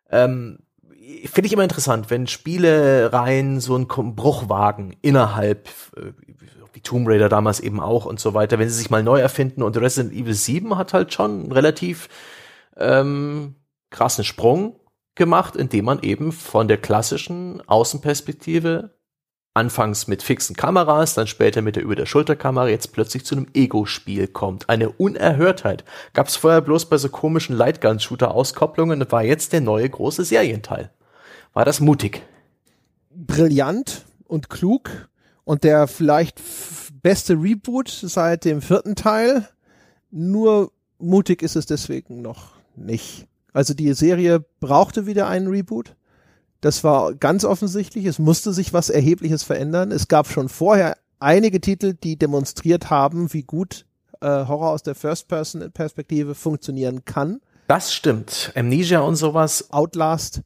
Ähm, 0.10 0.60
Finde 1.26 1.48
ich 1.48 1.54
immer 1.54 1.64
interessant, 1.64 2.10
wenn 2.10 2.28
Spiele 2.28 3.14
rein 3.14 3.62
so 3.62 3.76
einen 3.76 3.88
Bruch 3.88 4.50
wagen 4.50 4.98
innerhalb, 5.02 5.70
äh, 5.96 6.12
wie 6.74 6.82
Tomb 6.82 7.08
Raider 7.08 7.30
damals 7.30 7.60
eben 7.60 7.80
auch 7.80 8.06
und 8.06 8.20
so 8.20 8.34
weiter, 8.34 8.60
wenn 8.60 8.70
sie 8.70 8.76
sich 8.76 8.90
mal 8.90 9.04
neu 9.04 9.20
erfinden 9.20 9.64
und 9.64 9.78
Resident 9.78 10.14
Evil 10.14 10.34
7 10.34 10.78
hat 10.78 10.94
halt 10.94 11.14
schon 11.14 11.52
relativ 11.52 12.10
ähm, 12.78 13.56
krassen 13.90 14.24
Sprung 14.24 14.80
gemacht, 15.16 15.56
indem 15.56 15.86
man 15.86 16.02
eben 16.02 16.32
von 16.32 16.68
der 16.68 16.78
klassischen 16.78 17.68
Außenperspektive 17.68 18.98
anfangs 19.58 20.08
mit 20.08 20.22
fixen 20.22 20.56
Kameras, 20.56 21.16
dann 21.16 21.26
später 21.26 21.62
mit 21.64 21.76
der 21.76 21.84
über 21.84 21.96
der 21.96 22.06
Schulterkamera 22.06 22.70
jetzt 22.70 22.94
plötzlich 22.94 23.26
zu 23.26 23.36
einem 23.36 23.48
Ego-Spiel 23.54 24.28
kommt. 24.28 24.70
Eine 24.70 24.90
Unerhörtheit. 24.92 25.84
Gab 26.14 26.28
es 26.28 26.36
vorher 26.36 26.62
bloß 26.62 26.86
bei 26.86 26.98
so 26.98 27.10
komischen 27.10 27.56
Lightgun-Shooter-Auskopplungen 27.56 29.02
und 29.02 29.12
war 29.12 29.24
jetzt 29.24 29.54
der 29.54 29.62
neue 29.62 29.90
große 29.90 30.24
Serienteil. 30.24 30.92
War 31.54 31.66
das 31.66 31.80
mutig? 31.80 32.22
Brillant 33.10 34.06
und 34.26 34.50
klug 34.50 35.10
und 35.44 35.64
der 35.64 35.88
vielleicht 35.88 36.40
beste 37.02 37.34
Reboot 37.34 37.90
seit 37.90 38.46
dem 38.46 38.62
vierten 38.62 38.96
Teil. 38.96 39.50
Nur 40.12 40.72
mutig 41.00 41.42
ist 41.42 41.56
es 41.56 41.66
deswegen 41.66 42.22
noch 42.22 42.57
nicht. 42.78 43.28
Also 43.54 43.74
die 43.74 43.92
Serie 43.94 44.46
brauchte 44.60 45.06
wieder 45.06 45.28
einen 45.28 45.48
Reboot. 45.48 45.96
Das 46.62 46.84
war 46.84 47.14
ganz 47.14 47.44
offensichtlich. 47.44 48.06
Es 48.06 48.20
musste 48.20 48.54
sich 48.54 48.74
was 48.74 48.90
Erhebliches 48.90 49.44
verändern. 49.44 49.92
Es 49.92 50.08
gab 50.08 50.28
schon 50.28 50.50
vorher 50.50 50.98
einige 51.20 51.62
Titel, 51.62 51.94
die 51.94 52.18
demonstriert 52.18 52.90
haben, 52.90 53.34
wie 53.34 53.44
gut 53.44 53.86
äh, 54.22 54.28
Horror 54.28 54.72
aus 54.72 54.84
der 54.84 54.96
First-Person-Perspektive 54.96 56.36
funktionieren 56.36 57.06
kann. 57.06 57.40
Das 57.68 57.94
stimmt. 57.94 58.52
Amnesia 58.56 59.00
und 59.00 59.16
sowas. 59.16 59.72
Outlast. 59.72 60.42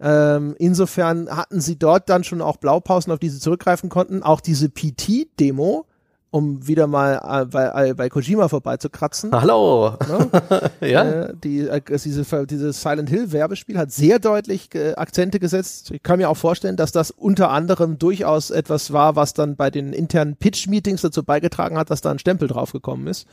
Ähm, 0.00 0.54
insofern 0.58 1.28
hatten 1.28 1.60
sie 1.60 1.78
dort 1.78 2.08
dann 2.08 2.22
schon 2.22 2.40
auch 2.40 2.58
Blaupausen, 2.58 3.12
auf 3.12 3.18
die 3.18 3.30
sie 3.30 3.40
zurückgreifen 3.40 3.88
konnten. 3.88 4.22
Auch 4.22 4.40
diese 4.40 4.68
PT-Demo 4.68 5.86
um 6.30 6.66
wieder 6.66 6.86
mal 6.86 7.42
äh, 7.42 7.46
bei, 7.46 7.88
äh, 7.88 7.94
bei 7.94 8.08
Kojima 8.08 8.48
vorbeizukratzen. 8.48 9.32
Hallo. 9.32 9.96
Ne? 10.08 10.70
ja. 10.88 11.02
Äh, 11.04 11.34
die, 11.42 11.60
äh, 11.60 11.80
diese, 11.80 12.46
dieses 12.46 12.82
Silent 12.82 13.08
Hill 13.08 13.32
Werbespiel 13.32 13.78
hat 13.78 13.90
sehr 13.90 14.18
deutlich 14.18 14.74
äh, 14.74 14.94
Akzente 14.94 15.40
gesetzt. 15.40 15.90
Ich 15.90 16.02
kann 16.02 16.18
mir 16.18 16.28
auch 16.28 16.36
vorstellen, 16.36 16.76
dass 16.76 16.92
das 16.92 17.10
unter 17.10 17.50
anderem 17.50 17.98
durchaus 17.98 18.50
etwas 18.50 18.92
war, 18.92 19.16
was 19.16 19.32
dann 19.34 19.56
bei 19.56 19.70
den 19.70 19.92
internen 19.92 20.36
Pitch-Meetings 20.36 21.02
dazu 21.02 21.22
beigetragen 21.22 21.78
hat, 21.78 21.90
dass 21.90 22.00
da 22.00 22.10
ein 22.10 22.18
Stempel 22.18 22.48
draufgekommen 22.48 23.06
ist. 23.06 23.26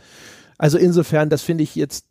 Also 0.58 0.78
insofern, 0.78 1.30
das 1.30 1.42
finde 1.42 1.64
ich 1.64 1.76
jetzt 1.76 2.06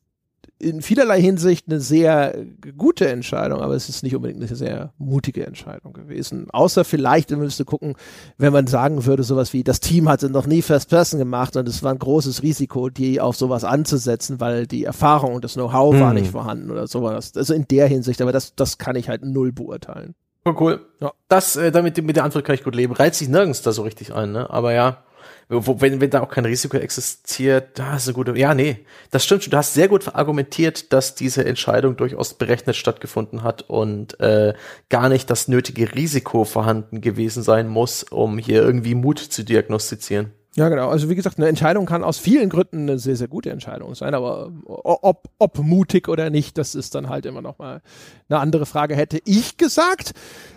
in 0.65 0.83
vielerlei 0.83 1.21
Hinsicht 1.21 1.67
eine 1.69 1.81
sehr 1.81 2.35
gute 2.77 3.09
Entscheidung, 3.09 3.61
aber 3.61 3.75
es 3.75 3.89
ist 3.89 4.03
nicht 4.03 4.17
unbedingt 4.17 4.41
eine 4.41 4.57
sehr 4.57 4.93
mutige 4.99 5.47
Entscheidung 5.47 5.93
gewesen. 5.93 6.47
Außer 6.51 6.85
vielleicht, 6.85 7.31
man 7.31 7.41
müsste 7.41 7.65
gucken, 7.65 7.95
wenn 8.39 8.53
man 8.53 8.67
sagen 8.67 9.05
würde, 9.05 9.23
sowas 9.23 9.53
wie, 9.53 9.63
das 9.63 9.81
Team 9.81 10.09
hatte 10.09 10.31
noch 10.31 10.47
nie 10.47 10.63
First 10.63 10.89
Person 10.89 11.19
gemacht 11.19 11.57
und 11.57 11.69
es 11.69 11.83
war 11.83 11.93
ein 11.93 11.99
großes 11.99 12.43
Risiko, 12.43 12.89
die 12.89 13.21
auf 13.21 13.37
sowas 13.37 13.65
anzusetzen, 13.65 14.41
weil 14.41 14.67
die 14.67 14.85
Erfahrung 14.85 15.35
und 15.35 15.45
das 15.45 15.55
Know-how 15.55 15.95
hm. 15.95 16.01
war 16.01 16.15
nicht 16.15 16.31
vorhanden 16.31 16.71
oder 16.71 16.87
sowas. 16.87 17.33
Also 17.37 17.55
in 17.55 17.69
der 17.69 17.87
Hinsicht, 17.87 18.23
aber 18.23 18.33
das, 18.33 18.55
das 18.55 18.79
kann 18.79 18.97
ich 18.97 19.09
halt 19.09 19.25
null 19.25 19.53
beurteilen. 19.53 20.15
Cool, 20.47 20.57
cool. 20.61 20.81
Ja. 21.01 21.13
Das, 21.29 21.57
äh, 21.57 21.71
damit 21.71 22.03
mit 22.03 22.17
der 22.17 22.25
Antwort 22.25 22.45
kann 22.45 22.55
ich 22.55 22.65
gut 22.65 22.75
leben. 22.75 22.95
Reizt 22.95 23.19
sich 23.19 23.29
nirgends 23.29 23.63
da 23.63 23.73
so 23.73 23.83
richtig 23.83 24.15
ein, 24.15 24.33
ne? 24.33 24.51
Aber 24.51 24.73
ja 24.73 24.99
wo, 25.49 25.81
wenn, 25.81 26.01
wenn 26.01 26.11
da 26.11 26.21
auch 26.21 26.29
kein 26.29 26.45
Risiko 26.45 26.77
existiert, 26.77 27.79
da 27.79 27.97
ist 27.97 28.09
eine 28.09 28.15
gute, 28.15 28.37
ja, 28.39 28.55
nee, 28.55 28.85
das 29.11 29.25
stimmt 29.25 29.45
schon. 29.45 29.51
Du 29.51 29.57
hast 29.57 29.75
sehr 29.75 29.89
gut 29.89 30.15
argumentiert, 30.15 30.93
dass 30.93 31.15
diese 31.15 31.45
Entscheidung 31.45 31.97
durchaus 31.97 32.35
berechnet 32.35 32.77
stattgefunden 32.77 33.43
hat 33.43 33.63
und 33.63 34.19
äh, 34.21 34.55
gar 34.89 35.09
nicht 35.09 35.31
das 35.31 35.49
nötige 35.49 35.95
Risiko 35.95 36.45
vorhanden 36.45 37.01
gewesen 37.01 37.43
sein 37.43 37.69
muss, 37.69 38.05
um 38.05 38.39
hier 38.39 38.63
irgendwie 38.63 38.95
Mut 38.95 39.19
zu 39.19 39.45
diagnostizieren. 39.45 40.33
Ja, 40.57 40.69
genau. 40.69 40.89
Also 40.89 41.11
wie 41.11 41.17
gesagt, 41.17 41.39
eine 41.39 41.49
Entscheidung 41.49 41.85
kann 41.85 42.05
aus 42.05 42.19
vielen 42.19 42.49
Gründen 42.49 42.83
eine 42.83 42.99
sehr, 42.99 43.17
sehr 43.17 43.27
gute 43.27 43.51
Entscheidung 43.51 43.97
sein, 43.97 44.15
aber 44.15 44.53
ob, 44.65 45.29
ob 45.39 45.59
mutig 45.59 46.09
oder 46.09 46.31
nicht, 46.31 46.59
das 46.59 46.77
ist 46.77 46.95
dann 46.95 47.09
halt 47.09 47.27
immer 47.27 47.43
noch 47.43 47.59
mal 47.59 47.83
eine 48.29 48.39
andere 48.39 48.65
Frage. 48.65 48.95
Hätte 48.95 49.21
ich 49.25 49.57
gesagt, 49.57 50.13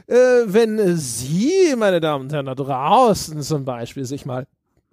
äh, 0.05 0.13
wenn 0.45 0.97
Sie, 0.97 1.73
meine 1.75 1.99
Damen 1.99 2.25
und 2.25 2.33
Herren, 2.33 2.45
da 2.45 2.53
draußen 2.53 3.41
zum 3.41 3.65
Beispiel 3.65 4.05
sich 4.05 4.27
mal 4.27 4.45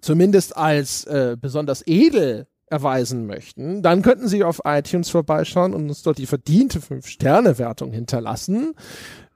zumindest 0.05 0.55
als 0.55 1.03
äh, 1.05 1.35
besonders 1.39 1.83
edel 1.87 2.47
erweisen 2.67 3.25
möchten, 3.25 3.81
dann 3.81 4.01
könnten 4.01 4.27
Sie 4.27 4.43
auf 4.43 4.61
iTunes 4.63 5.09
vorbeischauen 5.09 5.73
und 5.73 5.89
uns 5.89 6.03
dort 6.03 6.17
die 6.17 6.25
verdiente 6.25 6.79
5-Sterne-Wertung 6.79 7.91
hinterlassen. 7.91 8.73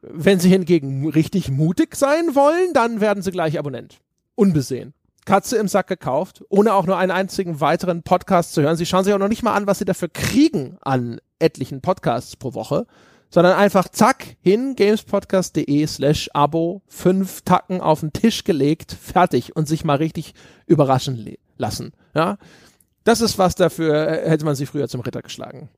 Wenn 0.01 0.39
Sie 0.39 0.49
hingegen 0.49 1.09
richtig 1.09 1.49
mutig 1.49 1.95
sein 1.95 2.35
wollen, 2.35 2.73
dann 2.73 3.01
werden 3.01 3.23
Sie 3.23 3.31
gleich 3.31 3.57
Abonnent. 3.59 3.99
Unbesehen. 4.35 4.93
Katze 5.25 5.57
im 5.57 5.67
Sack 5.67 5.87
gekauft, 5.87 6.43
ohne 6.49 6.73
auch 6.73 6.85
nur 6.85 6.97
einen 6.97 7.11
einzigen 7.11 7.59
weiteren 7.59 8.03
Podcast 8.03 8.53
zu 8.53 8.61
hören. 8.61 8.77
Sie 8.77 8.85
schauen 8.85 9.03
sich 9.03 9.13
auch 9.13 9.19
noch 9.19 9.27
nicht 9.27 9.43
mal 9.43 9.55
an, 9.55 9.67
was 9.67 9.79
Sie 9.79 9.85
dafür 9.85 10.09
kriegen 10.09 10.77
an 10.81 11.19
etlichen 11.39 11.81
Podcasts 11.81 12.35
pro 12.35 12.53
Woche 12.53 12.85
sondern 13.29 13.53
einfach 13.53 13.89
zack 13.89 14.37
hin, 14.41 14.75
gamespodcast.de 14.75 15.85
slash 15.87 16.29
Abo, 16.33 16.81
fünf 16.87 17.41
Tacken 17.41 17.81
auf 17.81 18.01
den 18.01 18.13
Tisch 18.13 18.43
gelegt, 18.43 18.91
fertig 18.91 19.55
und 19.55 19.67
sich 19.67 19.83
mal 19.83 19.97
richtig 19.97 20.33
überraschen 20.65 21.35
lassen. 21.57 21.93
Ja, 22.15 22.37
das 23.03 23.21
ist 23.21 23.37
was 23.37 23.55
dafür, 23.55 24.07
äh, 24.07 24.29
hätte 24.29 24.45
man 24.45 24.55
sie 24.55 24.65
früher 24.65 24.87
zum 24.87 25.01
Ritter 25.01 25.21
geschlagen. 25.21 25.69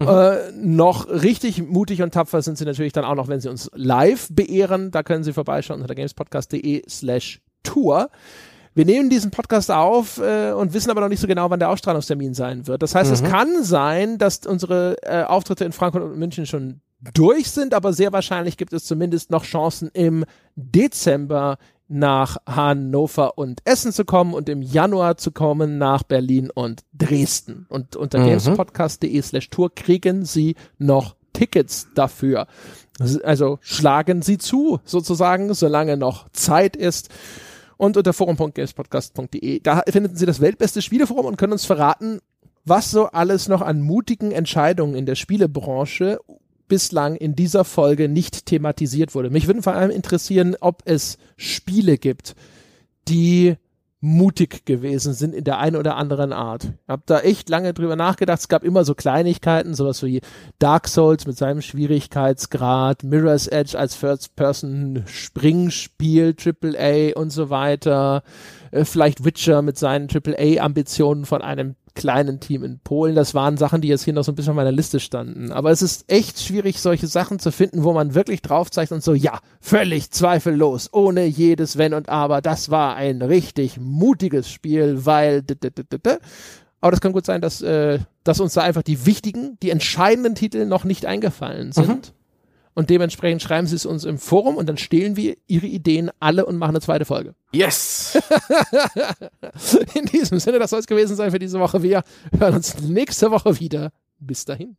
Mhm. 0.00 0.08
Äh, 0.08 0.52
noch 0.52 1.08
richtig 1.08 1.62
mutig 1.62 2.02
und 2.02 2.12
tapfer 2.12 2.42
sind 2.42 2.58
sie 2.58 2.64
natürlich 2.64 2.92
dann 2.92 3.04
auch 3.04 3.14
noch, 3.14 3.28
wenn 3.28 3.40
sie 3.40 3.48
uns 3.48 3.70
live 3.74 4.28
beehren. 4.30 4.90
Da 4.90 5.02
können 5.02 5.24
sie 5.24 5.32
vorbeischauen 5.32 5.80
unter 5.80 5.94
gamespodcast.de 5.94 6.82
slash 6.88 7.40
Tour. 7.62 8.10
Wir 8.74 8.84
nehmen 8.84 9.08
diesen 9.08 9.30
Podcast 9.30 9.70
auf 9.70 10.18
äh, 10.18 10.52
und 10.52 10.74
wissen 10.74 10.90
aber 10.90 11.00
noch 11.00 11.08
nicht 11.08 11.20
so 11.20 11.28
genau, 11.28 11.48
wann 11.48 11.60
der 11.60 11.70
Ausstrahlungstermin 11.70 12.34
sein 12.34 12.66
wird. 12.66 12.82
Das 12.82 12.94
heißt, 12.94 13.08
mhm. 13.08 13.14
es 13.14 13.22
kann 13.22 13.62
sein, 13.62 14.18
dass 14.18 14.40
unsere 14.44 14.96
äh, 15.02 15.22
Auftritte 15.22 15.64
in 15.64 15.72
Frankfurt 15.72 16.02
und 16.02 16.18
München 16.18 16.44
schon 16.44 16.80
durch 17.12 17.50
sind, 17.50 17.74
aber 17.74 17.92
sehr 17.92 18.12
wahrscheinlich 18.12 18.56
gibt 18.56 18.72
es 18.72 18.84
zumindest 18.84 19.30
noch 19.30 19.44
Chancen 19.44 19.90
im 19.92 20.24
Dezember 20.56 21.58
nach 21.88 22.38
Hannover 22.46 23.36
und 23.36 23.60
Essen 23.64 23.92
zu 23.92 24.04
kommen 24.04 24.32
und 24.32 24.48
im 24.48 24.62
Januar 24.62 25.16
zu 25.16 25.32
kommen 25.32 25.76
nach 25.78 26.02
Berlin 26.02 26.50
und 26.50 26.82
Dresden. 26.92 27.66
Und 27.68 27.96
unter 27.96 28.18
mhm. 28.20 28.26
gamespodcast.de 28.26 29.20
slash 29.22 29.50
tour 29.50 29.74
kriegen 29.74 30.24
Sie 30.24 30.56
noch 30.78 31.16
Tickets 31.32 31.88
dafür. 31.94 32.46
Also 33.22 33.58
schlagen 33.60 34.22
Sie 34.22 34.38
zu, 34.38 34.80
sozusagen, 34.84 35.52
solange 35.52 35.96
noch 35.96 36.28
Zeit 36.30 36.76
ist 36.76 37.10
und 37.76 37.96
unter 37.96 38.12
forum.gamespodcast.de. 38.12 39.60
Da 39.60 39.82
finden 39.88 40.16
Sie 40.16 40.26
das 40.26 40.40
weltbeste 40.40 40.80
Spieleforum 40.80 41.26
und 41.26 41.36
können 41.36 41.52
uns 41.52 41.66
verraten, 41.66 42.20
was 42.64 42.90
so 42.90 43.06
alles 43.06 43.48
noch 43.48 43.60
an 43.60 43.82
mutigen 43.82 44.32
Entscheidungen 44.32 44.94
in 44.94 45.06
der 45.06 45.16
Spielebranche 45.16 46.18
bislang 46.68 47.16
in 47.16 47.34
dieser 47.34 47.64
Folge 47.64 48.08
nicht 48.08 48.46
thematisiert 48.46 49.14
wurde. 49.14 49.30
Mich 49.30 49.46
würde 49.46 49.62
vor 49.62 49.74
allem 49.74 49.90
interessieren, 49.90 50.56
ob 50.60 50.82
es 50.84 51.18
Spiele 51.36 51.98
gibt, 51.98 52.34
die 53.08 53.56
mutig 54.04 54.66
gewesen 54.66 55.14
sind 55.14 55.34
in 55.34 55.44
der 55.44 55.58
einen 55.58 55.76
oder 55.76 55.96
anderen 55.96 56.34
Art. 56.34 56.64
Ich 56.64 56.88
habe 56.88 57.04
da 57.06 57.20
echt 57.20 57.48
lange 57.48 57.72
drüber 57.72 57.96
nachgedacht. 57.96 58.38
Es 58.38 58.48
gab 58.48 58.62
immer 58.62 58.84
so 58.84 58.94
Kleinigkeiten, 58.94 59.72
sowas 59.74 60.02
wie 60.02 60.20
Dark 60.58 60.88
Souls 60.88 61.26
mit 61.26 61.38
seinem 61.38 61.62
Schwierigkeitsgrad, 61.62 63.02
Mirror's 63.02 63.46
Edge 63.46 63.78
als 63.78 63.94
First-Person-Springspiel, 63.94 66.36
AAA 66.38 67.18
und 67.18 67.30
so 67.30 67.48
weiter. 67.48 68.24
Äh, 68.72 68.84
vielleicht 68.84 69.24
Witcher 69.24 69.62
mit 69.62 69.78
seinen 69.78 70.10
AAA-Ambitionen 70.10 71.24
von 71.24 71.40
einem 71.40 71.76
kleinen 71.94 72.40
Team 72.40 72.64
in 72.64 72.78
Polen. 72.80 73.14
Das 73.14 73.34
waren 73.34 73.56
Sachen, 73.56 73.80
die 73.80 73.88
jetzt 73.88 74.04
hier 74.04 74.12
noch 74.12 74.24
so 74.24 74.32
ein 74.32 74.34
bisschen 74.34 74.50
auf 74.50 74.56
meiner 74.56 74.72
Liste 74.72 75.00
standen. 75.00 75.52
Aber 75.52 75.70
es 75.70 75.82
ist 75.82 76.04
echt 76.10 76.40
schwierig, 76.40 76.80
solche 76.80 77.06
Sachen 77.06 77.38
zu 77.38 77.52
finden, 77.52 77.84
wo 77.84 77.92
man 77.92 78.14
wirklich 78.14 78.42
drauf 78.42 78.70
zeigt 78.70 78.92
und 78.92 79.02
so, 79.02 79.14
ja, 79.14 79.38
völlig 79.60 80.10
zweifellos, 80.10 80.92
ohne 80.92 81.24
jedes 81.24 81.78
Wenn 81.78 81.94
und 81.94 82.08
Aber. 82.08 82.42
Das 82.42 82.70
war 82.70 82.96
ein 82.96 83.22
richtig 83.22 83.78
mutiges 83.78 84.50
Spiel, 84.50 85.06
weil. 85.06 85.44
Aber 86.80 86.90
das 86.90 87.00
kann 87.00 87.12
gut 87.12 87.24
sein, 87.24 87.40
dass, 87.40 87.62
äh, 87.62 87.98
dass 88.24 88.40
uns 88.40 88.54
da 88.54 88.62
einfach 88.62 88.82
die 88.82 89.06
wichtigen, 89.06 89.56
die 89.62 89.70
entscheidenden 89.70 90.34
Titel 90.34 90.66
noch 90.66 90.84
nicht 90.84 91.06
eingefallen 91.06 91.72
sind. 91.72 91.88
Mhm. 91.88 92.23
Und 92.74 92.90
dementsprechend 92.90 93.40
schreiben 93.40 93.66
sie 93.66 93.76
es 93.76 93.86
uns 93.86 94.04
im 94.04 94.18
Forum 94.18 94.56
und 94.56 94.68
dann 94.68 94.76
stehlen 94.76 95.16
wir 95.16 95.36
ihre 95.46 95.66
Ideen 95.66 96.10
alle 96.18 96.44
und 96.44 96.56
machen 96.56 96.70
eine 96.70 96.80
zweite 96.80 97.04
Folge. 97.04 97.34
Yes! 97.52 98.18
In 99.94 100.06
diesem 100.06 100.40
Sinne, 100.40 100.58
das 100.58 100.70
soll 100.70 100.80
es 100.80 100.86
gewesen 100.86 101.14
sein 101.14 101.30
für 101.30 101.38
diese 101.38 101.60
Woche. 101.60 101.82
Wir 101.82 102.02
hören 102.36 102.54
uns 102.54 102.80
nächste 102.80 103.30
Woche 103.30 103.60
wieder. 103.60 103.92
Bis 104.18 104.44
dahin. 104.44 104.76